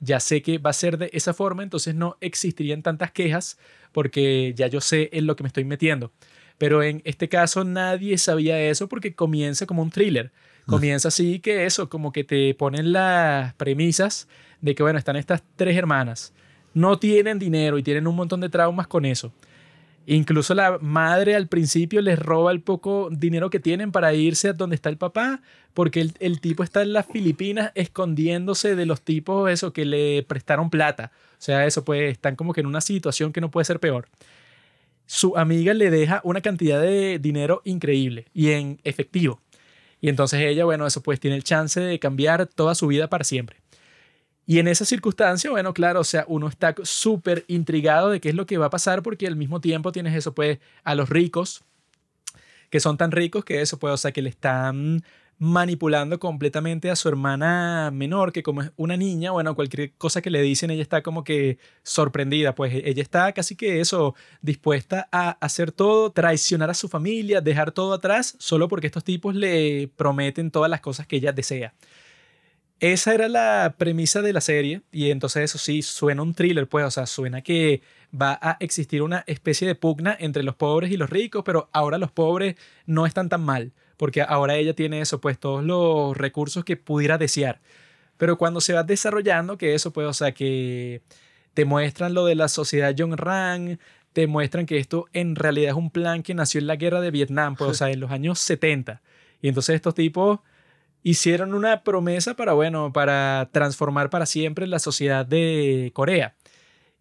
ya 0.00 0.20
sé 0.20 0.42
que 0.42 0.58
va 0.58 0.70
a 0.70 0.74
ser 0.74 0.98
de 0.98 1.10
esa 1.12 1.32
forma, 1.34 1.62
entonces 1.62 1.94
no 1.94 2.16
existirían 2.20 2.82
tantas 2.82 3.10
quejas 3.10 3.58
porque 3.92 4.52
ya 4.56 4.66
yo 4.66 4.80
sé 4.80 5.08
en 5.12 5.26
lo 5.26 5.36
que 5.36 5.42
me 5.42 5.48
estoy 5.48 5.64
metiendo. 5.64 6.12
Pero 6.58 6.82
en 6.82 7.00
este 7.04 7.28
caso 7.28 7.64
nadie 7.64 8.18
sabía 8.18 8.60
eso 8.60 8.86
porque 8.88 9.14
comienza 9.14 9.64
como 9.66 9.82
un 9.82 9.90
thriller. 9.90 10.30
Comienza 10.70 11.08
así 11.08 11.40
que 11.40 11.66
eso, 11.66 11.88
como 11.88 12.12
que 12.12 12.24
te 12.24 12.54
ponen 12.54 12.92
las 12.92 13.54
premisas 13.54 14.28
de 14.60 14.74
que, 14.74 14.82
bueno, 14.82 14.98
están 14.98 15.16
estas 15.16 15.42
tres 15.56 15.76
hermanas. 15.76 16.32
No 16.72 16.98
tienen 16.98 17.38
dinero 17.38 17.78
y 17.78 17.82
tienen 17.82 18.06
un 18.06 18.16
montón 18.16 18.40
de 18.40 18.48
traumas 18.48 18.86
con 18.86 19.04
eso. 19.04 19.32
Incluso 20.06 20.54
la 20.54 20.78
madre 20.80 21.34
al 21.36 21.46
principio 21.46 22.00
les 22.00 22.18
roba 22.18 22.52
el 22.52 22.62
poco 22.62 23.10
dinero 23.12 23.50
que 23.50 23.60
tienen 23.60 23.92
para 23.92 24.14
irse 24.14 24.48
a 24.48 24.52
donde 24.54 24.74
está 24.74 24.88
el 24.88 24.96
papá, 24.96 25.42
porque 25.74 26.00
el, 26.00 26.14
el 26.20 26.40
tipo 26.40 26.62
está 26.62 26.82
en 26.82 26.92
las 26.92 27.06
Filipinas 27.06 27.70
escondiéndose 27.74 28.76
de 28.76 28.86
los 28.86 29.02
tipos 29.02 29.50
eso 29.50 29.72
que 29.72 29.84
le 29.84 30.22
prestaron 30.22 30.70
plata. 30.70 31.12
O 31.32 31.42
sea, 31.42 31.66
eso 31.66 31.84
pues 31.84 32.10
están 32.12 32.36
como 32.36 32.52
que 32.52 32.60
en 32.60 32.66
una 32.66 32.80
situación 32.80 33.32
que 33.32 33.40
no 33.40 33.50
puede 33.50 33.66
ser 33.66 33.78
peor. 33.78 34.08
Su 35.06 35.36
amiga 35.36 35.74
le 35.74 35.90
deja 35.90 36.20
una 36.24 36.40
cantidad 36.40 36.80
de 36.80 37.18
dinero 37.18 37.62
increíble 37.64 38.26
y 38.32 38.50
en 38.50 38.80
efectivo. 38.84 39.40
Y 40.00 40.08
entonces 40.08 40.40
ella, 40.40 40.64
bueno, 40.64 40.86
eso 40.86 41.02
pues 41.02 41.20
tiene 41.20 41.36
el 41.36 41.44
chance 41.44 41.80
de 41.80 41.98
cambiar 41.98 42.46
toda 42.46 42.74
su 42.74 42.86
vida 42.86 43.08
para 43.08 43.24
siempre. 43.24 43.60
Y 44.46 44.58
en 44.58 44.66
esa 44.66 44.84
circunstancia, 44.84 45.50
bueno, 45.50 45.72
claro, 45.74 46.00
o 46.00 46.04
sea, 46.04 46.24
uno 46.26 46.48
está 46.48 46.74
súper 46.82 47.44
intrigado 47.46 48.10
de 48.10 48.20
qué 48.20 48.30
es 48.30 48.34
lo 48.34 48.46
que 48.46 48.58
va 48.58 48.66
a 48.66 48.70
pasar 48.70 49.02
porque 49.02 49.26
al 49.26 49.36
mismo 49.36 49.60
tiempo 49.60 49.92
tienes 49.92 50.14
eso, 50.16 50.34
pues, 50.34 50.58
a 50.82 50.94
los 50.94 51.08
ricos, 51.08 51.62
que 52.68 52.80
son 52.80 52.96
tan 52.96 53.12
ricos 53.12 53.44
que 53.44 53.60
eso, 53.60 53.78
pues, 53.78 53.94
o 53.94 53.96
sea, 53.96 54.12
que 54.12 54.22
le 54.22 54.30
están 54.30 55.04
manipulando 55.40 56.18
completamente 56.18 56.90
a 56.90 56.96
su 56.96 57.08
hermana 57.08 57.90
menor, 57.90 58.30
que 58.30 58.42
como 58.42 58.60
es 58.60 58.72
una 58.76 58.98
niña, 58.98 59.30
bueno, 59.30 59.54
cualquier 59.54 59.92
cosa 59.94 60.20
que 60.20 60.28
le 60.28 60.42
dicen, 60.42 60.70
ella 60.70 60.82
está 60.82 61.02
como 61.02 61.24
que 61.24 61.58
sorprendida, 61.82 62.54
pues 62.54 62.74
ella 62.74 63.02
está 63.02 63.32
casi 63.32 63.56
que 63.56 63.80
eso, 63.80 64.14
dispuesta 64.42 65.08
a 65.10 65.30
hacer 65.40 65.72
todo, 65.72 66.12
traicionar 66.12 66.68
a 66.68 66.74
su 66.74 66.90
familia, 66.90 67.40
dejar 67.40 67.72
todo 67.72 67.94
atrás, 67.94 68.36
solo 68.38 68.68
porque 68.68 68.86
estos 68.86 69.02
tipos 69.02 69.34
le 69.34 69.88
prometen 69.96 70.50
todas 70.50 70.70
las 70.70 70.82
cosas 70.82 71.06
que 71.06 71.16
ella 71.16 71.32
desea. 71.32 71.72
Esa 72.78 73.14
era 73.14 73.26
la 73.28 73.76
premisa 73.78 74.20
de 74.20 74.34
la 74.34 74.42
serie 74.42 74.82
y 74.92 75.10
entonces 75.10 75.44
eso 75.44 75.56
sí 75.56 75.80
suena 75.80 76.22
un 76.22 76.34
thriller, 76.34 76.68
pues, 76.68 76.84
o 76.84 76.90
sea, 76.90 77.06
suena 77.06 77.40
que 77.40 77.80
va 78.14 78.38
a 78.42 78.58
existir 78.60 79.00
una 79.00 79.24
especie 79.26 79.66
de 79.66 79.74
pugna 79.74 80.14
entre 80.20 80.42
los 80.42 80.54
pobres 80.54 80.90
y 80.92 80.98
los 80.98 81.08
ricos, 81.08 81.44
pero 81.46 81.70
ahora 81.72 81.96
los 81.96 82.10
pobres 82.10 82.56
no 82.84 83.06
están 83.06 83.30
tan 83.30 83.42
mal, 83.42 83.72
porque 84.00 84.22
ahora 84.22 84.56
ella 84.56 84.72
tiene 84.72 85.02
eso, 85.02 85.20
pues 85.20 85.38
todos 85.38 85.62
los 85.62 86.16
recursos 86.16 86.64
que 86.64 86.78
pudiera 86.78 87.18
desear. 87.18 87.60
Pero 88.16 88.38
cuando 88.38 88.62
se 88.62 88.72
va 88.72 88.82
desarrollando, 88.82 89.58
que 89.58 89.74
eso, 89.74 89.92
pues, 89.92 90.06
o 90.06 90.14
sea, 90.14 90.32
que 90.32 91.02
te 91.52 91.66
muestran 91.66 92.14
lo 92.14 92.24
de 92.24 92.34
la 92.34 92.48
sociedad 92.48 92.94
John 92.96 93.18
Rang, 93.18 93.76
te 94.14 94.26
muestran 94.26 94.64
que 94.64 94.78
esto 94.78 95.04
en 95.12 95.36
realidad 95.36 95.72
es 95.72 95.76
un 95.76 95.90
plan 95.90 96.22
que 96.22 96.32
nació 96.32 96.60
en 96.62 96.66
la 96.66 96.76
guerra 96.76 97.02
de 97.02 97.10
Vietnam, 97.10 97.56
pues, 97.56 97.72
o 97.72 97.74
sea, 97.74 97.90
en 97.90 98.00
los 98.00 98.10
años 98.10 98.38
70. 98.38 99.02
Y 99.42 99.48
entonces 99.48 99.74
estos 99.74 99.94
tipos 99.94 100.40
hicieron 101.02 101.52
una 101.52 101.84
promesa 101.84 102.32
para, 102.32 102.54
bueno, 102.54 102.94
para 102.94 103.50
transformar 103.52 104.08
para 104.08 104.24
siempre 104.24 104.66
la 104.66 104.78
sociedad 104.78 105.26
de 105.26 105.90
Corea. 105.92 106.36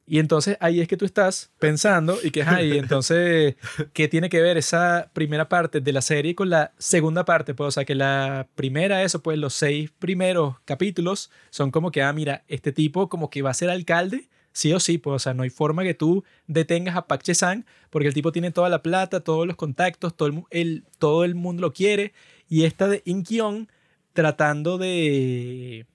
Y 0.09 0.17
entonces 0.17 0.57
ahí 0.59 0.81
es 0.81 0.87
que 0.87 0.97
tú 0.97 1.05
estás 1.05 1.51
pensando 1.59 2.17
y 2.23 2.31
que, 2.31 2.41
ay, 2.41 2.79
entonces, 2.79 3.55
¿qué 3.93 4.07
tiene 4.07 4.27
que 4.27 4.41
ver 4.41 4.57
esa 4.57 5.11
primera 5.13 5.47
parte 5.47 5.81
de 5.81 5.93
la 5.93 6.01
serie 6.01 6.33
con 6.33 6.49
la 6.49 6.73
segunda 6.79 7.25
parte? 7.25 7.53
Pues, 7.53 7.67
o 7.67 7.71
sea, 7.71 7.85
que 7.85 7.93
la 7.93 8.47
primera, 8.55 9.03
eso, 9.03 9.21
pues 9.21 9.37
los 9.37 9.53
seis 9.53 9.91
primeros 9.99 10.55
capítulos 10.65 11.29
son 11.51 11.69
como 11.69 11.91
que, 11.91 12.01
ah, 12.01 12.11
mira, 12.11 12.43
este 12.47 12.71
tipo 12.71 13.07
como 13.07 13.29
que 13.29 13.43
va 13.43 13.51
a 13.51 13.53
ser 13.53 13.69
alcalde, 13.69 14.29
sí 14.51 14.73
o 14.73 14.79
sí, 14.79 14.97
pues, 14.97 15.15
o 15.15 15.19
sea, 15.19 15.35
no 15.35 15.43
hay 15.43 15.51
forma 15.51 15.83
que 15.83 15.93
tú 15.93 16.23
detengas 16.47 16.95
a 16.95 17.05
Park 17.05 17.21
Che-sang 17.21 17.67
porque 17.91 18.07
el 18.07 18.15
tipo 18.15 18.31
tiene 18.31 18.49
toda 18.49 18.69
la 18.69 18.81
plata, 18.81 19.19
todos 19.19 19.45
los 19.45 19.57
contactos, 19.57 20.17
todo 20.17 20.47
el, 20.49 20.85
todo 20.97 21.23
el 21.23 21.35
mundo 21.35 21.61
lo 21.61 21.71
quiere. 21.71 22.13
Y 22.47 22.63
esta 22.63 22.87
de 22.87 23.03
In 23.05 23.23
tratando 24.13 24.79
de 24.79 25.85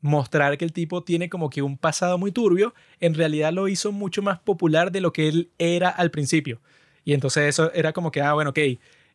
mostrar 0.00 0.56
que 0.58 0.64
el 0.64 0.72
tipo 0.72 1.02
tiene 1.02 1.28
como 1.28 1.50
que 1.50 1.62
un 1.62 1.76
pasado 1.76 2.18
muy 2.18 2.32
turbio, 2.32 2.74
en 3.00 3.14
realidad 3.14 3.52
lo 3.52 3.68
hizo 3.68 3.92
mucho 3.92 4.22
más 4.22 4.38
popular 4.38 4.92
de 4.92 5.00
lo 5.00 5.12
que 5.12 5.28
él 5.28 5.50
era 5.58 5.88
al 5.88 6.10
principio. 6.10 6.60
Y 7.04 7.14
entonces 7.14 7.48
eso 7.48 7.72
era 7.72 7.92
como 7.92 8.10
que, 8.10 8.20
ah, 8.20 8.34
bueno, 8.34 8.50
ok, 8.50 8.58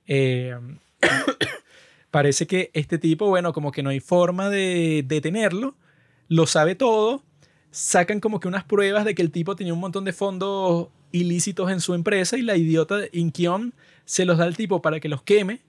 eh, 0.07 0.57
parece 2.11 2.47
que 2.47 2.71
este 2.73 2.97
tipo, 2.97 3.27
bueno, 3.27 3.53
como 3.53 3.71
que 3.71 3.84
no 3.84 3.89
hay 3.89 3.99
forma 3.99 4.49
de 4.49 5.03
detenerlo, 5.05 5.75
lo 6.27 6.47
sabe 6.47 6.75
todo, 6.75 7.23
sacan 7.71 8.19
como 8.19 8.39
que 8.39 8.47
unas 8.47 8.63
pruebas 8.63 9.05
de 9.05 9.15
que 9.15 9.21
el 9.21 9.31
tipo 9.31 9.55
tenía 9.55 9.73
un 9.73 9.79
montón 9.79 10.05
de 10.05 10.13
fondos 10.13 10.89
ilícitos 11.11 11.71
en 11.71 11.79
su 11.79 11.93
empresa 11.93 12.38
y 12.38 12.41
la 12.41 12.57
idiota 12.57 12.99
Incheon 13.11 13.73
se 14.05 14.25
los 14.25 14.38
da 14.38 14.45
al 14.45 14.57
tipo 14.57 14.81
para 14.81 14.99
que 14.99 15.09
los 15.09 15.21
queme 15.21 15.61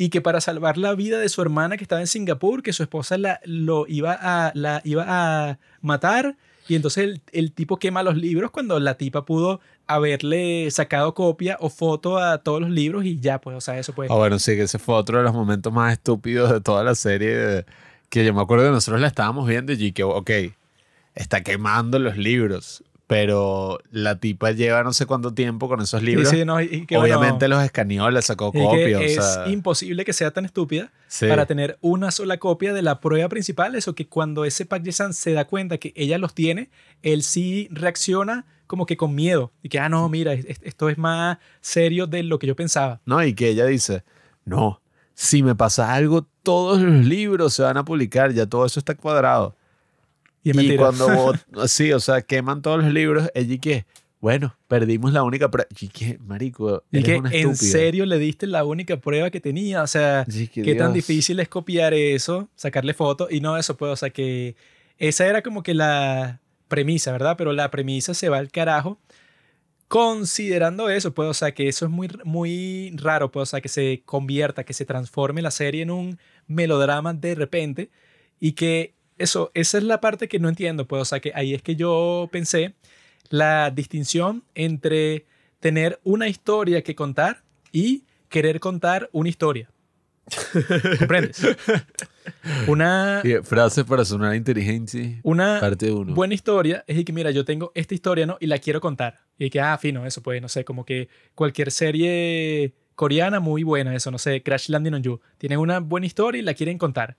y 0.00 0.10
que 0.10 0.20
para 0.20 0.40
salvar 0.40 0.78
la 0.78 0.94
vida 0.94 1.18
de 1.18 1.28
su 1.28 1.42
hermana 1.42 1.76
que 1.76 1.82
estaba 1.82 2.00
en 2.00 2.06
Singapur, 2.06 2.62
que 2.62 2.72
su 2.72 2.84
esposa 2.84 3.18
la, 3.18 3.40
lo 3.44 3.84
iba 3.88 4.16
a, 4.18 4.52
la 4.54 4.80
iba 4.84 5.04
a 5.08 5.58
matar 5.80 6.36
Y 6.68 6.76
entonces 6.76 7.02
el, 7.02 7.20
el 7.32 7.50
tipo 7.52 7.78
quema 7.78 8.04
los 8.04 8.16
libros 8.16 8.52
cuando 8.52 8.78
la 8.78 8.94
tipa 8.94 9.24
pudo 9.24 9.60
haberle 9.88 10.70
sacado 10.70 11.14
copia 11.14 11.56
o 11.60 11.68
foto 11.68 12.18
a 12.18 12.38
todos 12.38 12.60
los 12.60 12.70
libros 12.70 13.04
y 13.06 13.18
ya, 13.18 13.40
pues, 13.40 13.56
o 13.56 13.60
sea, 13.60 13.76
eso 13.76 13.92
pues. 13.92 14.08
Ah, 14.08 14.14
bueno, 14.14 14.38
sí, 14.38 14.54
que 14.54 14.62
ese 14.62 14.78
fue 14.78 14.94
otro 14.94 15.18
de 15.18 15.24
los 15.24 15.34
momentos 15.34 15.72
más 15.72 15.92
estúpidos 15.92 16.52
de 16.52 16.60
toda 16.60 16.84
la 16.84 16.94
serie. 16.94 17.64
que 18.08 18.24
yo 18.24 18.32
me 18.32 18.40
acuerdo 18.40 18.66
que 18.66 18.70
nosotros 18.70 19.00
la 19.00 19.08
estábamos 19.08 19.48
viendo 19.48 19.72
y 19.72 19.90
que, 19.90 20.04
ok, 20.04 20.30
está 21.16 21.42
quemando 21.42 21.98
los 21.98 22.16
libros, 22.16 22.84
pero 23.08 23.80
la 23.90 24.20
tipa 24.20 24.52
lleva 24.52 24.84
no 24.84 24.92
sé 24.92 25.06
cuánto 25.06 25.32
tiempo 25.32 25.66
con 25.66 25.80
esos 25.80 26.00
Sí, 26.00 26.06
libros. 26.06 26.28
sí, 26.28 26.44
no, 26.44 26.60
y- 26.60 26.84
que, 26.86 26.96
bueno, 26.98 27.16
Obviamente 27.18 27.48
los 27.48 27.64
escaneó, 27.64 28.10
le 28.10 28.20
sacó 28.20 28.50
y 28.54 28.58
que 28.58 28.64
copia. 28.64 28.98
o 28.98 29.00
es 29.02 29.14
sea, 29.14 29.48
imposible 29.48 30.04
que 30.04 30.12
sea 30.12 30.30
tan 30.30 30.44
estúpida 30.44 30.92
sí. 31.08 31.26
para 31.26 31.46
tener 31.46 31.78
una 31.80 32.10
sola 32.10 32.36
copia 32.36 32.74
de 32.74 32.82
la 32.82 33.00
prueba 33.00 33.28
principal. 33.30 33.74
Eso 33.74 33.94
que 33.94 34.06
cuando 34.06 34.44
ese 34.44 34.66
Park 34.66 34.84
Jae-san 34.84 35.14
se 35.14 35.32
da 35.32 35.46
cuenta 35.46 35.78
que 35.78 35.94
ella 35.96 36.18
los 36.18 36.34
tiene, 36.34 36.68
él 37.02 37.22
sí 37.22 37.66
reacciona 37.70 38.44
como 38.66 38.84
que 38.84 38.98
con 38.98 39.14
miedo. 39.14 39.52
Y 39.62 39.70
que, 39.70 39.78
ah, 39.80 39.88
no, 39.88 40.06
mira, 40.10 40.34
es- 40.34 40.44
es- 40.44 40.60
esto 40.62 40.90
es 40.90 40.98
más 40.98 41.38
serio 41.62 42.06
de 42.06 42.22
lo 42.22 42.38
que 42.38 42.46
yo 42.46 42.54
pensaba. 42.56 43.00
No, 43.06 43.24
y 43.24 43.32
que 43.32 43.48
ella 43.48 43.64
dice, 43.64 44.04
no, 44.44 44.82
si 45.14 45.42
me 45.42 45.54
pasa 45.54 45.94
algo, 45.94 46.26
todos 46.42 46.78
los 46.82 47.06
libros 47.06 47.54
se 47.54 47.62
van 47.62 47.78
a 47.78 47.84
publicar, 47.86 48.32
ya 48.34 48.44
todo 48.44 48.66
eso 48.66 48.78
está 48.78 48.94
cuadrado. 48.94 49.56
Y 50.42 50.58
Y 50.58 50.76
cuando, 50.76 51.34
sí, 51.66 51.92
o 51.92 52.00
sea, 52.00 52.22
queman 52.22 52.62
todos 52.62 52.82
los 52.82 52.92
libros, 52.92 53.30
ella 53.34 53.58
que, 53.58 53.86
bueno, 54.20 54.56
perdimos 54.66 55.12
la 55.12 55.22
única 55.22 55.50
prueba. 55.50 55.68
Y 55.78 55.88
que, 55.88 56.18
marico, 56.18 56.84
Y 56.90 57.02
que 57.02 57.16
una 57.16 57.30
en 57.32 57.56
serio 57.56 58.06
le 58.06 58.18
diste 58.18 58.46
la 58.46 58.64
única 58.64 58.98
prueba 58.98 59.30
que 59.30 59.40
tenía. 59.40 59.82
O 59.82 59.86
sea, 59.86 60.24
que, 60.26 60.62
qué 60.62 60.74
tan 60.74 60.92
Dios. 60.92 61.06
difícil 61.06 61.40
es 61.40 61.48
copiar 61.48 61.94
eso, 61.94 62.48
sacarle 62.54 62.94
fotos 62.94 63.30
y 63.30 63.40
no 63.40 63.56
eso, 63.56 63.76
pues, 63.76 63.92
o 63.92 63.96
sea, 63.96 64.10
que 64.10 64.56
esa 64.98 65.26
era 65.26 65.42
como 65.42 65.62
que 65.62 65.74
la 65.74 66.40
premisa, 66.68 67.12
¿verdad? 67.12 67.36
Pero 67.36 67.52
la 67.52 67.70
premisa 67.70 68.14
se 68.14 68.28
va 68.28 68.38
al 68.38 68.50
carajo 68.50 68.98
considerando 69.88 70.90
eso, 70.90 71.14
pues, 71.14 71.28
o 71.28 71.34
sea, 71.34 71.52
que 71.52 71.66
eso 71.66 71.86
es 71.86 71.90
muy, 71.90 72.08
muy 72.24 72.94
raro, 72.96 73.32
pues, 73.32 73.44
o 73.44 73.46
sea, 73.46 73.60
que 73.62 73.70
se 73.70 74.02
convierta, 74.04 74.64
que 74.64 74.74
se 74.74 74.84
transforme 74.84 75.42
la 75.42 75.50
serie 75.50 75.82
en 75.82 75.90
un 75.90 76.18
melodrama 76.46 77.14
de 77.14 77.34
repente 77.34 77.90
y 78.38 78.52
que 78.52 78.94
eso, 79.18 79.50
esa 79.54 79.78
es 79.78 79.84
la 79.84 80.00
parte 80.00 80.28
que 80.28 80.38
no 80.38 80.48
entiendo, 80.48 80.86
pues, 80.86 81.02
o 81.02 81.04
sea, 81.04 81.20
que 81.20 81.32
ahí 81.34 81.54
es 81.54 81.62
que 81.62 81.76
yo 81.76 82.28
pensé 82.32 82.74
la 83.30 83.70
distinción 83.70 84.44
entre 84.54 85.26
tener 85.60 86.00
una 86.04 86.28
historia 86.28 86.82
que 86.82 86.94
contar 86.94 87.42
y 87.72 88.04
querer 88.28 88.60
contar 88.60 89.08
una 89.12 89.28
historia. 89.28 89.70
¿Comprendes? 90.98 91.40
Una, 92.66 93.22
Y 93.24 93.34
Frases 93.42 93.84
para 93.84 94.04
sonar 94.04 94.34
inteligente, 94.34 95.20
una 95.22 95.58
parte 95.60 95.90
1. 95.90 96.14
buena 96.14 96.34
historia 96.34 96.84
es 96.86 97.02
que, 97.02 97.12
mira, 97.12 97.30
yo 97.30 97.44
tengo 97.44 97.72
esta 97.74 97.94
historia, 97.94 98.26
¿no? 98.26 98.36
Y 98.38 98.46
la 98.46 98.58
quiero 98.58 98.80
contar. 98.80 99.20
Y 99.38 99.48
que, 99.48 99.60
ah, 99.60 99.78
fino, 99.78 100.04
eso 100.04 100.22
pues, 100.22 100.42
no 100.42 100.48
sé, 100.48 100.64
como 100.64 100.84
que 100.84 101.08
cualquier 101.34 101.70
serie 101.70 102.74
coreana 102.94 103.40
muy 103.40 103.62
buena, 103.62 103.94
eso, 103.94 104.10
no 104.10 104.18
sé, 104.18 104.42
Crash 104.42 104.68
Landing 104.68 104.94
on 104.94 105.02
You. 105.02 105.20
Tienen 105.38 105.60
una 105.60 105.78
buena 105.80 106.06
historia 106.06 106.40
y 106.40 106.42
la 106.42 106.54
quieren 106.54 106.78
contar. 106.78 107.16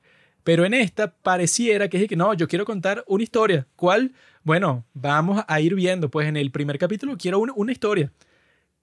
Pero 0.50 0.66
en 0.66 0.74
esta 0.74 1.14
pareciera 1.14 1.88
que 1.90 2.02
es 2.02 2.08
que, 2.10 2.16
no, 2.16 2.34
yo 2.34 2.48
quiero 2.48 2.66
contar 2.66 3.04
una 3.06 3.22
historia. 3.22 3.68
¿Cuál? 3.76 4.14
Bueno, 4.42 4.84
vamos 4.96 5.44
a 5.48 5.62
ir 5.62 5.76
viendo, 5.76 6.10
pues 6.10 6.28
en 6.28 6.36
el 6.38 6.50
primer 6.50 6.80
capítulo 6.80 7.16
quiero 7.20 7.38
una, 7.38 7.54
una 7.56 7.72
historia. 7.72 8.12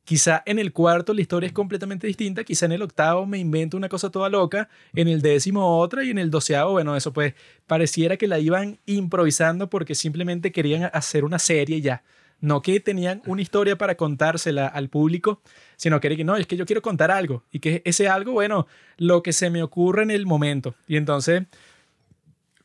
Quizá 0.04 0.44
en 0.46 0.60
el 0.60 0.72
cuarto 0.72 1.12
la 1.12 1.22
historia 1.22 1.48
es 1.48 1.52
completamente 1.52 2.06
distinta, 2.06 2.44
quizá 2.44 2.66
en 2.66 2.70
el 2.70 2.82
octavo 2.82 3.26
me 3.26 3.38
invento 3.38 3.76
una 3.76 3.88
cosa 3.88 4.12
toda 4.12 4.28
loca, 4.28 4.68
en 4.94 5.08
el 5.08 5.22
décimo 5.22 5.80
otra 5.80 6.04
y 6.04 6.10
en 6.10 6.18
el 6.18 6.30
doceavo, 6.30 6.70
bueno, 6.70 6.94
eso 6.94 7.12
pues 7.12 7.34
pareciera 7.66 8.16
que 8.16 8.28
la 8.28 8.38
iban 8.38 8.78
improvisando 8.86 9.68
porque 9.68 9.96
simplemente 9.96 10.52
querían 10.52 10.88
hacer 10.92 11.24
una 11.24 11.40
serie 11.40 11.80
ya. 11.80 12.04
No 12.40 12.60
que 12.62 12.78
tenían 12.80 13.22
una 13.26 13.40
historia 13.42 13.76
para 13.78 13.96
contársela 13.96 14.66
al 14.66 14.88
público, 14.90 15.40
sino 15.76 16.00
que 16.00 16.22
no, 16.24 16.36
es 16.36 16.46
que 16.46 16.56
yo 16.56 16.66
quiero 16.66 16.82
contar 16.82 17.10
algo 17.10 17.42
y 17.50 17.60
que 17.60 17.80
ese 17.84 18.08
algo, 18.08 18.32
bueno, 18.32 18.66
lo 18.98 19.22
que 19.22 19.32
se 19.32 19.48
me 19.50 19.62
ocurre 19.62 20.02
en 20.02 20.10
el 20.10 20.26
momento. 20.26 20.74
Y 20.86 20.96
entonces, 20.96 21.44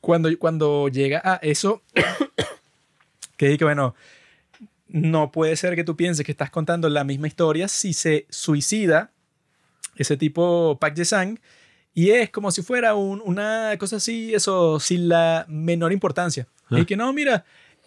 cuando, 0.01 0.29
cuando 0.37 0.89
llega 0.89 1.21
a 1.23 1.35
eso, 1.37 1.81
que 3.37 3.47
dije, 3.49 3.63
bueno, 3.63 3.95
no 4.87 5.31
puede 5.31 5.55
ser 5.55 5.75
que 5.75 5.83
tú 5.83 5.95
pienses 5.95 6.25
que 6.25 6.31
estás 6.31 6.49
contando 6.49 6.89
la 6.89 7.03
misma 7.03 7.27
historia 7.27 7.67
si 7.67 7.93
se 7.93 8.25
suicida 8.29 9.11
ese 9.95 10.17
tipo 10.17 10.77
Park 10.79 10.95
Jae-sang 10.97 11.39
y 11.93 12.09
es 12.11 12.29
como 12.29 12.51
si 12.51 12.61
fuera 12.61 12.95
un- 12.95 13.21
una 13.23 13.75
cosa 13.77 13.97
así, 13.97 14.33
eso, 14.33 14.79
sin 14.79 15.07
la 15.09 15.45
menor 15.47 15.91
importancia. 15.91 16.47
Ah. 16.69 16.79
Y 16.79 16.85
que 16.85 16.95
no, 16.95 17.11
mira, 17.13 17.45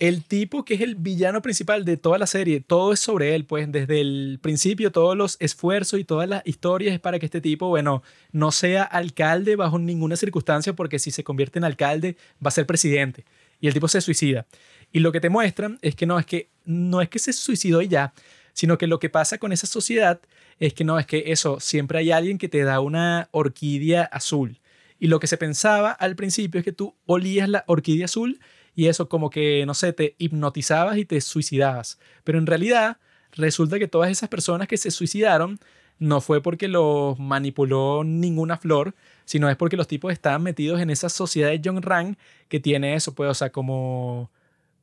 el 0.09 0.22
tipo 0.22 0.64
que 0.64 0.74
es 0.74 0.82
el 0.82 0.96
villano 0.96 1.40
principal 1.40 1.84
de 1.86 1.96
toda 1.96 2.18
la 2.18 2.26
serie, 2.26 2.61
todo 2.61 2.92
es 2.92 3.00
sobre 3.00 3.34
él, 3.34 3.46
pues 3.46 3.70
desde 3.72 4.02
el 4.02 4.38
principio 4.42 4.92
todos 4.92 5.16
los 5.16 5.38
esfuerzos 5.40 5.98
y 5.98 6.05
todas 6.05 6.28
las 6.28 6.46
historias 6.46 6.92
es 6.92 7.00
para 7.00 7.18
que 7.18 7.24
este 7.24 7.40
tipo, 7.40 7.68
bueno, 7.68 8.02
no 8.30 8.52
sea 8.52 8.82
alcalde 8.82 9.57
bajo 9.57 9.78
ninguna 9.78 10.16
circunstancia 10.16 10.74
porque 10.74 10.98
si 10.98 11.11
se 11.11 11.24
convierte 11.24 11.59
en 11.59 11.64
alcalde 11.64 12.16
va 12.44 12.48
a 12.48 12.50
ser 12.50 12.66
presidente. 12.66 13.24
Y 13.61 13.66
el 13.66 13.72
tipo 13.72 13.88
se 13.88 14.02
suicida. 14.02 14.46
Y 14.92 14.98
lo 14.98 15.11
que 15.11 15.20
te 15.20 15.30
muestran 15.30 15.78
es 15.80 15.94
que 15.94 16.05
no 16.05 16.18
es 16.18 16.26
que 16.26 16.50
no 16.66 17.00
es 17.00 17.09
que 17.09 17.18
se 17.18 17.32
suicidó 17.32 17.80
y 17.80 17.88
ya, 17.88 18.12
sino 18.52 18.76
que 18.76 18.86
lo 18.86 18.98
que 18.98 19.09
pasa 19.09 19.38
con 19.38 19.52
esa 19.52 19.66
sociedad 19.66 20.20
es 20.61 20.74
que 20.74 20.84
no 20.84 20.98
es 20.98 21.07
que 21.07 21.24
eso, 21.28 21.61
siempre 21.61 21.98
hay 21.98 22.11
alguien 22.11 22.36
que 22.36 22.48
te 22.48 22.62
da 22.62 22.80
una 22.80 23.28
orquídea 23.30 24.02
azul. 24.05 24.59
Y 24.98 25.07
lo 25.07 25.18
que 25.18 25.26
se 25.28 25.38
pensaba 25.38 25.92
al 25.92 26.14
principio 26.14 26.59
es 26.59 26.64
que 26.64 26.72
tú 26.72 26.94
olías 27.07 27.48
la 27.48 27.64
orquídea 27.66 28.05
azul 28.05 28.38
y 28.75 28.87
eso 28.89 29.09
como 29.09 29.31
que, 29.31 29.64
no 29.66 29.75
sé, 29.75 29.93
te 29.93 30.14
hipnotizabas 30.18 30.99
y 30.99 31.05
te 31.05 31.20
suicidabas. 31.20 31.99
Pero 32.25 32.39
en 32.39 32.47
realidad 32.47 32.99
resulta 33.33 33.79
que 33.79 33.89
todas 33.89 34.11
esas 34.11 34.29
personas 34.29 34.68
que 34.68 34.77
se 34.77 34.91
suicidaron 34.91 35.59
no 35.99 36.20
fue 36.20 36.43
porque 36.43 36.68
los 36.68 37.18
manipuló 37.18 38.03
ninguna 38.05 38.57
flor, 38.57 38.95
sino 39.25 39.49
es 39.49 39.57
porque 39.57 39.77
los 39.77 39.89
tipos 39.89 40.12
estaban 40.12 40.43
metidos 40.43 40.81
en 40.81 40.91
esa 40.91 41.09
sociedad 41.09 41.51
de 41.51 41.61
John 41.64 41.83
Rang 41.83 42.16
que 42.49 42.61
tiene 42.61 42.95
eso, 42.95 43.14
pues, 43.14 43.31
o 43.31 43.35
sea, 43.35 43.51
como 43.51 44.31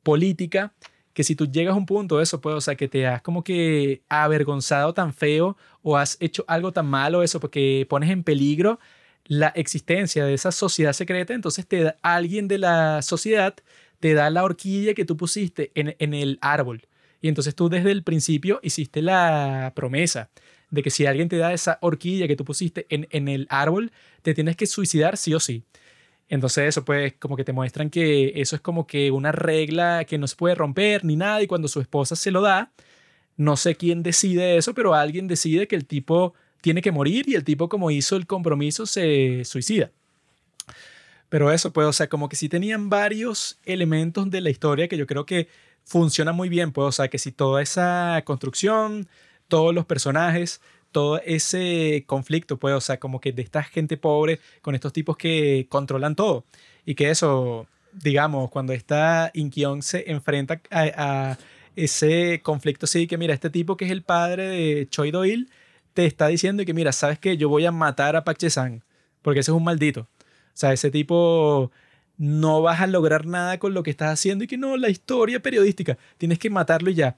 política, 0.04 0.74
que 1.14 1.24
si 1.24 1.36
tú 1.36 1.46
llegas 1.52 1.74
a 1.74 1.78
un 1.78 1.86
punto 1.86 2.18
de 2.18 2.24
eso, 2.24 2.40
pues, 2.42 2.56
o 2.56 2.62
sea, 2.62 2.76
que 2.76 2.88
te 2.88 3.08
has 3.08 3.22
como 3.22 3.44
que 3.44 4.02
avergonzado 4.10 4.94
tan 4.94 5.14
feo 5.14 5.58
o 5.84 5.98
has 5.98 6.18
hecho 6.22 6.46
algo 6.48 6.72
tan 6.72 6.88
malo, 6.88 7.24
eso, 7.24 7.40
porque 7.40 7.86
pones 7.90 8.10
en 8.10 8.24
peligro 8.24 8.80
la 9.26 9.50
existencia 9.50 10.26
de 10.26 10.34
esa 10.34 10.52
sociedad 10.52 10.94
secreta, 10.94 11.34
entonces 11.34 11.68
te 11.68 11.84
da, 11.84 11.98
alguien 12.02 12.48
de 12.48 12.58
la 12.58 13.02
sociedad 13.02 13.56
te 14.02 14.14
da 14.14 14.30
la 14.30 14.44
horquilla 14.44 14.94
que 14.94 15.06
tú 15.06 15.16
pusiste 15.16 15.72
en, 15.76 15.96
en 16.00 16.14
el 16.14 16.40
árbol. 16.42 16.82
Y 17.22 17.30
entonces 17.30 17.56
tú 17.56 17.70
desde 17.70 17.92
el 17.92 18.04
principio 18.04 18.60
hiciste 18.64 19.02
la 19.02 19.72
promesa 19.76 20.30
de 20.72 20.84
que 20.84 20.90
si 20.90 21.06
alguien 21.06 21.30
te 21.30 21.38
da 21.38 21.54
esa 21.54 21.78
horquilla 21.82 22.28
que 22.28 22.36
tú 22.36 22.44
pusiste 22.44 22.88
en, 22.90 23.08
en 23.12 23.28
el 23.28 23.48
árbol, 23.50 23.92
te 24.24 24.34
tienes 24.34 24.58
que 24.58 24.66
suicidar 24.66 25.18
sí 25.18 25.34
o 25.34 25.40
sí. 25.40 25.64
Entonces 26.30 26.70
eso 26.70 26.84
pues 26.84 27.14
como 27.20 27.38
que 27.38 27.44
te 27.44 27.54
muestran 27.54 27.90
que 27.90 28.34
eso 28.36 28.56
es 28.56 28.62
como 28.62 28.88
que 28.88 29.12
una 29.12 29.32
regla 29.32 30.06
que 30.06 30.18
no 30.18 30.28
se 30.28 30.36
puede 30.36 30.56
romper 30.56 31.06
ni 31.06 31.16
nada 31.16 31.42
y 31.44 31.48
cuando 31.48 31.68
su 31.68 31.80
esposa 31.82 32.16
se 32.16 32.32
lo 32.32 32.42
da, 32.42 32.72
no 33.38 33.58
sé 33.58 33.76
quién 33.76 34.04
decide 34.04 34.58
eso, 34.58 34.74
pero 34.74 34.94
alguien 34.96 35.28
decide 35.28 35.68
que 35.68 35.76
el 35.76 35.86
tipo 35.86 36.34
tiene 36.62 36.82
que 36.82 36.92
morir 36.92 37.28
y 37.30 37.36
el 37.36 37.44
tipo 37.44 37.70
como 37.70 37.92
hizo 37.92 38.16
el 38.16 38.28
compromiso 38.28 38.86
se 38.86 39.44
suicida. 39.46 39.92
Pero 41.32 41.50
eso 41.50 41.72
pues, 41.72 41.88
o 41.88 41.94
sea, 41.94 42.10
como 42.10 42.28
que 42.28 42.36
sí 42.36 42.50
tenían 42.50 42.90
varios 42.90 43.58
elementos 43.64 44.30
de 44.30 44.42
la 44.42 44.50
historia 44.50 44.90
que 44.90 44.98
yo 44.98 45.08
creo 45.08 45.26
que 45.26 45.48
funcionan 45.86 46.36
muy 46.36 46.50
bien, 46.50 46.74
pues, 46.74 46.88
o 46.90 46.92
sea, 46.92 47.08
que 47.08 47.20
si 47.20 47.32
toda 47.32 47.62
esa 47.62 48.22
construcción, 48.26 49.08
todos 49.48 49.74
los 49.74 49.86
personajes, 49.86 50.60
todo 50.92 51.22
ese 51.26 52.04
conflicto, 52.06 52.58
pues, 52.58 52.76
o 52.76 52.82
sea, 52.82 53.00
como 53.00 53.22
que 53.22 53.32
de 53.32 53.44
esta 53.44 53.64
gente 53.64 53.96
pobre 53.96 54.42
con 54.62 54.76
estos 54.76 54.92
tipos 54.92 55.16
que 55.16 55.68
controlan 55.70 56.18
todo. 56.18 56.44
Y 56.86 56.96
que 56.96 57.10
eso, 57.10 57.66
digamos, 57.94 58.52
cuando 58.52 58.74
esta 58.74 59.32
Inkyong 59.34 59.84
se 59.84 60.12
enfrenta 60.12 60.62
a, 60.70 61.38
ese 61.78 62.42
conflicto, 62.44 62.88
sí, 62.88 63.08
que 63.08 63.18
mira, 63.18 63.34
este 63.34 63.50
tipo 63.50 63.78
que 63.78 63.86
es 63.86 63.92
el 63.92 64.04
padre 64.04 64.48
de 64.48 64.88
Choi 64.90 65.12
Do-il, 65.12 65.50
te 65.94 66.06
está 66.06 66.28
diciendo 66.28 66.66
que 66.66 66.74
mira, 66.74 66.92
¿sabes 66.92 67.20
qué? 67.20 67.38
Yo 67.38 67.48
voy 67.48 67.66
a 67.66 67.72
matar 67.72 68.18
a 68.18 68.26
Park 68.26 68.40
Jae-sang, 68.42 68.84
porque 69.22 69.40
ese 69.40 69.52
es 69.52 69.56
un 69.56 69.64
maldito. 69.64 70.10
O 70.54 70.58
sea, 70.62 70.74
ese 70.74 70.92
tipo 70.92 71.72
no 72.18 72.62
vas 72.62 72.82
a 72.82 72.88
lograr 72.88 73.26
nada 73.26 73.58
con 73.60 73.74
lo 73.74 73.84
que 73.84 73.92
estás 73.92 74.14
haciendo 74.14 74.44
y 74.44 74.48
que 74.48 74.58
no, 74.58 74.78
la 74.78 74.90
historia 74.90 75.42
periodística, 75.42 75.98
tienes 76.18 76.40
que 76.40 76.50
matarlo 76.50 76.90
y 76.92 76.96
ya. 76.96 77.18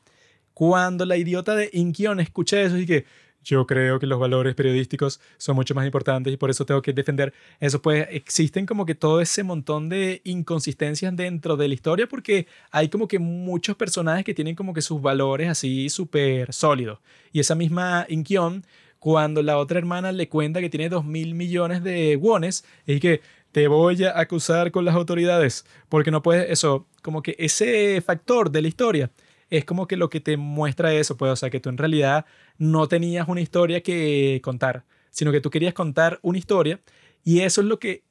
Cuando 0.53 1.05
la 1.05 1.17
idiota 1.17 1.55
de 1.55 1.69
Inkion 1.73 2.19
escucha 2.19 2.61
eso 2.61 2.77
y 2.77 2.85
que 2.85 3.05
yo 3.43 3.67
creo 3.67 3.99
que 3.99 4.07
los 4.07 4.19
valores 4.19 4.55
periodísticos 4.55 5.19
son 5.37 5.55
mucho 5.55 5.75
más 5.75 5.85
importantes 5.85 6.33
y 6.33 6.37
por 6.37 6.49
eso 6.49 6.65
tengo 6.65 6.81
que 6.81 6.93
defender 6.93 7.33
eso, 7.59 7.81
pues 7.81 8.07
existen 8.11 8.65
como 8.65 8.85
que 8.85 8.95
todo 8.95 9.21
ese 9.21 9.43
montón 9.43 9.89
de 9.89 10.21
inconsistencias 10.23 11.15
dentro 11.15 11.57
de 11.57 11.67
la 11.67 11.73
historia 11.73 12.07
porque 12.07 12.47
hay 12.71 12.89
como 12.89 13.07
que 13.07 13.19
muchos 13.19 13.75
personajes 13.75 14.23
que 14.23 14.33
tienen 14.33 14.55
como 14.55 14.73
que 14.73 14.81
sus 14.81 15.01
valores 15.01 15.49
así 15.49 15.89
súper 15.89 16.53
sólidos. 16.53 16.99
Y 17.31 17.39
esa 17.39 17.55
misma 17.55 18.05
Inkion, 18.09 18.63
cuando 19.03 19.43
la 19.43 19.57
otra 19.57 19.79
hermana 19.79 20.13
le 20.13 20.29
cuenta 20.29 20.61
que 20.61 20.69
tiene 20.69 20.87
dos 20.87 21.03
mil 21.03 21.35
millones 21.35 21.83
de 21.83 22.15
wones, 22.15 22.63
y 22.87 23.01
que 23.01 23.19
te 23.51 23.67
voy 23.67 24.01
a 24.05 24.17
acusar 24.17 24.71
con 24.71 24.85
las 24.85 24.95
autoridades 24.95 25.65
porque 25.89 26.09
no 26.09 26.21
puedes 26.21 26.49
eso 26.49 26.87
como 27.01 27.21
que 27.21 27.35
ese 27.37 27.99
factor 27.99 28.49
de 28.49 28.61
la 28.61 28.69
historia 28.69 29.11
es 29.49 29.65
como 29.65 29.87
que 29.87 29.97
lo 29.97 30.09
que 30.09 30.21
te 30.21 30.37
muestra 30.37 30.93
eso, 30.93 31.17
pues, 31.17 31.33
o 31.33 31.35
sea, 31.35 31.49
que 31.49 31.59
tú 31.59 31.67
en 31.67 31.77
realidad 31.77 32.25
no 32.57 32.87
tenías 32.87 33.27
una 33.27 33.41
historia 33.41 33.83
que 33.83 34.39
contar, 34.41 34.85
sino 35.11 35.33
que 35.33 35.41
tú 35.41 35.49
querías 35.49 35.73
contar 35.73 36.19
una 36.21 36.37
historia 36.37 36.79
y 37.25 37.41
eso 37.41 37.59
es 37.59 37.67
lo 37.67 37.79
que, 37.79 38.05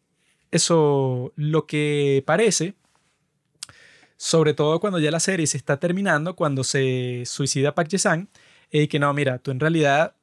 eso, 0.51 1.33
lo 1.37 1.67
que 1.67 2.23
parece, 2.27 2.75
sobre 4.19 4.53
todo 4.53 4.79
cuando 4.79 4.99
ya 4.99 5.11
la 5.11 5.21
serie 5.21 5.47
se 5.47 5.57
está 5.57 5.79
terminando, 5.81 6.37
cuando 6.37 6.65
se 6.65 7.23
suicida 7.25 7.75
Park 7.75 7.89
Jae-sang, 7.93 8.29
y 8.71 8.89
que 8.89 8.99
no, 8.99 9.13
mira, 9.15 9.39
tú 9.39 9.53
en 9.53 9.61
realidad 9.61 10.17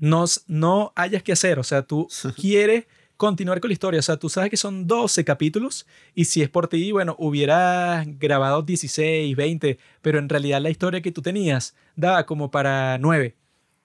no, 0.00 0.24
no 0.48 0.92
hayas 0.96 1.22
que 1.22 1.32
hacer, 1.32 1.58
o 1.58 1.64
sea, 1.64 1.82
tú 1.82 2.08
quieres 2.36 2.86
continuar 3.20 3.60
con 3.60 3.68
la 3.68 3.74
historia. 3.74 4.00
O 4.00 4.02
sea, 4.02 4.16
tú 4.16 4.30
sabes 4.30 4.48
que 4.48 4.56
son 4.56 4.86
12 4.86 5.26
capítulos 5.26 5.86
y 6.14 6.24
si 6.24 6.40
es 6.40 6.48
por 6.48 6.68
ti, 6.68 6.90
bueno, 6.90 7.14
hubieras 7.18 8.06
grabado 8.18 8.62
16, 8.62 9.36
20, 9.36 9.78
pero 10.00 10.18
en 10.18 10.28
realidad 10.28 10.62
la 10.62 10.70
historia 10.70 11.02
que 11.02 11.12
tú 11.12 11.20
tenías 11.20 11.76
daba 11.96 12.24
como 12.24 12.50
para 12.50 12.96
9. 12.96 13.36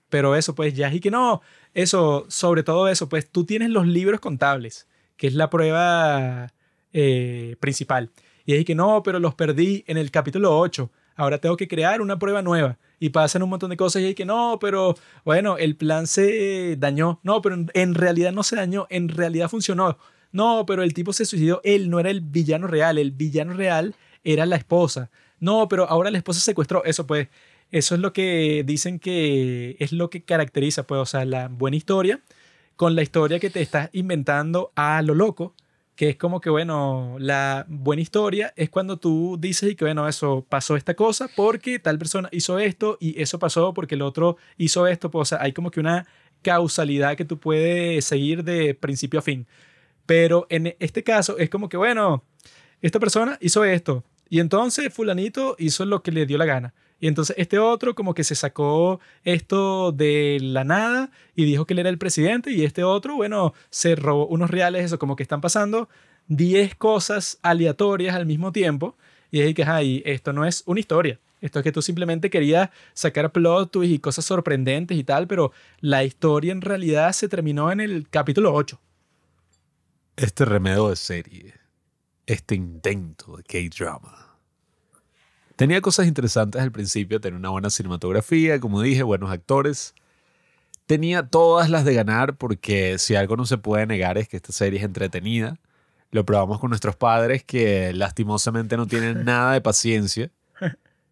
Pero 0.09 0.37
eso, 0.37 0.55
pues 0.55 0.73
ya 0.73 0.91
y 0.93 1.01
que 1.01 1.11
no, 1.11 1.41
eso, 1.73 2.25
sobre 2.29 2.63
todo 2.63 2.87
eso, 2.87 3.09
pues 3.09 3.29
tú 3.29 3.45
tienes 3.45 3.69
los 3.69 3.85
libros 3.85 4.21
contables, 4.21 4.87
que 5.17 5.27
es 5.27 5.33
la 5.33 5.49
prueba 5.49 6.53
eh, 6.93 7.57
principal. 7.59 8.11
Y 8.45 8.53
es 8.53 8.63
que 8.63 8.75
no, 8.75 9.03
pero 9.03 9.19
los 9.19 9.35
perdí 9.35 9.83
en 9.87 9.97
el 9.97 10.11
capítulo 10.11 10.57
8. 10.57 10.89
Ahora 11.15 11.37
tengo 11.37 11.57
que 11.57 11.67
crear 11.67 12.01
una 12.01 12.19
prueba 12.19 12.41
nueva 12.41 12.77
y 12.99 13.09
pasan 13.09 13.43
un 13.43 13.49
montón 13.49 13.69
de 13.69 13.77
cosas 13.77 14.01
y 14.01 14.05
hay 14.05 14.15
que 14.15 14.25
no, 14.25 14.57
pero 14.59 14.95
bueno, 15.23 15.57
el 15.57 15.75
plan 15.75 16.07
se 16.07 16.75
dañó. 16.77 17.19
No, 17.23 17.41
pero 17.41 17.55
en 17.73 17.95
realidad 17.95 18.31
no 18.31 18.43
se 18.43 18.55
dañó, 18.55 18.87
en 18.89 19.09
realidad 19.09 19.49
funcionó. 19.49 19.97
No, 20.31 20.65
pero 20.65 20.83
el 20.83 20.93
tipo 20.93 21.13
se 21.13 21.25
suicidó, 21.25 21.61
él 21.63 21.89
no 21.89 21.99
era 21.99 22.09
el 22.09 22.21
villano 22.21 22.67
real, 22.67 22.97
el 22.97 23.11
villano 23.11 23.53
real 23.53 23.95
era 24.23 24.45
la 24.45 24.57
esposa. 24.57 25.09
No, 25.39 25.67
pero 25.69 25.89
ahora 25.89 26.11
la 26.11 26.17
esposa 26.17 26.41
secuestró. 26.41 26.83
Eso 26.83 27.07
pues, 27.07 27.29
eso 27.71 27.95
es 27.95 28.01
lo 28.01 28.13
que 28.13 28.63
dicen 28.65 28.99
que 28.99 29.77
es 29.79 29.91
lo 29.93 30.09
que 30.09 30.23
caracteriza, 30.23 30.83
pues, 30.83 30.99
o 30.99 31.05
sea, 31.05 31.25
la 31.25 31.47
buena 31.47 31.77
historia 31.77 32.19
con 32.75 32.95
la 32.95 33.03
historia 33.03 33.39
que 33.39 33.49
te 33.49 33.61
estás 33.61 33.89
inventando 33.93 34.71
a 34.75 35.01
lo 35.01 35.15
loco 35.15 35.53
que 35.95 36.09
es 36.09 36.17
como 36.17 36.41
que, 36.41 36.49
bueno, 36.49 37.15
la 37.19 37.65
buena 37.69 38.01
historia 38.01 38.53
es 38.57 38.69
cuando 38.69 38.97
tú 38.97 39.37
dices 39.39 39.71
y 39.71 39.75
que, 39.75 39.85
bueno, 39.85 40.07
eso 40.07 40.45
pasó 40.47 40.75
esta 40.75 40.93
cosa 40.93 41.29
porque 41.35 41.79
tal 41.79 41.97
persona 41.97 42.27
hizo 42.31 42.59
esto 42.59 42.97
y 42.99 43.21
eso 43.21 43.39
pasó 43.39 43.73
porque 43.73 43.95
el 43.95 44.01
otro 44.01 44.37
hizo 44.57 44.87
esto. 44.87 45.09
Pues, 45.09 45.21
o 45.21 45.25
sea, 45.25 45.41
hay 45.41 45.53
como 45.53 45.71
que 45.71 45.79
una 45.79 46.05
causalidad 46.41 47.15
que 47.15 47.25
tú 47.25 47.39
puedes 47.39 48.03
seguir 48.05 48.43
de 48.43 48.73
principio 48.73 49.19
a 49.19 49.23
fin. 49.23 49.47
Pero 50.05 50.47
en 50.49 50.75
este 50.79 51.03
caso 51.03 51.37
es 51.37 51.49
como 51.49 51.69
que, 51.69 51.77
bueno, 51.77 52.23
esta 52.81 52.99
persona 52.99 53.37
hizo 53.41 53.63
esto 53.63 54.03
y 54.29 54.39
entonces 54.39 54.93
fulanito 54.93 55.55
hizo 55.59 55.85
lo 55.85 56.03
que 56.03 56.11
le 56.11 56.25
dio 56.25 56.37
la 56.37 56.45
gana. 56.45 56.73
Y 56.99 57.07
entonces 57.07 57.35
este 57.37 57.59
otro 57.59 57.93
como 57.93 58.13
que 58.13 58.23
se 58.23 58.35
sacó 58.35 58.99
esto 59.23 59.91
de 59.91 60.39
la 60.41 60.63
nada 60.63 61.11
y 61.35 61.45
dijo 61.45 61.65
que 61.65 61.73
él 61.73 61.79
era 61.79 61.89
el 61.89 61.97
presidente 61.97 62.51
y 62.51 62.63
este 62.63 62.83
otro, 62.83 63.15
bueno, 63.15 63.53
se 63.69 63.95
robó 63.95 64.27
unos 64.27 64.49
reales, 64.49 64.85
eso 64.85 64.97
como 64.99 65.15
que 65.15 65.23
están 65.23 65.41
pasando 65.41 65.89
10 66.27 66.75
cosas 66.75 67.37
aleatorias 67.41 68.15
al 68.15 68.25
mismo 68.25 68.51
tiempo 68.51 68.95
y 69.29 69.41
es 69.41 69.53
que, 69.53 69.63
ay, 69.63 70.01
esto 70.05 70.31
no 70.31 70.45
es 70.45 70.63
una 70.65 70.79
historia. 70.79 71.19
Esto 71.41 71.59
es 71.59 71.63
que 71.63 71.71
tú 71.71 71.81
simplemente 71.81 72.29
querías 72.29 72.69
sacar 72.93 73.31
plot 73.31 73.71
twists 73.71 73.95
y 73.95 73.99
cosas 73.99 74.25
sorprendentes 74.25 74.97
y 74.97 75.03
tal, 75.03 75.27
pero 75.27 75.51
la 75.81 76.03
historia 76.03 76.53
en 76.53 76.61
realidad 76.61 77.11
se 77.11 77.27
terminó 77.27 77.71
en 77.71 77.81
el 77.81 78.07
capítulo 78.09 78.53
8. 78.53 78.79
Este 80.15 80.45
remedio 80.45 80.89
de 80.89 80.95
serie, 80.95 81.53
este 82.25 82.55
intento 82.55 83.35
de 83.35 83.43
K-drama 83.43 84.24
Tenía 85.55 85.81
cosas 85.81 86.07
interesantes 86.07 86.61
al 86.61 86.71
principio, 86.71 87.21
tenía 87.21 87.39
una 87.39 87.49
buena 87.49 87.69
cinematografía, 87.69 88.59
como 88.59 88.81
dije, 88.81 89.03
buenos 89.03 89.31
actores. 89.31 89.93
Tenía 90.85 91.23
todas 91.23 91.69
las 91.69 91.85
de 91.85 91.93
ganar 91.93 92.37
porque 92.37 92.99
si 92.99 93.15
algo 93.15 93.37
no 93.37 93.45
se 93.45 93.57
puede 93.57 93.87
negar 93.87 94.17
es 94.17 94.27
que 94.27 94.37
esta 94.37 94.51
serie 94.51 94.79
es 94.79 94.85
entretenida. 94.85 95.57
Lo 96.11 96.25
probamos 96.25 96.59
con 96.59 96.69
nuestros 96.69 96.95
padres 96.95 97.43
que 97.43 97.93
lastimosamente 97.93 98.77
no 98.77 98.85
tienen 98.85 99.23
nada 99.25 99.53
de 99.53 99.61
paciencia 99.61 100.29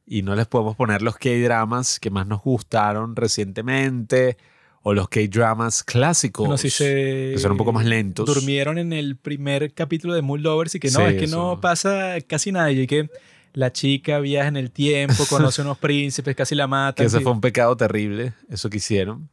y 0.05 0.21
no 0.21 0.35
les 0.35 0.47
podemos 0.47 0.75
poner 0.75 1.01
los 1.01 1.15
K-dramas 1.17 1.99
que 1.99 2.09
más 2.09 2.27
nos 2.27 2.41
gustaron 2.41 3.15
recientemente 3.15 4.37
o 4.81 4.93
los 4.93 5.07
K-dramas 5.07 5.83
clásicos 5.83 6.49
no, 6.49 6.57
si 6.57 6.69
se 6.69 7.31
que 7.33 7.39
son 7.39 7.53
un 7.53 7.57
poco 7.57 7.71
más 7.71 7.85
lentos. 7.85 8.25
Durmieron 8.25 8.77
en 8.77 8.91
el 8.91 9.15
primer 9.15 9.73
capítulo 9.73 10.13
de 10.13 10.21
Moon 10.21 10.43
Lovers 10.43 10.75
y 10.75 10.79
que 10.79 10.91
no, 10.91 11.07
es 11.07 11.17
que 11.17 11.27
no 11.27 11.61
pasa 11.61 12.17
casi 12.27 12.51
nada 12.51 12.69
y 12.71 12.85
que 12.85 13.09
la 13.53 13.71
chica 13.71 14.19
viaja 14.19 14.47
en 14.47 14.57
el 14.57 14.71
tiempo, 14.71 15.25
conoce 15.29 15.61
a 15.61 15.65
unos 15.65 15.77
príncipes, 15.77 16.35
casi 16.35 16.55
la 16.55 16.67
mata. 16.67 17.01
Que 17.01 17.07
ese 17.07 17.21
fue 17.21 17.31
un 17.31 17.41
pecado 17.41 17.77
terrible, 17.77 18.33
eso 18.49 18.69
que 18.69 18.77
hicieron. 18.77 19.29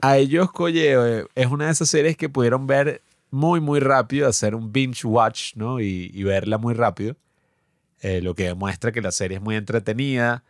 A 0.00 0.16
ellos, 0.16 0.50
coye, 0.50 1.26
es 1.34 1.46
una 1.46 1.66
de 1.66 1.72
esas 1.72 1.88
series 1.88 2.16
que 2.16 2.28
pudieron 2.28 2.66
ver 2.66 3.02
muy, 3.30 3.60
muy 3.60 3.80
rápido, 3.80 4.28
hacer 4.28 4.54
un 4.54 4.72
binge 4.72 5.06
watch, 5.06 5.54
¿no? 5.54 5.80
Y, 5.80 6.22
verla 6.22 6.58
muy 6.58 6.74
rápido. 6.74 7.16
Eh, 8.00 8.22
lo 8.22 8.34
que 8.34 8.44
demuestra 8.44 8.92
que 8.92 9.02
la 9.02 9.12
serie 9.12 9.36
es 9.36 9.42
muy 9.42 9.56
entretenida. 9.56 10.42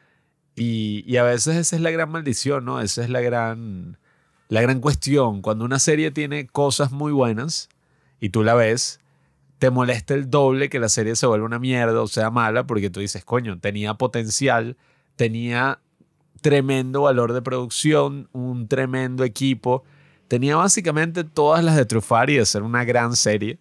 Y, 0.55 1.05
y, 1.07 1.17
a 1.17 1.25
veces 1.25 1.57
esa 1.57 1.77
es 1.77 1.83
la 1.83 1.91
gran 1.91 2.11
maldición, 2.11 2.65
¿no? 2.65 2.81
Esa 2.81 3.03
es 3.03 3.11
la 3.11 3.21
gran, 3.21 3.99
la 4.49 4.63
gran 4.63 4.81
cuestión. 4.81 5.43
Cuando 5.43 5.65
una 5.65 5.79
serie 5.79 6.11
tiene 6.13 6.47
cosas 6.47 6.93
muy 6.93 7.13
buenas 7.13 7.69
y 8.21 8.31
tú 8.31 8.45
la 8.45 8.55
ves, 8.55 9.00
te 9.61 9.71
molesta 9.71 10.15
el 10.15 10.31
doble 10.31 10.71
que 10.71 10.81
la 10.81 10.89
serie 10.89 11.15
se 11.15 11.27
vuelva 11.27 11.45
una 11.45 11.59
mierda 11.59 12.01
o 12.01 12.07
sea 12.09 12.31
mala 12.31 12.67
porque 12.67 12.89
tú 12.89 13.01
dices, 13.01 13.25
coño, 13.27 13.61
tenía 13.61 13.93
potencial, 13.93 14.79
tenía 15.17 15.81
tremendo 16.41 17.03
valor 17.03 17.35
de 17.35 17.43
producción, 17.43 18.31
un 18.33 18.69
tremendo 18.69 19.23
equipo, 19.23 19.85
tenía 20.29 20.57
básicamente 20.57 21.25
todas 21.25 21.63
las 21.63 21.77
de 21.77 21.85
trufar 21.85 22.31
y 22.31 22.37
de 22.37 22.47
ser 22.47 22.63
una 22.63 22.85
gran 22.85 23.15
serie. 23.15 23.59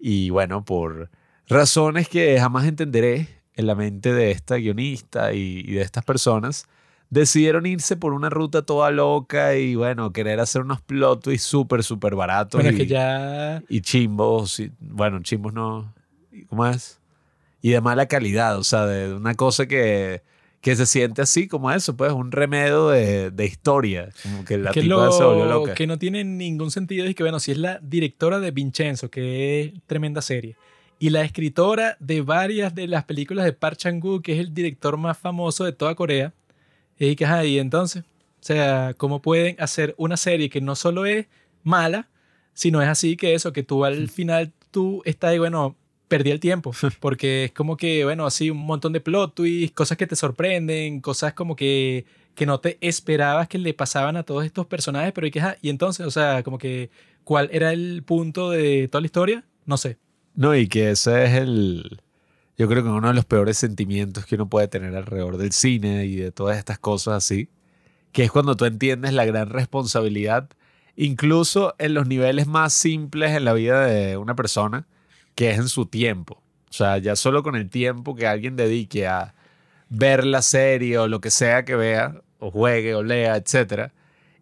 Y 0.00 0.30
bueno, 0.30 0.64
por 0.64 1.10
razones 1.48 2.08
que 2.08 2.40
jamás 2.40 2.66
entenderé 2.66 3.28
en 3.54 3.68
la 3.68 3.76
mente 3.76 4.12
de 4.12 4.32
esta 4.32 4.56
guionista 4.56 5.32
y, 5.32 5.62
de 5.62 5.82
estas 5.82 6.04
personas, 6.04 6.66
decidieron 7.10 7.66
irse 7.66 7.96
por 7.96 8.12
una 8.12 8.30
ruta 8.30 8.62
toda 8.62 8.90
loca 8.90 9.56
y 9.56 9.74
bueno, 9.74 10.12
querer 10.12 10.40
hacer 10.40 10.62
unos 10.62 10.80
plot 10.80 11.22
twists 11.22 11.46
súper, 11.46 11.82
súper 11.82 12.14
baratos. 12.14 12.64
y, 12.64 12.74
que 12.76 12.86
ya... 12.86 13.62
Y 13.68 13.80
chimbos, 13.80 14.60
y, 14.60 14.72
bueno, 14.80 15.20
chimbos 15.22 15.52
no... 15.52 15.94
¿Cómo 16.48 16.66
es? 16.66 17.00
Y 17.62 17.70
de 17.70 17.80
mala 17.80 18.06
calidad, 18.06 18.58
o 18.58 18.64
sea, 18.64 18.86
de 18.86 19.14
una 19.14 19.34
cosa 19.34 19.66
que, 19.66 20.22
que 20.60 20.76
se 20.76 20.84
siente 20.84 21.22
así 21.22 21.48
como 21.48 21.70
eso, 21.72 21.96
pues 21.96 22.12
un 22.12 22.30
remedio 22.30 22.88
de, 22.88 23.30
de 23.30 23.46
historia, 23.46 24.10
como 24.22 24.44
que 24.44 24.58
la 24.58 24.70
que 24.70 24.82
lo, 24.82 25.10
se 25.10 25.24
volvió 25.24 25.46
loca. 25.46 25.74
Que 25.74 25.86
no 25.86 25.98
tiene 25.98 26.24
ningún 26.24 26.70
sentido 26.70 27.06
y 27.06 27.14
que 27.14 27.22
bueno, 27.22 27.40
si 27.40 27.52
es 27.52 27.58
la 27.58 27.78
directora 27.82 28.38
de 28.38 28.50
Vincenzo, 28.50 29.10
que 29.10 29.62
es 29.62 29.72
tremenda 29.86 30.20
serie, 30.20 30.56
y 30.98 31.10
la 31.10 31.22
escritora 31.22 31.96
de 32.00 32.20
varias 32.20 32.74
de 32.74 32.88
las 32.88 33.04
películas 33.04 33.44
de 33.44 33.52
Park 33.52 33.78
Chan-wook, 33.78 34.22
que 34.22 34.34
es 34.34 34.40
el 34.40 34.54
director 34.54 34.96
más 34.96 35.18
famoso 35.18 35.64
de 35.64 35.72
toda 35.72 35.94
Corea, 35.94 36.32
y 36.98 37.16
que, 37.16 37.26
ahí 37.26 37.58
entonces, 37.58 38.04
o 38.04 38.44
sea, 38.46 38.94
¿cómo 38.96 39.22
pueden 39.22 39.56
hacer 39.58 39.94
una 39.98 40.16
serie 40.16 40.48
que 40.48 40.60
no 40.60 40.76
solo 40.76 41.06
es 41.06 41.26
mala, 41.62 42.08
sino 42.54 42.80
es 42.80 42.88
así 42.88 43.16
que 43.16 43.34
eso, 43.34 43.52
que 43.52 43.62
tú 43.62 43.84
al 43.84 44.08
final 44.10 44.52
tú 44.70 45.02
estás 45.04 45.30
ahí, 45.30 45.38
bueno, 45.38 45.76
perdí 46.08 46.30
el 46.30 46.40
tiempo, 46.40 46.72
porque 47.00 47.44
es 47.44 47.52
como 47.52 47.76
que, 47.76 48.04
bueno, 48.04 48.26
así 48.26 48.50
un 48.50 48.58
montón 48.58 48.92
de 48.92 49.00
plot 49.00 49.34
twists, 49.34 49.74
cosas 49.74 49.98
que 49.98 50.06
te 50.06 50.16
sorprenden, 50.16 51.00
cosas 51.00 51.34
como 51.34 51.56
que, 51.56 52.06
que 52.34 52.46
no 52.46 52.60
te 52.60 52.78
esperabas 52.80 53.48
que 53.48 53.58
le 53.58 53.74
pasaban 53.74 54.16
a 54.16 54.22
todos 54.22 54.44
estos 54.44 54.66
personajes, 54.66 55.12
pero 55.12 55.26
y 55.26 55.30
que, 55.30 55.42
y 55.62 55.68
entonces, 55.68 56.06
o 56.06 56.10
sea, 56.10 56.42
como 56.42 56.58
que, 56.58 56.90
¿cuál 57.24 57.48
era 57.52 57.72
el 57.72 58.02
punto 58.04 58.50
de 58.50 58.88
toda 58.88 59.00
la 59.00 59.06
historia? 59.06 59.44
No 59.64 59.76
sé. 59.76 59.98
No, 60.34 60.54
y 60.54 60.68
que 60.68 60.90
ese 60.90 61.24
es 61.24 61.32
el, 61.32 62.00
yo 62.58 62.68
creo 62.68 62.82
que 62.82 62.88
uno 62.88 63.08
de 63.08 63.14
los 63.14 63.24
peores 63.24 63.58
sentimientos 63.58 64.24
que 64.26 64.36
uno 64.36 64.48
puede 64.48 64.68
tener 64.68 64.94
alrededor 64.96 65.36
del 65.36 65.52
cine 65.52 66.06
y 66.06 66.16
de 66.16 66.32
todas 66.32 66.58
estas 66.58 66.78
cosas 66.78 67.14
así, 67.14 67.48
que 68.12 68.24
es 68.24 68.30
cuando 68.30 68.56
tú 68.56 68.64
entiendes 68.64 69.12
la 69.12 69.26
gran 69.26 69.50
responsabilidad, 69.50 70.48
incluso 70.96 71.74
en 71.78 71.94
los 71.94 72.06
niveles 72.06 72.46
más 72.46 72.72
simples 72.72 73.32
en 73.32 73.44
la 73.44 73.52
vida 73.52 73.86
de 73.86 74.16
una 74.16 74.34
persona, 74.34 74.86
que 75.34 75.50
es 75.50 75.58
en 75.58 75.68
su 75.68 75.86
tiempo. 75.86 76.42
O 76.70 76.72
sea, 76.72 76.98
ya 76.98 77.14
solo 77.14 77.42
con 77.42 77.56
el 77.56 77.68
tiempo 77.68 78.14
que 78.14 78.26
alguien 78.26 78.56
dedique 78.56 79.06
a 79.06 79.34
ver 79.90 80.24
la 80.24 80.42
serie 80.42 80.98
o 80.98 81.08
lo 81.08 81.20
que 81.20 81.30
sea 81.30 81.64
que 81.64 81.76
vea, 81.76 82.22
o 82.38 82.50
juegue 82.50 82.94
o 82.94 83.02
lea, 83.02 83.36
etcétera, 83.36 83.92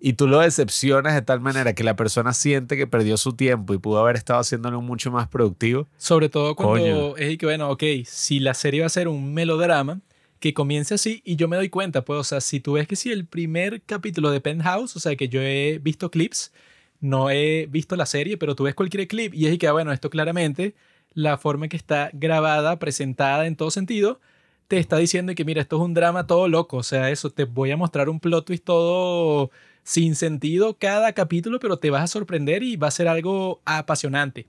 y 0.06 0.12
tú 0.12 0.28
lo 0.28 0.40
decepcionas 0.40 1.14
de 1.14 1.22
tal 1.22 1.40
manera 1.40 1.72
que 1.72 1.82
la 1.82 1.96
persona 1.96 2.34
siente 2.34 2.76
que 2.76 2.86
perdió 2.86 3.16
su 3.16 3.32
tiempo 3.32 3.72
y 3.72 3.78
pudo 3.78 4.00
haber 4.00 4.16
estado 4.16 4.38
haciéndolo 4.38 4.82
mucho 4.82 5.10
más 5.10 5.28
productivo. 5.28 5.88
Sobre 5.96 6.28
todo 6.28 6.54
cuando 6.54 7.16
es 7.16 7.38
que, 7.38 7.46
bueno, 7.46 7.70
ok, 7.70 7.82
si 8.04 8.38
la 8.38 8.52
serie 8.52 8.80
va 8.80 8.86
a 8.86 8.90
ser 8.90 9.08
un 9.08 9.32
melodrama, 9.32 10.02
que 10.40 10.52
comience 10.52 10.92
así 10.92 11.22
y 11.24 11.36
yo 11.36 11.48
me 11.48 11.56
doy 11.56 11.70
cuenta, 11.70 12.04
pues, 12.04 12.20
o 12.20 12.24
sea, 12.24 12.42
si 12.42 12.60
tú 12.60 12.74
ves 12.74 12.86
que 12.86 12.96
si 12.96 13.12
el 13.12 13.24
primer 13.24 13.80
capítulo 13.80 14.30
de 14.30 14.42
Penthouse, 14.42 14.94
o 14.94 15.00
sea, 15.00 15.16
que 15.16 15.30
yo 15.30 15.40
he 15.40 15.78
visto 15.82 16.10
clips, 16.10 16.52
no 17.00 17.30
he 17.30 17.66
visto 17.70 17.96
la 17.96 18.04
serie, 18.04 18.36
pero 18.36 18.54
tú 18.54 18.64
ves 18.64 18.74
cualquier 18.74 19.08
clip 19.08 19.32
y 19.32 19.46
es 19.46 19.56
que, 19.56 19.68
ah, 19.68 19.72
bueno, 19.72 19.90
esto 19.90 20.10
claramente 20.10 20.74
la 21.14 21.38
forma 21.38 21.64
en 21.64 21.70
que 21.70 21.78
está 21.78 22.10
grabada, 22.12 22.78
presentada 22.78 23.46
en 23.46 23.56
todo 23.56 23.70
sentido, 23.70 24.20
te 24.68 24.76
está 24.76 24.98
diciendo 24.98 25.34
que 25.34 25.46
mira, 25.46 25.62
esto 25.62 25.76
es 25.76 25.82
un 25.82 25.94
drama 25.94 26.26
todo 26.26 26.46
loco, 26.46 26.76
o 26.76 26.82
sea, 26.82 27.08
eso, 27.08 27.30
te 27.30 27.44
voy 27.44 27.70
a 27.70 27.78
mostrar 27.78 28.10
un 28.10 28.20
plot 28.20 28.44
twist 28.44 28.64
todo 28.64 29.50
sin 29.84 30.16
sentido 30.16 30.76
cada 30.78 31.12
capítulo, 31.12 31.60
pero 31.60 31.78
te 31.78 31.90
vas 31.90 32.02
a 32.02 32.06
sorprender 32.08 32.62
y 32.62 32.76
va 32.76 32.88
a 32.88 32.90
ser 32.90 33.06
algo 33.06 33.60
apasionante. 33.64 34.46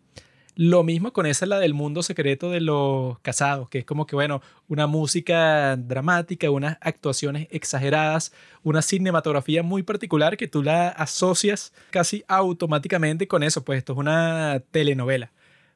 Lo 0.57 0.83
mismo 0.83 1.11
con 1.11 1.25
esa, 1.25 1.45
la 1.45 1.59
del 1.59 1.73
mundo 1.73 2.01
secreto 2.01 2.49
de 2.49 2.61
los 2.61 3.19
casados, 3.19 3.67
que 3.67 3.79
es 3.79 3.85
como 3.85 4.05
que, 4.05 4.15
bueno, 4.15 4.41
una 4.69 4.87
música 4.87 5.75
dramática, 5.75 6.49
unas 6.49 6.77
actuaciones 6.79 7.49
exageradas, 7.51 8.31
una 8.63 8.81
cinematografía 8.81 9.63
muy 9.63 9.83
particular 9.83 10.37
que 10.37 10.47
tú 10.47 10.63
la 10.63 10.87
asocias 10.87 11.73
casi 11.91 12.23
automáticamente 12.29 13.27
con 13.27 13.43
eso, 13.43 13.65
pues 13.65 13.79
esto 13.79 13.91
es 13.91 13.99
una 13.99 14.63
telenovela. 14.71 15.33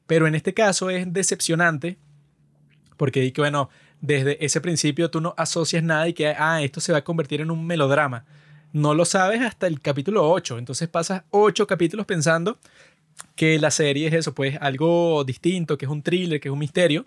Pero 0.08 0.28
en 0.28 0.36
este 0.36 0.54
caso 0.54 0.90
es 0.90 1.12
decepcionante, 1.12 1.98
porque 2.96 3.34
que, 3.34 3.42
bueno, 3.42 3.70
desde 4.00 4.44
ese 4.46 4.62
principio 4.62 5.12
tú 5.12 5.20
no 5.20 5.34
asocias 5.36 5.84
nada 5.84 6.08
y 6.08 6.14
que, 6.14 6.30
ah, 6.30 6.62
esto 6.64 6.80
se 6.80 6.94
va 6.94 7.00
a 7.00 7.04
convertir 7.04 7.42
en 7.42 7.52
un 7.52 7.68
melodrama. 7.68 8.26
No 8.72 8.94
lo 8.94 9.06
sabes 9.06 9.42
hasta 9.42 9.66
el 9.66 9.82
capítulo 9.82 10.30
8, 10.30 10.60
entonces 10.60 10.88
pasas 10.88 11.24
8 11.32 11.66
capítulos 11.66 12.06
pensando 12.06 12.60
que 13.36 13.58
la 13.58 13.72
serie 13.72 14.08
es 14.08 14.14
eso, 14.14 14.36
pues 14.36 14.58
algo 14.62 15.24
distinto, 15.24 15.78
que 15.78 15.86
es 15.86 15.92
un 15.92 16.04
thriller, 16.04 16.40
que 16.40 16.50
es 16.50 16.54
un 16.54 16.60
misterio. 16.60 17.06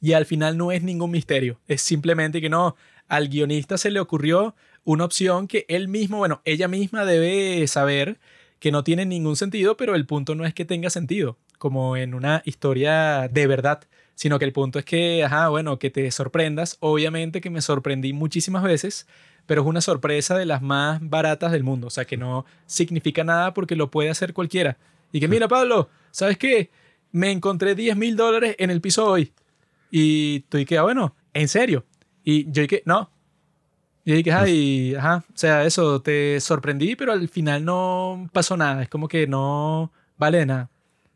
Y 0.00 0.12
al 0.12 0.26
final 0.26 0.58
no 0.58 0.72
es 0.72 0.82
ningún 0.82 1.10
misterio, 1.10 1.58
es 1.68 1.80
simplemente 1.80 2.42
que 2.42 2.50
no, 2.50 2.76
al 3.08 3.28
guionista 3.28 3.78
se 3.78 3.90
le 3.90 3.98
ocurrió 3.98 4.54
una 4.84 5.06
opción 5.06 5.48
que 5.48 5.64
él 5.68 5.88
mismo, 5.88 6.18
bueno, 6.18 6.42
ella 6.44 6.68
misma 6.68 7.06
debe 7.06 7.66
saber 7.66 8.18
que 8.58 8.70
no 8.70 8.84
tiene 8.84 9.06
ningún 9.06 9.36
sentido, 9.36 9.76
pero 9.78 9.94
el 9.94 10.06
punto 10.06 10.34
no 10.34 10.44
es 10.44 10.52
que 10.52 10.66
tenga 10.66 10.90
sentido, 10.90 11.38
como 11.58 11.96
en 11.96 12.12
una 12.12 12.42
historia 12.44 13.28
de 13.28 13.46
verdad, 13.46 13.84
sino 14.14 14.38
que 14.38 14.44
el 14.44 14.52
punto 14.52 14.78
es 14.78 14.84
que, 14.84 15.24
ajá, 15.24 15.48
bueno, 15.48 15.78
que 15.78 15.90
te 15.90 16.10
sorprendas. 16.10 16.78
Obviamente 16.80 17.40
que 17.40 17.50
me 17.50 17.60
sorprendí 17.60 18.12
muchísimas 18.12 18.62
veces, 18.62 19.06
pero 19.46 19.62
es 19.62 19.66
una 19.66 19.80
sorpresa 19.80 20.36
de 20.36 20.46
las 20.46 20.62
más 20.62 20.98
baratas 21.00 21.52
del 21.52 21.64
mundo. 21.64 21.86
O 21.86 21.90
sea, 21.90 22.04
que 22.04 22.16
no 22.16 22.44
significa 22.66 23.24
nada 23.24 23.54
porque 23.54 23.76
lo 23.76 23.90
puede 23.90 24.10
hacer 24.10 24.32
cualquiera. 24.32 24.76
Y 25.12 25.20
que, 25.20 25.28
mira, 25.28 25.48
Pablo, 25.48 25.88
¿sabes 26.10 26.36
qué? 26.36 26.70
Me 27.12 27.30
encontré 27.30 27.74
10 27.74 27.96
mil 27.96 28.16
dólares 28.16 28.56
en 28.58 28.70
el 28.70 28.80
piso 28.80 29.06
hoy. 29.06 29.32
Y 29.90 30.40
tú 30.40 30.58
que, 30.66 30.78
ah, 30.78 30.82
bueno, 30.82 31.14
¿en 31.32 31.48
serio? 31.48 31.84
Y 32.24 32.50
yo 32.50 32.62
dije, 32.62 32.82
no. 32.84 33.10
Y 34.04 34.12
dije, 34.12 34.32
ay, 34.32 34.94
ajá, 34.94 35.24
o 35.28 35.36
sea, 35.36 35.64
eso, 35.64 36.00
te 36.00 36.40
sorprendí, 36.40 36.94
pero 36.94 37.12
al 37.12 37.28
final 37.28 37.64
no 37.64 38.28
pasó 38.32 38.56
nada. 38.56 38.82
Es 38.82 38.88
como 38.88 39.08
que 39.08 39.26
no 39.26 39.92
vale 40.16 40.44
nada. 40.46 40.70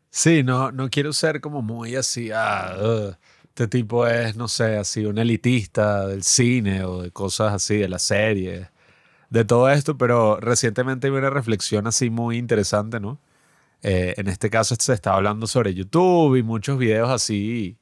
Sí, 0.09 0.43
no, 0.43 0.71
no 0.71 0.89
quiero 0.89 1.13
ser 1.13 1.39
como 1.39 1.61
muy 1.61 1.95
así, 1.95 2.31
ah, 2.31 3.17
este 3.51 3.67
tipo 3.67 4.07
es, 4.07 4.37
no 4.37 4.47
sé, 4.47 4.77
así 4.77 5.05
un 5.05 5.17
elitista 5.17 6.07
del 6.07 6.23
cine 6.23 6.85
o 6.85 7.01
de 7.01 7.11
cosas 7.11 7.53
así, 7.53 7.77
de 7.77 7.89
la 7.89 7.99
serie, 7.99 8.69
de 9.29 9.45
todo 9.45 9.69
esto, 9.69 9.97
pero 9.97 10.39
recientemente 10.39 11.09
vi 11.09 11.17
una 11.17 11.29
reflexión 11.29 11.85
así 11.85 12.09
muy 12.09 12.37
interesante, 12.37 13.01
¿no? 13.01 13.19
Eh, 13.83 14.13
en 14.17 14.27
este 14.29 14.49
caso 14.49 14.75
se 14.79 14.93
está 14.93 15.15
hablando 15.15 15.47
sobre 15.47 15.73
YouTube 15.73 16.37
y 16.37 16.43
muchos 16.43 16.77
videos 16.77 17.09
así 17.09 17.77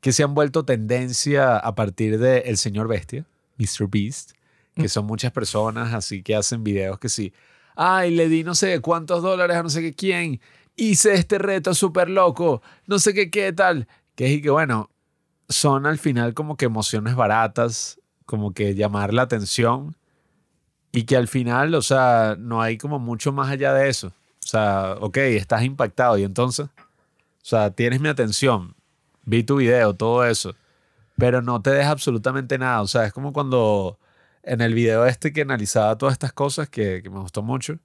que 0.00 0.12
se 0.12 0.22
han 0.22 0.34
vuelto 0.34 0.64
tendencia 0.64 1.58
a 1.58 1.74
partir 1.74 2.18
de 2.18 2.38
El 2.40 2.56
Señor 2.56 2.88
Bestia, 2.88 3.26
Mr. 3.58 3.88
Beast, 3.90 4.32
que 4.74 4.84
mm. 4.84 4.88
son 4.88 5.06
muchas 5.06 5.32
personas 5.32 5.92
así 5.92 6.22
que 6.22 6.34
hacen 6.34 6.64
videos 6.64 6.98
que 6.98 7.10
sí, 7.10 7.34
ay, 7.76 8.10
le 8.12 8.28
di 8.28 8.42
no 8.44 8.54
sé 8.54 8.80
cuántos 8.80 9.22
dólares 9.22 9.56
a 9.56 9.62
no 9.62 9.68
sé 9.68 9.82
qué 9.82 9.92
quién, 9.94 10.40
hice 10.76 11.12
este 11.14 11.38
reto 11.38 11.74
súper 11.74 12.08
loco, 12.08 12.62
no 12.86 12.98
sé 12.98 13.12
qué, 13.12 13.30
qué 13.30 13.52
tal, 13.52 13.86
que 14.14 14.26
es 14.26 14.32
y 14.32 14.42
que 14.42 14.50
bueno, 14.50 14.90
son 15.50 15.84
al 15.84 15.98
final 15.98 16.32
como 16.32 16.56
que 16.56 16.64
emociones 16.64 17.16
baratas, 17.16 18.00
como 18.24 18.54
que 18.54 18.74
llamar 18.74 19.12
la 19.12 19.22
atención 19.22 19.96
y 20.92 21.02
que 21.02 21.16
al 21.16 21.28
final, 21.28 21.74
o 21.74 21.82
sea, 21.82 22.36
no 22.38 22.62
hay 22.62 22.78
como 22.78 22.98
mucho 22.98 23.32
más 23.32 23.50
allá 23.50 23.74
de 23.74 23.88
eso. 23.88 24.08
O 24.08 24.46
sea, 24.46 24.96
ok, 25.00 25.16
estás 25.18 25.62
impactado 25.64 26.16
y 26.16 26.22
entonces, 26.24 26.66
o 26.66 27.44
sea, 27.44 27.70
tienes 27.70 28.00
mi 28.00 28.08
atención, 28.08 28.74
vi 29.24 29.42
tu 29.42 29.56
video, 29.56 29.94
todo 29.94 30.24
eso, 30.24 30.54
pero 31.18 31.42
no 31.42 31.60
te 31.60 31.70
deja 31.70 31.90
absolutamente 31.90 32.56
nada. 32.56 32.80
O 32.82 32.86
sea, 32.86 33.04
es 33.04 33.12
como 33.12 33.32
cuando 33.32 33.98
en 34.42 34.60
el 34.60 34.72
video 34.72 35.04
este 35.04 35.32
que 35.32 35.42
analizaba 35.42 35.98
todas 35.98 36.12
estas 36.12 36.32
cosas 36.32 36.68
que, 36.68 37.02
me 37.10 37.20
gustó 37.20 37.42
mucho, 37.42 37.78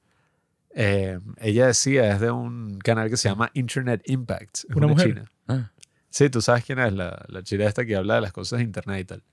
eh, 0.76 1.20
ella 1.38 1.68
decía, 1.68 2.14
es 2.14 2.20
de 2.20 2.32
un 2.32 2.80
canal 2.80 3.10
que 3.10 3.18
se 3.18 3.30
llama 3.30 3.50
Internet 3.54 4.04
Impact. 4.06 4.66
una, 4.76 4.88
mujer. 4.88 5.08
China. 5.08 5.32
Ah. 5.48 5.72
Sí, 6.16 6.30
tú 6.30 6.42
sabes 6.42 6.64
quién 6.64 6.80
es 6.80 6.94
la, 6.94 7.26
la 7.28 7.42
esta 7.42 7.86
que 7.86 7.94
habla 7.94 8.16
de 8.16 8.22
las 8.22 8.32
cosas 8.32 8.60
de 8.60 8.64
internet 8.64 9.02
y 9.02 9.04
tal. 9.04 9.24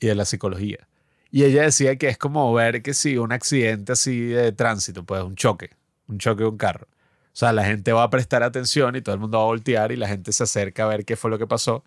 Y 0.00 0.08
de 0.08 0.16
la 0.16 0.24
psicología. 0.24 0.88
Y 1.30 1.44
ella 1.44 1.62
decía 1.62 1.94
que 1.94 2.08
es 2.08 2.18
como 2.18 2.52
ver 2.52 2.82
que 2.82 2.92
si 2.92 3.16
un 3.18 3.30
accidente 3.30 3.92
así 3.92 4.26
de 4.26 4.50
tránsito, 4.50 5.04
pues 5.04 5.22
un 5.22 5.36
choque, 5.36 5.70
un 6.08 6.18
choque 6.18 6.42
de 6.42 6.48
un 6.48 6.58
carro. 6.58 6.88
O 6.90 7.36
sea, 7.38 7.52
la 7.52 7.64
gente 7.64 7.92
va 7.92 8.02
a 8.02 8.10
prestar 8.10 8.42
atención 8.42 8.96
y 8.96 9.00
todo 9.00 9.14
el 9.14 9.20
mundo 9.20 9.38
va 9.38 9.44
a 9.44 9.46
voltear 9.46 9.92
y 9.92 9.96
la 9.96 10.08
gente 10.08 10.32
se 10.32 10.42
acerca 10.42 10.82
a 10.82 10.88
ver 10.88 11.04
qué 11.04 11.14
fue 11.14 11.30
lo 11.30 11.38
que 11.38 11.46
pasó. 11.46 11.84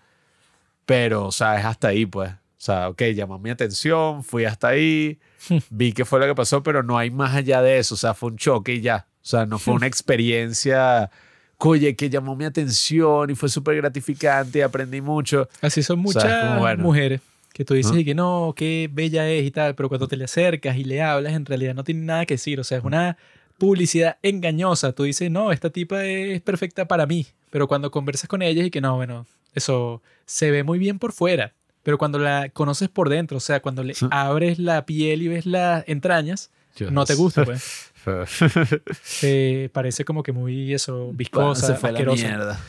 Pero, 0.86 1.26
o 1.26 1.32
sea, 1.34 1.60
es 1.60 1.66
hasta 1.66 1.90
ahí, 1.90 2.06
pues. 2.06 2.32
O 2.32 2.38
sea, 2.56 2.88
ok, 2.88 3.02
llamó 3.14 3.38
mi 3.38 3.50
atención, 3.50 4.24
fui 4.24 4.46
hasta 4.46 4.70
ahí, 4.70 5.20
vi 5.70 5.92
qué 5.92 6.06
fue 6.06 6.22
lo 6.22 6.28
que 6.28 6.36
pasó, 6.36 6.64
pero 6.64 6.84
no 6.84 6.98
hay 6.98 7.12
más 7.12 7.36
allá 7.36 7.62
de 7.62 7.80
eso. 7.80 7.96
O 7.96 7.98
sea, 7.98 8.14
fue 8.14 8.30
un 8.30 8.38
choque 8.38 8.76
y 8.76 8.82
ya. 8.82 9.08
O 9.22 9.26
sea, 9.26 9.46
no 9.46 9.60
fue 9.60 9.74
una 9.74 9.88
experiencia 9.88 11.12
oye, 11.70 11.96
que 11.96 12.10
llamó 12.10 12.36
mi 12.36 12.46
atención 12.46 13.30
y 13.30 13.36
fue 13.36 13.50
súper 13.50 13.76
gratificante 13.78 14.64
aprendí 14.64 15.02
mucho. 15.02 15.48
Así 15.62 15.84
son 15.84 16.00
muchas 16.00 16.78
mujeres 16.80 17.22
que 17.54 17.66
tú 17.66 17.74
dices 17.74 17.96
y 17.96 18.06
que 18.06 18.16
no, 18.16 18.54
qué 18.56 18.90
bella 18.92 19.30
es 19.30 19.46
y 19.46 19.52
tal, 19.52 19.76
pero 19.76 19.90
cuando 19.90 20.08
te 20.08 20.18
le 20.18 20.26
acercas 20.26 20.78
y 20.78 20.84
le 20.84 21.02
hablas, 21.02 21.34
en 21.34 21.46
realidad 21.46 21.76
no 21.76 21.84
tiene 21.84 22.02
nada 22.02 22.26
que 22.26 22.36
decir. 22.36 22.60
O 22.60 22.64
sea, 22.64 22.78
es 22.78 22.84
una 22.84 23.18
publicidad 23.58 24.18
engañosa. 24.24 24.94
Tú 24.94 25.04
dices, 25.04 25.30
no, 25.30 25.52
esta 25.52 25.70
tipa 25.70 26.04
es 26.06 26.42
perfecta 26.42 26.88
para 26.88 27.06
mí. 27.06 27.28
Pero 27.50 27.68
cuando 27.68 27.92
conversas 27.92 28.28
con 28.28 28.42
ella 28.42 28.64
y 28.64 28.72
que 28.72 28.82
no, 28.82 28.96
bueno, 28.96 29.28
eso 29.54 30.02
se 30.26 30.50
ve 30.52 30.64
muy 30.64 30.80
bien 30.80 30.98
por 30.98 31.12
fuera. 31.12 31.54
Pero 31.84 31.98
cuando 31.98 32.20
la 32.20 32.50
conoces 32.50 32.90
por 32.90 33.10
dentro, 33.10 33.38
o 33.38 33.42
sea, 33.42 33.62
cuando 33.62 33.84
le 33.84 33.94
abres 34.12 34.58
la 34.58 34.86
piel 34.86 35.22
y 35.22 35.28
ves 35.28 35.46
las 35.46 35.84
entrañas, 35.88 36.52
no 36.90 37.06
te 37.06 37.16
gusta, 37.16 37.44
pues. 37.44 37.91
parece 39.74 40.06
como 40.06 40.24
que 40.24 40.32
muy 40.32 40.74
eso, 40.74 41.12
viscosa, 41.14 41.74
asquerosa. 41.74 42.60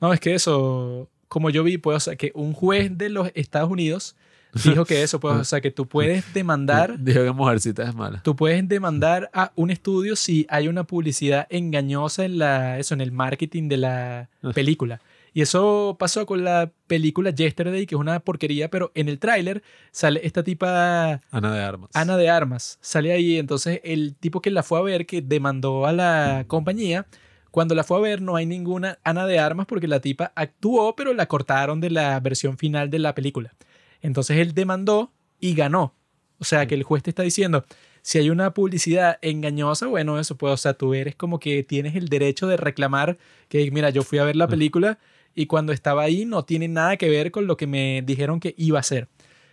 No, 0.00 0.12
es 0.12 0.20
que 0.20 0.34
eso, 0.34 1.08
como 1.28 1.50
yo 1.50 1.64
vi, 1.64 1.78
pues, 1.78 1.96
o 1.96 2.00
sea, 2.00 2.16
que 2.16 2.32
un 2.34 2.52
juez 2.52 2.96
de 2.96 3.08
los 3.08 3.30
Estados 3.34 3.70
Unidos 3.70 4.16
dijo 4.64 4.84
que 4.84 5.02
eso, 5.02 5.20
pues, 5.20 5.34
o 5.34 5.44
sea, 5.44 5.60
que 5.60 5.70
tú 5.70 5.86
puedes 5.86 6.24
demandar. 6.34 6.98
Dijo 6.98 7.24
que 7.24 7.32
Mujercita 7.32 7.82
es 7.84 7.94
mala. 7.94 8.22
Tú 8.22 8.36
puedes 8.36 8.66
demandar 8.68 9.30
a 9.32 9.52
un 9.54 9.70
estudio 9.70 10.16
si 10.16 10.46
hay 10.48 10.68
una 10.68 10.84
publicidad 10.84 11.46
engañosa 11.50 12.24
en 12.24 12.38
la, 12.38 12.78
eso, 12.78 12.94
en 12.94 13.00
el 13.00 13.12
marketing 13.12 13.68
de 13.68 13.76
la 13.76 14.28
película. 14.54 15.00
Y 15.36 15.42
eso 15.42 15.96
pasó 15.98 16.24
con 16.24 16.44
la 16.44 16.72
película 16.86 17.28
Yesterday, 17.28 17.84
que 17.84 17.94
es 17.94 18.00
una 18.00 18.20
porquería, 18.20 18.70
pero 18.70 18.90
en 18.94 19.10
el 19.10 19.18
tráiler 19.18 19.62
sale 19.90 20.22
esta 20.24 20.42
tipa... 20.42 21.20
Ana 21.30 21.52
de 21.54 21.60
Armas. 21.60 21.90
Ana 21.92 22.16
de 22.16 22.30
Armas. 22.30 22.78
Sale 22.80 23.12
ahí, 23.12 23.36
entonces 23.36 23.82
el 23.84 24.16
tipo 24.16 24.40
que 24.40 24.50
la 24.50 24.62
fue 24.62 24.78
a 24.78 24.82
ver, 24.82 25.04
que 25.04 25.20
demandó 25.20 25.84
a 25.84 25.92
la 25.92 26.46
compañía, 26.46 27.06
cuando 27.50 27.74
la 27.74 27.84
fue 27.84 27.98
a 27.98 28.00
ver 28.00 28.22
no 28.22 28.36
hay 28.36 28.46
ninguna 28.46 28.98
Ana 29.04 29.26
de 29.26 29.38
Armas 29.38 29.66
porque 29.66 29.88
la 29.88 30.00
tipa 30.00 30.32
actuó, 30.34 30.96
pero 30.96 31.12
la 31.12 31.26
cortaron 31.26 31.82
de 31.82 31.90
la 31.90 32.18
versión 32.20 32.56
final 32.56 32.88
de 32.88 32.98
la 32.98 33.14
película. 33.14 33.54
Entonces 34.00 34.38
él 34.38 34.54
demandó 34.54 35.12
y 35.38 35.54
ganó. 35.54 35.92
O 36.38 36.44
sea 36.46 36.64
que 36.64 36.76
el 36.76 36.82
juez 36.82 37.02
te 37.02 37.10
está 37.10 37.24
diciendo, 37.24 37.66
si 38.00 38.16
hay 38.16 38.30
una 38.30 38.54
publicidad 38.54 39.18
engañosa, 39.20 39.86
bueno, 39.86 40.18
eso 40.18 40.38
puede, 40.38 40.54
o 40.54 40.56
sea, 40.56 40.72
tú 40.72 40.94
eres 40.94 41.14
como 41.14 41.40
que 41.40 41.62
tienes 41.62 41.94
el 41.94 42.08
derecho 42.08 42.46
de 42.46 42.56
reclamar 42.56 43.18
que, 43.50 43.70
mira, 43.70 43.90
yo 43.90 44.02
fui 44.02 44.18
a 44.18 44.24
ver 44.24 44.36
la 44.36 44.48
película 44.48 44.98
y 45.36 45.46
cuando 45.46 45.72
estaba 45.72 46.02
ahí 46.02 46.24
no 46.24 46.44
tiene 46.44 46.66
nada 46.66 46.96
que 46.96 47.08
ver 47.10 47.30
con 47.30 47.46
lo 47.46 47.56
que 47.56 47.68
me 47.68 48.02
dijeron 48.04 48.40
que 48.40 48.54
iba 48.56 48.80
a 48.80 48.82
ser. 48.82 49.06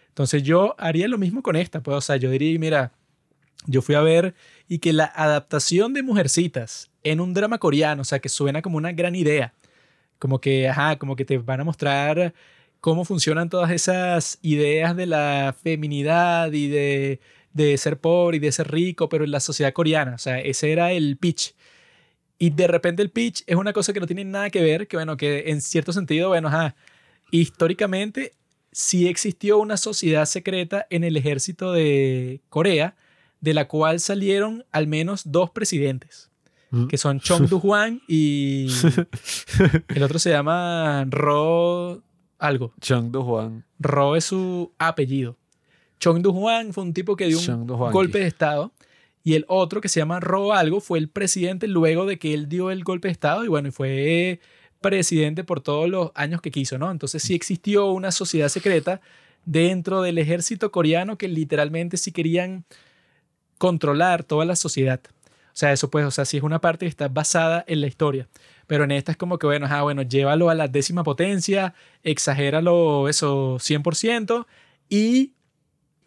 Entonces 0.07 0.41
yo 0.41 0.75
haría 0.79 1.07
lo 1.07 1.17
mismo 1.17 1.43
con 1.43 1.55
esta, 1.55 1.83
pues, 1.83 1.97
o 1.97 2.01
sea, 2.01 2.15
yo 2.15 2.31
diría, 2.31 2.57
mira, 2.57 2.93
yo 3.67 3.81
fui 3.81 3.95
a 3.95 4.01
ver 4.01 4.33
y 4.67 4.79
que 4.79 4.93
la 4.93 5.05
adaptación 5.05 5.93
de 5.93 6.01
Mujercitas 6.01 6.89
en 7.03 7.19
un 7.19 7.33
drama 7.33 7.57
coreano, 7.59 8.01
o 8.01 8.05
sea, 8.05 8.19
que 8.19 8.29
suena 8.29 8.61
como 8.61 8.77
una 8.77 8.93
gran 8.93 9.15
idea, 9.15 9.53
como 10.19 10.39
que, 10.39 10.69
ajá, 10.69 10.97
como 10.97 11.15
que 11.17 11.25
te 11.25 11.37
van 11.37 11.61
a 11.61 11.63
mostrar 11.65 12.33
cómo 12.79 13.03
funcionan 13.05 13.49
todas 13.49 13.71
esas 13.71 14.39
ideas 14.41 14.95
de 14.95 15.05
la 15.05 15.55
feminidad 15.63 16.51
y 16.53 16.69
de, 16.69 17.19
de 17.53 17.77
ser 17.77 17.99
pobre 17.99 18.37
y 18.37 18.39
de 18.39 18.51
ser 18.53 18.71
rico, 18.71 19.09
pero 19.09 19.25
en 19.25 19.31
la 19.31 19.41
sociedad 19.41 19.73
coreana, 19.73 20.15
o 20.15 20.17
sea, 20.17 20.39
ese 20.39 20.71
era 20.71 20.93
el 20.93 21.17
pitch. 21.17 21.55
Y 22.43 22.49
de 22.49 22.67
repente 22.67 23.01
el 23.01 23.09
pitch 23.09 23.41
es 23.47 23.55
una 23.55 23.71
cosa 23.71 23.93
que 23.93 24.01
no 24.01 24.05
tiene 24.05 24.25
nada 24.25 24.49
que 24.49 24.61
ver, 24.61 24.89
que 24.89 24.97
bueno, 24.97 25.15
que 25.15 25.49
en 25.49 25.61
cierto 25.61 25.93
sentido, 25.93 26.27
bueno, 26.27 26.49
ajá, 26.49 26.75
históricamente 27.31 28.33
sí 28.69 29.07
existió 29.07 29.59
una 29.59 29.77
sociedad 29.77 30.25
secreta 30.25 30.85
en 30.89 31.05
el 31.05 31.15
ejército 31.15 31.71
de 31.71 32.41
Corea, 32.49 32.97
de 33.39 33.53
la 33.53 33.69
cual 33.69 34.01
salieron 34.01 34.65
al 34.73 34.87
menos 34.87 35.31
dos 35.31 35.51
presidentes. 35.51 36.29
Mm. 36.71 36.87
que 36.87 36.97
son 36.97 37.21
Chong 37.21 37.47
Du 37.49 37.61
Juan 37.61 38.01
y 38.09 38.67
el 39.95 40.03
otro 40.03 40.19
se 40.19 40.31
llama 40.31 41.05
Ro 41.09 42.03
algo. 42.39 42.73
Chung 42.81 43.09
Do 43.09 43.23
Juan. 43.23 43.63
Ro 43.79 44.17
es 44.17 44.25
su 44.25 44.73
apellido. 44.79 45.37
Chong 46.01 46.21
Du 46.21 46.33
Juan 46.33 46.73
fue 46.73 46.83
un 46.83 46.93
tipo 46.93 47.15
que 47.15 47.27
dio 47.27 47.39
un 47.39 47.67
golpe 47.67 48.19
de 48.19 48.27
estado 48.27 48.73
y 49.23 49.35
el 49.35 49.45
otro 49.47 49.81
que 49.81 49.89
se 49.89 49.99
llama 49.99 50.19
Ro 50.19 50.53
algo 50.53 50.81
fue 50.81 50.99
el 50.99 51.09
presidente 51.09 51.67
luego 51.67 52.05
de 52.05 52.19
que 52.19 52.33
él 52.33 52.49
dio 52.49 52.71
el 52.71 52.83
golpe 52.83 53.07
de 53.07 53.13
estado 53.13 53.45
y 53.45 53.47
bueno, 53.47 53.71
fue 53.71 54.39
presidente 54.81 55.43
por 55.43 55.61
todos 55.61 55.89
los 55.89 56.11
años 56.13 56.41
que 56.41 56.51
quiso, 56.51 56.77
¿no? 56.77 56.91
Entonces 56.91 57.23
sí 57.23 57.33
existió 57.33 57.91
una 57.91 58.11
sociedad 58.11 58.49
secreta 58.49 59.01
dentro 59.45 60.01
del 60.01 60.17
ejército 60.17 60.71
coreano 60.71 61.17
que 61.17 61.27
literalmente 61.27 61.97
sí 61.97 62.11
querían 62.11 62.65
controlar 63.57 64.23
toda 64.23 64.45
la 64.45 64.55
sociedad. 64.55 64.99
O 65.53 65.55
sea, 65.55 65.71
eso 65.71 65.89
pues, 65.89 66.05
o 66.05 66.11
sea, 66.11 66.25
sí 66.25 66.37
es 66.37 66.43
una 66.43 66.59
parte 66.59 66.85
que 66.85 66.89
está 66.89 67.07
basada 67.07 67.63
en 67.67 67.81
la 67.81 67.87
historia. 67.87 68.27
Pero 68.67 68.83
en 68.85 68.91
esta 68.91 69.11
es 69.11 69.17
como 69.17 69.37
que, 69.37 69.45
bueno, 69.45 69.67
ah, 69.69 69.83
bueno, 69.83 70.01
llévalo 70.01 70.49
a 70.49 70.55
la 70.55 70.67
décima 70.67 71.03
potencia, 71.03 71.73
exagéralo 72.03 73.07
eso 73.07 73.59
100% 73.59 74.47
y 74.89 75.33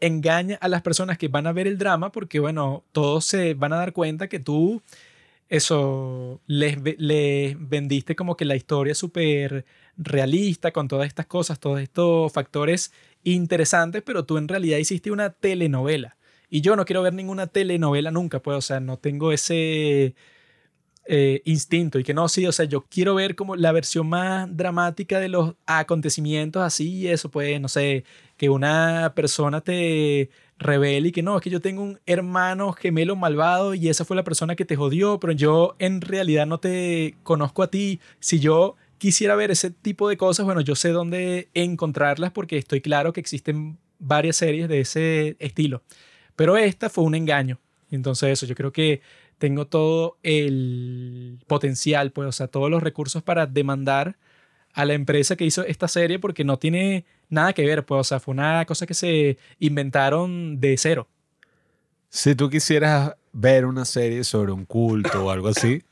engaña 0.00 0.56
a 0.60 0.68
las 0.68 0.82
personas 0.82 1.18
que 1.18 1.28
van 1.28 1.46
a 1.46 1.52
ver 1.52 1.66
el 1.66 1.78
drama 1.78 2.12
porque, 2.12 2.40
bueno, 2.40 2.84
todos 2.92 3.24
se 3.26 3.54
van 3.54 3.72
a 3.72 3.76
dar 3.76 3.92
cuenta 3.92 4.28
que 4.28 4.38
tú, 4.40 4.82
eso, 5.48 6.40
les, 6.46 6.82
ve- 6.82 6.96
les 6.98 7.56
vendiste 7.58 8.16
como 8.16 8.36
que 8.36 8.44
la 8.44 8.56
historia 8.56 8.94
súper 8.94 9.64
realista 9.96 10.72
con 10.72 10.88
todas 10.88 11.06
estas 11.06 11.26
cosas, 11.26 11.60
todos 11.60 11.80
estos 11.80 12.32
factores 12.32 12.92
interesantes, 13.24 14.02
pero 14.04 14.24
tú 14.24 14.38
en 14.38 14.48
realidad 14.48 14.78
hiciste 14.78 15.10
una 15.10 15.30
telenovela. 15.30 16.16
Y 16.50 16.60
yo 16.60 16.76
no 16.76 16.84
quiero 16.84 17.02
ver 17.02 17.14
ninguna 17.14 17.46
telenovela 17.48 18.10
nunca, 18.10 18.40
pues, 18.40 18.56
o 18.58 18.60
sea, 18.60 18.80
no 18.80 18.98
tengo 18.98 19.32
ese 19.32 20.14
eh, 21.08 21.42
instinto 21.44 21.98
y 21.98 22.04
que 22.04 22.14
no, 22.14 22.28
sí, 22.28 22.46
o 22.46 22.52
sea, 22.52 22.64
yo 22.66 22.84
quiero 22.88 23.14
ver 23.14 23.36
como 23.36 23.56
la 23.56 23.72
versión 23.72 24.08
más 24.08 24.48
dramática 24.56 25.20
de 25.20 25.28
los 25.28 25.54
acontecimientos 25.66 26.62
así 26.62 26.90
y 26.90 27.08
eso, 27.08 27.30
pues, 27.30 27.60
no 27.60 27.68
sé, 27.68 28.04
que 28.36 28.50
una 28.50 29.12
persona 29.14 29.60
te 29.60 30.30
revele 30.58 31.08
y 31.08 31.12
que 31.12 31.22
no, 31.22 31.36
es 31.36 31.42
que 31.42 31.50
yo 31.50 31.60
tengo 31.60 31.82
un 31.82 32.00
hermano 32.06 32.72
gemelo 32.72 33.16
malvado 33.16 33.74
y 33.74 33.88
esa 33.88 34.04
fue 34.04 34.16
la 34.16 34.24
persona 34.24 34.56
que 34.56 34.64
te 34.64 34.76
jodió, 34.76 35.20
pero 35.20 35.32
yo 35.32 35.76
en 35.78 36.00
realidad 36.00 36.46
no 36.46 36.58
te 36.58 37.14
conozco 37.22 37.62
a 37.62 37.70
ti. 37.70 38.00
Si 38.20 38.40
yo 38.40 38.76
quisiera 38.98 39.36
ver 39.36 39.50
ese 39.50 39.70
tipo 39.70 40.08
de 40.08 40.16
cosas, 40.16 40.46
bueno, 40.46 40.60
yo 40.60 40.74
sé 40.74 40.90
dónde 40.90 41.48
encontrarlas 41.54 42.32
porque 42.32 42.56
estoy 42.58 42.80
claro 42.80 43.12
que 43.12 43.20
existen 43.20 43.78
varias 43.98 44.36
series 44.36 44.68
de 44.68 44.80
ese 44.80 45.36
estilo. 45.38 45.82
Pero 46.36 46.56
esta 46.56 46.90
fue 46.90 47.04
un 47.04 47.14
engaño. 47.14 47.58
Entonces 47.90 48.30
eso, 48.30 48.46
yo 48.46 48.54
creo 48.54 48.72
que 48.72 49.00
tengo 49.38 49.66
todo 49.66 50.18
el 50.22 51.38
potencial, 51.46 52.12
pues, 52.12 52.28
o 52.28 52.32
sea, 52.32 52.48
todos 52.48 52.70
los 52.70 52.82
recursos 52.82 53.22
para 53.22 53.46
demandar 53.46 54.16
a 54.72 54.84
la 54.84 54.94
empresa 54.94 55.36
que 55.36 55.44
hizo 55.44 55.64
esta 55.64 55.88
serie 55.88 56.18
porque 56.18 56.44
no 56.44 56.58
tiene 56.58 57.04
nada 57.28 57.52
que 57.52 57.66
ver, 57.66 57.84
pues, 57.84 58.00
o 58.00 58.04
sea, 58.04 58.20
fue 58.20 58.32
una 58.32 58.64
cosa 58.66 58.86
que 58.86 58.94
se 58.94 59.38
inventaron 59.58 60.60
de 60.60 60.76
cero. 60.76 61.08
Si 62.08 62.34
tú 62.34 62.48
quisieras 62.48 63.14
ver 63.32 63.66
una 63.66 63.84
serie 63.84 64.24
sobre 64.24 64.52
un 64.52 64.64
culto 64.64 65.26
o 65.26 65.30
algo 65.30 65.48
así, 65.48 65.82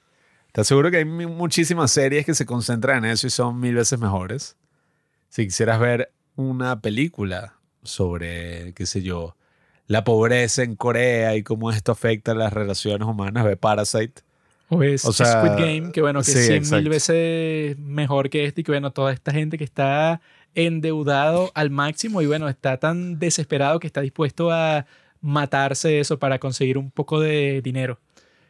te 0.52 0.60
aseguro 0.60 0.90
que 0.90 0.98
hay 0.98 1.04
muchísimas 1.04 1.90
series 1.90 2.24
que 2.24 2.34
se 2.34 2.46
concentran 2.46 3.04
en 3.04 3.10
eso 3.10 3.26
y 3.26 3.30
son 3.30 3.58
mil 3.58 3.74
veces 3.74 3.98
mejores. 3.98 4.56
Si 5.28 5.44
quisieras 5.44 5.80
ver 5.80 6.12
una 6.36 6.80
película 6.80 7.58
sobre, 7.82 8.72
qué 8.74 8.86
sé 8.86 9.02
yo, 9.02 9.36
la 9.86 10.04
pobreza 10.04 10.62
en 10.62 10.76
Corea 10.76 11.36
y 11.36 11.42
cómo 11.42 11.70
esto 11.70 11.92
afecta 11.92 12.32
a 12.32 12.34
las 12.34 12.52
relaciones 12.52 13.06
humanas, 13.06 13.44
ve 13.44 13.56
Parasite. 13.56 14.22
O 14.68 14.82
es 14.82 15.04
O 15.04 15.12
sea, 15.12 15.26
Squid 15.26 15.62
Game, 15.62 15.92
que 15.92 16.00
bueno, 16.00 16.20
que 16.20 16.32
sí, 16.32 16.38
es 16.38 16.46
100 16.46 16.56
exacto. 16.56 16.76
mil 16.82 16.88
veces 16.88 17.78
mejor 17.78 18.30
que 18.30 18.44
este 18.44 18.62
y 18.62 18.64
que 18.64 18.72
bueno, 18.72 18.92
toda 18.92 19.12
esta 19.12 19.32
gente 19.32 19.58
que 19.58 19.64
está 19.64 20.20
endeudado 20.54 21.50
al 21.54 21.70
máximo 21.70 22.22
y 22.22 22.26
bueno, 22.26 22.48
está 22.48 22.78
tan 22.78 23.18
desesperado 23.18 23.80
que 23.80 23.86
está 23.86 24.00
dispuesto 24.00 24.50
a 24.50 24.86
matarse 25.20 26.00
eso 26.00 26.18
para 26.18 26.38
conseguir 26.38 26.78
un 26.78 26.90
poco 26.90 27.20
de 27.20 27.60
dinero. 27.62 27.98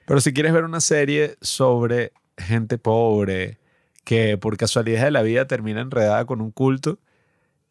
Pero 0.07 0.21
si 0.21 0.33
quieres 0.33 0.53
ver 0.53 0.65
una 0.65 0.81
serie 0.81 1.37
sobre 1.41 2.13
gente 2.37 2.79
pobre 2.79 3.59
que 4.05 4.37
por 4.37 4.57
casualidad 4.57 5.05
de 5.05 5.11
la 5.11 5.23
vida 5.23 5.47
termina 5.47 5.81
enredada 5.81 6.27
con 6.27 6.41
un 6.41 6.51
culto 6.51 6.99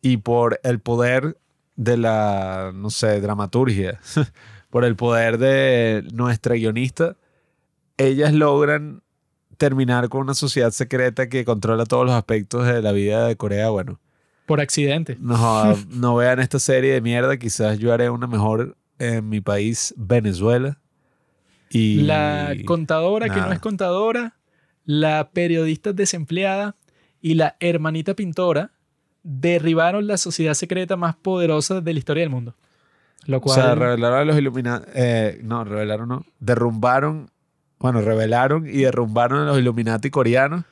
y 0.02 0.18
por 0.18 0.60
el 0.64 0.80
poder 0.80 1.38
de 1.76 1.98
la, 1.98 2.72
no 2.74 2.90
sé, 2.90 3.20
dramaturgia, 3.22 4.00
por 4.70 4.86
el 4.86 4.96
poder 4.96 5.38
de 5.38 6.08
nuestra 6.14 6.56
guionista, 6.56 7.18
ellas 7.98 8.34
logran 8.34 9.04
terminar 9.58 10.10
con 10.10 10.22
una 10.22 10.34
sociedad 10.34 10.72
secreta 10.72 11.30
que 11.30 11.46
controla 11.46 11.86
todos 11.86 12.06
los 12.06 12.16
aspectos 12.16 12.66
de 12.66 12.82
la 12.82 12.92
vida 12.92 13.28
de 13.28 13.36
Corea. 13.36 13.70
Bueno, 13.70 14.00
Por 14.46 14.62
accidente. 14.62 15.18
no, 15.20 15.76
no 15.90 16.16
vean 16.16 16.40
esta 16.40 16.60
serie 16.60 16.94
de 16.94 17.02
mierda, 17.02 17.38
quizás 17.38 17.80
yo 17.80 17.94
haré 17.94 18.10
una 18.10 18.28
mejor 18.28 18.76
en 19.00 19.30
mi 19.30 19.42
país, 19.42 19.94
Venezuela. 19.98 20.80
Y 21.70 22.02
La 22.02 22.54
contadora 22.66 23.30
que 23.30 23.40
no 23.42 23.52
es 23.52 23.60
contadora, 23.60 24.38
la 24.86 25.32
periodista 25.32 25.92
desempleada 25.92 26.76
y 27.20 27.34
la 27.34 27.56
hermanita 27.60 28.16
pintora 28.16 28.73
derribaron 29.24 30.06
la 30.08 30.18
sociedad 30.18 30.54
secreta 30.54 30.96
más 30.98 31.16
poderosa 31.16 31.82
de 31.82 31.94
la 31.94 32.00
historia 32.00 32.22
del 32.22 32.30
mundo. 32.30 32.56
Lo 33.26 33.38
O 33.38 33.42
cual, 33.42 33.56
sea, 33.56 33.76
revelaron 33.76 34.20
a 34.20 34.26
los 34.26 34.38
Illuminati. 34.38 34.86
no, 35.44 35.64
revelaron 35.64 36.10
no. 36.10 36.26
Derrumbaron. 36.40 37.30
Bueno, 37.80 38.02
revelaron 38.02 38.68
y 38.68 38.84
derrumbaron 38.84 39.40
a 39.42 39.46
los 39.46 39.60
Illuminati 39.60 40.10
coreanos. 40.10 40.66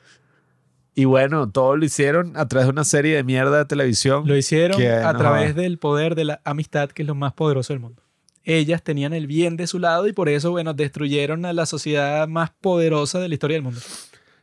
Y 0.94 1.06
bueno, 1.06 1.50
todo 1.50 1.76
lo 1.76 1.84
hicieron 1.84 2.36
a 2.36 2.46
través 2.48 2.66
de 2.66 2.72
una 2.72 2.84
serie 2.84 3.16
de 3.16 3.24
mierda 3.24 3.58
de 3.58 3.64
televisión. 3.64 4.26
Lo 4.26 4.36
hicieron 4.36 4.76
que 4.76 4.90
a 4.90 5.12
no 5.14 5.18
través 5.18 5.54
del 5.54 5.78
poder 5.78 6.14
de 6.14 6.24
la 6.24 6.40
amistad, 6.44 6.90
que 6.90 7.02
es 7.02 7.08
lo 7.08 7.14
más 7.14 7.32
poderoso 7.32 7.72
del 7.72 7.80
mundo. 7.80 8.02
Ellas 8.44 8.82
tenían 8.82 9.14
el 9.14 9.26
bien 9.26 9.56
de 9.56 9.66
su 9.66 9.78
lado 9.78 10.06
y 10.06 10.12
por 10.12 10.28
eso, 10.28 10.50
bueno, 10.50 10.74
destruyeron 10.74 11.46
a 11.46 11.52
la 11.52 11.64
sociedad 11.64 12.28
más 12.28 12.50
poderosa 12.60 13.20
de 13.20 13.28
la 13.28 13.34
historia 13.34 13.56
del 13.56 13.62
mundo. 13.62 13.80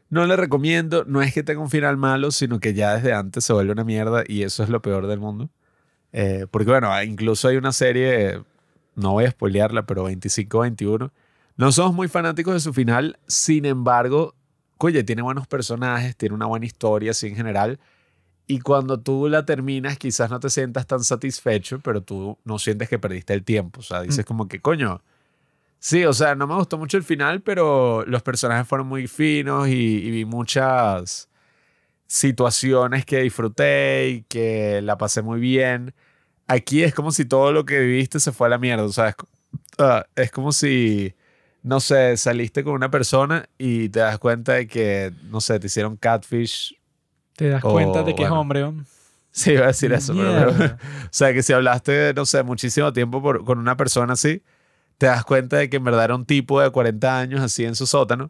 No 0.10 0.26
le 0.26 0.36
recomiendo, 0.36 1.04
no 1.06 1.22
es 1.22 1.34
que 1.34 1.44
tenga 1.44 1.62
un 1.62 1.70
final 1.70 1.98
malo, 1.98 2.32
sino 2.32 2.60
que 2.60 2.74
ya 2.74 2.96
desde 2.96 3.14
antes 3.14 3.46
se 3.46 3.54
vuelve 3.54 3.72
una 3.74 3.84
mierda 3.84 4.24
y 4.28 4.44
eso 4.44 4.64
es 4.64 4.70
lo 4.70 4.82
peor 4.82 5.08
del 5.08 5.20
mundo. 5.20 5.50
Eh, 6.12 6.48
porque 6.50 6.72
bueno, 6.72 7.04
incluso 7.04 7.48
hay 7.48 7.58
una 7.58 7.72
serie, 7.72 8.42
no 8.96 9.12
voy 9.12 9.26
a 9.26 9.32
spoilearla, 9.32 9.86
pero 9.86 10.10
25-21. 10.10 11.12
No 11.58 11.72
somos 11.72 11.94
muy 11.94 12.08
fanáticos 12.08 12.54
de 12.54 12.60
su 12.60 12.74
final, 12.74 13.20
sin 13.28 13.66
embargo, 13.66 14.34
oye, 14.80 15.04
tiene 15.04 15.22
buenos 15.22 15.46
personajes, 15.48 16.16
tiene 16.16 16.34
una 16.34 16.46
buena 16.48 16.66
historia 16.66 17.12
así 17.12 17.28
en 17.28 17.36
general. 17.36 17.80
Y 18.48 18.62
cuando 18.62 19.00
tú 19.00 19.30
la 19.30 19.46
terminas, 19.46 20.00
quizás 20.00 20.32
no 20.32 20.40
te 20.40 20.50
sientas 20.50 20.88
tan 20.88 21.04
satisfecho, 21.04 21.80
pero 21.82 22.02
tú 22.02 22.38
no 22.46 22.58
sientes 22.58 22.90
que 22.90 22.98
perdiste 22.98 23.34
el 23.36 23.44
tiempo. 23.44 23.82
O 23.82 23.84
sea, 23.84 24.02
dices 24.02 24.26
como 24.26 24.48
que, 24.48 24.60
coño, 24.60 25.04
Sí, 25.80 26.04
o 26.06 26.14
sea, 26.14 26.36
no 26.36 26.46
me 26.46 26.56
gustó 26.56 26.78
mucho 26.78 26.98
el 26.98 27.04
final, 27.04 27.42
pero 27.42 28.04
los 28.06 28.22
personajes 28.22 28.68
fueron 28.68 28.88
muy 28.88 29.08
finos 29.08 29.68
y, 29.70 29.72
y 29.74 30.12
vi 30.12 30.26
muchas 30.26 31.30
situaciones 32.08 33.06
que 33.06 33.22
disfruté 33.22 34.10
y 34.10 34.22
que 34.24 34.82
la 34.82 34.98
pasé 34.98 35.22
muy 35.22 35.40
bien. 35.40 35.94
Aquí 36.48 36.84
es 36.84 36.94
como 36.94 37.12
si 37.12 37.26
todo 37.26 37.52
lo 37.52 37.66
que 37.66 37.80
viviste 37.80 38.20
se 38.20 38.32
fue 38.32 38.48
a 38.48 38.50
la 38.50 38.58
mierda, 38.58 38.84
o 38.84 38.92
sea, 38.92 39.10
es, 39.10 39.16
ah, 39.78 40.06
es 40.16 40.32
como 40.32 40.52
si, 40.52 41.14
no 41.62 41.80
sé, 41.80 42.18
saliste 42.18 42.64
con 42.64 42.74
una 42.74 42.90
persona 42.90 43.48
y 43.58 43.90
te 43.90 44.00
das 44.00 44.18
cuenta 44.18 44.54
de 44.54 44.68
que, 44.68 45.14
no 45.30 45.40
sé, 45.42 45.60
te 45.60 45.68
hicieron 45.68 45.96
catfish. 45.98 46.76
Te 47.36 47.50
das 47.50 47.62
cuenta 47.62 48.04
de 48.04 48.16
que 48.16 48.24
es 48.24 48.30
hombre. 48.32 48.62
¿no? 48.62 48.84
Sí, 49.32 49.52
iba 49.52 49.66
a 49.66 49.68
decir 49.68 49.94
eso, 49.94 50.14
pero- 50.16 50.50
o 51.06 51.08
sea, 51.12 51.32
que 51.34 51.44
si 51.44 51.54
hablaste, 51.54 52.14
no 52.16 52.26
sé, 52.26 52.42
muchísimo 52.44 52.92
tiempo 52.92 53.22
por- 53.22 53.46
con 53.46 53.60
una 53.60 53.78
persona 53.78 54.14
así, 54.14 54.42
te 55.00 55.08
das 55.08 55.24
cuenta 55.24 55.58
de 55.58 55.70
que 55.70 55.78
en 55.78 55.84
verdad 55.86 56.04
era 56.04 56.16
un 56.16 56.26
tipo 56.26 56.62
de 56.62 56.70
40 56.70 57.20
años 57.20 57.42
así 57.42 57.64
en 57.64 57.74
su 57.74 57.88
sótano. 57.88 58.30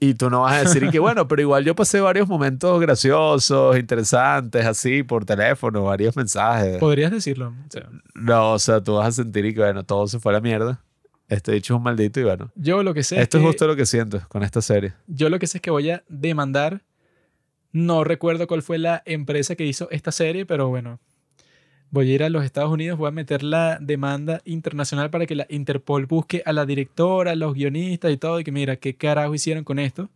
Y 0.00 0.14
tú 0.14 0.30
no 0.30 0.40
vas 0.40 0.54
a 0.54 0.60
decir 0.62 0.90
que 0.90 0.98
bueno, 0.98 1.28
pero 1.28 1.42
igual 1.42 1.64
yo 1.64 1.76
pasé 1.76 2.00
varios 2.00 2.26
momentos 2.26 2.80
graciosos, 2.80 3.78
interesantes, 3.78 4.66
así, 4.66 5.02
por 5.04 5.24
teléfono, 5.26 5.84
varios 5.84 6.16
mensajes. 6.16 6.78
Podrías 6.78 7.12
decirlo. 7.12 7.54
sea, 7.68 7.88
No, 8.14 8.54
o 8.54 8.58
sea, 8.58 8.82
tú 8.82 8.94
vas 8.94 9.08
a 9.08 9.12
sentir 9.12 9.44
y 9.44 9.54
que 9.54 9.60
bueno, 9.60 9.84
todo 9.84 10.08
se 10.08 10.18
fue 10.18 10.32
a 10.32 10.36
la 10.36 10.40
mierda. 10.40 10.82
Este 11.28 11.52
dicho 11.52 11.74
es 11.74 11.76
un 11.76 11.84
maldito 11.84 12.20
y 12.20 12.24
bueno. 12.24 12.50
yo 12.56 12.82
lo 12.82 12.94
que 12.94 13.02
sé 13.02 13.20
Esto 13.20 13.36
es 13.36 13.42
es 13.42 13.44
que, 13.44 13.46
justo 13.48 13.66
lo 13.66 13.76
que 13.76 13.86
siento 13.86 14.22
con 14.28 14.42
esta 14.42 14.62
serie. 14.62 14.94
yo 15.06 15.28
lo 15.28 15.38
que 15.38 15.46
sé 15.46 15.58
es 15.58 15.62
que 15.62 15.70
voy 15.70 15.90
a 15.90 16.02
demandar. 16.08 16.82
No 17.70 18.02
recuerdo 18.02 18.46
cuál 18.46 18.62
fue 18.62 18.78
la 18.78 19.02
empresa 19.04 19.56
que 19.56 19.64
hizo 19.64 19.88
esta 19.90 20.10
serie, 20.10 20.46
pero 20.46 20.68
bueno, 20.68 21.00
voy 21.92 22.10
a 22.10 22.14
ir 22.14 22.22
a 22.24 22.30
los 22.30 22.44
Estados 22.44 22.72
Unidos, 22.72 22.98
voy 22.98 23.08
a 23.08 23.12
meter 23.12 23.42
la 23.42 23.78
demanda 23.78 24.40
internacional 24.46 25.10
para 25.10 25.26
que 25.26 25.36
la 25.36 25.46
Interpol 25.50 26.06
busque 26.06 26.42
a 26.46 26.52
la 26.52 26.64
directora, 26.64 27.32
a 27.32 27.36
los 27.36 27.54
guionistas 27.54 28.10
y 28.10 28.16
todo, 28.16 28.40
y 28.40 28.44
que 28.44 28.50
mira, 28.50 28.76
¿qué 28.76 28.96
carajo 28.96 29.34
hicieron 29.34 29.62
con 29.62 29.78
esto? 29.78 30.08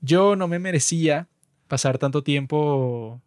Yo 0.00 0.34
no 0.34 0.48
me 0.48 0.58
merecía 0.58 1.28
pasar 1.68 1.98
tanto 1.98 2.22
tiempo 2.22 3.20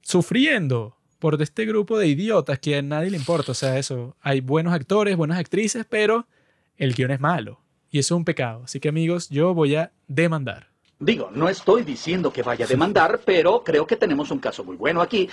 sufriendo 0.00 0.96
por 1.18 1.42
este 1.42 1.66
grupo 1.66 1.98
de 1.98 2.06
idiotas 2.06 2.60
que 2.60 2.76
a 2.76 2.82
nadie 2.82 3.10
le 3.10 3.16
importa. 3.16 3.50
O 3.50 3.54
sea, 3.54 3.76
eso, 3.76 4.16
hay 4.20 4.40
buenos 4.40 4.72
actores, 4.72 5.16
buenas 5.16 5.40
actrices, 5.40 5.84
pero 5.88 6.28
el 6.76 6.94
guion 6.94 7.10
es 7.10 7.20
malo. 7.20 7.60
Y 7.90 7.98
eso 7.98 8.14
es 8.14 8.18
un 8.18 8.24
pecado. 8.24 8.62
Así 8.64 8.78
que 8.78 8.88
amigos, 8.88 9.28
yo 9.28 9.54
voy 9.54 9.74
a 9.74 9.90
demandar. 10.06 10.68
Digo, 11.00 11.30
no 11.34 11.48
estoy 11.48 11.82
diciendo 11.82 12.32
que 12.32 12.42
vaya 12.42 12.64
a 12.64 12.68
demandar, 12.68 13.20
pero 13.24 13.64
creo 13.64 13.88
que 13.88 13.96
tenemos 13.96 14.30
un 14.30 14.38
caso 14.38 14.62
muy 14.62 14.76
bueno 14.76 15.02
aquí. 15.02 15.28